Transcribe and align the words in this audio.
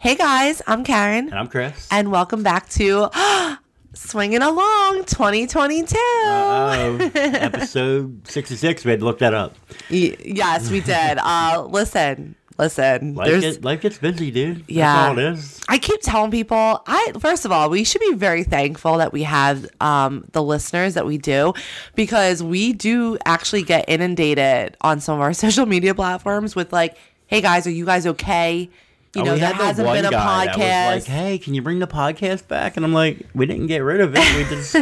Hey 0.00 0.14
guys, 0.14 0.62
I'm 0.66 0.84
Karen, 0.84 1.26
And 1.28 1.34
I'm 1.34 1.48
Chris. 1.48 1.88
and 1.90 2.10
welcome 2.12 2.42
back 2.42 2.68
to 2.70 3.08
Swinging 3.94 4.42
Along 4.42 5.04
2022. 5.04 5.96
Oh, 5.98 7.10
episode 7.14 8.26
66. 8.28 8.84
We 8.84 8.90
had 8.92 9.00
to 9.00 9.04
look 9.04 9.18
that 9.18 9.34
up. 9.34 9.56
Y- 9.90 10.16
yes, 10.24 10.70
we 10.70 10.80
did. 10.80 11.18
Uh, 11.22 11.66
listen, 11.68 12.36
listen. 12.58 13.14
Life, 13.14 13.40
get, 13.40 13.64
life 13.64 13.80
gets 13.80 13.98
busy, 13.98 14.30
dude. 14.30 14.58
That's 14.58 14.70
Yeah. 14.70 15.08
all 15.08 15.18
it 15.18 15.24
is. 15.32 15.60
I 15.68 15.78
keep 15.78 16.00
telling 16.00 16.30
people, 16.30 16.80
I 16.86 17.12
first 17.18 17.44
of 17.44 17.50
all, 17.50 17.68
we 17.68 17.82
should 17.82 18.00
be 18.00 18.14
very 18.14 18.44
thankful 18.44 18.98
that 18.98 19.12
we 19.12 19.24
have 19.24 19.66
um, 19.80 20.24
the 20.32 20.42
listeners 20.42 20.94
that 20.94 21.06
we 21.06 21.18
do, 21.18 21.54
because 21.96 22.40
we 22.42 22.72
do 22.72 23.18
actually 23.26 23.62
get 23.62 23.84
inundated 23.88 24.76
on 24.80 25.00
some 25.00 25.16
of 25.16 25.20
our 25.22 25.32
social 25.44 25.66
media 25.66 25.94
platforms 25.94 26.54
with 26.54 26.72
like, 26.72 26.96
"Hey 27.26 27.40
guys, 27.40 27.66
are 27.66 27.70
you 27.72 27.84
guys 27.84 28.06
okay?" 28.06 28.70
You 29.18 29.24
know, 29.24 29.34
we 29.34 29.40
there 29.40 29.48
had 29.48 29.58
that 29.58 29.64
hasn't 29.64 29.88
been 29.92 30.04
a 30.04 30.10
podcast. 30.10 30.92
Like, 30.92 31.04
hey, 31.04 31.38
can 31.38 31.54
you 31.54 31.62
bring 31.62 31.78
the 31.78 31.86
podcast 31.86 32.48
back? 32.48 32.76
And 32.76 32.84
I'm 32.84 32.92
like, 32.92 33.26
we 33.34 33.46
didn't 33.46 33.66
get 33.66 33.78
rid 33.78 34.00
of 34.00 34.14
it. 34.16 34.36
We 34.36 34.44
just. 34.56 34.76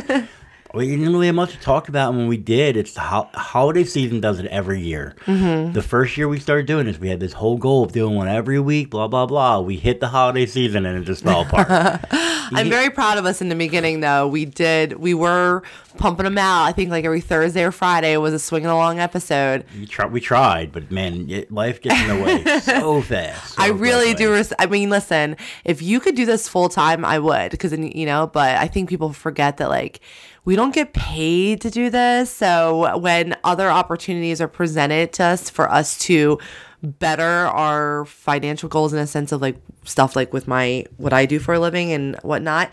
We 0.77 0.89
didn't 0.89 1.11
really 1.11 1.27
have 1.27 1.35
much 1.35 1.53
to 1.53 1.59
talk 1.61 1.89
about 1.89 2.11
and 2.11 2.19
when 2.19 2.29
we 2.29 2.37
did. 2.37 2.77
It's 2.77 2.93
the 2.93 3.01
ho- 3.01 3.31
holiday 3.33 3.85
season 3.85 4.21
does 4.21 4.39
it 4.39 4.47
every 4.47 4.81
year. 4.81 5.17
Mm-hmm. 5.25 5.73
The 5.73 5.81
first 5.81 6.19
year 6.19 6.29
we 6.29 6.39
started 6.39 6.67
doing 6.67 6.85
this, 6.85 6.99
we 6.99 7.09
had 7.09 7.19
this 7.19 7.33
whole 7.33 7.57
goal 7.57 7.85
of 7.85 7.93
doing 7.93 8.15
one 8.15 8.29
every 8.29 8.61
week, 8.61 8.91
blah, 8.91 9.09
blah, 9.09 9.25
blah. 9.25 9.61
We 9.61 9.77
hit 9.77 10.01
the 10.01 10.09
holiday 10.09 10.45
season 10.45 10.85
and 10.85 10.99
it 10.99 11.07
just 11.07 11.25
fell 11.25 11.43
apart. 11.43 11.69
I'm 12.11 12.69
very 12.69 12.91
proud 12.91 13.17
of 13.17 13.25
us 13.25 13.41
in 13.41 13.49
the 13.49 13.55
beginning, 13.55 14.01
though. 14.01 14.29
We 14.29 14.45
did, 14.45 14.93
we 14.99 15.15
were 15.15 15.63
pumping 15.97 16.25
them 16.25 16.37
out. 16.37 16.65
I 16.65 16.73
think 16.73 16.91
like 16.91 17.05
every 17.07 17.23
Thursday 17.23 17.65
or 17.65 17.73
Friday 17.73 18.17
was 18.19 18.35
a 18.35 18.39
swinging 18.39 18.69
along 18.69 19.01
episode. 19.01 19.65
we, 19.79 19.87
try- 19.87 20.07
we 20.07 20.21
tried, 20.21 20.73
but 20.73 20.91
man, 20.91 21.31
it, 21.31 21.51
life 21.51 21.81
gets 21.81 21.99
in 22.03 22.09
the 22.19 22.23
way 22.23 22.61
so 22.61 23.01
fast. 23.01 23.55
so 23.55 23.63
I 23.63 23.69
really 23.69 24.13
do. 24.15 24.31
Res- 24.33 24.53
I 24.59 24.67
mean, 24.67 24.91
listen, 24.91 25.37
if 25.65 25.81
you 25.81 26.01
could 26.01 26.15
do 26.15 26.27
this 26.27 26.49
full 26.49 26.69
time, 26.69 27.05
I 27.05 27.19
would, 27.19 27.51
because 27.51 27.71
then 27.71 27.85
you 27.85 28.07
know. 28.07 28.27
But 28.27 28.57
I 28.59 28.69
think 28.69 28.89
people 28.89 29.13
forget 29.13 29.57
that 29.57 29.69
like 29.71 30.01
we 30.47 30.57
don't 30.57 30.75
get 30.75 30.95
paid 30.95 31.61
to 31.61 31.71
do 31.71 31.91
this. 31.91 32.31
So 32.33 32.97
when 32.99 33.37
other 33.45 33.69
opportunities 33.71 34.41
are 34.41 34.49
presented 34.49 35.13
to 35.15 35.25
us 35.25 35.51
for 35.51 35.71
us 35.71 35.99
to 36.01 36.39
better 36.83 37.25
our 37.49 38.05
financial 38.05 38.69
goals 38.69 38.93
in 38.93 38.99
a 38.99 39.07
sense 39.07 39.33
of 39.33 39.43
like 39.43 39.57
stuff 39.85 40.15
like 40.17 40.33
with 40.33 40.47
my 40.49 40.85
what 40.99 41.13
I 41.13 41.27
do 41.27 41.39
for 41.39 41.55
a 41.55 41.59
living 41.59 41.93
and 41.93 42.17
whatnot, 42.23 42.71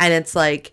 and 0.00 0.14
it's 0.14 0.34
like. 0.34 0.72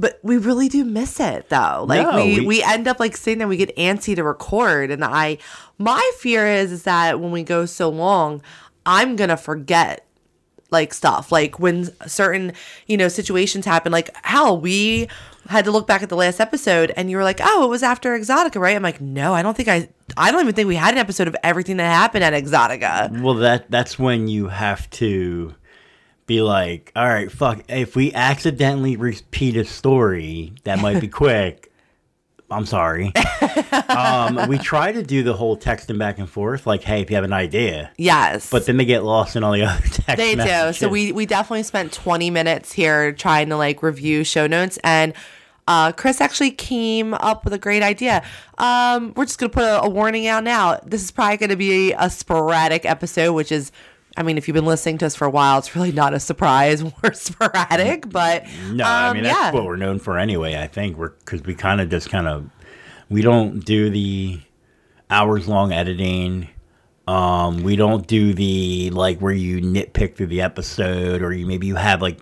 But 0.00 0.20
we 0.22 0.36
really 0.36 0.68
do 0.68 0.84
miss 0.84 1.18
it 1.18 1.48
though. 1.48 1.84
Like 1.88 2.06
No, 2.06 2.24
we, 2.24 2.38
we- 2.40 2.46
we 2.46 2.62
end 2.62 2.86
up 2.86 3.00
like 3.00 3.16
sitting 3.16 3.38
there, 3.38 3.48
we 3.48 3.56
get 3.56 3.76
antsy 3.76 4.14
to 4.14 4.22
record. 4.22 4.92
And 4.92 5.04
I 5.04 5.38
my 5.76 6.08
fear 6.18 6.46
is 6.46 6.70
is 6.70 6.84
that 6.84 7.18
when 7.18 7.32
we 7.32 7.42
go 7.42 7.66
so 7.66 7.88
long, 7.88 8.40
I'm 8.86 9.16
gonna 9.16 9.36
forget 9.36 10.06
like 10.70 10.94
stuff. 10.94 11.32
Like 11.32 11.58
when 11.58 11.90
certain, 12.08 12.52
you 12.86 12.96
know, 12.96 13.08
situations 13.08 13.64
happen, 13.64 13.90
like 13.90 14.14
hell, 14.24 14.60
we 14.60 15.08
had 15.48 15.64
to 15.64 15.70
look 15.70 15.86
back 15.86 16.02
at 16.02 16.08
the 16.08 16.16
last 16.16 16.40
episode 16.40 16.92
and 16.96 17.10
you 17.10 17.16
were 17.16 17.24
like, 17.24 17.40
Oh, 17.42 17.64
it 17.64 17.68
was 17.68 17.82
after 17.82 18.16
Exotica, 18.18 18.60
right? 18.60 18.76
I'm 18.76 18.82
like, 18.82 19.00
no, 19.00 19.34
I 19.34 19.42
don't 19.42 19.56
think 19.56 19.68
I 19.68 19.88
I 20.16 20.30
don't 20.30 20.40
even 20.42 20.54
think 20.54 20.68
we 20.68 20.76
had 20.76 20.94
an 20.94 20.98
episode 20.98 21.26
of 21.28 21.36
everything 21.42 21.78
that 21.78 21.90
happened 21.92 22.22
at 22.24 22.32
Exotica. 22.32 23.20
Well, 23.22 23.34
that 23.34 23.70
that's 23.70 23.98
when 23.98 24.28
you 24.28 24.48
have 24.48 24.88
to 24.90 25.54
be 26.26 26.42
like, 26.42 26.92
all 26.94 27.06
right, 27.08 27.32
fuck. 27.32 27.64
If 27.68 27.96
we 27.96 28.12
accidentally 28.12 28.96
repeat 28.96 29.56
a 29.56 29.64
story, 29.64 30.52
that 30.64 30.78
might 30.80 31.00
be 31.00 31.08
quick. 31.22 31.72
I'm 32.50 32.64
sorry. 32.64 33.12
um, 33.88 34.48
we 34.48 34.56
try 34.58 34.90
to 34.92 35.02
do 35.02 35.22
the 35.22 35.34
whole 35.34 35.56
texting 35.56 35.98
back 35.98 36.18
and 36.18 36.28
forth, 36.28 36.66
like, 36.66 36.82
hey, 36.82 37.02
if 37.02 37.10
you 37.10 37.16
have 37.16 37.24
an 37.24 37.32
idea, 37.32 37.90
Yes. 37.98 38.48
but 38.50 38.64
then 38.64 38.78
they 38.78 38.86
get 38.86 39.04
lost 39.04 39.36
in 39.36 39.44
all 39.44 39.52
the 39.52 39.62
other 39.64 39.82
text. 39.82 40.16
They 40.16 40.34
do. 40.34 40.72
So 40.72 40.88
we 40.88 41.12
we 41.12 41.26
definitely 41.26 41.62
spent 41.64 41.92
20 41.92 42.30
minutes 42.30 42.72
here 42.72 43.12
trying 43.12 43.50
to 43.50 43.56
like 43.56 43.82
review 43.82 44.24
show 44.24 44.46
notes 44.46 44.78
and 44.82 45.12
uh, 45.68 45.92
Chris 45.92 46.20
actually 46.22 46.50
came 46.50 47.12
up 47.12 47.44
with 47.44 47.52
a 47.52 47.58
great 47.58 47.82
idea. 47.82 48.24
Um, 48.56 49.12
we're 49.14 49.26
just 49.26 49.38
gonna 49.38 49.50
put 49.50 49.64
a, 49.64 49.82
a 49.82 49.88
warning 49.88 50.26
out 50.26 50.42
now. 50.42 50.80
This 50.84 51.04
is 51.04 51.10
probably 51.10 51.36
gonna 51.36 51.56
be 51.56 51.92
a 51.92 52.08
sporadic 52.08 52.86
episode, 52.86 53.34
which 53.34 53.52
is, 53.52 53.70
I 54.16 54.22
mean, 54.22 54.38
if 54.38 54.48
you've 54.48 54.54
been 54.54 54.64
listening 54.64 54.96
to 54.98 55.06
us 55.06 55.14
for 55.14 55.26
a 55.26 55.30
while, 55.30 55.58
it's 55.58 55.76
really 55.76 55.92
not 55.92 56.14
a 56.14 56.20
surprise. 56.20 56.82
We're 57.02 57.12
sporadic, 57.12 58.08
but 58.08 58.46
No, 58.70 58.82
I 58.84 59.08
um, 59.08 59.14
mean 59.14 59.24
that's 59.24 59.36
yeah. 59.38 59.52
what 59.52 59.64
we're 59.64 59.76
known 59.76 59.98
for 59.98 60.18
anyway. 60.18 60.56
I 60.56 60.66
think 60.68 60.96
we're 60.96 61.10
because 61.10 61.42
we 61.42 61.54
kind 61.54 61.82
of 61.82 61.90
just 61.90 62.08
kind 62.08 62.26
of 62.26 62.48
we 63.10 63.20
don't 63.20 63.60
do 63.62 63.90
the 63.90 64.40
hours 65.10 65.48
long 65.48 65.72
editing. 65.72 66.48
Um, 67.06 67.62
we 67.62 67.76
don't 67.76 68.06
do 68.06 68.32
the 68.32 68.88
like 68.90 69.18
where 69.20 69.32
you 69.32 69.60
nitpick 69.60 70.16
through 70.16 70.26
the 70.28 70.40
episode 70.40 71.22
or 71.22 71.32
you 71.32 71.46
maybe 71.46 71.66
you 71.66 71.76
have 71.76 72.00
like 72.02 72.18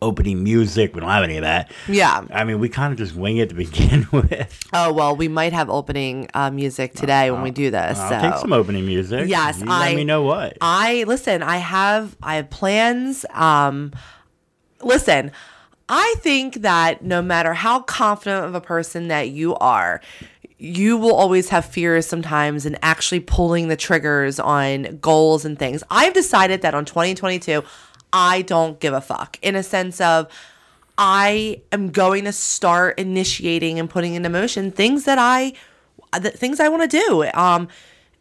opening 0.00 0.44
music. 0.44 0.94
We 0.94 1.00
don't 1.00 1.10
have 1.10 1.24
any 1.24 1.36
of 1.36 1.42
that. 1.42 1.72
yeah. 1.88 2.24
I 2.32 2.44
mean, 2.44 2.60
we 2.60 2.68
kind 2.68 2.92
of 2.92 2.98
just 2.98 3.14
wing 3.14 3.38
it 3.38 3.48
to 3.48 3.54
begin 3.54 4.06
with. 4.12 4.58
Oh 4.72 4.92
well, 4.92 5.16
we 5.16 5.28
might 5.28 5.52
have 5.52 5.68
opening 5.70 6.28
uh, 6.34 6.50
music 6.50 6.94
today 6.94 7.30
when 7.30 7.42
we 7.42 7.50
do 7.50 7.70
this. 7.70 7.98
I'll 7.98 8.08
so 8.22 8.30
take 8.30 8.40
some 8.40 8.52
opening 8.52 8.86
music. 8.86 9.28
Yes, 9.28 9.60
you 9.60 9.66
I- 9.68 9.88
let 9.88 9.96
me 9.96 10.04
know 10.04 10.22
what. 10.22 10.56
I 10.60 11.04
listen, 11.06 11.42
I 11.42 11.56
have 11.58 12.16
I 12.22 12.36
have 12.36 12.50
plans. 12.50 13.24
Um 13.32 13.92
listen, 14.82 15.32
I 15.88 16.14
think 16.18 16.56
that 16.56 17.02
no 17.02 17.22
matter 17.22 17.54
how 17.54 17.80
confident 17.80 18.44
of 18.44 18.54
a 18.54 18.60
person 18.60 19.08
that 19.08 19.30
you 19.30 19.54
are, 19.56 20.00
you 20.58 20.96
will 20.96 21.14
always 21.14 21.48
have 21.50 21.64
fears 21.64 22.04
sometimes 22.06 22.66
in 22.66 22.76
actually 22.82 23.20
pulling 23.20 23.68
the 23.68 23.76
triggers 23.76 24.38
on 24.38 24.98
goals 25.00 25.44
and 25.44 25.58
things. 25.58 25.82
I've 25.90 26.14
decided 26.14 26.62
that 26.62 26.74
on 26.74 26.84
2022, 26.84 27.62
I 28.12 28.42
don't 28.42 28.80
give 28.80 28.94
a 28.94 29.00
fuck. 29.00 29.38
In 29.42 29.54
a 29.54 29.62
sense 29.62 30.00
of 30.00 30.28
I 30.98 31.62
am 31.70 31.90
going 31.90 32.24
to 32.24 32.32
start 32.32 32.98
initiating 32.98 33.78
and 33.78 33.88
putting 33.88 34.14
into 34.14 34.28
motion 34.28 34.72
things 34.72 35.04
that 35.04 35.18
I 35.18 35.52
the 36.18 36.30
things 36.30 36.58
I 36.58 36.68
want 36.68 36.90
to 36.90 37.00
do 37.06 37.24
um 37.34 37.68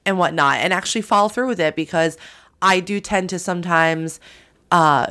and 0.05 0.19
whatnot 0.19 0.57
and 0.57 0.71
actually 0.71 1.01
follow 1.01 1.27
through 1.27 1.47
with 1.47 1.59
it 1.59 1.75
because 1.75 2.17
I 2.61 2.79
do 2.79 2.99
tend 2.99 3.29
to 3.31 3.39
sometimes 3.39 4.19
uh 4.71 5.07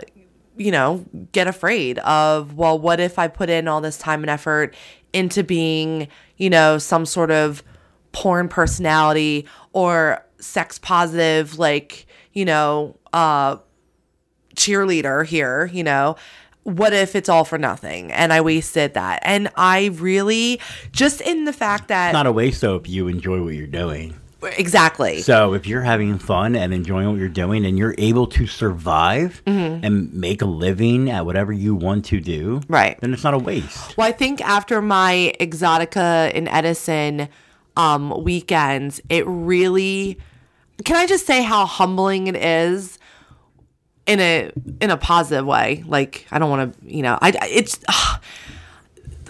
you 0.57 0.71
know 0.71 1.05
get 1.33 1.49
afraid 1.49 1.99
of 2.01 2.55
well 2.55 2.79
what 2.79 3.01
if 3.01 3.19
I 3.19 3.27
put 3.29 3.51
in 3.51 3.67
all 3.67 3.81
this 3.81 3.99
time 3.99 4.23
and 4.23 4.31
effort 4.31 4.75
into 5.13 5.43
being 5.43 6.09
you 6.37 6.51
know 6.51 6.79
some 6.79 7.05
sort 7.05 7.31
of 7.33 7.65
porn 8.13 8.49
personality 8.49 9.47
or 9.73 10.25
sex 10.39 10.79
positive 10.79 11.59
like 11.59 12.07
you 12.33 12.45
know 12.45 12.97
uh 13.13 13.57
cheerleader 14.57 15.25
here, 15.25 15.67
you 15.73 15.85
know. 15.85 16.17
What 16.65 16.93
if 16.93 17.15
it's 17.15 17.29
all 17.29 17.45
for 17.45 17.59
nothing 17.59 18.11
and 18.11 18.33
I 18.33 18.41
wasted 18.41 18.95
that? 18.95 19.21
And 19.23 19.49
I 19.57 19.87
really 19.95 20.59
just 20.91 21.21
in 21.21 21.45
the 21.45 21.53
fact 21.53 21.87
that 21.89 22.09
It's 22.09 22.13
Not 22.15 22.27
a 22.27 22.33
waste 22.33 22.61
though 22.61 22.75
if 22.75 22.89
you 22.89 23.07
enjoy 23.07 23.41
what 23.41 23.55
you're 23.55 23.69
doing. 23.69 24.15
exactly. 24.43 25.23
So 25.23 25.55
if 25.55 25.67
you're 25.67 25.83
having 25.83 26.19
fun 26.19 26.57
and 26.57 26.75
enjoying 26.75 27.09
what 27.09 27.19
you're 27.21 27.29
doing 27.29 27.65
and 27.65 27.79
you're 27.79 27.95
able 27.99 28.27
to 28.29 28.47
survive 28.49 29.43
Mm-hmm. 29.47 29.85
and 29.85 30.13
make 30.13 30.43
a 30.43 30.47
living 30.47 31.09
at 31.09 31.25
whatever 31.25 31.53
you 31.53 31.75
want 31.77 32.05
to 32.07 32.21
do, 32.21 32.61
Right. 32.69 33.01
then 33.01 33.13
it's 33.15 33.23
not 33.25 33.35
a 33.35 33.39
waste. 33.39 33.97
Well, 33.97 34.09
I 34.09 34.13
think 34.13 34.41
after 34.41 34.83
my 34.83 35.33
Exotica 35.41 36.33
in 36.33 36.49
Edison 36.49 37.29
um, 37.77 38.25
weekends, 38.25 39.01
it 39.09 39.25
really. 39.27 40.19
Can 40.85 40.97
I 40.97 41.07
just 41.07 41.27
say 41.27 41.43
how 41.43 41.65
humbling 41.65 42.27
it 42.27 42.37
is 42.37 42.99
in 44.07 44.21
a 44.21 44.51
in 44.81 44.91
a 44.91 44.97
positive 44.97 45.47
way? 45.47 45.85
Like 45.87 46.27
I 46.31 46.39
don't 46.39 46.51
want 46.51 46.73
to, 46.81 46.87
you 46.95 47.03
know, 47.03 47.19
I 47.21 47.33
it's. 47.51 47.79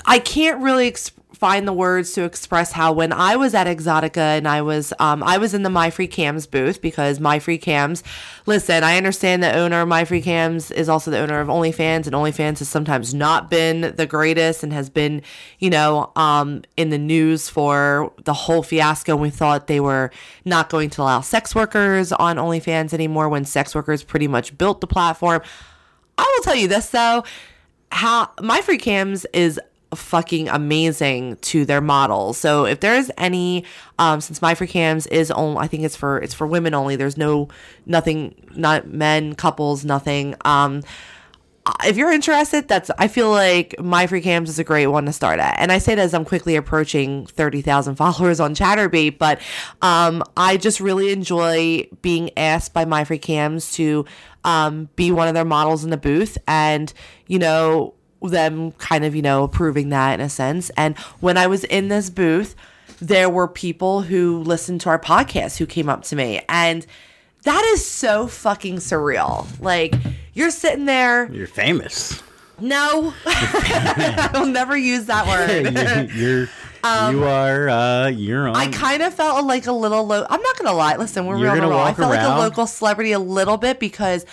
I 0.08 0.20
can't 0.20 0.62
really 0.62 0.86
ex- 0.86 1.10
find 1.38 1.68
the 1.68 1.72
words 1.72 2.12
to 2.12 2.24
express 2.24 2.72
how 2.72 2.92
when 2.92 3.12
I 3.12 3.36
was 3.36 3.54
at 3.54 3.66
Exotica 3.66 4.38
and 4.38 4.48
I 4.48 4.62
was 4.62 4.94
um, 4.98 5.22
I 5.22 5.36
was 5.36 5.52
in 5.52 5.64
the 5.64 5.70
My 5.70 5.90
Free 5.90 6.06
Cams 6.06 6.46
booth 6.46 6.80
because 6.80 7.20
My 7.20 7.38
Free 7.38 7.58
Cams. 7.58 8.02
Listen, 8.46 8.82
I 8.82 8.96
understand 8.96 9.42
the 9.42 9.54
owner 9.54 9.82
of 9.82 9.88
My 9.88 10.06
Free 10.06 10.22
Cams 10.22 10.70
is 10.70 10.88
also 10.88 11.10
the 11.10 11.18
owner 11.18 11.38
of 11.40 11.48
OnlyFans, 11.48 12.06
and 12.06 12.12
OnlyFans 12.12 12.60
has 12.60 12.70
sometimes 12.70 13.12
not 13.12 13.50
been 13.50 13.94
the 13.96 14.06
greatest 14.06 14.62
and 14.62 14.72
has 14.72 14.88
been, 14.88 15.20
you 15.58 15.68
know, 15.68 16.10
um, 16.16 16.62
in 16.78 16.88
the 16.88 16.98
news 16.98 17.50
for 17.50 18.12
the 18.24 18.32
whole 18.32 18.62
fiasco. 18.62 19.12
And 19.12 19.20
We 19.20 19.30
thought 19.30 19.66
they 19.66 19.80
were 19.80 20.10
not 20.46 20.70
going 20.70 20.88
to 20.90 21.02
allow 21.02 21.20
sex 21.20 21.54
workers 21.54 22.12
on 22.12 22.36
OnlyFans 22.36 22.94
anymore 22.94 23.28
when 23.28 23.44
sex 23.44 23.74
workers 23.74 24.02
pretty 24.02 24.26
much 24.26 24.56
built 24.56 24.80
the 24.80 24.86
platform. 24.86 25.42
I 26.16 26.32
will 26.34 26.42
tell 26.42 26.56
you 26.56 26.66
this 26.66 26.88
though, 26.88 27.24
how 27.92 28.30
my 28.40 28.62
free 28.62 28.78
cams 28.78 29.26
is 29.34 29.60
fucking 29.96 30.48
amazing 30.48 31.36
to 31.36 31.64
their 31.64 31.80
models. 31.80 32.38
So 32.38 32.66
if 32.66 32.80
there's 32.80 33.10
any, 33.18 33.64
um, 33.98 34.20
since 34.20 34.40
my 34.40 34.54
free 34.54 34.66
cams 34.66 35.06
is 35.08 35.30
only, 35.30 35.58
I 35.58 35.66
think 35.66 35.84
it's 35.84 35.96
for 35.96 36.18
it's 36.18 36.34
for 36.34 36.46
women 36.46 36.74
only. 36.74 36.96
There's 36.96 37.16
no 37.16 37.48
nothing, 37.84 38.34
not 38.54 38.88
men, 38.88 39.34
couples, 39.34 39.84
nothing. 39.84 40.34
Um, 40.44 40.82
if 41.84 41.96
you're 41.96 42.12
interested, 42.12 42.68
that's 42.68 42.90
I 42.98 43.08
feel 43.08 43.30
like 43.30 43.74
My 43.80 44.06
Free 44.06 44.20
Cams 44.20 44.48
is 44.48 44.58
a 44.58 44.64
great 44.64 44.86
one 44.86 45.06
to 45.06 45.12
start 45.12 45.40
at. 45.40 45.56
And 45.58 45.72
I 45.72 45.78
say 45.78 45.94
that 45.94 46.02
as 46.02 46.14
I'm 46.14 46.24
quickly 46.24 46.56
approaching 46.56 47.26
30,000 47.26 47.94
followers 47.96 48.40
on 48.40 48.54
Chaturbate, 48.54 49.18
but 49.18 49.40
um, 49.82 50.22
I 50.36 50.56
just 50.56 50.80
really 50.80 51.10
enjoy 51.10 51.88
being 52.02 52.30
asked 52.38 52.72
by 52.72 52.84
My 52.84 53.04
Free 53.04 53.18
Cams 53.18 53.72
to 53.74 54.04
um, 54.44 54.88
be 54.94 55.10
one 55.10 55.28
of 55.28 55.34
their 55.34 55.44
models 55.44 55.82
in 55.82 55.90
the 55.90 55.96
booth 55.96 56.38
and, 56.46 56.92
you 57.26 57.38
know, 57.38 57.94
them 58.22 58.72
kind 58.72 59.04
of, 59.04 59.14
you 59.14 59.22
know, 59.22 59.44
approving 59.44 59.90
that 59.90 60.14
in 60.14 60.20
a 60.24 60.28
sense. 60.28 60.70
And 60.76 60.96
when 61.20 61.36
I 61.36 61.46
was 61.46 61.64
in 61.64 61.88
this 61.88 62.10
booth, 62.10 62.54
there 63.00 63.28
were 63.28 63.46
people 63.48 64.02
who 64.02 64.38
listened 64.38 64.80
to 64.82 64.88
our 64.88 64.98
podcast 64.98 65.58
who 65.58 65.66
came 65.66 65.88
up 65.88 66.02
to 66.04 66.16
me 66.16 66.40
and 66.48 66.86
that 67.42 67.64
is 67.74 67.86
so 67.86 68.26
fucking 68.26 68.76
surreal. 68.76 69.46
Like 69.60 69.94
you're 70.34 70.50
sitting 70.50 70.84
there. 70.84 71.32
You're 71.32 71.46
famous. 71.46 72.22
No, 72.58 73.12
I'll 73.26 74.46
never 74.46 74.76
use 74.76 75.06
that 75.06 75.26
word. 76.06 76.10
you're, 76.14 76.48
you 77.12 77.24
are 77.24 77.68
uh, 77.68 78.08
you're 78.08 78.48
on. 78.48 78.56
Um, 78.56 78.62
I 78.62 78.68
kind 78.68 79.02
of 79.02 79.14
felt 79.14 79.44
like 79.44 79.66
a 79.66 79.72
little 79.72 80.06
low. 80.06 80.26
I'm 80.28 80.40
not 80.40 80.58
gonna 80.58 80.72
lie. 80.72 80.96
Listen, 80.96 81.26
we're 81.26 81.38
You're 81.38 81.52
real 81.52 81.70
raw. 81.70 81.84
I 81.84 81.94
felt 81.94 82.10
like 82.10 82.26
a 82.26 82.38
local 82.38 82.66
celebrity 82.66 83.12
a 83.12 83.18
little 83.18 83.58
bit 83.58 83.78
because, 83.78 84.24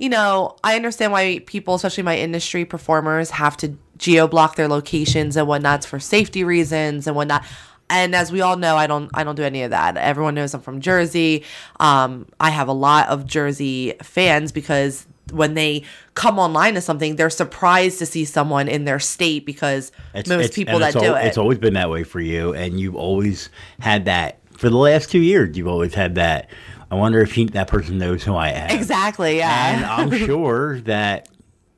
you 0.00 0.08
know, 0.08 0.56
I 0.64 0.76
understand 0.76 1.12
why 1.12 1.40
people, 1.40 1.74
especially 1.74 2.02
my 2.02 2.16
industry 2.16 2.64
performers, 2.64 3.30
have 3.30 3.54
to 3.58 3.76
geo 3.98 4.26
block 4.26 4.56
their 4.56 4.66
locations 4.66 5.36
and 5.36 5.46
whatnot 5.46 5.84
for 5.84 6.00
safety 6.00 6.42
reasons 6.42 7.06
and 7.06 7.14
whatnot. 7.14 7.44
And 7.90 8.14
as 8.14 8.32
we 8.32 8.40
all 8.40 8.56
know, 8.56 8.76
I 8.76 8.86
don't 8.86 9.10
I 9.12 9.24
don't 9.24 9.34
do 9.34 9.42
any 9.42 9.62
of 9.62 9.72
that. 9.72 9.98
Everyone 9.98 10.34
knows 10.34 10.54
I'm 10.54 10.62
from 10.62 10.80
Jersey. 10.80 11.44
Um, 11.78 12.26
I 12.40 12.48
have 12.48 12.66
a 12.66 12.72
lot 12.72 13.08
of 13.08 13.26
Jersey 13.26 13.92
fans 14.02 14.52
because 14.52 15.06
when 15.32 15.52
they 15.52 15.84
come 16.14 16.38
online 16.38 16.74
to 16.74 16.80
something, 16.80 17.16
they're 17.16 17.28
surprised 17.28 17.98
to 17.98 18.06
see 18.06 18.24
someone 18.24 18.68
in 18.68 18.86
their 18.86 19.00
state 19.00 19.44
because 19.44 19.92
most 20.28 20.54
people 20.54 20.78
that 20.78 20.94
it's 20.94 20.98
do 20.98 21.10
al- 21.10 21.16
it. 21.16 21.26
It's 21.26 21.38
always 21.38 21.58
been 21.58 21.74
that 21.74 21.90
way 21.90 22.04
for 22.04 22.20
you, 22.20 22.54
and 22.54 22.80
you've 22.80 22.96
always 22.96 23.50
had 23.80 24.06
that 24.06 24.38
for 24.56 24.70
the 24.70 24.76
last 24.76 25.10
two 25.10 25.20
years. 25.20 25.56
You've 25.58 25.68
always 25.68 25.92
had 25.92 26.14
that. 26.14 26.48
I 26.90 26.96
wonder 26.96 27.20
if 27.20 27.32
he, 27.32 27.44
that 27.46 27.68
person 27.68 27.98
knows 27.98 28.24
who 28.24 28.34
I 28.34 28.48
am. 28.50 28.70
exactly, 28.70 29.38
yeah. 29.38 29.76
And 29.76 29.84
I'm 29.84 30.10
sure 30.26 30.80
that 30.82 31.28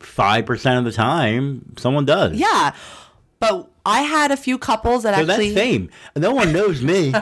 five 0.01 0.47
percent 0.47 0.79
of 0.79 0.85
the 0.85 0.93
time, 0.93 1.75
someone 1.79 2.05
does. 2.05 2.33
Yeah. 2.37 2.75
But 3.41 3.69
I 3.85 4.03
had 4.03 4.31
a 4.31 4.37
few 4.37 4.57
couples 4.57 5.03
that 5.03 5.17
So 5.17 5.23
actually 5.23 5.51
that's 5.51 5.61
fame. 5.61 5.91
No 6.15 6.33
one 6.33 6.53
knows 6.53 6.81
me. 6.81 7.13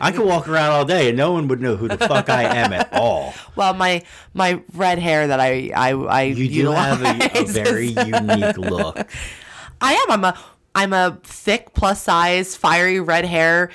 I 0.00 0.10
could 0.10 0.24
walk 0.24 0.48
around 0.48 0.70
all 0.72 0.86
day 0.86 1.08
and 1.10 1.18
no 1.18 1.32
one 1.32 1.48
would 1.48 1.60
know 1.60 1.76
who 1.76 1.86
the 1.88 1.98
fuck 1.98 2.30
I 2.30 2.44
am 2.44 2.72
at 2.72 2.90
all. 2.94 3.34
well 3.56 3.74
my 3.74 4.02
my 4.32 4.62
red 4.72 4.98
hair 4.98 5.26
that 5.26 5.38
I 5.38 5.70
I 5.76 5.90
I 5.92 6.22
You 6.22 6.48
do 6.48 6.70
have 6.70 7.02
a, 7.02 7.40
a 7.40 7.44
very 7.46 7.88
unique 7.88 8.56
look. 8.56 8.96
I 9.82 9.92
am 9.92 10.10
I'm 10.12 10.24
a 10.24 10.38
I'm 10.74 10.92
a 10.94 11.18
thick 11.22 11.74
plus 11.74 12.02
size 12.02 12.56
fiery 12.56 12.98
red 13.00 13.26
hair 13.26 13.70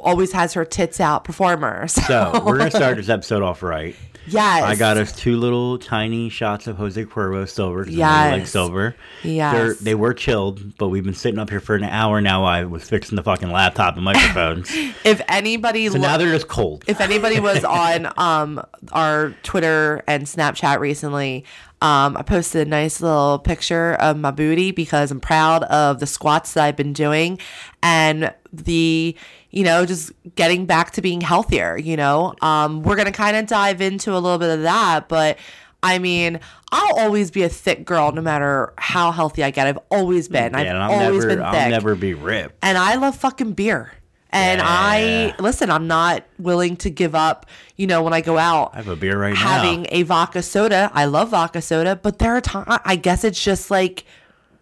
always 0.00 0.32
has 0.32 0.54
her 0.54 0.64
tits 0.64 1.00
out 1.00 1.24
performer. 1.24 1.86
So, 1.88 2.02
So 2.02 2.44
we're 2.44 2.58
gonna 2.58 2.70
start 2.70 2.96
this 2.96 3.08
episode 3.08 3.42
off 3.42 3.62
right. 3.62 3.94
yes. 4.26 4.62
I 4.62 4.74
got 4.76 4.96
us 4.98 5.12
two 5.12 5.36
little 5.38 5.78
tiny 5.78 6.28
shots 6.28 6.66
of 6.66 6.76
Jose 6.76 7.02
Cuervo 7.06 7.48
silver. 7.48 7.80
I 7.82 7.84
really 7.84 8.38
like 8.40 8.46
silver. 8.46 8.94
Yes. 9.22 9.54
They're, 9.54 9.74
they 9.74 9.94
were 9.94 10.12
chilled, 10.14 10.76
but 10.78 10.88
we've 10.88 11.04
been 11.04 11.14
sitting 11.14 11.38
up 11.38 11.50
here 11.50 11.60
for 11.60 11.74
an 11.76 11.84
hour 11.84 12.20
now. 12.20 12.44
I 12.44 12.64
was 12.64 12.88
fixing 12.88 13.16
the 13.16 13.22
fucking 13.22 13.50
laptop 13.50 13.96
and 13.96 14.04
microphones, 14.04 14.68
so 14.70 14.90
if 15.04 15.20
anybody 15.28 15.88
lo- 15.88 15.98
now 16.00 16.16
they're 16.18 16.32
just 16.32 16.48
cold. 16.48 16.84
if 16.86 17.00
anybody 17.00 17.40
was 17.40 17.64
on 17.64 18.12
um 18.16 18.60
our 18.92 19.30
Twitter 19.42 20.02
and 20.06 20.24
Snapchat 20.24 20.78
recently, 20.78 21.44
um, 21.80 22.16
I 22.16 22.22
posted 22.22 22.66
a 22.66 22.70
nice 22.70 23.00
little 23.00 23.38
picture 23.38 23.94
of 23.94 24.16
my 24.18 24.30
booty 24.30 24.70
because 24.72 25.10
I'm 25.10 25.20
proud 25.20 25.62
of 25.64 26.00
the 26.00 26.06
squats 26.06 26.54
that 26.54 26.64
I've 26.64 26.76
been 26.76 26.92
doing 26.92 27.38
and 27.82 28.32
the 28.52 29.14
you 29.50 29.64
know 29.64 29.86
just 29.86 30.12
getting 30.34 30.66
back 30.66 30.92
to 30.92 31.02
being 31.02 31.20
healthier. 31.20 31.76
You 31.76 31.96
know, 31.96 32.34
um, 32.42 32.82
we're 32.82 32.96
gonna 32.96 33.12
kind 33.12 33.36
of 33.36 33.46
dive 33.46 33.80
into 33.80 34.12
a 34.12 34.18
little 34.18 34.38
bit 34.38 34.50
of 34.50 34.62
that, 34.62 35.08
but. 35.08 35.38
I 35.80 36.00
mean, 36.00 36.40
I'll 36.72 36.98
always 36.98 37.30
be 37.30 37.44
a 37.44 37.48
thick 37.48 37.84
girl 37.84 38.10
no 38.10 38.20
matter 38.20 38.72
how 38.78 39.12
healthy 39.12 39.44
I 39.44 39.52
get. 39.52 39.68
I've 39.68 39.78
always 39.92 40.28
been. 40.28 40.56
I've 40.56 40.90
always 40.90 41.24
never, 41.24 41.36
been 41.36 41.40
I'll 41.40 41.70
never 41.70 41.94
be 41.94 42.14
ripped. 42.14 42.56
and 42.62 42.76
I 42.76 42.96
love 42.96 43.14
fucking 43.14 43.52
beer. 43.52 43.92
And 44.30 44.60
I 44.62 45.34
listen, 45.38 45.70
I'm 45.70 45.86
not 45.86 46.24
willing 46.38 46.76
to 46.78 46.90
give 46.90 47.14
up, 47.14 47.46
you 47.76 47.86
know, 47.86 48.02
when 48.02 48.12
I 48.12 48.20
go 48.20 48.36
out 48.36 48.72
I 48.74 48.78
have 48.78 48.88
a 48.88 48.96
beer 48.96 49.18
right 49.18 49.34
having 49.34 49.82
now. 49.82 49.88
Having 49.88 50.00
a 50.00 50.02
vodka 50.02 50.42
soda. 50.42 50.90
I 50.92 51.06
love 51.06 51.30
vodka 51.30 51.62
soda, 51.62 51.96
but 51.96 52.18
there 52.18 52.36
are 52.36 52.40
times 52.40 52.66
I 52.84 52.96
guess 52.96 53.24
it's 53.24 53.42
just 53.42 53.70
like 53.70 54.04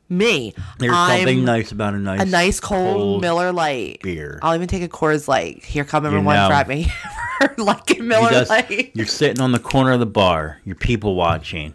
me. 0.08 0.54
There's 0.78 0.92
I'm 0.94 1.18
something 1.18 1.44
nice 1.44 1.72
about 1.72 1.94
a 1.94 1.98
nice, 1.98 2.20
a 2.22 2.24
nice 2.26 2.60
cold, 2.60 3.20
Miller 3.22 3.52
Lite 3.52 4.02
beer. 4.02 4.38
I'll 4.42 4.54
even 4.54 4.68
take 4.68 4.82
a 4.82 4.88
Coors 4.88 5.28
Light. 5.28 5.64
Here 5.64 5.84
come 5.84 6.06
everyone 6.06 6.36
know. 6.36 6.50
at 6.50 6.68
me 6.68 6.92
for 7.38 7.54
liking 7.58 7.96
You 7.98 8.02
Miller 8.04 8.30
just- 8.30 8.50
Light. 8.50 8.90
you're 8.94 9.06
sitting 9.06 9.40
on 9.40 9.52
the 9.52 9.58
corner 9.58 9.92
of 9.92 10.00
the 10.00 10.06
bar. 10.06 10.60
You're 10.64 10.76
people 10.76 11.14
watching. 11.14 11.74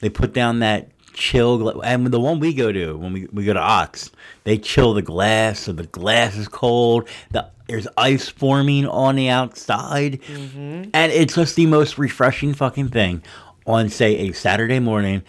They 0.00 0.08
put 0.08 0.32
down 0.32 0.60
that 0.60 0.88
chill, 1.12 1.80
and 1.80 2.06
the 2.06 2.20
one 2.20 2.40
we 2.40 2.54
go 2.54 2.72
to 2.72 2.96
when 2.96 3.12
we, 3.12 3.26
we 3.32 3.44
go 3.44 3.52
to 3.52 3.60
Ox, 3.60 4.10
they 4.44 4.56
chill 4.58 4.94
the 4.94 5.02
glass, 5.02 5.58
so 5.60 5.72
the 5.72 5.86
glass 5.86 6.36
is 6.36 6.48
cold. 6.48 7.08
The 7.30 7.48
there's 7.66 7.86
ice 7.96 8.28
forming 8.28 8.86
on 8.86 9.14
the 9.16 9.28
outside, 9.28 10.20
Mm-hmm. 10.22 10.90
and 10.92 11.12
it's 11.12 11.34
just 11.36 11.54
the 11.56 11.66
most 11.66 11.98
refreshing 11.98 12.52
fucking 12.54 12.88
thing 12.88 13.22
on 13.66 13.88
say 13.90 14.28
a 14.28 14.32
Saturday 14.32 14.80
morning 14.80 15.22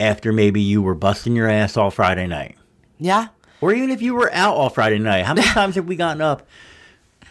after 0.00 0.32
maybe 0.32 0.60
you 0.60 0.82
were 0.82 0.94
busting 0.94 1.34
your 1.34 1.48
ass 1.48 1.76
all 1.76 1.90
Friday 1.90 2.26
night. 2.26 2.56
Yeah. 2.98 3.28
Or 3.60 3.72
even 3.72 3.90
if 3.90 4.02
you 4.02 4.14
were 4.14 4.32
out 4.32 4.54
all 4.54 4.70
Friday 4.70 4.98
night. 4.98 5.24
How 5.24 5.34
many 5.34 5.46
times 5.48 5.74
have 5.74 5.86
we 5.86 5.96
gotten 5.96 6.20
up 6.20 6.46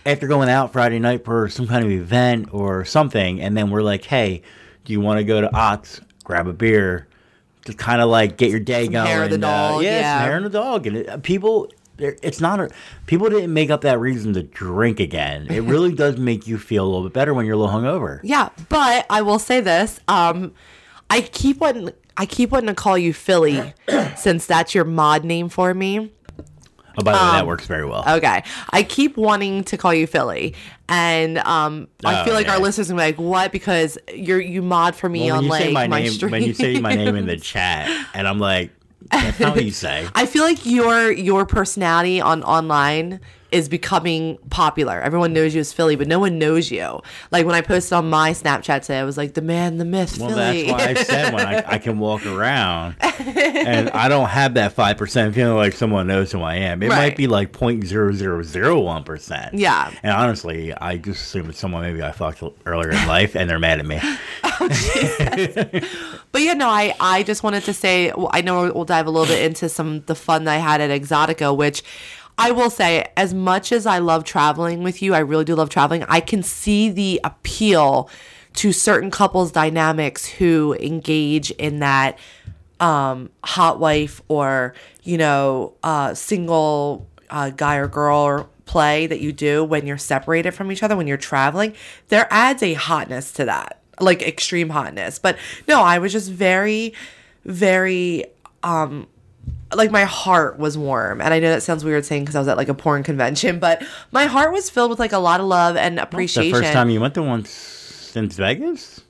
after 0.07 0.25
going 0.25 0.49
out 0.49 0.71
Friday 0.71 0.99
night 0.99 1.25
for 1.25 1.49
some 1.49 1.67
kind 1.67 1.83
of 1.83 1.91
event 1.91 2.47
or 2.53 2.85
something, 2.85 3.41
and 3.41 3.57
then 3.57 3.69
we're 3.69 3.81
like, 3.81 4.05
hey, 4.05 4.41
do 4.85 4.93
you 4.93 5.01
want 5.01 5.19
to 5.19 5.23
go 5.25 5.41
to 5.41 5.49
Ots, 5.49 6.01
grab 6.23 6.47
a 6.47 6.53
beer, 6.53 7.07
to 7.65 7.73
kind 7.73 8.01
of 8.01 8.09
like 8.09 8.37
get 8.37 8.49
your 8.49 8.61
day 8.61 8.87
going? 8.87 9.05
hair 9.05 9.23
of 9.23 9.29
the 9.29 9.35
uh, 9.35 9.39
dog, 9.39 9.83
yeah, 9.83 9.99
yeah. 9.99 10.17
some 10.19 10.27
hair 10.27 10.37
and 10.37 10.45
the 10.45 10.49
dog. 10.49 10.87
And 10.87 10.97
it, 10.97 11.23
people, 11.23 11.69
it's 11.97 12.39
not 12.39 12.61
a, 12.61 12.69
people 13.05 13.29
didn't 13.29 13.53
make 13.53 13.69
up 13.69 13.81
that 13.81 13.99
reason 13.99 14.33
to 14.33 14.43
drink 14.43 15.01
again. 15.01 15.47
It 15.49 15.63
really 15.63 15.91
does 15.93 16.17
make 16.17 16.47
you 16.47 16.57
feel 16.57 16.85
a 16.85 16.87
little 16.87 17.03
bit 17.03 17.13
better 17.13 17.33
when 17.33 17.45
you're 17.45 17.55
a 17.55 17.59
little 17.59 17.75
hungover. 17.75 18.21
Yeah, 18.23 18.49
but 18.69 19.05
I 19.09 19.21
will 19.23 19.39
say 19.39 19.59
this. 19.59 19.99
Um, 20.07 20.53
I 21.09 21.19
keep 21.19 21.59
wanting 21.59 21.91
I 22.17 22.25
keep 22.25 22.51
wanting 22.51 22.67
to 22.67 22.73
call 22.75 22.97
you 22.97 23.13
Philly 23.13 23.73
since 24.15 24.45
that's 24.45 24.73
your 24.75 24.85
mod 24.85 25.23
name 25.23 25.49
for 25.49 25.73
me. 25.73 26.11
Oh, 26.99 27.03
by 27.03 27.11
the 27.11 27.17
way, 27.19 27.23
Um, 27.23 27.33
that 27.35 27.45
works 27.47 27.67
very 27.67 27.85
well. 27.85 28.03
Okay. 28.07 28.43
I 28.71 28.81
keep 28.83 29.17
wanting 29.17 29.63
to 29.65 29.77
call 29.77 29.93
you 29.93 30.07
Philly. 30.07 30.55
And 30.89 31.37
um 31.39 31.87
I 32.03 32.21
Oh, 32.21 32.25
feel 32.25 32.33
like 32.33 32.47
our 32.49 32.59
listeners 32.59 32.89
are 32.89 32.93
gonna 32.93 33.03
be 33.03 33.17
like, 33.17 33.19
what? 33.19 33.51
Because 33.51 33.97
you're 34.13 34.39
you 34.41 34.61
mod 34.63 34.95
for 34.95 35.07
me 35.09 35.27
Well, 35.27 35.37
on 35.37 35.37
when 35.37 35.43
you 35.43 35.49
like 35.51 35.61
say 35.61 35.71
my, 35.73 35.87
my 35.87 36.01
name, 36.01 36.11
stream. 36.11 36.31
when 36.31 36.43
you 36.43 36.53
say 36.53 36.79
my 36.79 36.95
name 36.95 37.15
in 37.15 37.27
the 37.27 37.37
chat, 37.51 37.89
and 38.15 38.27
I'm 38.27 38.39
like, 38.39 38.71
that's 39.11 39.39
not 39.39 39.55
what 39.55 39.63
you 39.65 39.71
say. 39.71 40.07
I 40.15 40.25
feel 40.25 40.43
like 40.43 40.65
your 40.65 41.11
your 41.11 41.45
personality 41.45 42.19
on 42.19 42.41
online 42.43 43.19
is 43.51 43.69
becoming 43.69 44.37
popular. 44.49 44.99
Everyone 44.99 45.31
knows 45.31 45.53
you 45.55 45.61
as 45.61 45.71
Philly, 45.71 45.95
but 45.95 46.07
no 46.07 46.19
one 46.19 46.37
knows 46.37 46.69
you. 46.69 46.99
Like 47.31 47.45
when 47.45 47.55
I 47.55 47.61
posted 47.61 47.93
on 47.93 48.09
my 48.09 48.31
Snapchat 48.31 48.81
today, 48.81 48.99
I 48.99 49.03
was 49.05 49.15
like 49.17 49.35
the 49.35 49.41
man, 49.41 49.77
the 49.77 49.85
myth, 49.85 50.17
Well, 50.19 50.29
Philly. 50.29 50.67
that's 50.67 50.71
why 50.83 50.89
I 50.89 50.93
said 51.03 51.33
when 51.33 51.45
I, 51.45 51.63
I 51.65 51.77
can 51.77 51.97
walk 51.99 52.25
around 52.25 52.95
and 53.01 53.89
I 53.91 54.09
don't 54.09 54.27
have 54.27 54.55
that 54.55 54.75
5% 54.75 55.33
feeling 55.33 55.55
like 55.55 55.71
someone 55.73 56.07
knows 56.07 56.31
who 56.31 56.41
I 56.41 56.55
am. 56.55 56.83
It 56.83 56.89
Right. 56.89 56.97
might 56.97 57.15
be 57.15 57.27
like 57.27 57.53
0.0001%. 57.53 59.49
Yeah. 59.53 59.91
And 60.03 60.11
honestly, 60.11 60.73
I 60.73 60.97
just 60.97 61.21
assume 61.21 61.49
it's 61.49 61.59
someone 61.59 61.83
maybe 61.83 62.03
I 62.03 62.11
fucked 62.11 62.43
earlier 62.65 62.91
in 62.91 63.07
life 63.07 63.35
and 63.35 63.49
they're 63.49 63.59
mad 63.59 63.79
at 63.79 63.85
me. 63.85 63.99
oh, 64.43 64.67
But 66.31 66.41
yeah, 66.41 66.53
no, 66.53 66.67
I, 66.69 66.93
I 66.99 67.23
just 67.23 67.43
wanted 67.43 67.63
to 67.63 67.73
say, 67.73 68.11
well, 68.15 68.29
I 68.33 68.41
know 68.41 68.71
we'll 68.73 68.85
dive 68.85 69.07
a 69.07 69.09
little 69.09 69.27
bit 69.27 69.43
into 69.43 69.69
some 69.69 70.01
the 70.01 70.15
fun 70.15 70.43
that 70.43 70.53
I 70.55 70.57
had 70.57 70.81
at 70.81 70.89
Exotica, 70.89 71.55
which 71.55 71.83
I 72.37 72.51
will 72.51 72.69
say, 72.69 73.07
as 73.17 73.33
much 73.33 73.71
as 73.71 73.85
I 73.85 73.97
love 73.97 74.23
traveling 74.23 74.83
with 74.83 75.01
you, 75.01 75.15
I 75.15 75.19
really 75.19 75.45
do 75.45 75.55
love 75.55 75.69
traveling. 75.69 76.03
I 76.07 76.19
can 76.19 76.43
see 76.43 76.89
the 76.89 77.19
appeal 77.23 78.09
to 78.53 78.71
certain 78.71 79.11
couples 79.11 79.51
dynamics 79.51 80.25
who 80.25 80.75
engage 80.79 81.51
in 81.51 81.79
that 81.79 82.17
um, 82.79 83.29
hot 83.43 83.79
wife 83.79 84.21
or 84.27 84.73
you 85.03 85.17
know 85.17 85.73
uh, 85.83 86.13
single 86.13 87.07
uh, 87.29 87.49
guy 87.49 87.77
or 87.77 87.87
girl 87.87 88.49
play 88.65 89.07
that 89.07 89.19
you 89.19 89.31
do 89.31 89.63
when 89.63 89.87
you're 89.87 89.97
separated 89.97 90.51
from 90.51 90.71
each 90.71 90.83
other 90.83 90.95
when 90.95 91.07
you're 91.07 91.17
traveling. 91.17 91.73
There 92.09 92.27
adds 92.29 92.61
a 92.61 92.73
hotness 92.73 93.31
to 93.33 93.45
that, 93.45 93.79
like 93.99 94.21
extreme 94.21 94.69
hotness. 94.69 95.19
But 95.19 95.37
no, 95.67 95.81
I 95.81 95.99
was 95.99 96.11
just 96.11 96.31
very, 96.31 96.93
very 97.45 98.25
um 98.63 99.07
like 99.75 99.91
my 99.91 100.05
heart 100.05 100.57
was 100.57 100.77
warm 100.77 101.19
and 101.21 101.33
i 101.33 101.39
know 101.39 101.49
that 101.49 101.61
sounds 101.61 101.83
weird 101.83 102.05
saying 102.05 102.23
because 102.23 102.35
i 102.35 102.39
was 102.39 102.47
at 102.47 102.57
like 102.57 102.69
a 102.69 102.73
porn 102.73 103.03
convention 103.03 103.59
but 103.67 103.83
my 104.11 104.25
heart 104.25 104.53
was 104.53 104.69
filled 104.69 104.89
with 104.89 104.99
like 104.99 105.11
a 105.11 105.17
lot 105.17 105.39
of 105.39 105.45
love 105.45 105.75
and 105.75 105.99
oh, 105.99 106.01
The 106.01 106.07
appreciation 106.07 106.53
first 106.53 106.73
time 106.73 106.89
you 106.89 107.01
went 107.01 107.13
to 107.15 107.23
one 107.23 107.43
since 107.45 108.35
Vegas? 108.37 109.01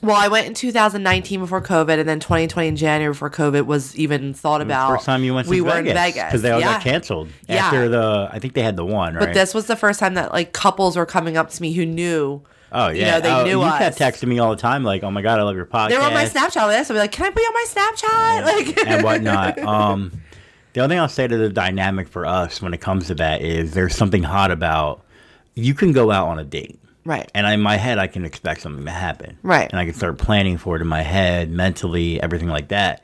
well, 0.00 0.16
I 0.16 0.28
went 0.28 0.46
in 0.46 0.54
2019 0.54 1.40
before 1.40 1.60
COVID, 1.60 1.98
and 1.98 2.08
then 2.08 2.20
2020 2.20 2.68
in 2.68 2.76
January 2.76 3.12
before 3.12 3.30
COVID 3.30 3.66
was 3.66 3.96
even 3.96 4.32
thought 4.32 4.60
about. 4.60 4.92
First 4.92 5.06
time 5.06 5.24
you 5.24 5.34
went 5.34 5.46
to 5.46 5.50
we 5.50 5.58
Vegas. 5.58 5.72
were 5.72 5.78
in 5.80 5.86
Vegas 5.86 6.24
Because 6.24 6.42
they 6.42 6.52
all 6.52 6.60
yeah. 6.60 6.74
got 6.74 6.82
canceled. 6.82 7.28
Yeah. 7.48 7.56
After 7.56 7.88
the, 7.88 8.28
I 8.30 8.38
think 8.38 8.54
they 8.54 8.62
had 8.62 8.76
the 8.76 8.84
one, 8.84 9.14
right? 9.14 9.26
But 9.26 9.34
this 9.34 9.54
was 9.54 9.66
the 9.66 9.74
first 9.74 9.98
time 9.98 10.14
that 10.14 10.32
like 10.32 10.52
couples 10.52 10.96
were 10.96 11.06
coming 11.06 11.36
up 11.36 11.50
to 11.50 11.62
me 11.62 11.72
who 11.72 11.84
knew. 11.84 12.42
Oh, 12.72 12.88
you 12.88 13.00
yeah. 13.00 13.10
know, 13.12 13.20
they 13.20 13.30
oh, 13.32 13.44
knew 13.44 13.50
you 13.60 13.62
us. 13.62 13.78
kept 13.78 13.98
texting 13.98 14.28
me 14.28 14.38
all 14.38 14.50
the 14.50 14.56
time, 14.60 14.84
like, 14.84 15.02
oh 15.02 15.10
my 15.10 15.22
God, 15.22 15.38
I 15.38 15.42
love 15.42 15.56
your 15.56 15.66
podcast. 15.66 15.88
They 15.90 15.96
were 15.98 16.04
on 16.04 16.14
my 16.14 16.24
Snapchat 16.24 16.66
with 16.66 16.76
us. 16.76 16.90
I'd 16.90 16.94
be 16.94 16.98
like, 17.00 17.12
"Can 17.12 17.26
I 17.26 17.30
be 17.30 17.40
on 17.40 17.52
my 17.54 17.66
Snapchat?" 17.68 18.44
Like 18.44 18.86
and 18.86 19.04
whatnot. 19.04 19.58
Um, 19.68 20.12
the 20.74 20.80
only 20.82 20.94
thing 20.94 21.00
I'll 21.00 21.08
say 21.08 21.26
to 21.26 21.36
the 21.36 21.48
dynamic 21.48 22.08
for 22.08 22.26
us 22.26 22.60
when 22.62 22.72
it 22.74 22.80
comes 22.80 23.06
to 23.08 23.14
that 23.16 23.40
is 23.42 23.72
there's 23.74 23.94
something 23.96 24.22
hot 24.22 24.50
about 24.50 25.02
you 25.54 25.74
can 25.74 25.92
go 25.92 26.10
out 26.12 26.28
on 26.28 26.38
a 26.38 26.44
date. 26.44 26.78
right, 27.04 27.28
And 27.34 27.46
in 27.46 27.60
my 27.60 27.76
head, 27.76 27.98
I 27.98 28.06
can 28.06 28.24
expect 28.24 28.60
something 28.60 28.84
to 28.84 28.90
happen. 28.90 29.38
Right. 29.42 29.68
And 29.70 29.80
I 29.80 29.86
can 29.86 29.94
start 29.94 30.18
planning 30.18 30.56
for 30.58 30.76
it 30.76 30.82
in 30.82 30.86
my 30.86 31.02
head, 31.02 31.50
mentally, 31.50 32.22
everything 32.22 32.48
like 32.48 32.68
that. 32.68 33.02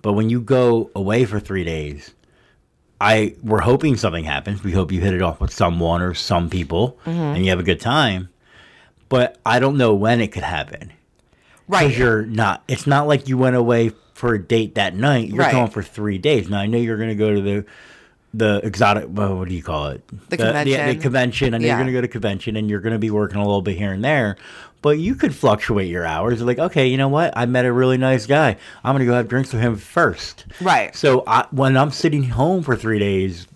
But 0.00 0.14
when 0.14 0.30
you 0.30 0.40
go 0.40 0.90
away 0.96 1.24
for 1.26 1.38
three 1.38 1.62
days, 1.64 2.12
I 3.00 3.34
we're 3.42 3.60
hoping 3.60 3.96
something 3.96 4.24
happens. 4.24 4.64
We 4.64 4.72
hope 4.72 4.90
you 4.90 5.00
hit 5.00 5.14
it 5.14 5.22
off 5.22 5.40
with 5.40 5.52
someone 5.52 6.02
or 6.02 6.14
some 6.14 6.48
people 6.50 6.98
Mm-hmm. 7.04 7.10
and 7.20 7.44
you 7.44 7.50
have 7.50 7.60
a 7.60 7.64
good 7.64 7.80
time. 7.80 8.30
But 9.12 9.38
I 9.44 9.58
don't 9.60 9.76
know 9.76 9.94
when 9.94 10.20
it 10.22 10.28
could 10.32 10.42
happen. 10.42 10.90
right. 11.68 11.84
Because 11.86 11.98
you're 11.98 12.22
not. 12.26 12.64
It's 12.66 12.86
not 12.86 13.06
like 13.06 13.28
you 13.28 13.36
went 13.38 13.56
away 13.56 13.92
for 14.14 14.34
a 14.34 14.42
date 14.42 14.74
that 14.76 14.94
night. 14.96 15.28
You're 15.28 15.38
Right. 15.38 15.52
going 15.52 15.68
for 15.70 15.82
three 15.82 16.16
days. 16.18 16.48
Now 16.48 16.58
I 16.60 16.66
know 16.66 16.78
you're 16.78 16.96
going 16.96 17.08
to 17.10 17.14
go 17.14 17.34
to 17.34 17.40
the 17.40 17.64
the 18.34 18.60
exotic. 18.64 19.04
Well, 19.08 19.36
what 19.36 19.48
do 19.50 19.54
you 19.54 19.62
call 19.62 19.88
it? 19.88 20.06
The 20.30 20.36
The, 20.36 20.36
convention. 20.38 21.00
convention. 21.00 21.54
And 21.54 21.62
Yeah. 21.62 21.68
you're 21.70 21.76
going 21.76 21.86
to 21.88 21.92
go 21.92 22.00
to 22.00 22.08
convention, 22.08 22.56
and 22.56 22.70
you're 22.70 22.80
going 22.80 22.94
to 22.94 22.98
be 22.98 23.10
working 23.10 23.36
a 23.36 23.42
little 23.44 23.60
bit 23.60 23.76
here 23.76 23.92
and 23.92 24.02
there. 24.02 24.36
But 24.80 24.98
you 24.98 25.14
could 25.14 25.34
fluctuate 25.34 25.88
your 25.88 26.06
hours. 26.06 26.40
Like, 26.40 26.58
okay, 26.58 26.86
you 26.86 26.96
know 26.96 27.08
what? 27.08 27.34
I 27.36 27.44
met 27.46 27.66
a 27.66 27.72
really 27.72 27.98
nice 27.98 28.24
guy. 28.26 28.56
I'm 28.82 28.94
going 28.94 29.00
to 29.00 29.06
go 29.06 29.12
have 29.14 29.28
drinks 29.28 29.52
with 29.52 29.60
him 29.60 29.76
first. 29.76 30.46
Right. 30.62 30.96
So 30.96 31.22
I, 31.26 31.44
when 31.50 31.76
I'm 31.76 31.90
sitting 31.90 32.24
home 32.24 32.62
for 32.62 32.74
three 32.74 32.98
days, 32.98 33.46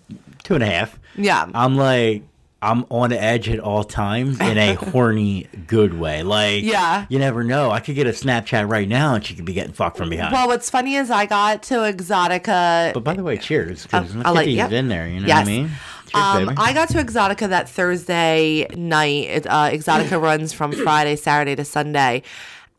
two 0.43 0.53
and 0.53 0.63
a 0.63 0.67
half, 0.67 0.99
Yeah. 1.17 1.47
I'm 1.55 1.75
like, 1.75 2.21
I'm 2.61 2.85
on 2.89 3.13
edge 3.13 3.49
at 3.49 3.59
all 3.59 3.83
times 3.83 4.39
in 4.39 4.57
a 4.57 4.73
horny, 4.91 5.47
good 5.67 5.99
way. 5.99 6.23
Like, 6.23 6.63
Yeah. 6.63 7.05
you 7.07 7.19
never 7.19 7.43
know. 7.43 7.69
I 7.69 7.79
could 7.79 7.93
get 7.95 8.07
a 8.07 8.11
Snapchat 8.11 8.67
right 8.69 8.89
now, 8.89 9.13
and 9.13 9.23
she 9.23 9.35
could 9.35 9.45
be 9.45 9.53
getting 9.53 9.73
fucked 9.73 9.97
from 9.97 10.09
behind. 10.09 10.33
Well, 10.33 10.47
what's 10.47 10.69
funny 10.69 10.95
is 10.95 11.11
I 11.11 11.27
got 11.27 11.61
to 11.63 11.75
Exotica. 11.75 12.93
but 12.93 13.03
by 13.03 13.13
the 13.13 13.23
way, 13.23 13.37
cheers. 13.37 13.83
Because 13.83 14.15
I'll 14.25 14.33
let- 14.33 14.41
Nikki's 14.47 14.55
yep. 14.57 14.71
in 14.71 14.87
there. 14.87 15.07
You 15.07 15.19
know 15.19 15.27
Yes. 15.27 15.37
what 15.37 15.41
I 15.41 15.45
mean? 15.51 15.69
Cheers, 16.07 16.23
Um, 16.23 16.45
baby. 16.47 16.57
I 16.57 16.73
got 16.73 16.89
to 16.89 16.97
Exotica 17.03 17.49
that 17.49 17.69
Thursday 17.69 18.65
night. 18.75 19.25
It, 19.27 19.45
uh, 19.47 19.69
Exotica 19.69 20.19
runs 20.21 20.51
from 20.53 20.71
Friday, 20.71 21.15
Saturday 21.15 21.55
to 21.55 21.63
Sunday, 21.65 22.23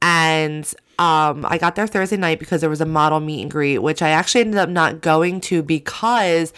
and 0.03 0.65
um, 0.99 1.47
I 1.49 1.59
got 1.59 1.77
there 1.77 1.87
Thursday 1.87 2.17
night 2.17 2.41
because 2.41 2.61
there 2.63 2.71
was 2.71 2.81
a 2.81 2.87
model 2.87 3.21
meet 3.21 3.43
and 3.43 3.51
greet, 3.51 3.79
which 3.79 4.03
I 4.03 4.09
actually 4.11 4.41
ended 4.43 4.59
up 4.59 4.69
not 4.69 5.01
going 5.01 5.41
to 5.43 5.63
because. 5.63 6.53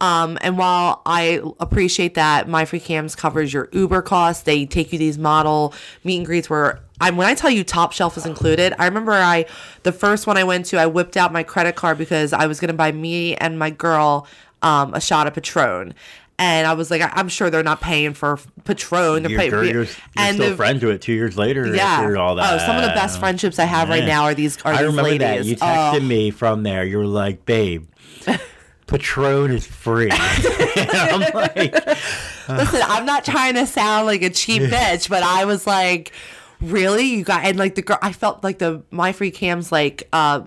Um, 0.00 0.36
and 0.42 0.58
while 0.58 1.00
I 1.06 1.40
appreciate 1.58 2.14
that 2.14 2.48
My 2.48 2.66
Free 2.66 2.80
Cams 2.80 3.14
covers 3.16 3.52
your 3.52 3.68
Uber 3.72 4.02
costs, 4.02 4.42
they 4.42 4.66
take 4.66 4.92
you 4.92 4.98
these 4.98 5.16
model 5.16 5.72
meet 6.04 6.18
and 6.18 6.26
greets 6.26 6.50
where 6.50 6.80
I'm 7.00 7.16
when 7.16 7.26
I 7.26 7.34
tell 7.34 7.50
you 7.50 7.64
top 7.64 7.92
shelf 7.92 8.16
is 8.18 8.26
included. 8.26 8.74
I 8.78 8.84
remember 8.86 9.12
I 9.12 9.46
the 9.84 9.92
first 9.92 10.26
one 10.26 10.36
I 10.36 10.44
went 10.44 10.66
to, 10.66 10.78
I 10.78 10.86
whipped 10.86 11.16
out 11.16 11.32
my 11.32 11.42
credit 11.42 11.76
card 11.76 11.96
because 11.96 12.32
I 12.34 12.46
was 12.46 12.60
gonna 12.60 12.74
buy 12.74 12.92
me 12.92 13.36
and 13.36 13.58
my 13.58 13.70
girl 13.70 14.26
um, 14.62 14.92
a 14.92 15.00
shot 15.00 15.26
of 15.26 15.34
Patron. 15.34 15.94
And 16.38 16.66
I 16.66 16.74
was 16.74 16.90
like, 16.90 17.00
I- 17.00 17.12
I'm 17.14 17.30
sure 17.30 17.48
they're 17.48 17.62
not 17.62 17.80
paying 17.80 18.12
for 18.12 18.38
Patron. 18.64 19.22
They're 19.22 19.30
You're, 19.30 19.40
paying, 19.40 19.50
you're, 19.52 19.64
you're, 19.64 19.74
you're 19.84 19.86
and 20.18 20.36
still 20.36 20.50
the- 20.50 20.56
friends 20.56 20.84
with 20.84 20.96
it 20.96 21.00
two 21.00 21.14
years 21.14 21.38
later 21.38 21.74
yeah. 21.74 22.14
all 22.18 22.34
that. 22.34 22.52
Oh, 22.52 22.66
some 22.66 22.76
of 22.76 22.82
the 22.82 22.88
best 22.88 23.18
friendships 23.18 23.58
I 23.58 23.64
have 23.64 23.88
right 23.88 24.04
now 24.04 24.24
are 24.24 24.34
these 24.34 24.60
are 24.62 24.74
I 24.74 24.82
these 24.82 24.86
remember 24.88 25.02
ladies. 25.10 25.20
that. 25.20 25.44
You 25.46 25.56
Oh. 25.62 25.64
texted 25.64 26.06
me 26.06 26.30
from 26.30 26.62
there. 26.64 26.84
You 26.84 26.98
were 26.98 27.06
like, 27.06 27.46
babe, 27.46 27.86
Patron 28.86 29.50
is 29.50 29.66
free. 29.66 30.10
I'm 30.12 31.20
like, 31.34 31.74
Listen, 32.48 32.80
I'm 32.84 33.04
not 33.06 33.24
trying 33.24 33.54
to 33.54 33.66
sound 33.66 34.06
like 34.06 34.22
a 34.22 34.30
cheap 34.30 34.62
bitch, 34.62 35.08
but 35.08 35.22
I 35.22 35.44
was 35.44 35.66
like, 35.66 36.12
really? 36.60 37.04
You 37.06 37.24
got 37.24 37.44
and 37.44 37.58
like 37.58 37.74
the 37.74 37.82
girl 37.82 37.98
I 38.02 38.12
felt 38.12 38.44
like 38.44 38.58
the 38.58 38.82
my 38.90 39.12
free 39.12 39.30
cams 39.30 39.72
like 39.72 40.08
uh 40.12 40.42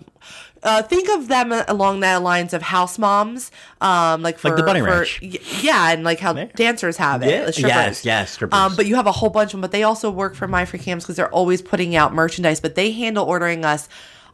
uh, 0.61 0.83
think 0.83 1.07
of 1.09 1.29
them 1.29 1.53
along 1.69 2.01
that 2.01 2.21
lines 2.21 2.53
of 2.53 2.61
house 2.61 2.99
moms, 2.99 3.49
um, 3.79 4.21
like 4.21 4.37
for 4.37 4.49
Like 4.49 4.57
the 4.57 4.63
Bunny 4.63 4.81
for- 4.81 4.87
Ranch. 4.87 5.19
y- 5.21 5.37
yeah, 5.61 5.91
and 5.91 6.03
like 6.03 6.19
how 6.19 6.33
dancers 6.33 6.97
have 6.97 7.23
it, 7.23 7.57
Yeah. 7.57 7.67
Yes, 7.67 8.03
yes, 8.03 8.31
strippers. 8.31 8.59
Um, 8.59 8.75
but 8.75 8.85
you 8.85 8.95
have 8.95 9.07
a 9.07 9.11
whole 9.13 9.29
bunch 9.29 9.47
of 9.49 9.51
them, 9.53 9.61
but 9.61 9.71
they 9.71 9.83
also 9.83 10.11
work 10.11 10.35
for 10.35 10.49
My 10.49 10.65
Free 10.65 10.79
Cams 10.79 11.05
because 11.05 11.15
they're 11.15 11.31
always 11.33 11.61
putting 11.61 11.95
out 11.95 12.13
merchandise. 12.13 12.59
But 12.59 12.75
they 12.75 12.91
handle 12.91 13.23
ordering 13.25 13.63
us. 13.63 13.87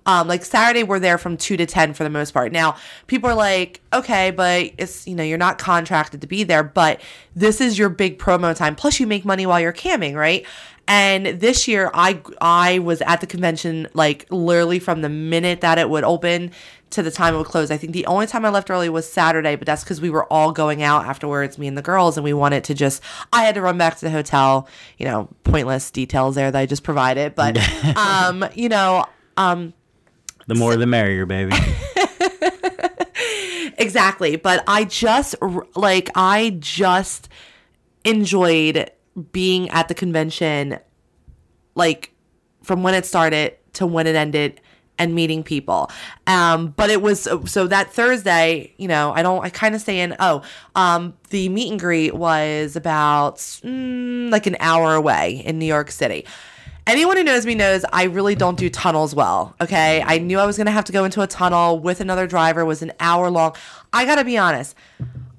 Um, 0.06 0.28
like 0.28 0.46
Saturday, 0.46 0.84
we're 0.84 1.00
there 1.00 1.18
from 1.18 1.38
two 1.38 1.58
to 1.58 1.66
ten 1.66 1.94
for 1.94 2.04
the 2.04 2.10
most 2.10 2.32
part. 2.32 2.52
Now, 2.52 2.78
people 3.08 3.30
are 3.30 3.36
like, 3.36 3.82
okay, 3.92 4.32
but 4.32 4.72
it's 4.78 5.08
you 5.08 5.16
know 5.16 5.24
you're 5.24 5.38
not 5.38 5.58
contracted 5.58 6.22
to 6.22 6.28
be 6.28 6.44
there, 6.44 6.64
but 6.64 7.02
this 7.36 7.60
is 7.60 7.78
your 7.78 7.90
big 7.90 8.20
promo 8.20 8.56
time. 8.56 8.76
Plus, 8.76 9.00
you 9.00 9.08
make 9.08 9.26
money 9.26 9.46
while 9.46 9.60
you're 9.60 9.74
camming, 9.74 10.16
right? 10.16 10.46
And 10.88 11.26
this 11.26 11.68
year, 11.68 11.90
I 11.94 12.22
I 12.40 12.80
was 12.80 13.02
at 13.02 13.22
the 13.22 13.28
convention 13.28 13.88
like 13.94 14.28
literally 14.30 14.78
from 14.78 15.02
the 15.02 15.10
minute 15.10 15.62
that 15.62 15.80
it 15.80 15.90
would 15.90 16.04
open 16.04 16.52
to 16.92 17.02
the 17.02 17.10
time 17.10 17.34
it 17.34 17.38
would 17.40 17.48
close. 17.48 17.72
I 17.72 17.78
think 17.78 17.94
the 17.94 18.06
only 18.06 18.28
time 18.28 18.46
I 18.46 18.50
left 18.50 18.70
early 18.70 18.90
was 18.90 19.12
Saturday, 19.12 19.56
but 19.56 19.66
that's 19.66 19.84
because 19.84 20.00
we 20.00 20.12
were 20.12 20.32
all 20.32 20.52
going 20.52 20.84
out 20.84 21.06
afterwards, 21.06 21.58
me 21.58 21.68
and 21.68 21.76
the 21.76 21.82
girls, 21.82 22.18
and 22.18 22.24
we 22.24 22.34
wanted 22.34 22.64
to 22.66 22.76
just. 22.76 23.02
I 23.34 23.44
had 23.44 23.56
to 23.56 23.62
run 23.62 23.80
back 23.80 23.96
to 23.98 24.06
the 24.06 24.12
hotel. 24.12 24.68
You 25.00 25.06
know, 25.06 25.30
pointless 25.44 25.90
details 25.90 26.36
there 26.36 26.52
that 26.52 26.60
I 26.60 26.68
just 26.68 26.84
provided, 26.84 27.34
but 27.34 27.58
um, 27.98 28.46
you 28.54 28.70
know, 28.70 29.06
um, 29.38 29.74
the 30.48 30.56
more 30.56 30.76
the 30.76 30.86
merrier, 30.86 31.26
baby. 31.26 31.56
exactly. 33.78 34.36
But 34.36 34.64
I 34.68 34.86
just 34.86 35.36
like 35.76 36.10
I 36.16 36.58
just 36.60 37.30
enjoyed 38.04 38.92
being 39.32 39.70
at 39.70 39.88
the 39.88 39.94
convention, 39.94 40.80
like 41.74 42.14
from 42.64 42.84
when 42.84 42.94
it 42.94 43.06
started 43.06 43.56
to 43.74 43.86
when 43.86 44.08
it 44.08 44.16
ended 44.16 44.62
and 44.98 45.14
meeting 45.14 45.44
people. 45.44 45.92
Um, 46.28 46.74
but 46.78 46.90
it 46.90 47.02
was 47.02 47.28
so 47.46 47.68
that 47.68 47.92
Thursday, 47.92 48.74
you 48.78 48.88
know, 48.88 49.12
I 49.14 49.24
don't, 49.24 49.44
I 49.44 49.50
kind 49.50 49.76
of 49.76 49.82
stay 49.82 50.00
in. 50.00 50.16
Oh, 50.20 50.42
um, 50.76 51.14
the 51.30 51.50
meet 51.50 51.72
and 51.72 51.80
greet 51.80 52.16
was 52.16 52.76
about 52.76 53.38
mm, 53.38 54.32
like 54.32 54.48
an 54.48 54.56
hour 54.60 54.94
away 54.94 55.42
in 55.46 55.60
New 55.60 55.66
York 55.66 55.92
City. 55.92 56.26
Anyone 56.88 57.18
who 57.18 57.24
knows 57.24 57.48
me 57.48 57.56
knows 57.56 57.84
I 57.92 58.04
really 58.04 58.36
don't 58.36 58.58
do 58.58 58.70
tunnels 58.70 59.16
well. 59.16 59.56
Okay. 59.60 60.04
I 60.06 60.20
knew 60.20 60.38
I 60.38 60.46
was 60.46 60.56
going 60.56 60.68
to 60.68 60.72
have 60.72 60.86
to 60.86 60.92
go 60.92 61.04
into 61.04 61.22
a 61.22 61.28
tunnel 61.28 61.80
with 61.80 62.00
another 62.00 62.28
driver, 62.28 62.64
was 62.64 62.84
an 62.84 62.92
hour 63.00 63.32
long. 63.32 63.56
I 63.92 64.06
got 64.06 64.16
to 64.16 64.24
be 64.24 64.38
honest. 64.38 64.76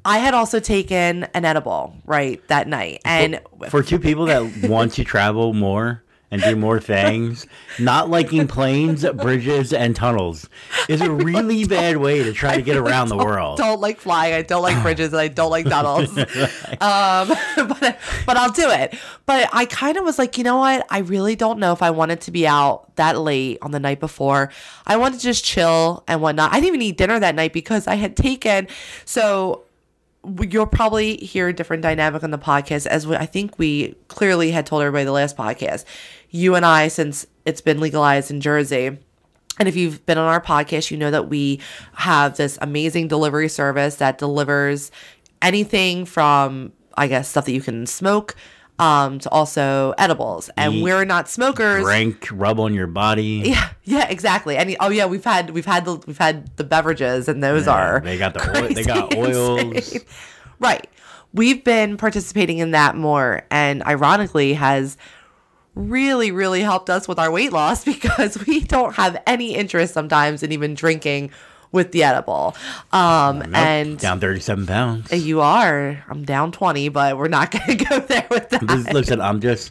I 0.05 0.19
had 0.19 0.35
also 0.35 0.61
taken 0.61 1.25
an 1.35 1.45
edible, 1.45 1.97
right, 2.05 2.47
that 2.49 2.69
night. 2.69 3.00
And 3.05 3.41
For 3.69 3.83
two 3.83 3.99
people 3.99 4.26
that 4.26 4.69
want 4.69 4.93
to 4.95 5.05
travel 5.05 5.53
more 5.53 6.03
and 6.30 6.42
do 6.42 6.56
more 6.56 6.80
things, 6.80 7.47
not 7.78 8.11
liking 8.11 8.49
planes, 8.49 9.04
bridges, 9.14 9.73
and 9.73 9.95
tunnels 9.95 10.49
is 10.88 11.00
a 11.00 11.11
really 11.11 11.64
bad 11.68 11.99
way 11.99 12.23
to 12.23 12.33
try 12.33 12.56
to 12.56 12.62
get 12.62 12.76
around 12.85 13.09
the 13.09 13.16
world. 13.16 13.59
don't 13.59 13.80
like 13.80 14.00
flying. 14.00 14.35
I 14.35 14.42
don't 14.42 14.62
like 14.62 14.83
bridges. 14.83 15.12
and 15.12 15.21
I 15.21 15.28
don't 15.28 15.50
like 15.50 15.66
tunnels. 15.66 16.16
um, 16.18 17.28
but 17.68 17.99
but 18.26 18.37
I'll 18.37 18.50
do 18.52 18.68
it. 18.71 18.97
But 19.25 19.49
I 19.52 19.66
kind 19.66 19.97
of 19.97 20.04
was 20.04 20.18
like, 20.18 20.37
you 20.37 20.45
know 20.45 20.59
what? 20.59 20.85
I 20.90 20.99
really 20.99 21.37
don't 21.37 21.59
know 21.59 21.73
if 21.73 21.83
I 21.83 21.90
wanted 21.90 22.21
to 22.23 22.30
be 22.30 22.47
out 22.47 22.95
that 22.97 23.18
late 23.18 23.59
on 23.62 23.71
the 23.71 23.80
night 23.80 24.00
before. 24.00 24.50
I 24.87 24.97
wanted 24.97 25.18
to 25.18 25.23
just 25.23 25.45
chill 25.45 26.02
and 26.09 26.21
whatnot. 26.21 26.52
I 26.52 26.56
didn't 26.56 26.68
even 26.68 26.83
eat 26.83 26.97
dinner 26.97 27.21
that 27.21 27.35
night 27.35 27.52
because 27.52 27.87
I 27.87 27.95
had 27.95 28.16
taken 28.16 28.68
so. 29.04 29.62
You'll 30.40 30.66
probably 30.66 31.18
hear 31.18 31.47
a 31.47 31.52
different 31.52 31.85
dynamic 31.85 32.25
on 32.25 32.33
the 32.33 32.38
podcast, 32.38 32.87
as 32.87 33.06
we, 33.06 33.14
I 33.14 33.26
think 33.26 33.61
we 33.61 33.95
clearly 34.09 34.50
had 34.50 34.66
told 34.66 34.83
everybody 34.83 35.04
the 35.04 35.12
last 35.12 35.37
podcast. 35.37 35.85
You 36.30 36.54
and 36.54 36.64
I, 36.66 36.88
since 36.88 37.26
it's 37.45 37.61
been 37.61 37.80
legalized 37.80 38.30
in 38.30 38.40
Jersey, 38.40 38.99
and 39.59 39.68
if 39.68 39.76
you've 39.76 40.04
been 40.06 40.18
on 40.18 40.28
our 40.28 40.40
podcast, 40.40 40.90
you 40.90 40.97
know 40.99 41.11
that 41.11 41.28
we 41.28 41.61
have 41.95 42.37
this 42.37 42.59
amazing 42.61 43.09
delivery 43.09 43.49
service 43.49 43.97
that 43.97 44.18
delivers 44.18 44.90
anything 45.40 46.04
from, 46.04 46.73
I 46.97 47.06
guess, 47.06 47.28
stuff 47.28 47.47
that 47.47 47.52
you 47.52 47.62
can 47.62 47.87
smoke 47.87 48.35
um, 48.78 49.18
to 49.21 49.30
also 49.30 49.95
edibles. 49.97 50.50
And 50.56 50.75
Eat, 50.75 50.83
we're 50.83 51.04
not 51.06 51.28
smokers. 51.30 51.83
Drink, 51.85 52.28
rub 52.33 52.61
on 52.61 52.75
your 52.75 52.87
body. 52.87 53.42
Yeah, 53.47 53.68
yeah, 53.85 54.09
exactly. 54.09 54.56
And 54.59 54.76
oh 54.80 54.90
yeah, 54.90 55.06
we've 55.06 55.25
had 55.25 55.50
we've 55.50 55.64
had 55.64 55.85
the 55.87 55.95
we've 56.06 56.18
had 56.18 56.54
the 56.56 56.64
beverages, 56.64 57.28
and 57.28 57.42
those 57.42 57.66
are 57.68 58.00
They 58.00 58.18
got 58.18 58.35
the 58.35 58.59
oil, 58.62 58.68
they 58.75 58.85
got 58.85 59.14
oils. 59.16 59.61
insane. 59.62 60.02
Right. 60.59 60.87
We've 61.33 61.62
been 61.64 61.97
participating 61.97 62.59
in 62.59 62.71
that 62.73 62.97
more, 62.97 63.42
and 63.50 63.83
ironically, 63.85 64.54
has 64.54 64.97
really, 65.76 66.33
really 66.33 66.62
helped 66.62 66.90
us 66.90 67.06
with 67.06 67.18
our 67.21 67.30
weight 67.30 67.52
loss 67.52 67.85
because 67.92 68.45
we 68.47 68.61
don't 68.61 68.95
have 68.97 69.23
any 69.26 69.54
interest 69.54 69.95
sometimes 69.95 70.42
in 70.42 70.50
even 70.50 70.75
drinking 70.75 71.30
with 71.73 71.92
the 71.92 72.02
edible. 72.04 72.56
Um, 72.92 73.40
Nope, 73.40 73.49
and 73.54 73.99
down 73.99 74.18
37 74.21 74.66
pounds. 74.66 75.12
you 75.12 75.40
are. 75.42 76.02
I'm 76.09 76.25
down 76.25 76.50
20, 76.52 76.88
but 76.88 77.18
we're 77.18 77.28
not 77.28 77.50
going 77.66 77.76
to 77.78 77.85
go 77.85 77.99
there 78.00 78.26
with 78.30 78.49
that. 78.50 78.66
Just- 78.66 78.92
listen, 78.92 79.21
I'm 79.21 79.40
just, 79.40 79.71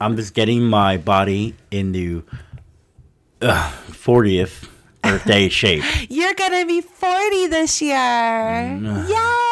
I'm 0.00 0.16
just 0.16 0.34
getting 0.34 0.64
my 0.64 0.98
body 0.98 1.54
into 1.70 2.22
uh, 3.40 3.72
40th 3.88 4.68
birthday 5.02 5.48
shape. 5.48 5.82
You're 6.10 6.34
going 6.34 6.60
to 6.60 6.66
be 6.66 6.80
40 6.82 7.46
this 7.46 7.80
year. 7.80 7.96
Yay! 7.96 9.46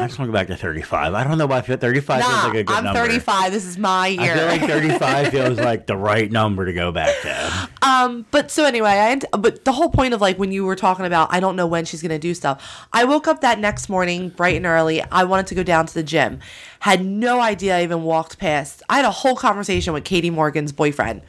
I 0.00 0.06
just 0.06 0.18
want 0.18 0.28
to 0.28 0.32
go 0.32 0.38
back 0.38 0.46
to 0.48 0.56
35. 0.56 1.14
I 1.14 1.24
don't 1.24 1.38
know 1.38 1.46
why 1.46 1.58
I 1.58 1.62
feel 1.62 1.76
35 1.76 2.22
feels 2.22 2.34
like 2.44 2.54
a 2.54 2.64
good 2.64 2.84
number. 2.84 2.88
I'm 2.88 2.94
35. 2.94 3.52
This 3.52 3.64
is 3.66 3.78
my 3.78 4.06
year. 4.08 4.32
I 4.32 4.36
feel 4.36 4.46
like 4.46 4.60
35 4.62 5.28
feels 5.30 5.58
like 5.58 5.86
the 5.86 5.96
right 5.96 6.30
number 6.30 6.64
to 6.64 6.72
go 6.72 6.92
back 6.92 7.14
to. 7.22 7.68
Um, 7.82 8.26
but 8.30 8.50
so 8.50 8.64
anyway, 8.64 8.90
I 8.90 9.16
but 9.36 9.64
the 9.64 9.72
whole 9.72 9.90
point 9.90 10.14
of 10.14 10.20
like 10.20 10.38
when 10.38 10.52
you 10.52 10.64
were 10.64 10.76
talking 10.76 11.06
about 11.06 11.32
I 11.32 11.40
don't 11.40 11.56
know 11.56 11.66
when 11.66 11.84
she's 11.84 12.02
gonna 12.02 12.18
do 12.18 12.34
stuff. 12.34 12.86
I 12.92 13.04
woke 13.04 13.28
up 13.28 13.40
that 13.42 13.58
next 13.58 13.88
morning 13.88 14.30
bright 14.30 14.56
and 14.56 14.66
early. 14.66 15.02
I 15.02 15.24
wanted 15.24 15.46
to 15.48 15.54
go 15.54 15.62
down 15.62 15.86
to 15.86 15.94
the 15.94 16.02
gym. 16.02 16.40
Had 16.80 17.04
no 17.04 17.40
idea 17.40 17.76
I 17.76 17.82
even 17.82 18.02
walked 18.02 18.38
past. 18.38 18.82
I 18.88 18.96
had 18.96 19.04
a 19.04 19.10
whole 19.10 19.36
conversation 19.36 19.92
with 19.92 20.04
Katie 20.04 20.30
Morgan's 20.30 20.72
boyfriend. 20.72 21.22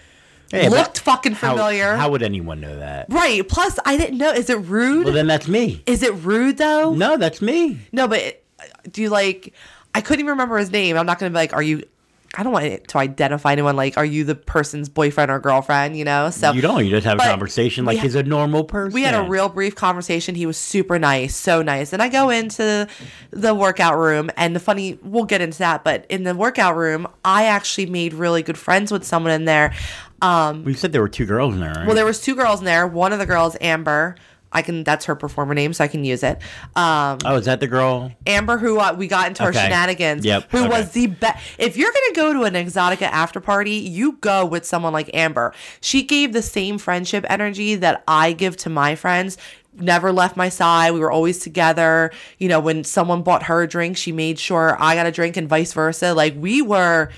Hey, 0.52 0.68
Looked 0.68 1.00
fucking 1.00 1.36
familiar. 1.36 1.96
How, 1.96 2.12
would 2.12 2.22
anyone 2.22 2.60
know 2.60 2.78
that? 2.80 3.06
right. 3.10 3.48
Plus, 3.48 3.80
I 3.86 3.96
didn't 3.96 4.18
know. 4.18 4.32
Is 4.32 4.50
it 4.50 4.60
rude? 4.60 5.06
Well, 5.06 5.14
then 5.14 5.28
that's 5.28 5.48
me. 5.48 5.82
Is 5.86 6.04
it 6.04 6.14
rude 6.16 6.58
though? 6.58 6.94
No, 6.94 7.16
that's 7.16 7.42
me. 7.42 7.80
No, 7.94 8.06
but 8.08 8.41
do 8.92 9.02
you 9.02 9.10
like? 9.10 9.54
I 9.94 10.02
couldn't 10.02 10.22
even 10.22 10.32
remember 10.32 10.58
his 10.58 10.72
name. 10.72 10.98
I'm 10.98 11.06
not 11.06 11.20
gonna 11.20 11.30
be 11.32 11.36
like, 11.36 11.54
are 11.54 11.64
you? 11.64 11.84
I 12.34 12.44
don't 12.44 12.54
want 12.54 12.64
it 12.64 12.88
to 12.88 12.98
identify 12.98 13.52
anyone. 13.52 13.76
Like, 13.76 13.98
are 13.98 14.06
you 14.06 14.24
the 14.24 14.36
person's 14.36 14.88
boyfriend 14.88 15.30
or 15.30 15.40
girlfriend? 15.40 15.98
You 15.98 16.06
know. 16.06 16.30
So 16.30 16.54
You 16.54 16.62
don't. 16.62 16.86
You 16.86 16.90
just 16.92 17.06
have 17.06 17.20
a 17.20 17.24
conversation 17.24 17.84
like 17.84 17.96
we 17.96 17.98
ha- 17.98 18.04
he's 18.04 18.16
a 18.16 18.24
normal 18.24 18.64
person. 18.64 18.94
we 18.94 19.02
had 19.04 19.14
a 19.16 19.24
real 19.28 19.50
brief 19.50 19.76
conversation. 19.76 20.34
He 20.36 20.46
was 20.46 20.56
super 20.58 20.98
nice, 20.98 21.36
so 21.36 21.62
nice. 21.62 21.92
And 21.92 22.02
I 22.02 22.08
go 22.08 22.30
into 22.30 22.88
the 23.32 23.54
workout 23.54 23.98
room, 23.98 24.32
and 24.38 24.56
the 24.56 24.62
funny, 24.62 24.98
we'll 25.04 25.26
get 25.26 25.42
into 25.42 25.58
that, 25.60 25.84
but 25.84 26.06
in 26.08 26.24
the 26.24 26.34
workout 26.34 26.78
room, 26.78 27.06
I 27.26 27.48
actually 27.48 27.88
made 27.88 28.14
really 28.14 28.44
good 28.44 28.58
friends 28.58 28.94
with 28.94 29.04
someone 29.04 29.34
in 29.34 29.44
there. 29.44 29.74
Um, 30.22 30.64
We 30.64 30.74
said 30.74 30.94
there 30.94 31.02
were 31.02 31.10
two 31.10 31.26
girls 31.26 31.54
in 31.56 31.60
there, 31.60 31.74
right? 31.74 31.86
well, 31.86 31.96
there 31.96 32.06
was 32.06 32.22
two 32.22 32.36
girls 32.36 32.60
in 32.60 32.66
there. 32.66 32.88
One 32.88 33.12
of 33.12 33.20
the 33.20 33.26
girls, 33.26 33.58
Amber. 33.60 34.16
I 34.52 34.62
can. 34.62 34.84
That's 34.84 35.06
her 35.06 35.16
performer 35.16 35.54
name, 35.54 35.74
so 35.74 35.84
I 35.84 35.88
can 35.88 36.04
use 36.04 36.24
it. 36.24 36.40
Um, 36.76 37.20
oh, 37.26 37.38
is 37.38 37.46
that 37.46 37.60
the 37.60 37.68
girl? 37.68 38.12
Amber, 38.28 38.58
who 38.58 38.80
uh, 38.80 38.94
we 38.98 39.08
got 39.08 39.28
into 39.28 39.44
our 39.44 39.54
shenanigans, 39.54 40.26
Yep, 40.26 40.52
who 40.52 40.60
okay. 40.60 40.68
was 40.70 40.92
the 40.92 41.08
best. 41.08 41.44
If 41.58 41.78
you're 41.78 41.92
gonna 41.92 42.14
go 42.16 42.34
to 42.34 42.44
an 42.44 42.54
Exotica 42.54 43.04
after 43.04 43.40
party, 43.40 43.72
you 43.76 44.14
go 44.22 44.46
with 44.46 44.66
someone 44.66 44.94
like 44.94 45.10
Amber. 45.14 45.54
She 45.80 46.04
gave 46.04 46.34
the 46.34 46.42
same 46.42 46.78
friendship 46.78 47.26
energy 47.30 47.76
that 47.76 48.04
I 48.08 48.34
give 48.34 48.58
to 48.58 48.70
my 48.70 48.96
friends. 48.96 49.38
Never 49.74 50.12
left 50.12 50.36
my 50.36 50.50
side. 50.50 50.92
We 50.92 51.00
were 51.00 51.12
always 51.12 51.40
together. 51.40 52.12
You 52.40 52.50
know, 52.50 52.60
when 52.60 52.84
someone 52.84 53.22
bought 53.24 53.44
her 53.44 53.62
a 53.64 53.68
drink, 53.68 53.96
she 53.96 54.12
made 54.12 54.38
sure 54.38 54.76
I 54.80 54.96
got 54.96 55.06
a 55.06 55.12
drink, 55.12 55.38
and 55.38 55.48
vice 55.48 55.74
versa. 55.74 56.14
Like 56.14 56.36
we 56.38 56.62
were. 56.62 57.10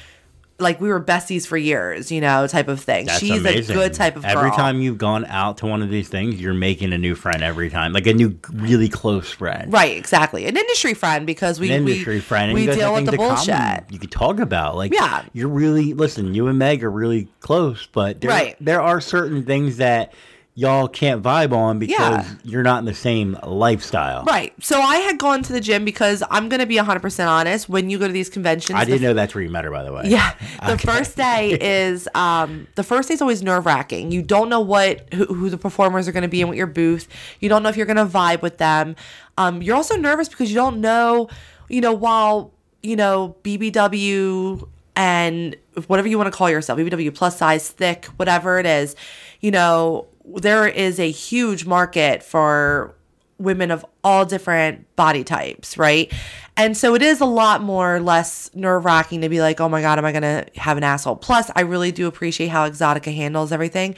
Like 0.64 0.82
we 0.82 0.90
were 0.90 1.00
besties 1.04 1.46
for 1.46 1.58
years, 1.58 2.12
you 2.12 2.22
know, 2.22 2.48
type 2.48 2.68
of 2.68 2.80
thing. 2.80 3.06
That's 3.06 3.20
She's 3.20 3.40
amazing. 3.42 3.76
a 3.76 3.80
good 3.80 3.94
type 3.94 4.16
of 4.16 4.24
girl. 4.24 4.32
Every 4.38 4.52
time 4.52 4.82
you've 4.82 4.98
gone 4.98 5.26
out 5.26 5.58
to 5.60 5.68
one 5.68 5.84
of 5.84 5.90
these 5.92 6.10
things, 6.10 6.42
you're 6.42 6.54
making 6.56 6.94
a 6.94 6.98
new 6.98 7.14
friend 7.14 7.44
every 7.44 7.70
time, 7.70 7.94
like 7.94 8.08
a 8.08 8.14
new, 8.14 8.40
really 8.52 8.90
close 8.90 9.30
friend. 9.30 9.72
right? 9.72 9.96
Exactly, 9.96 10.46
an 10.46 10.58
industry 10.58 10.94
friend 10.96 11.28
because 11.28 11.60
we 11.60 11.72
An 11.72 11.84
we, 11.86 11.92
industry 11.92 12.20
friend. 12.20 12.46
And 12.46 12.54
we 12.56 12.62
you 12.62 12.68
guys 12.68 12.78
deal 12.78 12.94
with 12.94 13.06
the 13.06 13.18
bullshit. 13.18 13.84
You 13.92 14.00
could 14.00 14.12
talk 14.12 14.40
about 14.40 14.76
like 14.76 14.94
Yeah. 14.94 15.24
You're 15.34 15.50
really 15.50 15.94
listen. 15.94 16.34
You 16.34 16.48
and 16.48 16.58
Meg 16.58 16.84
are 16.84 16.90
really 16.92 17.28
close, 17.42 17.88
but 17.92 18.22
there, 18.22 18.30
Right. 18.32 18.56
there 18.60 18.82
are 18.82 19.00
certain 19.02 19.44
things 19.44 19.78
that 19.78 20.14
y'all 20.56 20.88
can't 20.88 21.24
vibe 21.24 21.52
on 21.52 21.80
because 21.80 22.00
Yeah. 22.26 22.26
you're 22.44 22.62
not 22.62 22.78
in 22.80 22.86
the 22.86 22.94
same 22.94 23.36
lifestyle. 23.44 24.24
Right. 24.24 24.54
So 24.64 24.80
I 24.80 24.98
had 24.98 25.18
gone 25.18 25.42
to 25.44 25.52
the 25.54 25.60
gym 25.60 25.84
because 25.84 26.22
I'm 26.30 26.48
going 26.48 26.60
to 26.60 26.68
be 26.68 26.76
100% 26.78 27.28
honest. 27.28 27.68
When 27.70 27.90
you 27.90 27.98
go 27.98 28.06
to 28.06 28.14
these 28.14 28.30
conventions, 28.30 28.78
I 28.78 28.86
didn't 28.86 29.02
know 29.02 29.14
that's 29.14 29.34
where 29.34 29.44
you 29.44 29.50
met 29.50 29.64
her, 29.66 29.72
by 29.72 29.84
the 29.84 29.92
way. 29.92 30.04
Yeah. 30.06 30.34
The 30.66 30.74
Okay. 30.74 30.86
first 30.88 31.18
day 31.18 31.52
is 31.90 32.08
um 32.16 32.68
the 32.76 32.84
first 32.84 33.08
day 33.10 33.16
is 33.16 33.22
always 33.22 33.42
nerve 33.42 33.66
wracking. 33.66 34.12
You 34.12 34.22
don't 34.22 34.48
know 34.50 34.60
what 34.62 35.12
who, 35.14 35.26
who 35.26 35.50
the 35.50 35.58
performers 35.58 36.08
are 36.08 36.12
going 36.12 36.22
to 36.24 36.28
be 36.30 36.42
in 36.42 36.48
with 36.50 36.58
your 36.58 36.68
booth. 36.68 37.08
You 37.40 37.50
don't 37.50 37.64
know 37.64 37.70
if 37.70 37.76
you're 37.78 37.86
going 37.88 37.98
to 37.98 38.06
vibe 38.06 38.42
with 38.44 38.60
them. 38.60 38.96
Um, 39.40 39.62
you're 39.64 39.76
also 39.76 39.96
nervous 39.98 40.30
because 40.30 40.50
you 40.52 40.56
don't 40.56 40.80
know, 40.82 41.30
you 41.68 41.82
know, 41.82 41.94
while 41.94 42.52
you 42.84 42.96
know 42.96 43.36
BBW 43.44 44.68
and 44.96 45.56
whatever 45.88 46.08
you 46.08 46.18
want 46.18 46.32
to 46.32 46.38
call 46.38 46.50
yourself, 46.50 46.78
BBW 46.80 47.14
plus 47.16 47.38
size, 47.38 47.70
thick, 47.70 48.06
whatever 48.18 48.60
it 48.60 48.66
is, 48.66 48.96
you 49.42 49.50
know, 49.52 50.08
there 50.26 50.68
is 50.68 51.00
a 51.00 51.10
huge 51.12 51.66
market 51.66 52.24
for 52.24 52.96
women 53.38 53.72
of 53.72 53.86
all 54.04 54.26
different 54.26 54.96
body 54.96 55.24
types, 55.24 55.78
right? 55.78 56.12
And 56.56 56.78
so 56.78 56.96
it 56.96 57.02
is 57.02 57.20
a 57.20 57.26
lot 57.26 57.62
more 57.62 58.00
less 58.00 58.50
nerve 58.54 58.86
wracking 58.86 59.22
to 59.22 59.30
be 59.30 59.42
like, 59.42 59.60
oh 59.60 59.68
my 59.68 59.82
God, 59.82 59.98
am 59.98 60.06
I 60.06 60.12
going 60.12 60.22
to 60.22 60.46
have 60.56 60.78
an 60.78 60.84
asshole? 60.84 61.16
Plus, 61.16 61.50
I 61.56 61.62
really 61.62 61.92
do 61.92 62.08
appreciate 62.08 62.48
how 62.48 62.70
Exotica 62.70 63.14
handles 63.14 63.52
everything. 63.52 63.96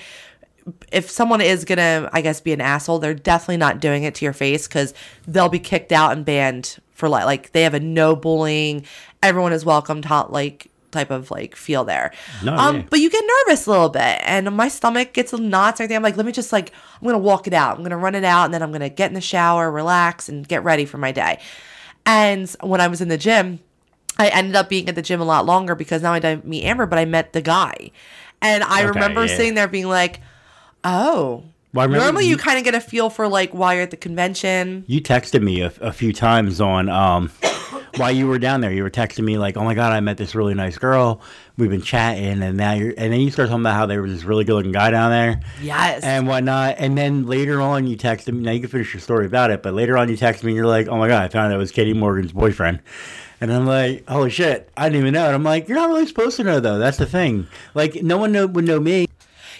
If 0.91 1.11
someone 1.11 1.41
is 1.41 1.63
going 1.65 1.77
to, 1.77 2.09
I 2.11 2.21
guess, 2.21 2.41
be 2.41 2.53
an 2.53 2.61
asshole, 2.61 2.99
they're 2.99 3.13
definitely 3.13 3.57
not 3.57 3.79
doing 3.79 4.03
it 4.03 4.15
to 4.15 4.25
your 4.25 4.33
face 4.33 4.67
because 4.67 4.93
they'll 5.27 5.49
be 5.49 5.59
kicked 5.59 5.91
out 5.91 6.13
and 6.13 6.25
banned 6.25 6.77
for 6.91 7.09
like, 7.09 7.25
like 7.25 7.51
they 7.51 7.63
have 7.63 7.73
a 7.73 7.79
no 7.79 8.15
bullying, 8.15 8.85
everyone 9.21 9.53
is 9.53 9.65
welcome 9.65 10.01
to 10.01 10.25
like 10.29 10.71
type 10.95 11.11
of 11.11 11.29
like 11.29 11.55
feel 11.55 11.83
there. 11.83 12.11
No, 12.43 12.55
um, 12.55 12.75
yeah. 12.77 12.83
but 12.89 12.99
you 12.99 13.09
get 13.11 13.23
nervous 13.45 13.67
a 13.67 13.69
little 13.69 13.89
bit 13.89 14.19
and 14.23 14.49
my 14.55 14.67
stomach 14.67 15.13
gets 15.13 15.31
a 15.33 15.37
knots 15.37 15.79
and 15.79 15.85
everything. 15.85 15.97
I'm 15.97 16.03
like, 16.03 16.17
let 16.17 16.25
me 16.25 16.31
just 16.31 16.51
like, 16.51 16.71
I'm 17.01 17.07
to 17.09 17.17
walk 17.19 17.45
it 17.47 17.53
out. 17.53 17.77
I'm 17.77 17.83
to 17.91 17.97
run 17.97 18.15
it 18.15 18.23
out 18.23 18.45
and 18.45 18.53
then 18.53 18.63
I'm 18.63 18.71
to 18.81 18.89
get 18.89 19.09
in 19.09 19.13
the 19.13 19.21
shower, 19.21 19.69
relax 19.69 20.27
and 20.29 20.47
get 20.47 20.63
ready 20.63 20.85
for 20.85 20.97
my 20.97 21.11
day. 21.11 21.39
And 22.05 22.49
when 22.61 22.81
I 22.81 22.87
was 22.87 23.01
in 23.01 23.07
the 23.09 23.17
gym, 23.17 23.59
I 24.17 24.29
ended 24.29 24.55
up 24.55 24.69
being 24.69 24.87
at 24.89 24.95
the 24.95 25.01
gym 25.01 25.19
a 25.21 25.25
lot 25.25 25.45
longer 25.45 25.75
because 25.75 26.01
now 26.01 26.13
I 26.13 26.19
I 26.23 26.39
meet 26.43 26.63
Amber, 26.63 26.85
but 26.85 26.97
I 26.99 27.05
met 27.05 27.33
the 27.33 27.41
guy. 27.41 27.91
And 28.41 28.63
I 28.63 28.79
Okay, 28.79 28.87
remember 28.87 29.25
yeah. 29.25 29.35
sitting 29.35 29.53
there 29.55 29.67
being 29.67 29.87
like, 29.87 30.21
oh, 30.83 31.43
Well, 31.73 31.89
normally 31.89 32.25
you, 32.25 32.31
you- 32.31 32.37
kind 32.37 32.57
of 32.57 32.63
get 32.63 32.75
a 32.75 32.79
feel 32.79 33.09
for 33.09 33.27
like 33.27 33.53
why 33.53 33.73
you're 33.73 33.83
at 33.83 33.91
the 33.91 33.97
convention. 33.97 34.83
You 34.87 35.01
texted 35.01 35.41
me 35.41 35.61
a, 35.61 35.71
a 35.81 35.91
few 35.91 36.13
times 36.13 36.61
on 36.61 36.89
um, 36.89 37.31
while 37.97 38.11
you 38.11 38.27
were 38.27 38.39
down 38.39 38.61
there. 38.61 38.71
You 38.71 38.83
were 38.83 38.89
texting 38.89 39.23
me 39.23 39.37
like, 39.37 39.57
"Oh 39.57 39.63
my 39.63 39.73
god, 39.73 39.93
I 39.93 39.99
met 39.99 40.17
this 40.17 40.35
really 40.35 40.53
nice 40.53 40.77
girl. 40.77 41.21
We've 41.57 41.69
been 41.69 41.81
chatting, 41.81 42.41
and 42.43 42.57
now 42.57 42.73
you're." 42.73 42.93
And 42.97 43.13
then 43.13 43.19
you 43.21 43.31
start 43.31 43.49
talking 43.49 43.61
about 43.63 43.75
how 43.75 43.85
there 43.85 44.01
was 44.01 44.11
this 44.11 44.23
really 44.23 44.43
good 44.43 44.53
looking 44.53 44.71
guy 44.71 44.91
down 44.91 45.11
there. 45.11 45.39
Yes. 45.61 46.03
and 46.03 46.27
whatnot. 46.27 46.75
And 46.77 46.97
then 46.97 47.25
later 47.25 47.61
on, 47.61 47.87
you 47.87 47.97
texted 47.97 48.33
me. 48.33 48.41
Now 48.43 48.51
you 48.51 48.59
can 48.59 48.69
finish 48.69 48.93
your 48.93 49.01
story 49.01 49.25
about 49.25 49.51
it, 49.51 49.63
but 49.63 49.73
later 49.73 49.97
on, 49.97 50.09
you 50.09 50.17
texted 50.17 50.43
me 50.43 50.51
and 50.51 50.57
you're 50.57 50.67
like, 50.67 50.87
"Oh 50.87 50.97
my 50.97 51.07
god, 51.07 51.23
I 51.23 51.27
found 51.29 51.51
out 51.51 51.55
it 51.55 51.59
was 51.59 51.71
Katie 51.71 51.93
Morgan's 51.93 52.31
boyfriend." 52.31 52.79
And 53.41 53.51
I'm 53.51 53.65
like, 53.65 54.07
"Holy 54.07 54.29
shit, 54.29 54.69
I 54.77 54.89
didn't 54.89 55.01
even 55.01 55.13
know." 55.13 55.25
And 55.25 55.35
I'm 55.35 55.43
like, 55.43 55.67
"You're 55.67 55.77
not 55.77 55.89
really 55.89 56.07
supposed 56.07 56.37
to 56.37 56.43
know, 56.43 56.59
though. 56.59 56.77
That's 56.79 56.97
the 56.97 57.05
thing. 57.05 57.47
Like, 57.73 58.01
no 58.01 58.17
one 58.17 58.31
know, 58.31 58.47
would 58.47 58.65
know 58.65 58.79
me." 58.79 59.07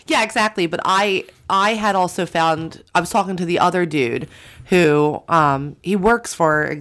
Yeah, 0.08 0.24
exactly. 0.24 0.68
But 0.68 0.80
I 0.86 1.26
I 1.50 1.74
had 1.76 1.96
also 1.96 2.26
found 2.26 2.84
I 2.94 3.00
was 3.00 3.10
talking 3.10 3.36
to 3.38 3.46
the 3.46 3.60
other 3.60 3.86
dude 3.86 4.28
who 4.66 5.22
um 5.30 5.76
he 5.82 5.96
works 5.96 6.34
for 6.34 6.78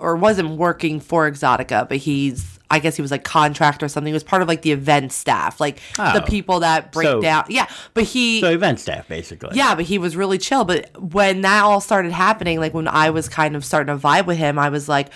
or 0.00 0.16
wasn't 0.16 0.56
working 0.56 0.98
for 1.00 1.30
Exotica, 1.30 1.88
but 1.88 1.98
he's 1.98 2.58
I 2.72 2.78
guess 2.78 2.94
he 2.94 3.02
was 3.02 3.10
like 3.10 3.24
contract 3.24 3.82
or 3.82 3.88
something. 3.88 4.10
He 4.10 4.14
was 4.14 4.22
part 4.22 4.42
of 4.42 4.48
like 4.48 4.62
the 4.62 4.70
event 4.70 5.10
staff, 5.12 5.58
like 5.60 5.80
the 5.96 6.22
Oh. 6.22 6.26
people 6.26 6.60
that 6.60 6.92
break 6.92 7.08
So- 7.08 7.20
down. 7.20 7.44
Yeah, 7.48 7.66
but 7.94 8.04
he 8.04 8.40
So 8.40 8.48
event 8.50 8.78
staff, 8.78 9.08
basically. 9.08 9.56
yeah, 9.56 9.74
but 9.74 9.86
he 9.86 9.98
was 9.98 10.14
really 10.14 10.38
chill. 10.38 10.64
But 10.64 10.88
when 10.96 11.40
that 11.40 11.64
all 11.64 11.80
started 11.80 12.12
happening, 12.12 12.60
like 12.60 12.72
when 12.72 12.86
I 12.86 13.10
was 13.10 13.28
kind 13.28 13.56
of 13.56 13.64
starting 13.64 13.92
to 13.92 14.00
vibe 14.00 14.26
with 14.26 14.38
him, 14.38 14.56
I 14.56 14.68
was 14.68 14.88
like, 14.88 15.08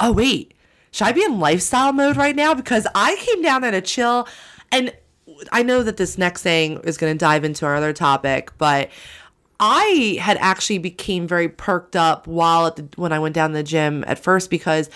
oh, 0.00 0.12
wait, 0.12 0.52
should 0.90 1.06
I 1.06 1.12
be 1.12 1.24
in 1.24 1.40
lifestyle 1.40 1.94
mode 1.94 2.18
right 2.18 2.36
now? 2.36 2.52
Because 2.52 2.86
I 2.94 3.16
came 3.16 3.40
down 3.42 3.62
there 3.62 3.70
to 3.70 3.80
chill. 3.80 4.28
And 4.70 4.92
I 5.50 5.62
know 5.62 5.82
that 5.82 5.96
this 5.96 6.18
next 6.18 6.42
thing 6.42 6.78
is 6.84 6.98
going 6.98 7.14
to 7.14 7.18
dive 7.18 7.42
into 7.42 7.64
our 7.64 7.74
other 7.76 7.94
topic, 7.94 8.50
but 8.58 8.90
I 9.60 10.18
had 10.20 10.36
actually 10.38 10.78
became 10.78 11.26
very 11.26 11.48
perked 11.48 11.96
up 11.96 12.26
while 12.26 12.66
at 12.66 12.76
the, 12.76 12.88
when 12.96 13.12
I 13.12 13.18
went 13.18 13.34
down 13.34 13.50
to 13.50 13.56
the 13.56 13.62
gym 13.62 14.04
at 14.06 14.18
first 14.18 14.50
because 14.50 14.88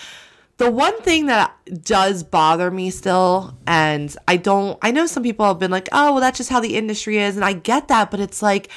the 0.57 0.71
one 0.71 1.01
thing 1.01 1.25
that 1.25 1.53
does 1.83 2.23
bother 2.23 2.69
me 2.71 2.89
still, 2.89 3.57
and 3.67 4.15
I 4.27 4.37
don't, 4.37 4.77
I 4.81 4.91
know 4.91 5.05
some 5.05 5.23
people 5.23 5.45
have 5.45 5.59
been 5.59 5.71
like, 5.71 5.89
oh, 5.91 6.13
well, 6.13 6.21
that's 6.21 6.37
just 6.37 6.49
how 6.49 6.59
the 6.59 6.77
industry 6.77 7.17
is. 7.17 7.35
And 7.35 7.43
I 7.43 7.53
get 7.53 7.87
that, 7.89 8.11
but 8.11 8.19
it's 8.19 8.41
like, 8.41 8.69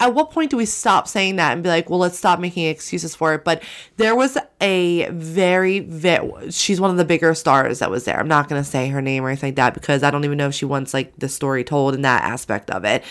at 0.00 0.14
what 0.14 0.30
point 0.30 0.50
do 0.50 0.56
we 0.56 0.64
stop 0.64 1.06
saying 1.06 1.36
that 1.36 1.52
and 1.52 1.62
be 1.62 1.68
like, 1.68 1.90
well, 1.90 1.98
let's 1.98 2.16
stop 2.16 2.40
making 2.40 2.66
excuses 2.66 3.14
for 3.14 3.34
it? 3.34 3.44
But 3.44 3.62
there 3.98 4.16
was 4.16 4.38
a 4.60 5.08
very, 5.10 5.80
very, 5.80 6.50
she's 6.50 6.80
one 6.80 6.90
of 6.90 6.96
the 6.96 7.04
bigger 7.04 7.34
stars 7.34 7.78
that 7.80 7.90
was 7.90 8.06
there. 8.06 8.18
I'm 8.18 8.28
not 8.28 8.48
going 8.48 8.62
to 8.62 8.68
say 8.68 8.88
her 8.88 9.02
name 9.02 9.24
or 9.24 9.28
anything 9.28 9.48
like 9.48 9.56
that 9.56 9.74
because 9.74 10.02
I 10.02 10.10
don't 10.10 10.24
even 10.24 10.38
know 10.38 10.48
if 10.48 10.54
she 10.54 10.64
wants 10.64 10.94
like 10.94 11.12
the 11.18 11.28
story 11.28 11.64
told 11.64 11.94
in 11.94 12.02
that 12.02 12.24
aspect 12.24 12.70
of 12.70 12.84
it. 12.84 13.04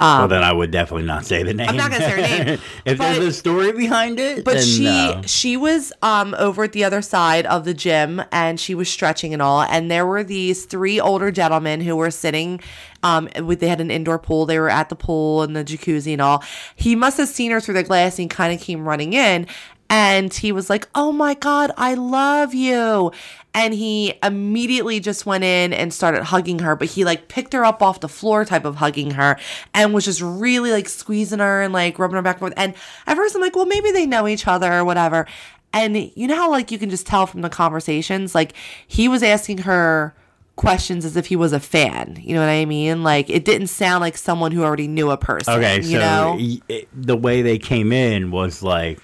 Well, 0.00 0.28
then 0.28 0.42
I 0.42 0.52
would 0.52 0.70
definitely 0.70 1.06
not 1.06 1.26
say 1.26 1.42
the 1.42 1.52
name. 1.54 1.68
I'm 1.68 1.76
not 1.76 1.90
gonna 1.90 2.02
say 2.04 2.10
her 2.10 2.44
name, 2.44 2.58
if 2.84 2.98
but- 2.98 3.12
there's 3.12 3.18
a 3.26 3.32
story 3.32 3.72
behind 3.72 4.18
it, 4.18 4.44
But 4.44 4.62
she 4.62 4.84
no. 4.84 5.20
she 5.26 5.56
was 5.56 5.92
um 6.02 6.34
over 6.38 6.64
at 6.64 6.72
the 6.72 6.84
other 6.84 7.02
side 7.02 7.46
of 7.46 7.64
the 7.64 7.74
gym 7.74 8.22
and 8.32 8.58
she 8.58 8.74
was 8.74 8.88
stretching 8.88 9.32
and 9.32 9.42
all 9.42 9.62
and 9.62 9.90
there 9.90 10.06
were 10.06 10.24
these 10.24 10.64
three 10.64 10.98
older 10.98 11.30
gentlemen 11.30 11.80
who 11.82 11.96
were 11.96 12.10
sitting 12.10 12.60
um 13.02 13.28
with 13.42 13.60
they 13.60 13.68
had 13.68 13.80
an 13.80 13.90
indoor 13.90 14.18
pool 14.18 14.46
they 14.46 14.58
were 14.58 14.70
at 14.70 14.88
the 14.88 14.96
pool 14.96 15.42
and 15.42 15.54
the 15.54 15.64
jacuzzi 15.64 16.12
and 16.12 16.20
all 16.22 16.42
he 16.76 16.94
must 16.96 17.16
have 17.18 17.28
seen 17.28 17.50
her 17.50 17.60
through 17.60 17.74
the 17.74 17.82
glass 17.82 18.18
and 18.18 18.24
he 18.24 18.28
kind 18.28 18.52
of 18.54 18.60
came 18.60 18.86
running 18.88 19.12
in 19.12 19.46
and 19.88 20.32
he 20.34 20.52
was 20.52 20.70
like 20.70 20.88
oh 20.94 21.10
my 21.12 21.34
god 21.34 21.72
I 21.76 21.94
love 21.94 22.54
you 22.54 23.10
and 23.54 23.74
he 23.74 24.14
immediately 24.22 25.00
just 25.00 25.26
went 25.26 25.42
in 25.44 25.72
and 25.72 25.92
started 25.92 26.22
hugging 26.22 26.60
her 26.60 26.76
but 26.76 26.88
he 26.88 27.04
like 27.04 27.28
picked 27.28 27.52
her 27.52 27.64
up 27.64 27.82
off 27.82 28.00
the 28.00 28.08
floor 28.08 28.44
type 28.44 28.64
of 28.64 28.76
hugging 28.76 29.10
her 29.12 29.36
and 29.74 29.92
was 29.92 30.04
just 30.04 30.20
really 30.20 30.70
like 30.70 30.88
squeezing 30.88 31.40
her 31.40 31.62
and 31.62 31.72
like 31.72 31.98
rubbing 31.98 32.16
her 32.16 32.22
back 32.22 32.36
and 32.36 32.40
forth. 32.40 32.54
And 32.56 32.74
at 33.06 33.16
first 33.16 33.34
i'm 33.34 33.40
like 33.40 33.56
well 33.56 33.66
maybe 33.66 33.90
they 33.90 34.06
know 34.06 34.28
each 34.28 34.46
other 34.46 34.72
or 34.72 34.84
whatever. 34.84 35.26
And 35.72 35.96
you 36.16 36.26
know 36.26 36.34
how 36.34 36.50
like 36.50 36.70
you 36.72 36.78
can 36.78 36.90
just 36.90 37.06
tell 37.06 37.26
from 37.26 37.42
the 37.42 37.48
conversations? 37.48 38.34
Like 38.34 38.54
he 38.88 39.06
was 39.06 39.22
asking 39.22 39.58
her 39.58 40.14
questions 40.56 41.04
as 41.04 41.16
if 41.16 41.26
he 41.26 41.36
was 41.36 41.52
a 41.52 41.60
fan. 41.60 42.18
You 42.20 42.34
know 42.34 42.40
what 42.40 42.48
i 42.50 42.64
mean? 42.64 43.02
Like 43.02 43.30
it 43.30 43.44
didn't 43.44 43.68
sound 43.68 44.00
like 44.02 44.16
someone 44.18 44.52
who 44.52 44.62
already 44.64 44.88
knew 44.88 45.10
a 45.10 45.16
person 45.16 45.54
Okay, 45.54 45.80
so 45.80 45.88
you 45.88 45.98
know? 45.98 46.36
y- 46.38 46.60
it, 46.68 46.88
the 46.92 47.16
way 47.16 47.42
they 47.42 47.56
came 47.56 47.92
in 47.92 48.30
was 48.30 48.62
like, 48.62 48.98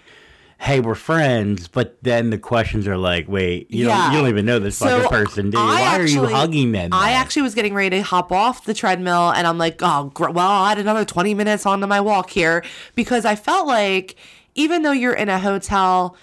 "Hey, 0.66 0.80
we're 0.80 0.94
friends," 0.94 1.68
but 1.68 1.96
then 2.02 2.30
the 2.30 2.38
questions 2.38 2.86
are 2.88 2.96
like, 2.96 3.28
"Wait, 3.28 3.70
you 3.70 3.84
don't 3.86 4.12
you 4.12 4.18
don't 4.18 4.28
even 4.28 4.44
know 4.44 4.58
this 4.58 4.78
fucking 4.78 5.08
person, 5.08 5.50
do 5.50 5.58
you? 5.58 5.64
I 5.64 5.80
Why 5.80 5.98
are 6.00 6.06
you 6.06 6.26
hugging 6.26 6.72
them?" 6.72 6.92
I 6.92 7.10
then?" 7.10 7.20
actually 7.20 7.42
was 7.42 7.54
getting 7.54 7.72
ready 7.72 7.96
to 7.96 8.02
hop 8.02 8.32
off 8.32 8.64
the 8.64 8.74
treadmill, 8.74 9.30
and 9.30 9.46
I'm 9.46 9.58
like, 9.58 9.80
oh, 9.80 10.10
gr- 10.12 10.30
well, 10.30 10.48
I'll 10.48 10.66
add 10.66 10.78
another 10.78 11.04
20 11.04 11.34
minutes 11.34 11.66
onto 11.66 11.86
my 11.86 12.00
walk 12.00 12.30
here 12.30 12.64
because 12.94 13.24
I 13.24 13.36
felt 13.36 13.66
like 13.66 14.16
even 14.56 14.82
though 14.82 14.92
you're 14.92 15.14
in 15.14 15.28
a 15.28 15.38
hotel, 15.38 16.16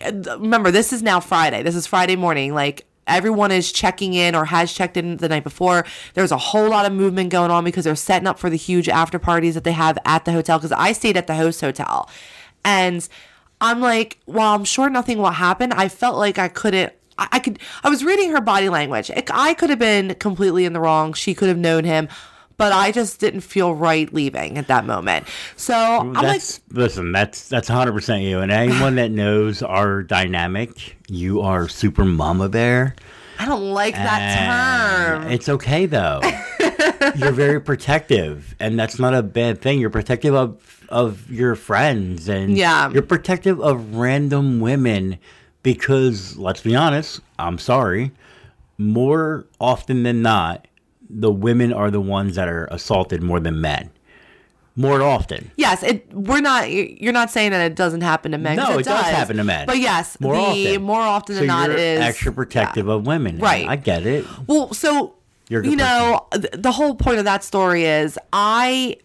uh, 0.00 0.38
remember 0.38 0.70
this 0.70 0.92
is 0.92 1.02
now 1.02 1.20
Friday. 1.20 1.62
This 1.62 1.74
is 1.74 1.86
Friday 1.86 2.16
morning. 2.16 2.54
Like 2.54 2.86
everyone 3.06 3.50
is 3.50 3.72
checking 3.72 4.14
in 4.14 4.34
or 4.34 4.46
has 4.46 4.72
checked 4.72 4.96
in 4.96 5.18
the 5.18 5.28
night 5.28 5.44
before. 5.44 5.84
There's 6.14 6.32
a 6.32 6.38
whole 6.38 6.70
lot 6.70 6.86
of 6.86 6.92
movement 6.92 7.30
going 7.30 7.50
on 7.50 7.64
because 7.64 7.84
they're 7.84 7.96
setting 7.96 8.26
up 8.26 8.38
for 8.38 8.48
the 8.48 8.56
huge 8.56 8.88
after 8.88 9.18
parties 9.18 9.54
that 9.54 9.64
they 9.64 9.72
have 9.72 9.98
at 10.04 10.24
the 10.24 10.32
hotel. 10.32 10.58
Because 10.58 10.72
I 10.72 10.92
stayed 10.92 11.16
at 11.16 11.26
the 11.26 11.34
host 11.34 11.60
hotel, 11.60 12.08
and 12.64 13.06
I'm 13.62 13.80
like, 13.80 14.18
while 14.26 14.54
I'm 14.54 14.64
sure 14.64 14.90
nothing 14.90 15.18
will 15.18 15.30
happen, 15.30 15.70
I 15.72 15.88
felt 15.88 16.16
like 16.18 16.36
I 16.38 16.48
couldn't. 16.48 16.92
I 17.16 17.28
I 17.32 17.38
could. 17.38 17.60
I 17.84 17.88
was 17.88 18.04
reading 18.04 18.30
her 18.32 18.40
body 18.40 18.68
language. 18.68 19.10
I 19.30 19.54
could 19.54 19.70
have 19.70 19.78
been 19.78 20.14
completely 20.16 20.64
in 20.64 20.72
the 20.72 20.80
wrong. 20.80 21.12
She 21.12 21.32
could 21.32 21.48
have 21.48 21.58
known 21.58 21.84
him, 21.84 22.08
but 22.56 22.72
I 22.72 22.90
just 22.90 23.20
didn't 23.20 23.42
feel 23.42 23.72
right 23.74 24.12
leaving 24.12 24.58
at 24.58 24.66
that 24.66 24.84
moment. 24.84 25.28
So 25.56 25.74
I'm 25.74 26.12
like, 26.12 26.24
that's 26.24 26.60
listen. 26.70 27.12
That's 27.12 27.48
that's 27.48 27.68
hundred 27.68 27.92
percent 27.92 28.22
you. 28.22 28.40
And 28.40 28.50
anyone 28.50 28.96
that 28.96 29.12
knows 29.12 29.62
our 29.62 30.02
dynamic, 30.02 30.96
you 31.08 31.40
are 31.40 31.68
super 31.68 32.04
mama 32.04 32.48
bear. 32.48 32.96
I 33.38 33.46
don't 33.46 33.72
like 33.72 33.94
that 33.94 35.18
term. 35.20 35.30
It's 35.30 35.48
okay 35.48 35.86
though. 35.86 36.20
You're 37.16 37.32
very 37.32 37.60
protective, 37.60 38.54
and 38.60 38.78
that's 38.78 38.98
not 38.98 39.14
a 39.14 39.22
bad 39.22 39.60
thing. 39.60 39.80
You're 39.80 39.90
protective 39.90 40.34
of 40.34 40.58
of 40.88 41.30
your 41.30 41.54
friends, 41.54 42.28
and 42.28 42.56
Yeah. 42.56 42.90
you're 42.90 43.02
protective 43.02 43.60
of 43.60 43.94
random 43.96 44.60
women 44.60 45.18
because 45.62 46.36
let's 46.36 46.60
be 46.60 46.74
honest. 46.76 47.20
I'm 47.38 47.58
sorry. 47.58 48.12
More 48.78 49.46
often 49.60 50.02
than 50.02 50.22
not, 50.22 50.66
the 51.08 51.30
women 51.30 51.72
are 51.72 51.90
the 51.90 52.00
ones 52.00 52.34
that 52.36 52.48
are 52.48 52.66
assaulted 52.70 53.22
more 53.22 53.40
than 53.40 53.60
men. 53.60 53.90
More 54.74 55.02
often. 55.02 55.50
Yes, 55.56 55.82
it. 55.82 56.06
We're 56.14 56.40
not. 56.40 56.70
You're 56.70 57.12
not 57.12 57.30
saying 57.30 57.50
that 57.50 57.60
it 57.70 57.74
doesn't 57.76 58.00
happen 58.00 58.32
to 58.32 58.38
men. 58.38 58.56
No, 58.56 58.78
it 58.78 58.84
does 58.86 59.04
happen 59.04 59.36
to 59.36 59.44
men. 59.44 59.66
But 59.66 59.78
yes, 59.78 60.18
More 60.18 60.34
the 60.34 60.40
often. 60.40 60.82
more 60.82 61.00
often 61.02 61.34
So 61.34 61.40
than 61.40 61.48
not 61.48 61.68
you're 61.68 61.76
is 61.78 62.00
extra 62.00 62.32
protective 62.32 62.88
of 62.88 63.06
women. 63.06 63.38
Right. 63.38 63.68
I 63.68 63.76
get 63.76 64.06
it. 64.06 64.24
Well, 64.46 64.72
so 64.72 65.14
You're 65.52 65.64
you 65.64 65.76
know, 65.76 66.26
th- 66.32 66.54
the 66.54 66.72
whole 66.72 66.94
point 66.94 67.18
of 67.18 67.26
that 67.26 67.44
story 67.44 67.84
is 67.84 68.18
I 68.32 68.96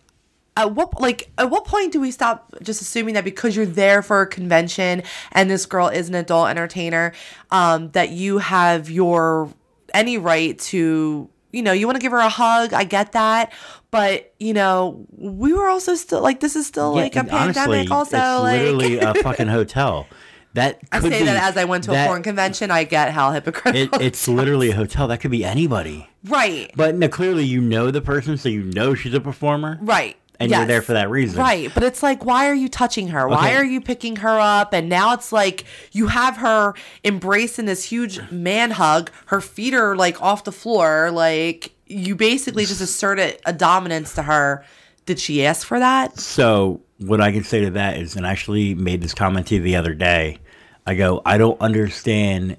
at 0.56 0.74
what 0.74 1.02
like 1.02 1.30
at 1.38 1.50
what 1.50 1.66
point 1.66 1.92
do 1.92 2.00
we 2.00 2.10
stop 2.10 2.56
just 2.64 2.82
assuming 2.82 3.16
that 3.16 3.26
because 3.26 3.56
you're 3.56 3.66
there 3.66 4.02
for 4.02 4.22
a 4.22 4.28
convention 4.28 5.04
and 5.34 5.50
this 5.50 5.66
girl 5.66 5.90
is 5.90 6.08
an 6.08 6.16
adult 6.16 6.50
entertainer, 6.50 7.14
um, 7.52 7.92
that 7.92 8.12
you 8.12 8.38
have 8.38 8.90
your 8.90 9.54
any 9.94 10.18
right 10.18 10.58
to 10.60 11.30
you 11.52 11.64
know, 11.64 11.72
you 11.72 11.88
want 11.88 11.96
to 11.96 12.02
give 12.02 12.12
her 12.12 12.20
a 12.20 12.30
hug. 12.30 12.74
I 12.74 12.84
get 12.84 13.14
that. 13.14 13.54
But, 13.90 14.34
you 14.38 14.54
know, 14.54 15.06
we 15.18 15.54
were 15.54 15.68
also 15.68 15.96
still 15.96 16.22
like 16.22 16.40
this 16.40 16.56
is 16.56 16.68
still 16.68 16.94
like 16.94 17.16
a 17.16 17.20
and 17.20 17.30
pandemic 17.30 17.90
also 17.90 18.18
it's 18.18 18.42
like 18.42 18.62
literally 18.62 19.00
a 19.00 19.14
fucking 19.24 19.48
hotel. 19.48 20.08
That 20.54 20.80
I 20.92 21.00
say 21.02 21.10
be, 21.20 21.26
that 21.26 21.44
as 21.52 21.58
I 21.58 21.66
went 21.66 21.84
to 21.86 21.92
a 21.92 21.94
that- 21.94 22.08
porn 22.08 22.24
convention, 22.24 22.72
I 22.72 22.84
get 22.84 23.12
how 23.12 23.30
It, 23.32 23.36
hypocritical. 23.36 24.02
it's 24.02 24.28
literally 24.28 24.72
a 24.72 24.76
hotel. 24.76 25.08
That 25.08 25.20
could 25.20 25.32
be 25.32 25.44
anybody. 25.46 26.10
right. 26.26 26.72
But 26.76 26.96
now 26.96 27.08
clearly, 27.10 27.44
you 27.46 27.62
know 27.62 27.92
the 27.92 28.02
person, 28.02 28.38
so 28.38 28.50
you 28.50 28.64
know 28.64 28.96
she's 28.96 29.14
a 29.14 29.22
performer. 29.22 29.78
Right. 29.82 30.16
And 30.40 30.52
you're 30.52 30.66
there 30.66 30.84
for 30.84 30.94
that 30.94 31.10
reason. 31.10 31.40
Right. 31.40 31.72
But 31.74 31.82
it's 31.82 32.04
like, 32.04 32.24
why 32.24 32.48
are 32.48 32.54
you 32.54 32.70
touching 32.70 33.08
her? 33.08 33.28
Why 33.28 33.48
Okay. 33.48 33.56
are 33.56 33.66
you 33.66 33.82
picking 33.82 34.18
her 34.18 34.40
up? 34.40 34.72
And 34.72 34.88
now 34.88 35.14
it's 35.14 35.32
like 35.32 35.66
you 35.94 36.08
have 36.10 36.38
her 36.38 36.76
embracing 37.04 37.66
this 37.66 37.84
huge 37.86 38.20
man 38.30 38.70
hug. 38.72 39.10
Her 39.28 39.42
feet 39.42 39.74
are 39.74 39.96
like 39.96 40.22
off 40.22 40.44
the 40.44 40.52
floor. 40.52 41.10
Like 41.12 41.72
you 41.88 42.16
basically 42.16 42.66
just 42.66 42.82
asserted 42.88 43.40
a 43.48 43.54
dominance 43.54 44.14
to 44.14 44.24
her. 44.24 44.64
Did 45.08 45.20
she 45.20 45.44
ask 45.44 45.66
for 45.66 45.80
that? 45.80 46.20
So 46.20 46.82
what 47.00 47.22
I 47.22 47.32
can 47.32 47.44
say 47.44 47.62
to 47.62 47.70
that 47.72 47.98
is, 47.98 48.16
and 48.16 48.26
I 48.26 48.32
actually 48.32 48.74
made 48.76 49.02
this 49.02 49.14
comment 49.14 49.48
to 49.48 49.56
you 49.56 49.62
the 49.62 49.76
other 49.76 49.94
day. 49.94 50.40
I 50.86 50.96
go, 50.96 51.22
I 51.26 51.38
don't 51.38 51.60
understand 51.62 52.58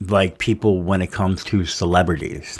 like 0.00 0.38
people 0.38 0.82
when 0.82 1.02
it 1.02 1.12
comes 1.12 1.44
to 1.44 1.64
celebrities. 1.66 2.58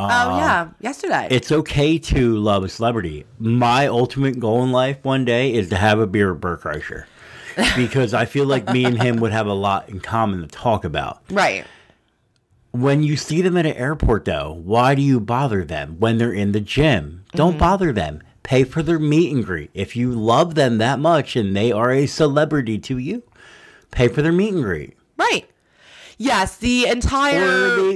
oh, 0.00 0.36
yeah. 0.38 0.68
Yesterday. 0.80 1.28
It's 1.30 1.50
okay 1.50 1.98
to 1.98 2.36
love 2.36 2.64
a 2.64 2.68
celebrity. 2.68 3.24
My 3.38 3.86
ultimate 3.86 4.38
goal 4.38 4.62
in 4.62 4.70
life 4.72 4.98
one 5.02 5.24
day 5.24 5.52
is 5.54 5.70
to 5.70 5.76
have 5.76 5.98
a 5.98 6.06
beer 6.06 6.32
with 6.32 6.40
Bert 6.40 6.60
Kreischer. 6.62 7.04
Because 7.74 8.14
I 8.14 8.24
feel 8.26 8.46
like 8.46 8.70
me 8.72 8.84
and 8.84 9.02
him 9.02 9.16
would 9.16 9.32
have 9.32 9.48
a 9.48 9.52
lot 9.52 9.88
in 9.88 9.98
common 9.98 10.42
to 10.42 10.46
talk 10.46 10.84
about. 10.84 11.22
right. 11.30 11.64
When 12.70 13.02
you 13.02 13.16
see 13.16 13.40
them 13.40 13.56
at 13.56 13.64
an 13.66 13.72
airport, 13.72 14.26
though, 14.26 14.60
why 14.62 14.94
do 14.94 15.00
you 15.02 15.18
bother 15.20 15.64
them 15.64 15.96
when 15.98 16.18
they're 16.18 16.32
in 16.34 16.52
the 16.52 16.60
gym? 16.60 17.24
Don't 17.32 17.52
Mm-hmm. 17.52 17.58
bother 17.58 17.92
them. 17.92 18.22
Pay 18.48 18.64
for 18.64 18.82
their 18.82 18.98
meet 18.98 19.30
and 19.30 19.44
greet. 19.44 19.68
If 19.74 19.94
you 19.94 20.10
love 20.10 20.54
them 20.54 20.78
that 20.78 20.98
much 20.98 21.36
and 21.36 21.54
they 21.54 21.70
are 21.70 21.92
a 21.92 22.06
celebrity 22.06 22.78
to 22.78 22.96
you, 22.96 23.22
pay 23.90 24.08
for 24.08 24.22
their 24.22 24.32
meet 24.32 24.54
and 24.54 24.62
greet. 24.62 24.96
Right. 25.18 25.50
Yes. 26.18 26.56
The 26.56 26.86
entire. 26.86 27.76
They, 27.76 27.94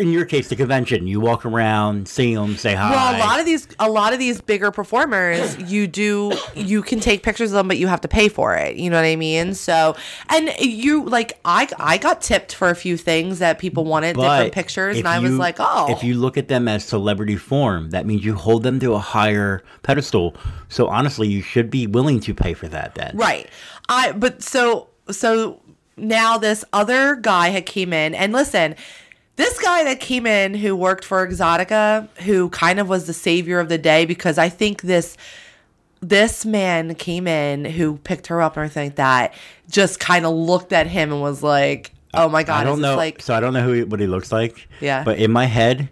in 0.00 0.12
your 0.12 0.24
case, 0.24 0.48
the 0.48 0.56
convention. 0.56 1.06
You 1.06 1.20
walk 1.20 1.44
around, 1.44 2.08
see 2.08 2.34
them, 2.34 2.56
say 2.56 2.74
hi. 2.74 2.90
Well, 2.90 3.16
a 3.16 3.18
lot 3.18 3.40
of 3.40 3.46
these, 3.46 3.66
a 3.78 3.90
lot 3.90 4.12
of 4.12 4.18
these 4.20 4.40
bigger 4.40 4.70
performers, 4.70 5.58
you 5.70 5.86
do, 5.88 6.32
you 6.54 6.82
can 6.82 7.00
take 7.00 7.22
pictures 7.22 7.50
of 7.50 7.56
them, 7.56 7.68
but 7.68 7.78
you 7.78 7.88
have 7.88 8.00
to 8.02 8.08
pay 8.08 8.28
for 8.28 8.54
it. 8.54 8.76
You 8.76 8.90
know 8.90 8.96
what 8.96 9.04
I 9.04 9.16
mean? 9.16 9.54
So, 9.54 9.96
and 10.28 10.50
you 10.60 11.04
like, 11.04 11.38
I, 11.44 11.68
I 11.78 11.98
got 11.98 12.22
tipped 12.22 12.54
for 12.54 12.70
a 12.70 12.76
few 12.76 12.96
things 12.96 13.40
that 13.40 13.58
people 13.58 13.84
wanted 13.84 14.16
different 14.16 14.52
pictures, 14.52 14.96
and 14.98 15.08
I 15.08 15.18
was 15.18 15.32
like, 15.32 15.56
oh, 15.58 15.86
If 15.90 16.04
you 16.04 16.14
look 16.14 16.36
at 16.36 16.48
them 16.48 16.68
as 16.68 16.84
celebrity 16.84 17.36
form, 17.36 17.90
that 17.90 18.06
means 18.06 18.24
you 18.24 18.34
hold 18.34 18.62
them 18.62 18.78
to 18.80 18.94
a 18.94 18.98
higher 19.00 19.62
pedestal. 19.82 20.36
So 20.68 20.86
honestly, 20.86 21.26
you 21.28 21.42
should 21.42 21.70
be 21.70 21.86
willing 21.88 22.20
to 22.20 22.34
pay 22.34 22.54
for 22.54 22.68
that 22.68 22.94
then. 22.94 23.16
right. 23.16 23.48
I, 23.88 24.12
but 24.12 24.42
so, 24.42 24.88
so 25.10 25.60
now 25.96 26.38
this 26.38 26.64
other 26.72 27.16
guy 27.16 27.48
had 27.48 27.66
came 27.66 27.92
in, 27.92 28.14
and 28.14 28.32
listen. 28.32 28.76
This 29.36 29.58
guy 29.60 29.82
that 29.82 29.98
came 29.98 30.28
in 30.28 30.54
who 30.54 30.76
worked 30.76 31.04
for 31.04 31.26
Exotica, 31.26 32.08
who 32.18 32.50
kind 32.50 32.78
of 32.78 32.88
was 32.88 33.08
the 33.08 33.12
savior 33.12 33.58
of 33.58 33.68
the 33.68 33.78
day, 33.78 34.04
because 34.04 34.38
I 34.38 34.48
think 34.48 34.82
this 34.82 35.16
this 36.00 36.44
man 36.44 36.94
came 36.94 37.26
in 37.26 37.64
who 37.64 37.96
picked 37.96 38.28
her 38.28 38.40
up 38.40 38.56
and 38.56 38.64
everything 38.64 38.90
like 38.90 38.96
that, 38.96 39.34
just 39.68 39.98
kind 39.98 40.24
of 40.24 40.34
looked 40.34 40.72
at 40.72 40.86
him 40.86 41.12
and 41.12 41.20
was 41.20 41.42
like, 41.42 41.92
"Oh 42.12 42.28
my 42.28 42.44
god!" 42.44 42.60
I 42.60 42.64
don't 42.64 42.80
know. 42.80 42.96
Like, 42.96 43.22
so 43.22 43.34
I 43.34 43.40
don't 43.40 43.54
know 43.54 43.62
who 43.62 43.72
he, 43.72 43.82
what 43.84 43.98
he 43.98 44.06
looks 44.06 44.30
like. 44.30 44.68
Yeah. 44.80 45.02
But 45.02 45.18
in 45.18 45.32
my 45.32 45.46
head, 45.46 45.88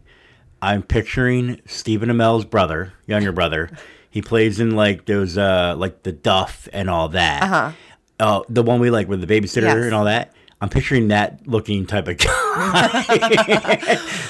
I'm 0.61 0.83
picturing 0.83 1.61
Stephen 1.67 2.11
Amell's 2.11 2.45
brother, 2.45 2.93
younger 3.07 3.33
brother. 3.33 3.71
He 4.11 4.23
plays 4.23 4.61
in 4.61 4.77
like 4.77 5.07
those, 5.07 5.37
uh, 5.39 5.75
like 5.77 6.03
the 6.05 6.13
Duff 6.13 6.69
and 6.73 6.89
all 6.89 7.09
that. 7.09 7.43
Uh-huh. 7.43 7.73
Uh, 8.23 8.43
the 8.49 8.63
one 8.63 8.79
we 8.81 8.91
like 8.91 9.09
with 9.09 9.21
the 9.21 9.27
babysitter 9.27 9.63
Yes. 9.63 9.77
and 9.85 9.95
all 9.95 10.05
that. 10.05 10.33
I'm 10.61 10.69
picturing 10.69 11.09
that 11.09 11.41
looking 11.49 11.87
type 11.87 12.07
of 12.07 12.19
guy. 12.19 13.03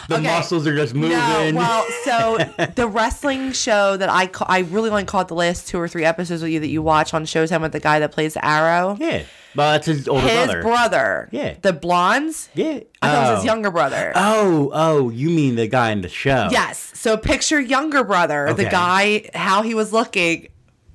the 0.08 0.14
Okay. 0.14 0.22
muscles 0.22 0.66
are 0.66 0.74
just 0.74 0.94
moving. 0.94 1.10
No, 1.18 1.52
well, 1.54 1.84
so 2.04 2.38
the 2.74 2.88
wrestling 2.88 3.52
show 3.52 3.96
that 3.98 4.08
I 4.08 4.28
ca- 4.28 4.46
I 4.48 4.60
really 4.60 4.88
only 4.88 5.04
caught 5.04 5.28
the 5.28 5.34
last 5.34 5.68
two 5.68 5.78
or 5.78 5.88
three 5.88 6.04
episodes 6.04 6.42
with 6.42 6.50
you 6.50 6.60
that 6.60 6.68
you 6.68 6.80
watch 6.80 7.12
on 7.12 7.24
Showtime 7.26 7.60
with 7.60 7.72
the 7.72 7.80
guy 7.80 7.98
that 7.98 8.12
plays 8.12 8.36
Arrow. 8.42 8.96
yeah, 8.98 9.24
well, 9.54 9.72
that's 9.72 9.86
his 9.86 10.08
older 10.08 10.26
His 10.26 10.46
brother. 10.46 10.62
brother. 10.62 11.28
Yeah. 11.32 11.54
The 11.60 11.74
blondes. 11.74 12.48
yeah, 12.54 12.80
I 13.02 13.10
thought 13.10 13.16
it 13.16 13.20
was 13.20 13.28
Oh. 13.30 13.34
his 13.36 13.44
younger 13.44 13.70
brother. 13.70 14.12
Oh, 14.14 14.70
oh, 14.72 15.10
you 15.10 15.28
mean 15.28 15.56
the 15.56 15.66
guy 15.68 15.90
in 15.90 16.00
the 16.00 16.08
show? 16.08 16.48
Yes. 16.50 16.92
So 16.94 17.18
picture 17.18 17.60
younger 17.60 18.04
brother, 18.04 18.54
the 18.54 18.64
guy, 18.64 19.28
how 19.34 19.60
he 19.62 19.74
was 19.74 19.92
looking. 19.92 20.48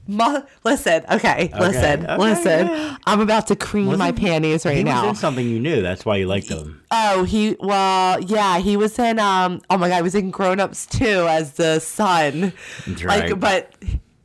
Listen, 0.08 1.04
okay, 1.12 1.52
listen, 1.60 2.06
okay, 2.06 2.17
listen. 2.17 2.67
yeah. 2.67 2.98
I'm 3.06 3.20
about 3.20 3.48
to 3.48 3.56
cream 3.56 3.86
my 3.86 3.91
Wasn't- 4.12 4.20
panties 4.20 4.65
right 4.65 4.78
He 4.78 4.84
was 4.84 4.93
now. 4.93 5.10
in 5.10 5.15
something 5.15 5.48
you 5.48 5.60
knew. 5.60 5.82
That's 5.82 6.06
why 6.06 6.15
you 6.17 6.28
liked 6.28 6.48
him. 6.50 6.82
Oh, 6.91 7.24
he 7.24 7.56
well, 7.60 8.20
yeah, 8.22 8.60
he 8.60 8.78
was 8.78 8.98
in 9.00 9.20
um 9.20 9.62
oh 9.70 9.78
my 9.78 9.89
god, 9.89 9.98
he 9.98 10.02
was 10.04 10.15
in 10.15 10.32
Grown 10.32 10.60
Ups 10.60 10.86
2 10.88 11.06
as 11.30 11.54
the 11.54 11.80
son. 11.80 12.54
That's 12.88 13.04
Like 13.04 13.24
right. 13.24 13.39
but 13.39 13.74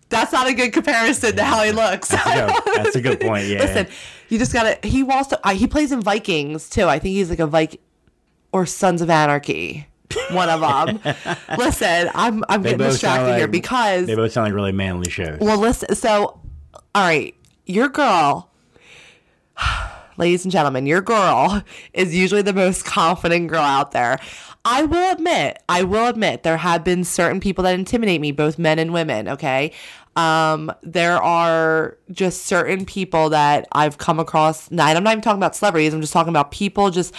that's 0.08 0.30
not 0.32 0.46
a 0.46 0.52
good 0.54 0.72
comparison 0.72 1.34
to 1.36 1.42
how 1.42 1.62
he 1.64 1.72
looks. 1.72 2.08
That's 2.10 2.26
a 2.26 2.46
good, 2.64 2.74
that's 2.84 2.96
a 2.96 3.00
good 3.00 3.20
point. 3.20 3.46
Yeah. 3.46 3.60
Listen, 3.60 3.86
you 4.28 4.38
just 4.38 4.52
gotta. 4.52 4.78
He 4.86 5.02
also 5.04 5.36
uh, 5.42 5.54
he 5.54 5.66
plays 5.66 5.90
in 5.90 6.02
Vikings 6.02 6.68
too. 6.68 6.84
I 6.84 6.98
think 6.98 7.14
he's 7.14 7.30
like 7.30 7.38
a 7.38 7.46
Viking 7.46 7.80
or 8.52 8.66
Sons 8.66 9.00
of 9.00 9.08
Anarchy. 9.08 9.86
One 10.30 10.48
of 10.48 10.60
them. 10.60 11.14
listen, 11.58 12.10
I'm 12.14 12.44
I'm 12.48 12.62
getting 12.62 12.78
both 12.78 12.98
sound 12.98 13.20
distracted 13.26 13.36
here 13.36 13.48
because 13.48 14.06
They 14.06 14.14
both 14.14 14.32
sound 14.32 14.46
like 14.46 14.54
really 14.54 14.72
manly 14.72 15.10
shows. 15.10 15.38
well, 15.40 15.58
listen. 15.58 15.94
So, 15.94 16.40
all 16.94 17.02
right, 17.02 17.34
your 17.66 17.88
girl, 17.88 18.50
ladies 20.16 20.44
and 20.44 20.52
gentlemen, 20.52 20.86
your 20.86 21.00
girl 21.00 21.62
is 21.92 22.14
usually 22.14 22.42
the 22.42 22.52
most 22.52 22.84
confident 22.84 23.48
girl 23.48 23.62
out 23.62 23.92
there. 23.92 24.18
I 24.64 24.84
will 24.84 25.12
admit, 25.12 25.60
I 25.68 25.82
will 25.82 26.06
admit, 26.06 26.44
there 26.44 26.56
have 26.56 26.84
been 26.84 27.02
certain 27.02 27.40
people 27.40 27.64
that 27.64 27.74
intimidate 27.74 28.20
me, 28.20 28.30
both 28.30 28.58
men 28.58 28.78
and 28.78 28.92
women. 28.92 29.28
Okay. 29.28 29.72
Um, 30.14 30.70
there 30.82 31.20
are 31.20 31.96
just 32.12 32.44
certain 32.44 32.84
people 32.84 33.30
that 33.30 33.66
I've 33.72 33.98
come 33.98 34.20
across. 34.20 34.68
And 34.68 34.80
I'm 34.80 35.02
not 35.02 35.12
even 35.12 35.22
talking 35.22 35.38
about 35.38 35.56
celebrities. 35.56 35.94
I'm 35.94 36.00
just 36.00 36.12
talking 36.12 36.28
about 36.28 36.50
people 36.52 36.90
just 36.90 37.14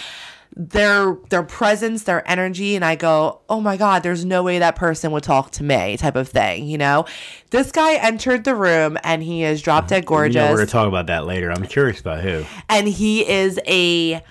their 0.56 1.16
their 1.30 1.42
presence, 1.42 2.04
their 2.04 2.28
energy, 2.30 2.76
and 2.76 2.84
I 2.84 2.94
go, 2.94 3.40
oh 3.48 3.60
my 3.60 3.76
god, 3.76 4.02
there's 4.04 4.24
no 4.24 4.42
way 4.42 4.60
that 4.60 4.76
person 4.76 5.10
would 5.12 5.24
talk 5.24 5.50
to 5.52 5.64
me, 5.64 5.96
type 5.96 6.14
of 6.14 6.28
thing. 6.28 6.66
You 6.66 6.78
know, 6.78 7.06
this 7.50 7.72
guy 7.72 7.94
entered 7.94 8.44
the 8.44 8.54
room 8.54 8.96
and 9.02 9.22
he 9.22 9.42
is 9.42 9.60
drop 9.62 9.88
dead 9.88 10.04
You 10.04 10.08
gorgeous, 10.08 10.36
know, 10.36 10.50
we're 10.50 10.58
gonna 10.58 10.66
talk 10.66 10.86
about 10.88 11.06
that 11.08 11.26
later. 11.26 11.50
I'm 11.50 11.66
curious 11.66 12.00
about 12.00 12.20
who. 12.22 12.44
and 12.68 12.86
he 12.86 13.28
is 13.28 13.58
a 13.66 14.22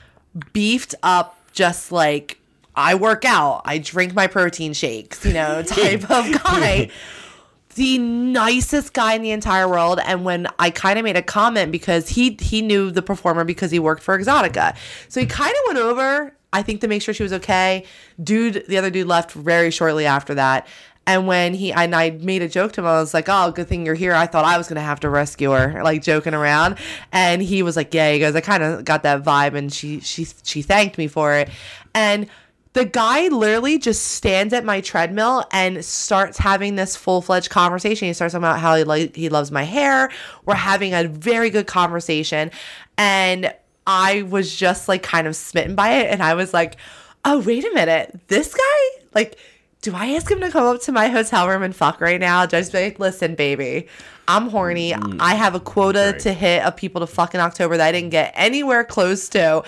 beefed 0.54 0.96
up, 1.04 1.38
just 1.52 1.92
like 1.92 2.38
I 2.76 2.96
work 2.96 3.26
out, 3.26 3.62
I 3.66 3.78
drink 3.78 4.14
my 4.16 4.28
protein 4.28 4.74
shakes, 4.74 5.26
you 5.26 5.34
know, 5.34 5.62
type 5.66 6.10
of 6.10 6.42
guy. 6.44 6.90
the 7.74 7.98
nicest 7.98 8.94
guy 8.94 9.14
in 9.14 9.22
the 9.22 9.32
entire 9.32 9.68
world 9.68 10.00
and 10.06 10.26
when 10.26 10.48
i 10.60 10.70
kind 10.70 10.98
of 10.98 11.04
made 11.04 11.18
a 11.18 11.22
comment 11.22 11.72
because 11.72 12.10
he 12.10 12.38
he 12.40 12.62
knew 12.62 12.92
the 12.92 13.02
performer 13.02 13.44
because 13.44 13.72
he 13.72 13.80
worked 13.80 14.04
for 14.04 14.18
exotica 14.18 14.76
so 15.10 15.20
he 15.20 15.26
kind 15.26 15.52
of 15.52 15.62
went 15.68 15.80
over 15.80 16.36
i 16.52 16.62
think 16.62 16.82
to 16.82 16.88
make 16.88 17.02
sure 17.02 17.14
she 17.14 17.24
was 17.24 17.34
okay 17.34 17.84
dude 18.24 18.64
the 18.68 18.78
other 18.78 18.90
dude 18.90 19.08
left 19.08 19.32
very 19.32 19.72
shortly 19.72 20.06
after 20.06 20.34
that 20.34 20.68
and 21.06 21.28
when 21.28 21.54
he 21.54 21.74
and 21.74 21.94
I 21.94 22.12
made 22.12 22.42
a 22.42 22.48
joke 22.48 22.72
to 22.74 22.82
him, 22.82 22.88
I 22.88 23.00
was 23.00 23.14
like, 23.14 23.26
"Oh, 23.28 23.52
good 23.52 23.68
thing 23.68 23.86
you're 23.86 23.96
here." 23.96 24.14
I 24.14 24.26
thought 24.26 24.46
I 24.46 24.58
was 24.58 24.70
gonna 24.70 24.82
have 24.82 25.02
to 25.02 25.10
rescue 25.10 25.52
her, 25.52 25.82
like 25.84 26.02
joking 26.02 26.34
around. 26.34 26.78
And 27.12 27.42
he 27.42 27.62
was 27.62 27.76
like, 27.76 27.94
"Yeah." 27.94 28.12
He 28.14 28.20
goes, 28.20 28.36
"I 28.36 28.42
kind 28.42 28.64
of 28.64 28.86
got 28.86 29.04
that 29.04 29.24
vibe," 29.24 29.54
and 29.54 29.72
she 29.74 30.00
she 30.00 30.26
she 30.44 30.62
thanked 30.62 30.98
me 30.98 31.08
for 31.08 31.34
it. 31.34 31.50
And 31.94 32.28
the 32.74 32.86
guy 32.86 33.28
literally 33.28 33.78
just 33.78 34.04
stands 34.04 34.54
at 34.54 34.66
my 34.66 34.82
treadmill 34.82 35.46
and 35.52 35.86
starts 35.86 36.40
having 36.40 36.76
this 36.76 36.96
full-fledged 36.96 37.50
conversation. 37.50 38.08
He 38.08 38.14
starts 38.14 38.34
talking 38.34 38.44
about 38.44 38.60
how 38.60 38.76
he 38.76 38.84
like 38.84 39.16
he 39.16 39.30
loves 39.30 39.52
my 39.52 39.64
hair. 39.64 40.10
We're 40.46 40.56
having 40.56 40.94
a 40.94 41.08
very 41.08 41.52
good 41.52 41.68
conversation. 41.68 42.50
And 42.98 43.54
I 43.86 44.24
was 44.24 44.56
just 44.56 44.88
like 44.88 45.04
kind 45.04 45.28
of 45.28 45.36
smitten 45.36 45.76
by 45.76 45.92
it. 45.94 46.10
And 46.10 46.24
I 46.24 46.34
was 46.34 46.54
like, 46.54 46.78
oh, 47.26 47.40
wait 47.40 47.64
a 47.64 47.72
minute. 47.74 48.20
This 48.28 48.54
guy, 48.54 49.02
like, 49.14 49.38
do 49.82 49.94
I 49.96 50.14
ask 50.14 50.30
him 50.32 50.40
to 50.40 50.50
come 50.50 50.66
up 50.66 50.82
to 50.84 50.92
my 50.92 51.10
hotel 51.10 51.48
room 51.48 51.62
and 51.62 51.76
fuck 51.76 52.02
right 52.02 52.20
now? 52.20 52.46
Just 52.46 52.72
be 52.72 52.86
like, 52.86 53.00
listen, 53.00 53.36
baby, 53.36 53.88
I'm 54.28 54.50
horny. 54.50 54.94
Mm, 54.94 55.18
I 55.20 55.36
have 55.36 55.54
a 55.54 55.60
quota. 55.60 56.12
Right. 56.14 56.20
to 56.22 56.34
hit 56.34 56.64
of 56.64 56.76
people 56.76 57.02
to 57.02 57.08
fuck 57.08 57.36
in 57.36 57.42
October 57.42 57.78
that 57.78 57.88
I 57.88 57.92
didn't 57.92 58.10
get 58.10 58.34
anywhere 58.36 58.84
close 58.84 59.30
to. 59.30 59.64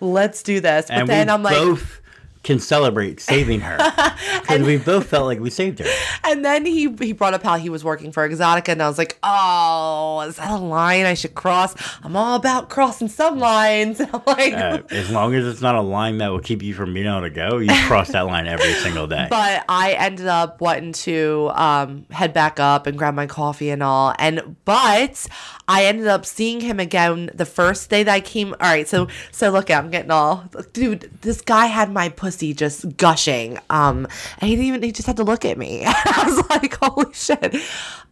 Let's 0.00 0.42
do 0.42 0.60
this. 0.60 0.86
But 0.86 0.96
And 0.96 1.08
then 1.08 1.28
I'm 1.28 1.42
like, 1.42 1.56
both 1.56 2.00
can 2.42 2.58
celebrate 2.58 3.20
saving 3.20 3.60
her 3.60 3.76
because 4.40 4.62
we 4.62 4.76
both 4.78 5.06
felt 5.06 5.26
like 5.26 5.40
we 5.40 5.50
saved 5.50 5.78
her. 5.80 5.86
And 6.24 6.44
then 6.44 6.64
he 6.64 6.94
he 7.00 7.12
brought 7.12 7.34
up 7.34 7.42
how 7.42 7.56
he 7.56 7.68
was 7.68 7.84
working 7.84 8.12
for 8.12 8.28
Exotica, 8.28 8.68
and 8.68 8.82
I 8.82 8.88
was 8.88 8.98
like, 8.98 9.18
"Oh, 9.22 10.20
is 10.28 10.36
that 10.36 10.50
a 10.50 10.56
line 10.56 11.06
I 11.06 11.14
should 11.14 11.34
cross? 11.34 11.74
I'm 12.02 12.16
all 12.16 12.36
about 12.36 12.70
crossing 12.70 13.08
some 13.08 13.38
lines." 13.38 14.00
And 14.00 14.10
I'm 14.14 14.22
like, 14.26 14.52
Uh, 14.54 14.82
as 14.90 15.10
long 15.10 15.34
as 15.34 15.46
it's 15.46 15.60
not 15.60 15.74
a 15.74 15.80
line 15.80 16.18
that 16.18 16.28
will 16.28 16.40
keep 16.40 16.62
you 16.62 16.74
from 16.74 16.94
being 16.94 17.06
able 17.06 17.22
to 17.22 17.30
go, 17.30 17.58
you 17.58 17.70
cross 17.86 18.08
that 18.12 18.26
line 18.26 18.46
every 18.46 18.72
single 18.74 19.06
day. 19.06 19.26
but 19.30 19.64
I 19.68 19.92
ended 19.92 20.26
up 20.26 20.60
wanting 20.60 20.92
to 20.92 21.50
um, 21.54 22.06
head 22.10 22.32
back 22.32 22.60
up 22.60 22.86
and 22.86 22.96
grab 22.96 23.14
my 23.14 23.26
coffee 23.26 23.70
and 23.70 23.82
all. 23.82 24.14
And 24.18 24.56
but 24.64 25.26
I 25.66 25.84
ended 25.84 26.06
up 26.06 26.24
seeing 26.24 26.60
him 26.60 26.80
again 26.80 27.30
the 27.34 27.46
first 27.46 27.90
day 27.90 28.02
that 28.02 28.12
I 28.12 28.20
came. 28.20 28.52
All 28.54 28.58
right, 28.60 28.88
so 28.88 29.08
so 29.32 29.50
look, 29.50 29.70
I'm 29.70 29.90
getting 29.90 30.10
all 30.10 30.48
dude. 30.72 31.10
This 31.22 31.40
guy 31.40 31.66
had 31.66 31.92
my 31.92 32.08
pussy 32.28 32.52
just 32.52 32.96
gushing. 32.98 33.58
Um, 33.70 34.06
and 34.38 34.50
he 34.50 34.56
didn't 34.56 34.66
even. 34.66 34.82
He 34.82 34.92
just 34.92 35.06
had 35.06 35.16
to 35.16 35.24
look 35.24 35.46
at 35.46 35.56
me. 35.56 35.82
I 35.86 36.24
was 36.26 36.50
like, 36.50 36.74
holy 36.74 37.12
shit. 37.14 37.54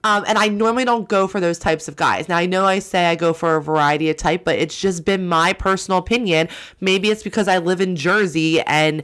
Um, 0.05 0.25
and 0.27 0.39
I 0.39 0.49
normally 0.49 0.85
don't 0.85 1.07
go 1.07 1.27
for 1.27 1.39
those 1.39 1.59
types 1.59 1.87
of 1.89 1.97
guys. 1.97 2.29
Now 2.29 2.39
I 2.39 2.47
know 2.47 2.65
I 2.65 2.79
say 2.79 3.07
I 3.07 3.15
go 3.15 3.33
for 3.33 3.57
a 3.57 3.63
variety 3.63 4.09
of 4.09 4.17
type, 4.17 4.45
but 4.45 4.57
it's 4.59 4.79
just 4.81 5.05
been 5.05 5.29
my 5.29 5.53
personal 5.53 5.99
opinion. 5.99 6.49
Maybe 6.81 7.11
it's 7.11 7.23
because 7.23 7.49
I 7.49 7.59
live 7.59 7.81
in 7.81 7.97
Jersey 7.97 8.63
and 8.63 9.03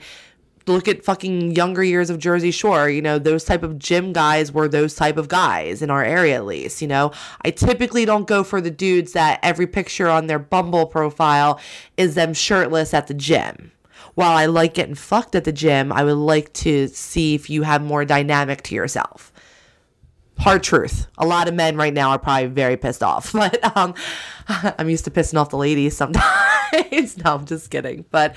look 0.66 0.86
at 0.86 1.04
fucking 1.04 1.56
younger 1.56 1.82
years 1.82 2.08
of 2.08 2.18
Jersey 2.18 2.52
Shore, 2.52 2.88
you 2.88 3.02
know, 3.02 3.18
those 3.18 3.42
type 3.42 3.64
of 3.64 3.80
gym 3.80 4.12
guys 4.12 4.52
were 4.52 4.68
those 4.68 4.94
type 4.94 5.16
of 5.16 5.26
guys 5.26 5.82
in 5.82 5.90
our 5.90 6.04
area 6.04 6.36
at 6.36 6.46
least, 6.46 6.80
you 6.80 6.86
know. 6.86 7.10
I 7.44 7.50
typically 7.50 8.04
don't 8.04 8.28
go 8.28 8.44
for 8.44 8.60
the 8.60 8.70
dudes 8.70 9.12
that 9.12 9.40
every 9.42 9.66
picture 9.66 10.08
on 10.08 10.28
their 10.28 10.38
Bumble 10.38 10.86
profile 10.86 11.58
is 11.96 12.14
them 12.14 12.32
shirtless 12.32 12.94
at 12.94 13.08
the 13.08 13.14
gym. 13.14 13.72
While 14.14 14.36
I 14.36 14.46
like 14.46 14.74
getting 14.74 14.94
fucked 14.94 15.34
at 15.34 15.44
the 15.44 15.52
gym, 15.52 15.92
I 15.92 16.04
would 16.04 16.12
like 16.12 16.52
to 16.54 16.88
see 16.88 17.34
if 17.34 17.48
you 17.48 17.62
have 17.62 17.82
more 17.82 18.04
dynamic 18.04 18.62
to 18.64 18.74
yourself 18.74 19.32
hard 20.42 20.62
truth. 20.62 21.06
A 21.18 21.26
lot 21.26 21.48
of 21.48 21.54
men 21.54 21.76
right 21.76 21.94
now 21.94 22.10
are 22.10 22.18
probably 22.18 22.48
very 22.48 22.76
pissed 22.76 23.02
off, 23.02 23.32
but 23.32 23.76
um, 23.76 23.94
I'm 24.48 24.90
used 24.90 25.04
to 25.04 25.10
pissing 25.10 25.38
off 25.38 25.50
the 25.50 25.56
ladies 25.56 25.96
sometimes. 25.96 27.16
no, 27.24 27.34
I'm 27.34 27.46
just 27.46 27.70
kidding. 27.70 28.04
But 28.10 28.36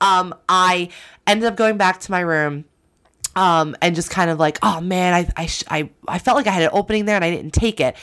um, 0.00 0.34
I 0.48 0.90
ended 1.26 1.46
up 1.46 1.56
going 1.56 1.76
back 1.76 2.00
to 2.00 2.10
my 2.10 2.20
room. 2.20 2.64
Um, 3.36 3.74
and 3.82 3.96
just 3.96 4.10
kind 4.10 4.30
of 4.30 4.38
like, 4.38 4.60
oh 4.62 4.80
man, 4.80 5.12
I 5.12 5.28
I, 5.36 5.46
sh- 5.46 5.64
I 5.68 5.90
I 6.06 6.20
felt 6.20 6.36
like 6.36 6.46
I 6.46 6.52
had 6.52 6.62
an 6.62 6.70
opening 6.72 7.04
there 7.04 7.16
and 7.16 7.24
I 7.24 7.32
didn't 7.32 7.52
take 7.52 7.80
it. 7.80 7.96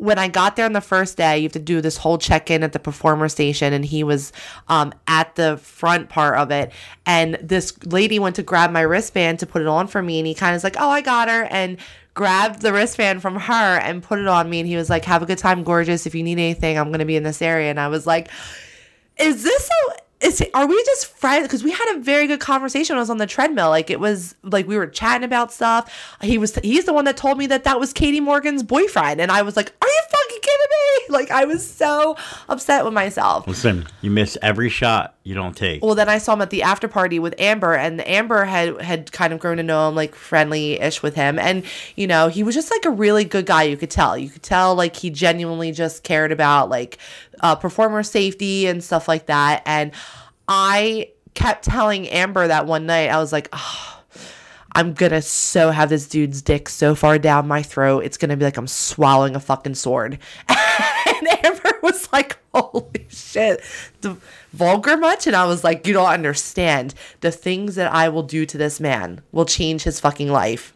When 0.00 0.18
I 0.18 0.28
got 0.28 0.56
there 0.56 0.64
on 0.64 0.72
the 0.72 0.80
first 0.80 1.16
day, 1.16 1.38
you 1.38 1.42
have 1.44 1.52
to 1.52 1.58
do 1.58 1.80
this 1.80 1.98
whole 1.98 2.16
check 2.16 2.50
in 2.50 2.62
at 2.62 2.72
the 2.72 2.78
performer 2.78 3.28
station, 3.28 3.72
and 3.72 3.84
he 3.84 4.02
was 4.02 4.32
um, 4.68 4.94
at 5.06 5.34
the 5.34 5.58
front 5.58 6.08
part 6.08 6.38
of 6.38 6.50
it. 6.50 6.72
And 7.04 7.34
this 7.42 7.74
lady 7.84 8.18
went 8.18 8.36
to 8.36 8.42
grab 8.42 8.72
my 8.72 8.80
wristband 8.80 9.40
to 9.40 9.46
put 9.46 9.60
it 9.60 9.68
on 9.68 9.86
for 9.86 10.00
me, 10.02 10.18
and 10.18 10.26
he 10.26 10.34
kind 10.34 10.52
of 10.52 10.56
was 10.56 10.64
like, 10.64 10.76
"Oh, 10.78 10.88
I 10.88 11.02
got 11.02 11.28
her," 11.28 11.44
and 11.44 11.76
grabbed 12.14 12.62
the 12.62 12.72
wristband 12.72 13.22
from 13.22 13.36
her 13.36 13.78
and 13.78 14.02
put 14.02 14.18
it 14.18 14.26
on 14.26 14.48
me. 14.48 14.60
And 14.60 14.68
he 14.68 14.76
was 14.76 14.88
like, 14.90 15.04
"Have 15.04 15.22
a 15.22 15.26
good 15.26 15.38
time, 15.38 15.64
gorgeous. 15.64 16.06
If 16.06 16.14
you 16.14 16.22
need 16.22 16.38
anything, 16.38 16.78
I'm 16.78 16.90
gonna 16.90 17.04
be 17.04 17.16
in 17.16 17.22
this 17.22 17.42
area." 17.42 17.70
And 17.70 17.78
I 17.78 17.88
was 17.88 18.06
like, 18.06 18.30
is 19.20 19.42
this 19.42 19.68
a 19.68 19.92
is 20.20 20.44
are 20.54 20.66
we 20.66 20.82
just 20.84 21.06
friends? 21.06 21.46
Because 21.46 21.64
we 21.64 21.70
had 21.70 21.96
a 21.96 22.00
very 22.00 22.26
good 22.26 22.40
conversation 22.40 22.94
when 22.94 22.98
I 22.98 23.02
was 23.02 23.10
on 23.10 23.18
the 23.18 23.26
treadmill. 23.26 23.70
Like 23.70 23.90
it 23.90 24.00
was 24.00 24.34
like 24.42 24.66
we 24.66 24.76
were 24.76 24.86
chatting 24.86 25.24
about 25.24 25.52
stuff. 25.52 26.16
He 26.20 26.38
was 26.38 26.54
he's 26.56 26.84
the 26.84 26.92
one 26.92 27.04
that 27.06 27.16
told 27.16 27.38
me 27.38 27.46
that 27.46 27.64
that 27.64 27.80
was 27.80 27.92
Katie 27.92 28.20
Morgan's 28.20 28.62
boyfriend. 28.62 29.20
And 29.20 29.32
I 29.32 29.42
was 29.42 29.56
like 29.56 29.72
are 29.80 29.88
you 29.88 30.02
fucking 30.10 30.40
kidding 30.40 30.66
me? 30.70 30.76
Like 31.20 31.30
I 31.30 31.44
was 31.44 31.68
so 31.68 32.16
upset 32.48 32.84
with 32.84 32.94
myself. 32.94 33.46
Listen, 33.46 33.86
you 34.00 34.10
miss 34.10 34.38
every 34.42 34.68
shot 34.68 35.16
you 35.30 35.36
don't 35.36 35.56
take. 35.56 35.84
well, 35.84 35.94
then 35.94 36.08
I 36.08 36.18
saw 36.18 36.32
him 36.32 36.42
at 36.42 36.50
the 36.50 36.64
after 36.64 36.88
party 36.88 37.20
with 37.20 37.36
Amber, 37.38 37.72
and 37.74 38.04
Amber 38.04 38.44
had 38.46 38.82
had 38.82 39.12
kind 39.12 39.32
of 39.32 39.38
grown 39.38 39.58
to 39.58 39.62
know 39.62 39.88
him 39.88 39.94
like 39.94 40.16
friendly 40.16 40.72
ish 40.80 41.04
with 41.04 41.14
him, 41.14 41.38
and 41.38 41.62
you 41.94 42.08
know 42.08 42.26
he 42.26 42.42
was 42.42 42.52
just 42.52 42.68
like 42.68 42.84
a 42.84 42.90
really 42.90 43.22
good 43.22 43.46
guy. 43.46 43.62
You 43.62 43.76
could 43.76 43.92
tell, 43.92 44.18
you 44.18 44.28
could 44.28 44.42
tell 44.42 44.74
like 44.74 44.96
he 44.96 45.08
genuinely 45.08 45.70
just 45.70 46.02
cared 46.02 46.32
about 46.32 46.68
like 46.68 46.98
uh, 47.38 47.54
performer 47.54 48.02
safety 48.02 48.66
and 48.66 48.82
stuff 48.82 49.06
like 49.06 49.26
that. 49.26 49.62
And 49.66 49.92
I 50.48 51.12
kept 51.34 51.64
telling 51.64 52.08
Amber 52.08 52.48
that 52.48 52.66
one 52.66 52.86
night, 52.86 53.10
I 53.10 53.18
was 53.18 53.32
like, 53.32 53.50
oh, 53.52 54.02
I'm 54.72 54.94
gonna 54.94 55.22
so 55.22 55.70
have 55.70 55.90
this 55.90 56.08
dude's 56.08 56.42
dick 56.42 56.68
so 56.68 56.96
far 56.96 57.20
down 57.20 57.46
my 57.46 57.62
throat, 57.62 58.00
it's 58.00 58.16
gonna 58.16 58.36
be 58.36 58.44
like 58.44 58.56
I'm 58.56 58.66
swallowing 58.66 59.36
a 59.36 59.40
fucking 59.40 59.76
sword. 59.76 60.18
and 60.48 61.28
was 61.82 62.12
like, 62.12 62.38
holy 62.54 63.06
shit. 63.08 63.62
The 64.00 64.16
vulgar 64.52 64.96
much? 64.96 65.26
And 65.26 65.36
I 65.36 65.46
was 65.46 65.64
like, 65.64 65.86
you 65.86 65.92
don't 65.92 66.08
understand. 66.08 66.94
The 67.20 67.30
things 67.30 67.74
that 67.74 67.92
I 67.92 68.08
will 68.08 68.22
do 68.22 68.46
to 68.46 68.58
this 68.58 68.80
man 68.80 69.22
will 69.32 69.44
change 69.44 69.82
his 69.82 70.00
fucking 70.00 70.30
life. 70.30 70.74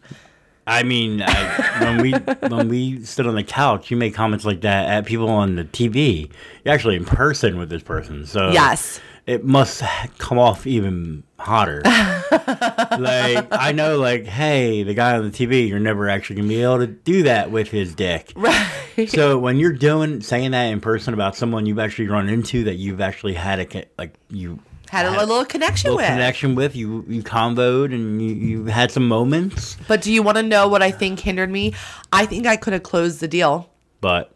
I 0.67 0.81
mean, 0.83 1.21
I, 1.21 1.83
when 1.83 2.01
we 2.01 2.11
when 2.49 2.69
we 2.69 3.03
stood 3.03 3.27
on 3.27 3.35
the 3.35 3.43
couch, 3.43 3.91
you 3.91 3.97
make 3.97 4.15
comments 4.15 4.45
like 4.45 4.61
that 4.61 4.89
at 4.89 5.05
people 5.05 5.29
on 5.29 5.55
the 5.55 5.63
TV. 5.63 6.31
You're 6.63 6.73
actually 6.73 6.95
in 6.95 7.05
person 7.05 7.59
with 7.59 7.69
this 7.69 7.83
person, 7.83 8.25
so 8.25 8.51
Yes. 8.51 8.99
It 9.27 9.43
must 9.43 9.81
come 10.17 10.37
off 10.37 10.67
even 10.67 11.23
hotter. 11.39 11.81
like 11.85 13.47
I 13.51 13.71
know, 13.73 13.97
like, 13.99 14.25
hey, 14.25 14.83
the 14.83 14.93
guy 14.93 15.17
on 15.17 15.29
the 15.29 15.31
TV, 15.31 15.67
you're 15.67 15.79
never 15.79 16.09
actually 16.09 16.37
gonna 16.37 16.47
be 16.47 16.61
able 16.61 16.79
to 16.79 16.87
do 16.87 17.23
that 17.23 17.51
with 17.51 17.69
his 17.69 17.95
dick. 17.95 18.31
Right. 18.35 18.69
So 19.07 19.37
when 19.37 19.57
you're 19.57 19.73
doing 19.73 20.21
saying 20.21 20.51
that 20.51 20.65
in 20.65 20.79
person 20.79 21.13
about 21.13 21.35
someone 21.35 21.65
you've 21.65 21.79
actually 21.79 22.07
run 22.07 22.29
into 22.29 22.63
that 22.65 22.75
you've 22.75 23.01
actually 23.01 23.33
had 23.33 23.59
a 23.59 23.85
like 23.97 24.13
you 24.29 24.59
Had 24.89 25.05
a 25.05 25.11
little 25.11 25.43
connection 25.43 25.89
little 25.89 25.97
with. 25.97 26.07
connection 26.07 26.55
with 26.55 26.75
you 26.75 27.03
you 27.07 27.21
convoed 27.21 27.93
and 27.93 28.21
you, 28.21 28.33
you 28.35 28.65
had 28.65 28.91
some 28.91 29.07
moments, 29.07 29.75
But 29.87 30.01
do 30.01 30.13
you 30.13 30.23
want 30.23 30.37
to 30.37 30.43
know 30.43 30.67
what 30.67 30.81
I 30.81 30.91
think 30.91 31.19
hindered 31.19 31.49
me? 31.51 31.73
I 32.13 32.25
think 32.25 32.45
I 32.47 32.55
could 32.55 32.73
have 32.73 32.83
closed 32.83 33.19
the 33.19 33.27
deal. 33.27 33.69
but 34.01 34.31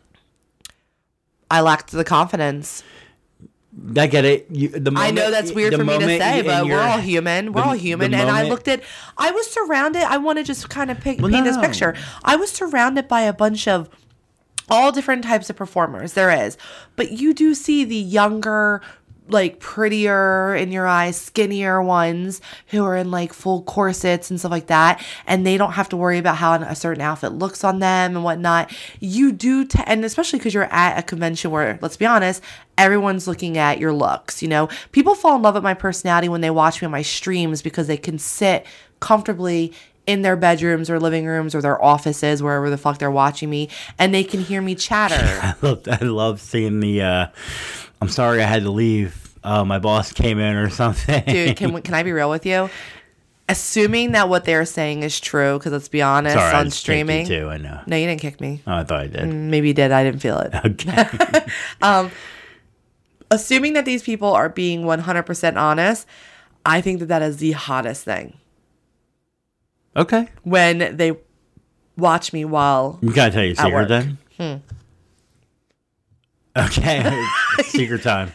I 1.51 1.61
lacked 1.61 1.91
the 1.91 2.03
confidence. 2.03 2.83
I 3.97 4.07
get 4.07 4.25
it. 4.25 4.47
You, 4.49 4.69
the 4.69 4.91
I 4.95 5.11
know 5.11 5.31
that's 5.31 5.51
weird 5.51 5.75
for 5.75 5.83
me 5.83 5.97
to 5.99 6.05
say, 6.07 6.41
but 6.41 6.65
we're 6.65 6.79
all 6.79 6.97
human. 6.97 7.53
We're 7.53 7.61
the- 7.61 7.67
all 7.67 7.73
human. 7.73 8.13
And 8.13 8.29
I 8.29 8.43
looked 8.43 8.67
at, 8.67 8.81
I 9.17 9.31
was 9.31 9.49
surrounded, 9.49 10.03
I 10.03 10.17
want 10.17 10.37
to 10.37 10.43
just 10.43 10.69
kind 10.69 10.91
of 10.91 10.99
pick, 10.99 11.19
Well, 11.21 11.31
paint 11.31 11.45
this 11.45 11.57
picture. 11.57 11.95
I 12.23 12.35
was 12.35 12.51
surrounded 12.51 13.07
by 13.07 13.21
a 13.21 13.33
bunch 13.33 13.67
of 13.67 13.89
all 14.69 14.91
different 14.91 15.23
types 15.23 15.49
of 15.49 15.55
performers. 15.55 16.13
There 16.13 16.29
is. 16.31 16.57
But 16.95 17.11
you 17.13 17.33
do 17.33 17.55
see 17.55 17.83
the 17.85 17.95
younger, 17.95 18.81
like 19.31 19.59
prettier 19.59 20.55
in 20.55 20.71
your 20.71 20.87
eyes, 20.87 21.19
skinnier 21.19 21.81
ones 21.81 22.41
who 22.67 22.83
are 22.85 22.97
in 22.97 23.11
like 23.11 23.33
full 23.33 23.63
corsets 23.63 24.29
and 24.29 24.39
stuff 24.39 24.51
like 24.51 24.67
that. 24.67 25.03
And 25.27 25.45
they 25.45 25.57
don't 25.57 25.73
have 25.73 25.89
to 25.89 25.97
worry 25.97 26.17
about 26.17 26.37
how 26.37 26.53
a 26.53 26.75
certain 26.75 27.01
outfit 27.01 27.33
looks 27.33 27.63
on 27.63 27.79
them 27.79 28.15
and 28.15 28.23
whatnot. 28.23 28.71
You 28.99 29.31
do, 29.31 29.65
t- 29.65 29.83
and 29.85 30.03
especially 30.03 30.39
because 30.39 30.53
you're 30.53 30.63
at 30.65 30.97
a 30.99 31.03
convention 31.03 31.51
where, 31.51 31.79
let's 31.81 31.97
be 31.97 32.05
honest, 32.05 32.43
everyone's 32.77 33.27
looking 33.27 33.57
at 33.57 33.79
your 33.79 33.93
looks. 33.93 34.41
You 34.41 34.47
know, 34.47 34.69
people 34.91 35.15
fall 35.15 35.35
in 35.35 35.41
love 35.41 35.55
with 35.55 35.63
my 35.63 35.73
personality 35.73 36.29
when 36.29 36.41
they 36.41 36.49
watch 36.49 36.81
me 36.81 36.85
on 36.85 36.91
my 36.91 37.01
streams 37.01 37.61
because 37.61 37.87
they 37.87 37.97
can 37.97 38.17
sit 38.17 38.65
comfortably 38.99 39.73
in 40.09 40.23
their 40.23 40.35
bedrooms 40.35 40.89
or 40.89 40.99
living 40.99 41.27
rooms 41.27 41.53
or 41.53 41.61
their 41.61 41.79
offices, 41.83 42.41
wherever 42.41 42.71
the 42.71 42.79
fuck 42.79 42.97
they're 42.97 43.11
watching 43.11 43.47
me, 43.47 43.69
and 43.99 44.11
they 44.11 44.23
can 44.23 44.39
hear 44.39 44.59
me 44.59 44.73
chatter. 44.73 45.15
I 45.43 45.53
love 45.61 45.87
I 45.87 46.03
love 46.03 46.41
seeing 46.41 46.79
the. 46.79 47.01
Uh, 47.01 47.27
I'm 48.01 48.09
sorry 48.09 48.41
I 48.41 48.45
had 48.45 48.63
to 48.63 48.71
leave. 48.71 49.37
Uh, 49.43 49.63
my 49.65 49.79
boss 49.79 50.11
came 50.13 50.39
in 50.39 50.55
or 50.55 50.69
something. 50.81 51.23
Dude, 51.25 51.57
can 51.57 51.81
can 51.81 51.93
I 51.93 52.03
be 52.03 52.11
real 52.11 52.29
with 52.29 52.45
you? 52.45 52.69
Assuming 53.47 54.11
that 54.11 54.29
what 54.29 54.45
they're 54.45 54.63
saying 54.65 55.01
is 55.01 55.19
true, 55.19 55.57
because 55.57 55.71
let's 55.71 55.87
be 55.87 56.03
honest, 56.03 56.35
sorry, 56.35 56.53
I 56.53 56.59
on 56.59 56.65
just 56.65 56.85
kicked 56.85 57.09
you 57.09 57.25
too. 57.25 57.49
I 57.49 57.57
know. 57.57 57.81
No, 57.87 57.95
you 57.95 58.05
didn't 58.05 58.21
kick 58.21 58.39
me. 58.39 58.61
Oh, 58.67 58.73
I 58.75 58.83
thought 58.83 58.99
I 58.99 59.07
did. 59.07 59.25
Maybe 59.27 59.69
you 59.69 59.73
did. 59.73 59.91
I 59.91 60.03
didn't 60.03 60.19
feel 60.21 60.37
it. 60.39 60.53
Okay. 60.53 61.45
Assuming 63.31 63.73
that 63.73 63.85
these 63.85 64.01
people 64.03 64.33
are 64.33 64.49
being 64.49 64.83
100% 64.83 65.55
honest, 65.57 66.07
I 66.65 66.81
think 66.81 66.99
that 66.99 67.07
that 67.07 67.21
is 67.21 67.37
the 67.37 67.51
hottest 67.53 68.03
thing. 68.03 68.37
okay. 69.95 70.29
When 70.43 70.95
they 70.97 71.17
watch 71.97 72.33
me 72.33 72.45
while 72.45 72.97
You 73.01 73.11
gotta 73.13 73.31
tell 73.31 73.43
you 73.43 73.53
a 73.53 73.55
secret 73.55 73.87
then. 73.87 74.17
Hmm. 74.39 74.55
Okay. 76.65 77.25
secret 77.63 78.03
time. 78.03 78.31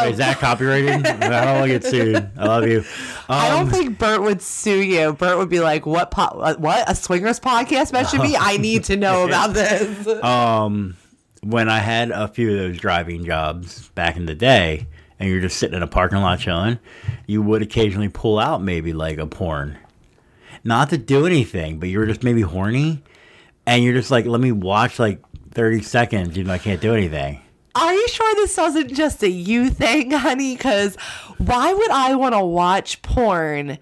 Wait, 0.00 0.12
is 0.12 0.18
that 0.18 0.36
Oh. 0.36 0.40
copyrighted? 0.40 1.04
I 1.06 1.44
don't 1.44 1.58
want 1.60 1.72
to 1.72 1.78
get 1.80 1.84
sued. 1.84 2.30
I 2.38 2.44
love 2.46 2.66
you. 2.68 2.84
I 3.28 3.48
don't 3.50 3.62
Um, 3.62 3.70
think 3.70 3.98
Bert 3.98 4.22
would 4.22 4.40
sue 4.40 4.80
you. 4.82 5.12
Bert 5.14 5.36
would 5.36 5.48
be 5.48 5.58
like, 5.60 5.84
"What? 5.84 6.10
Po- 6.12 6.54
what? 6.58 6.88
A 6.88 6.94
swingers 6.94 7.40
podcast 7.40 7.92
mentioned 7.92 8.22
me? 8.22 8.36
I 8.38 8.56
need 8.56 8.84
to 8.84 8.96
know 8.96 9.26
about 9.26 9.52
this." 9.54 10.06
um, 10.24 10.96
when 11.42 11.68
I 11.68 11.78
had 11.78 12.10
a 12.12 12.28
few 12.28 12.52
of 12.52 12.56
those 12.58 12.78
driving 12.78 13.24
jobs 13.24 13.88
back 13.90 14.16
in 14.16 14.26
the 14.26 14.34
day, 14.34 14.86
and 15.18 15.28
you're 15.28 15.40
just 15.40 15.56
sitting 15.58 15.76
in 15.76 15.82
a 15.82 15.88
parking 15.88 16.18
lot 16.20 16.38
chilling, 16.38 16.78
you 17.26 17.42
would 17.42 17.62
occasionally 17.62 18.08
pull 18.08 18.38
out 18.38 18.62
maybe 18.62 18.92
like 18.92 19.18
a 19.18 19.26
porn, 19.26 19.76
not 20.62 20.90
to 20.90 20.98
do 20.98 21.26
anything, 21.26 21.80
but 21.80 21.88
you're 21.88 22.06
just 22.06 22.22
maybe 22.22 22.42
horny, 22.42 23.02
and 23.66 23.82
you're 23.82 23.94
just 23.94 24.10
like, 24.12 24.24
let 24.24 24.40
me 24.40 24.52
watch 24.52 25.00
like 25.00 25.18
30 25.52 25.82
seconds, 25.82 26.30
even 26.38 26.46
though 26.46 26.54
I 26.54 26.58
can't 26.58 26.80
do 26.80 26.94
anything. 26.94 27.40
Are 27.74 27.94
you 27.94 28.08
sure 28.08 28.34
this 28.36 28.56
wasn't 28.56 28.92
just 28.94 29.22
a 29.22 29.30
you 29.30 29.70
thing, 29.70 30.10
honey? 30.26 30.56
Because 30.56 30.96
why 31.38 31.72
would 31.72 31.90
I 31.90 32.14
want 32.16 32.34
to 32.34 32.44
watch 32.44 33.00
porn 33.02 33.78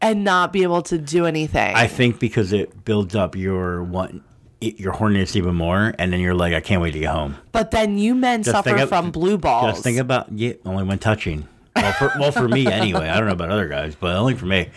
and 0.00 0.24
not 0.24 0.52
be 0.52 0.62
able 0.62 0.82
to 0.82 0.98
do 0.98 1.24
anything? 1.26 1.74
I 1.74 1.86
think 1.86 2.18
because 2.20 2.52
it 2.52 2.84
builds 2.84 3.14
up 3.14 3.36
your 3.36 3.82
one. 3.82 4.22
Your 4.60 4.94
horniness 4.94 5.36
even 5.36 5.54
more, 5.56 5.94
and 5.98 6.10
then 6.10 6.20
you're 6.20 6.32
like, 6.34 6.54
I 6.54 6.60
can't 6.60 6.80
wait 6.80 6.92
to 6.92 6.98
get 6.98 7.10
home. 7.10 7.36
but 7.52 7.70
then 7.70 7.98
you 7.98 8.14
men 8.14 8.42
Just 8.42 8.54
suffer 8.56 8.74
of- 8.76 8.88
from 8.88 9.10
blue 9.10 9.36
balls. 9.36 9.72
Just 9.72 9.82
think 9.84 9.98
about 9.98 10.32
yeah, 10.32 10.54
only 10.64 10.84
when 10.84 10.98
touching. 10.98 11.46
Well, 11.76 11.92
for, 11.92 12.12
well, 12.18 12.32
for 12.32 12.48
me 12.48 12.66
anyway. 12.66 13.08
I 13.08 13.18
don't 13.18 13.26
know 13.26 13.34
about 13.34 13.50
other 13.50 13.68
guys, 13.68 13.94
but 13.94 14.16
only 14.16 14.34
for 14.34 14.46
me. 14.46 14.70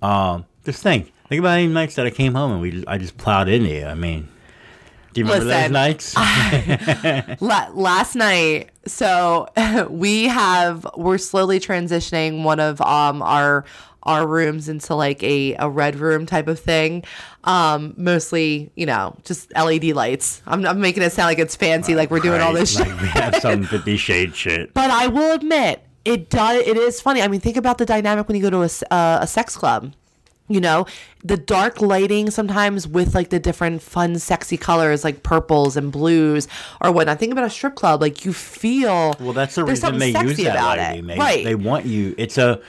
Um, 0.00 0.46
just 0.64 0.82
think. 0.82 1.12
Think 1.28 1.40
about 1.40 1.58
any 1.58 1.66
nights 1.66 1.96
that 1.96 2.06
I 2.06 2.10
came 2.10 2.32
home 2.34 2.52
and 2.52 2.60
we 2.62 2.84
I 2.86 2.96
just 2.96 3.18
plowed 3.18 3.48
into 3.50 3.68
you. 3.68 3.84
I 3.84 3.92
mean, 3.94 4.28
do 5.12 5.20
you 5.20 5.26
remember 5.26 5.44
those 5.46 5.54
Listen, 5.54 5.72
nights? 5.72 7.40
La- 7.40 7.70
last 7.74 8.14
night 8.14 8.70
so 8.86 9.46
we 9.90 10.24
have 10.28 10.86
we're 10.96 11.18
slowly 11.18 11.60
transitioning 11.60 12.42
one 12.42 12.60
of 12.60 12.80
um 12.80 13.22
our 13.22 13.64
our 14.04 14.26
rooms 14.26 14.68
into 14.70 14.94
like 14.94 15.22
a, 15.22 15.54
a 15.56 15.68
red 15.68 15.96
room 15.96 16.24
type 16.24 16.48
of 16.48 16.58
thing. 16.58 17.04
Um 17.44 17.94
mostly 17.96 18.70
you 18.74 18.86
know 18.86 19.16
just 19.24 19.52
led 19.54 19.84
lights. 19.94 20.42
I'm, 20.46 20.64
I'm 20.66 20.80
making 20.80 21.02
it 21.02 21.12
sound 21.12 21.26
like 21.26 21.38
it's 21.38 21.56
fancy 21.56 21.94
like 21.94 22.10
we're 22.10 22.20
doing 22.20 22.40
all 22.40 22.52
this 22.52 22.76
shit. 22.76 22.88
Like 22.88 23.00
we 23.00 23.08
have 23.08 23.36
some 23.40 23.64
Fifty 23.64 23.96
Shade 23.96 24.34
shit. 24.34 24.72
but 24.74 24.90
i 24.90 25.06
will 25.08 25.32
admit 25.34 25.84
it 26.04 26.30
does 26.30 26.66
it 26.66 26.76
is 26.76 27.00
funny. 27.00 27.20
I 27.22 27.28
mean 27.28 27.40
think 27.40 27.56
about 27.56 27.78
the 27.78 27.84
dynamic 27.86 28.28
when 28.28 28.36
you 28.36 28.42
go 28.42 28.50
to 28.50 28.62
a, 28.62 28.94
uh, 28.94 29.18
a 29.22 29.26
sex 29.26 29.56
club 29.56 29.92
you 30.48 30.60
know 30.60 30.86
the 31.24 31.36
dark 31.36 31.80
lighting 31.82 32.30
sometimes 32.30 32.88
with 32.88 33.14
like 33.14 33.28
the 33.30 33.38
different 33.38 33.82
fun 33.82 34.18
sexy 34.18 34.56
colors 34.56 35.04
like 35.04 35.22
purples 35.22 35.76
and 35.76 35.92
blues 35.92 36.48
or 36.80 36.90
whatnot 36.90 37.18
think 37.18 37.32
about 37.32 37.44
a 37.44 37.50
strip 37.50 37.74
club 37.74 38.00
like 38.00 38.24
you 38.24 38.32
feel 38.32 39.14
Well, 39.20 39.32
that's 39.34 39.54
the 39.56 39.64
reason 39.64 39.98
they 39.98 40.08
use 40.08 40.36
that 40.38 40.54
lighting. 40.62 41.06
They, 41.06 41.18
right 41.18 41.44
they 41.44 41.54
want 41.54 41.84
you. 41.86 42.14
It's 42.16 42.38
a 42.38 42.60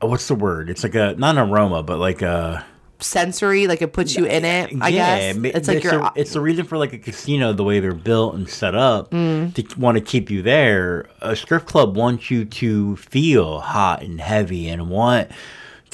what's 0.00 0.28
the 0.28 0.34
word? 0.34 0.68
It's 0.70 0.82
like 0.82 0.94
a 0.94 1.14
not 1.18 1.36
an 1.38 1.50
aroma, 1.50 1.82
but 1.82 1.98
like 1.98 2.22
a 2.22 2.64
sensory 3.00 3.66
like 3.66 3.82
it 3.82 3.92
puts 3.92 4.16
you 4.16 4.24
in 4.24 4.46
it 4.46 4.70
i 4.80 4.90
guess 4.90 5.36
ma- 5.36 5.48
it's 5.52 5.68
like 5.68 5.78
it's, 5.78 5.84
your 5.84 6.00
a, 6.00 6.12
it's 6.14 6.32
the 6.32 6.40
reason 6.40 6.64
for 6.64 6.78
like 6.78 6.94
a 6.94 6.98
casino 6.98 7.52
the 7.52 7.64
way 7.64 7.78
they're 7.78 7.92
built 7.92 8.34
and 8.34 8.48
set 8.48 8.74
up 8.74 9.10
Mm. 9.10 9.52
to 9.52 9.78
want 9.78 9.98
to 9.98 10.00
keep 10.02 10.30
you 10.30 10.40
there. 10.40 11.06
A 11.20 11.36
strip 11.36 11.66
club 11.66 11.96
wants 11.96 12.30
you 12.30 12.46
to 12.46 12.96
feel 12.96 13.60
hot 13.60 14.02
and 14.02 14.20
heavy 14.22 14.68
and 14.68 14.88
want 14.88 15.30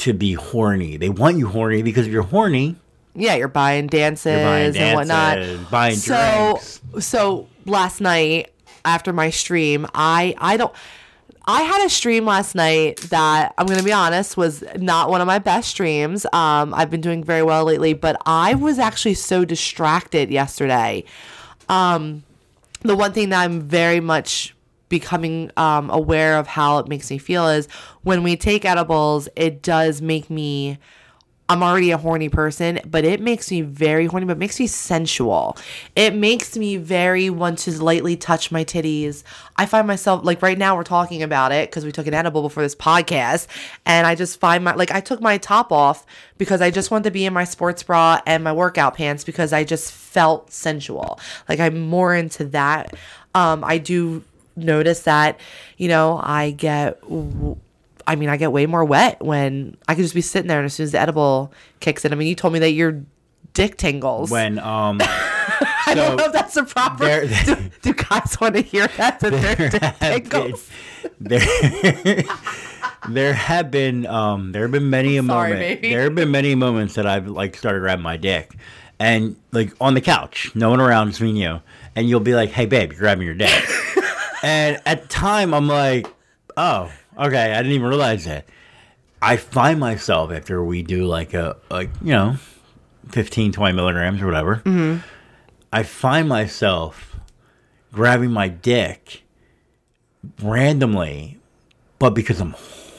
to 0.00 0.12
be 0.12 0.34
horny. 0.34 0.96
They 0.96 1.08
want 1.08 1.38
you 1.38 1.48
horny 1.48 1.82
because 1.82 2.06
if 2.06 2.12
you're 2.12 2.22
horny, 2.22 2.76
yeah 3.14 3.34
you're 3.34 3.48
buying 3.48 3.86
dances, 3.86 4.32
you're 4.32 4.44
buying 4.44 4.76
and 4.76 4.94
whatnot 4.96 5.70
buying 5.70 5.96
so 5.96 6.58
drinks. 6.60 7.06
so 7.06 7.48
last 7.66 8.00
night 8.00 8.52
after 8.84 9.12
my 9.12 9.30
stream 9.30 9.86
i 9.94 10.34
i 10.38 10.56
don't 10.56 10.72
I 11.46 11.62
had 11.62 11.84
a 11.84 11.90
stream 11.90 12.26
last 12.26 12.54
night 12.54 13.00
that 13.10 13.54
I'm 13.58 13.66
gonna 13.66 13.82
be 13.82 13.92
honest 13.92 14.36
was 14.36 14.62
not 14.76 15.10
one 15.10 15.20
of 15.20 15.26
my 15.26 15.40
best 15.40 15.70
streams. 15.70 16.24
Um, 16.26 16.72
I've 16.74 16.90
been 16.90 17.00
doing 17.00 17.24
very 17.24 17.42
well 17.42 17.64
lately, 17.64 17.92
but 17.92 18.20
I 18.24 18.54
was 18.54 18.78
actually 18.78 19.14
so 19.14 19.44
distracted 19.44 20.30
yesterday. 20.30 21.02
Um, 21.68 22.22
the 22.82 22.94
one 22.94 23.12
thing 23.12 23.30
that 23.30 23.42
I'm 23.42 23.62
very 23.62 24.00
much 24.00 24.54
becoming 24.90 25.50
um, 25.56 25.88
aware 25.88 26.36
of 26.36 26.46
how 26.46 26.78
it 26.78 26.88
makes 26.88 27.10
me 27.10 27.16
feel 27.16 27.48
is 27.48 27.66
when 28.02 28.22
we 28.22 28.36
take 28.36 28.66
edibles, 28.66 29.30
it 29.34 29.62
does 29.62 30.02
make 30.02 30.28
me. 30.28 30.78
I'm 31.48 31.64
already 31.64 31.90
a 31.90 31.98
horny 31.98 32.28
person, 32.28 32.78
but 32.86 33.04
it 33.04 33.20
makes 33.20 33.50
me 33.50 33.60
very 33.62 34.06
horny, 34.06 34.24
but 34.24 34.36
it 34.36 34.38
makes 34.38 34.60
me 34.60 34.68
sensual. 34.68 35.56
It 35.96 36.14
makes 36.14 36.56
me 36.56 36.76
very 36.76 37.28
want 37.28 37.58
to 37.60 37.72
lightly 37.82 38.16
touch 38.16 38.52
my 38.52 38.62
titties. 38.64 39.24
I 39.56 39.66
find 39.66 39.84
myself 39.84 40.24
like 40.24 40.42
right 40.42 40.56
now 40.56 40.76
we're 40.76 40.84
talking 40.84 41.24
about 41.24 41.50
it 41.50 41.68
because 41.68 41.84
we 41.84 41.90
took 41.90 42.06
an 42.06 42.14
edible 42.14 42.42
before 42.42 42.62
this 42.62 42.76
podcast, 42.76 43.48
and 43.84 44.06
I 44.06 44.14
just 44.14 44.38
find 44.38 44.62
my 44.62 44.74
like 44.74 44.92
I 44.92 45.00
took 45.00 45.20
my 45.20 45.38
top 45.38 45.72
off 45.72 46.06
because 46.38 46.60
I 46.60 46.70
just 46.70 46.92
wanted 46.92 47.04
to 47.04 47.10
be 47.10 47.24
in 47.24 47.32
my 47.32 47.44
sports 47.44 47.82
bra 47.82 48.20
and 48.26 48.44
my 48.44 48.52
workout 48.52 48.94
pants 48.94 49.24
because 49.24 49.52
I 49.52 49.64
just 49.64 49.92
felt 49.92 50.52
sensual. 50.52 51.18
Like 51.48 51.58
I'm 51.58 51.80
more 51.80 52.14
into 52.14 52.44
that. 52.44 52.94
Um, 53.34 53.64
I 53.64 53.78
do 53.78 54.22
notice 54.64 55.00
that, 55.02 55.38
you 55.76 55.88
know, 55.88 56.20
I 56.22 56.50
get 56.52 56.98
I 58.06 58.16
mean, 58.16 58.28
I 58.28 58.36
get 58.36 58.50
way 58.52 58.66
more 58.66 58.84
wet 58.84 59.20
when 59.22 59.76
I 59.86 59.94
could 59.94 60.02
just 60.02 60.14
be 60.14 60.20
sitting 60.20 60.48
there, 60.48 60.58
and 60.58 60.66
as 60.66 60.74
soon 60.74 60.84
as 60.84 60.92
the 60.92 60.98
edible 61.00 61.52
kicks 61.80 62.04
in, 62.04 62.12
I 62.12 62.16
mean, 62.16 62.28
you 62.28 62.34
told 62.34 62.52
me 62.52 62.58
that 62.60 62.70
your 62.72 63.02
dick 63.52 63.76
tingles. 63.76 64.30
When 64.30 64.58
um, 64.58 64.98
I 65.02 65.92
don't 65.94 66.16
know 66.16 66.24
if 66.26 66.32
that's 66.32 66.56
a 66.56 66.64
proper. 66.64 67.04
there- 67.04 67.26
do, 67.44 67.56
do 67.82 67.92
guys 67.94 68.36
want 68.40 68.54
to 68.56 68.62
hear 68.62 68.88
that? 68.96 69.20
That 69.20 69.30
There 70.00 70.12
have 70.12 70.28
been- 70.30 70.54
there, 71.20 72.24
there 73.08 73.34
have 73.34 73.70
been 73.70 74.06
um, 74.06 74.52
there 74.52 74.62
have 74.62 74.70
been 74.72 74.90
many 74.90 75.16
a 75.16 75.22
Sorry, 75.22 75.50
moment. 75.52 75.60
baby. 75.60 75.90
There 75.94 76.02
have 76.02 76.14
been 76.14 76.30
many 76.30 76.54
moments 76.54 76.94
that 76.94 77.06
I've 77.06 77.28
like 77.28 77.56
started 77.56 77.80
grabbing 77.80 78.02
my 78.02 78.16
dick, 78.16 78.52
and 78.98 79.36
like 79.52 79.72
on 79.80 79.94
the 79.94 80.00
couch, 80.00 80.50
no 80.54 80.70
one 80.70 80.80
around, 80.80 81.08
just 81.08 81.20
me 81.20 81.30
and 81.30 81.38
you, 81.38 81.60
and 81.96 82.08
you'll 82.08 82.20
be 82.20 82.34
like, 82.34 82.50
"Hey, 82.50 82.66
babe, 82.66 82.92
you're 82.92 83.00
grabbing 83.00 83.26
your 83.26 83.34
dick," 83.34 83.64
and 84.42 84.80
at 84.86 85.02
the 85.02 85.08
time, 85.08 85.54
I'm 85.54 85.68
like, 85.68 86.06
"Oh, 86.56 86.90
okay, 87.18 87.52
I 87.52 87.56
didn't 87.56 87.72
even 87.72 87.88
realize 87.88 88.24
that." 88.24 88.46
I 89.22 89.36
find 89.36 89.78
myself 89.78 90.30
after 90.32 90.64
we 90.64 90.82
do 90.82 91.04
like 91.04 91.34
a 91.34 91.56
like 91.70 91.90
you 92.02 92.12
know, 92.12 92.36
15, 93.08 93.52
20 93.52 93.74
milligrams 93.74 94.20
or 94.22 94.26
whatever. 94.26 94.56
Mm-hmm. 94.56 94.98
I 95.72 95.82
find 95.82 96.28
myself 96.28 97.16
grabbing 97.92 98.30
my 98.30 98.48
dick 98.48 99.22
randomly, 100.42 101.38
but 101.98 102.10
because 102.10 102.40
I'm 102.40 102.54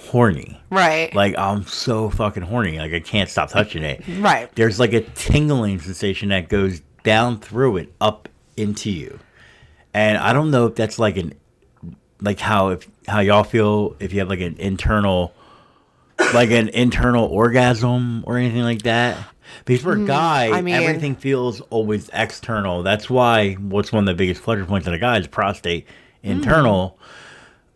horny. 0.10 0.60
Right. 0.70 1.14
Like 1.14 1.38
I'm 1.38 1.66
so 1.66 2.10
fucking 2.10 2.44
horny, 2.44 2.78
like 2.78 2.94
I 2.94 3.00
can't 3.00 3.30
stop 3.30 3.50
touching 3.50 3.84
it. 3.84 4.04
right. 4.20 4.54
There's 4.56 4.80
like 4.80 4.94
a 4.94 5.02
tingling 5.02 5.80
sensation 5.80 6.30
that 6.30 6.50
goes 6.50 6.82
down 7.04 7.40
through 7.40 7.78
it 7.78 7.94
up 8.00 8.30
into 8.58 8.92
you, 8.92 9.20
and 9.94 10.18
I 10.18 10.34
don't 10.34 10.52
know 10.52 10.68
if 10.68 10.76
that's 10.76 11.00
like 11.00 11.18
an 11.18 11.34
like 12.22 12.40
how 12.40 12.70
if 12.70 12.88
how 13.08 13.20
y'all 13.20 13.44
feel 13.44 13.96
if 14.00 14.14
you 14.14 14.20
have 14.20 14.30
like 14.30 14.42
an 14.42 14.56
internal 14.58 15.34
like 16.34 16.52
an 16.52 16.70
internal 16.70 17.26
orgasm 17.26 18.24
or 18.28 18.38
anything 18.38 18.62
like 18.64 18.84
that. 18.84 19.18
Because 19.66 19.82
for 19.84 19.94
a 19.94 20.06
guy, 20.06 20.50
Mm, 20.50 20.56
I 20.56 20.62
mean- 20.62 20.76
everything 20.76 21.16
feels 21.16 21.60
always 21.72 22.10
external. 22.14 22.84
That's 22.84 23.10
why 23.10 23.54
what's 23.56 23.92
one 23.92 24.08
of 24.08 24.08
the 24.08 24.18
biggest 24.18 24.44
pleasure 24.44 24.64
points 24.66 24.88
of 24.88 24.94
a 24.94 24.98
guy 24.98 25.18
is 25.18 25.28
prostate 25.28 25.88
internal. 26.24 26.98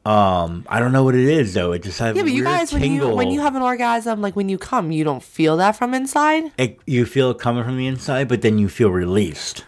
Um, 0.05 0.65
I 0.69 0.79
don't 0.79 0.91
know 0.91 1.03
what 1.03 1.15
it 1.15 1.27
is 1.27 1.55
though. 1.55 1.71
It 1.71 1.81
just 1.81 1.97
has 1.99 2.13
Mm. 2.13 2.17
Yeah, 2.17 2.23
but 2.23 2.31
you 2.31 2.43
guys, 2.43 2.71
when 2.71 2.83
you 2.83 3.09
when 3.09 3.31
you 3.31 3.41
have 3.41 3.55
an 3.55 3.63
orgasm, 3.63 4.21
like 4.21 4.35
when 4.35 4.49
you 4.49 4.57
come, 4.59 4.91
you 4.91 5.03
don't 5.03 5.23
feel 5.23 5.57
that 5.57 5.75
from 5.75 5.93
inside. 5.95 6.51
it, 6.59 6.79
you 6.85 7.05
feel 7.07 7.31
it 7.31 7.39
coming 7.39 7.63
from 7.63 7.75
the 7.77 7.87
inside, 7.87 8.27
but 8.27 8.41
then 8.43 8.59
you 8.59 8.69
feel 8.69 8.91
released. 8.91 9.65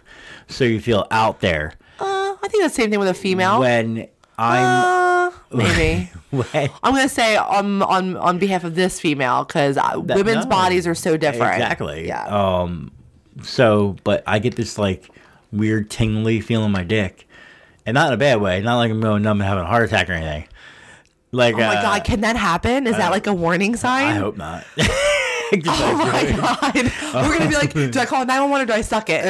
So 0.47 0.63
you 0.63 0.79
feel 0.79 1.07
out 1.09 1.39
there. 1.41 1.73
Uh, 1.99 2.35
I 2.41 2.47
think 2.49 2.61
that's 2.63 2.75
the 2.75 2.83
same 2.83 2.91
thing 2.91 2.99
with 2.99 3.09
a 3.09 3.13
female. 3.15 3.59
When 3.59 4.07
I'm 4.37 5.31
uh, 5.31 5.31
maybe. 5.51 6.11
I'm 6.83 6.93
gonna 6.93 7.09
say 7.09 7.37
on 7.37 7.81
on 7.81 8.17
on 8.17 8.37
behalf 8.37 8.63
of 8.63 8.75
this 8.75 8.99
female 8.99 9.43
because 9.43 9.77
women's 9.95 10.45
no. 10.45 10.49
bodies 10.49 10.85
are 10.85 10.95
so 10.95 11.17
different. 11.17 11.55
exactly. 11.55 12.07
Yeah. 12.07 12.25
Um. 12.25 12.91
So, 13.43 13.95
but 14.03 14.23
I 14.27 14.39
get 14.39 14.55
this 14.55 14.77
like 14.77 15.09
weird 15.51 15.89
tingly 15.89 16.41
feeling 16.41 16.67
in 16.67 16.71
my 16.71 16.83
dick, 16.83 17.27
and 17.85 17.95
not 17.95 18.07
in 18.07 18.13
a 18.13 18.17
bad 18.17 18.41
way. 18.41 18.61
Not 18.61 18.77
like 18.77 18.91
I'm 18.91 19.01
going 19.01 19.23
numb 19.23 19.41
and 19.41 19.47
having 19.47 19.63
a 19.63 19.67
heart 19.67 19.85
attack 19.85 20.09
or 20.09 20.13
anything. 20.13 20.47
Like, 21.31 21.55
oh 21.55 21.59
my 21.59 21.77
uh, 21.77 21.81
god, 21.81 22.03
can 22.03 22.21
that 22.21 22.35
happen? 22.35 22.87
Is 22.87 22.97
that 22.97 23.11
like 23.11 23.27
a 23.27 23.33
warning 23.33 23.75
sign? 23.75 24.07
I 24.07 24.13
hope 24.13 24.37
not. 24.37 24.65
Oh 25.65 25.95
my 25.97 26.25
god. 26.35 26.91
We're 27.13 27.37
gonna 27.37 27.49
be 27.49 27.55
like, 27.55 27.71
do 27.73 27.99
I 27.99 28.05
call 28.05 28.25
911 28.25 28.63
or 28.63 28.65
do 28.65 28.73
I 28.73 28.81
suck 28.81 29.05
it? 29.09 29.23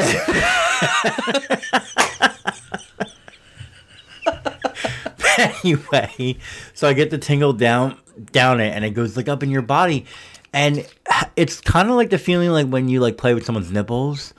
anyway, 5.64 6.38
so 6.74 6.88
I 6.88 6.94
get 6.94 7.10
the 7.10 7.18
tingle 7.18 7.54
down 7.54 7.98
down 8.32 8.60
it, 8.60 8.70
and 8.70 8.84
it 8.84 8.92
goes 8.92 9.16
like 9.16 9.28
up 9.28 9.44
in 9.44 9.50
your 9.50 9.62
body, 9.62 10.06
and 10.54 10.86
it's 11.36 11.62
kind 11.62 11.90
of 11.90 11.96
like 11.96 12.10
the 12.10 12.18
feeling 12.18 12.50
like 12.50 12.68
when 12.68 12.90
you 12.90 13.00
like 13.00 13.18
play 13.18 13.34
with 13.34 13.46
someone's 13.46 13.72
nipples, 13.72 14.34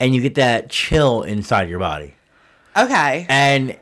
and 0.00 0.14
you 0.14 0.20
get 0.20 0.36
that 0.36 0.70
chill 0.70 1.22
inside 1.22 1.68
your 1.68 1.78
body, 1.78 2.14
okay. 2.76 3.26
and 3.28 3.78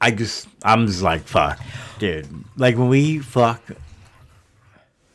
I 0.00 0.10
just 0.10 0.48
I'm 0.62 0.86
just 0.86 1.02
like 1.02 1.22
fuck, 1.22 1.60
dude. 1.98 2.28
Like 2.56 2.76
when 2.76 2.88
we 2.88 3.18
fuck 3.18 3.62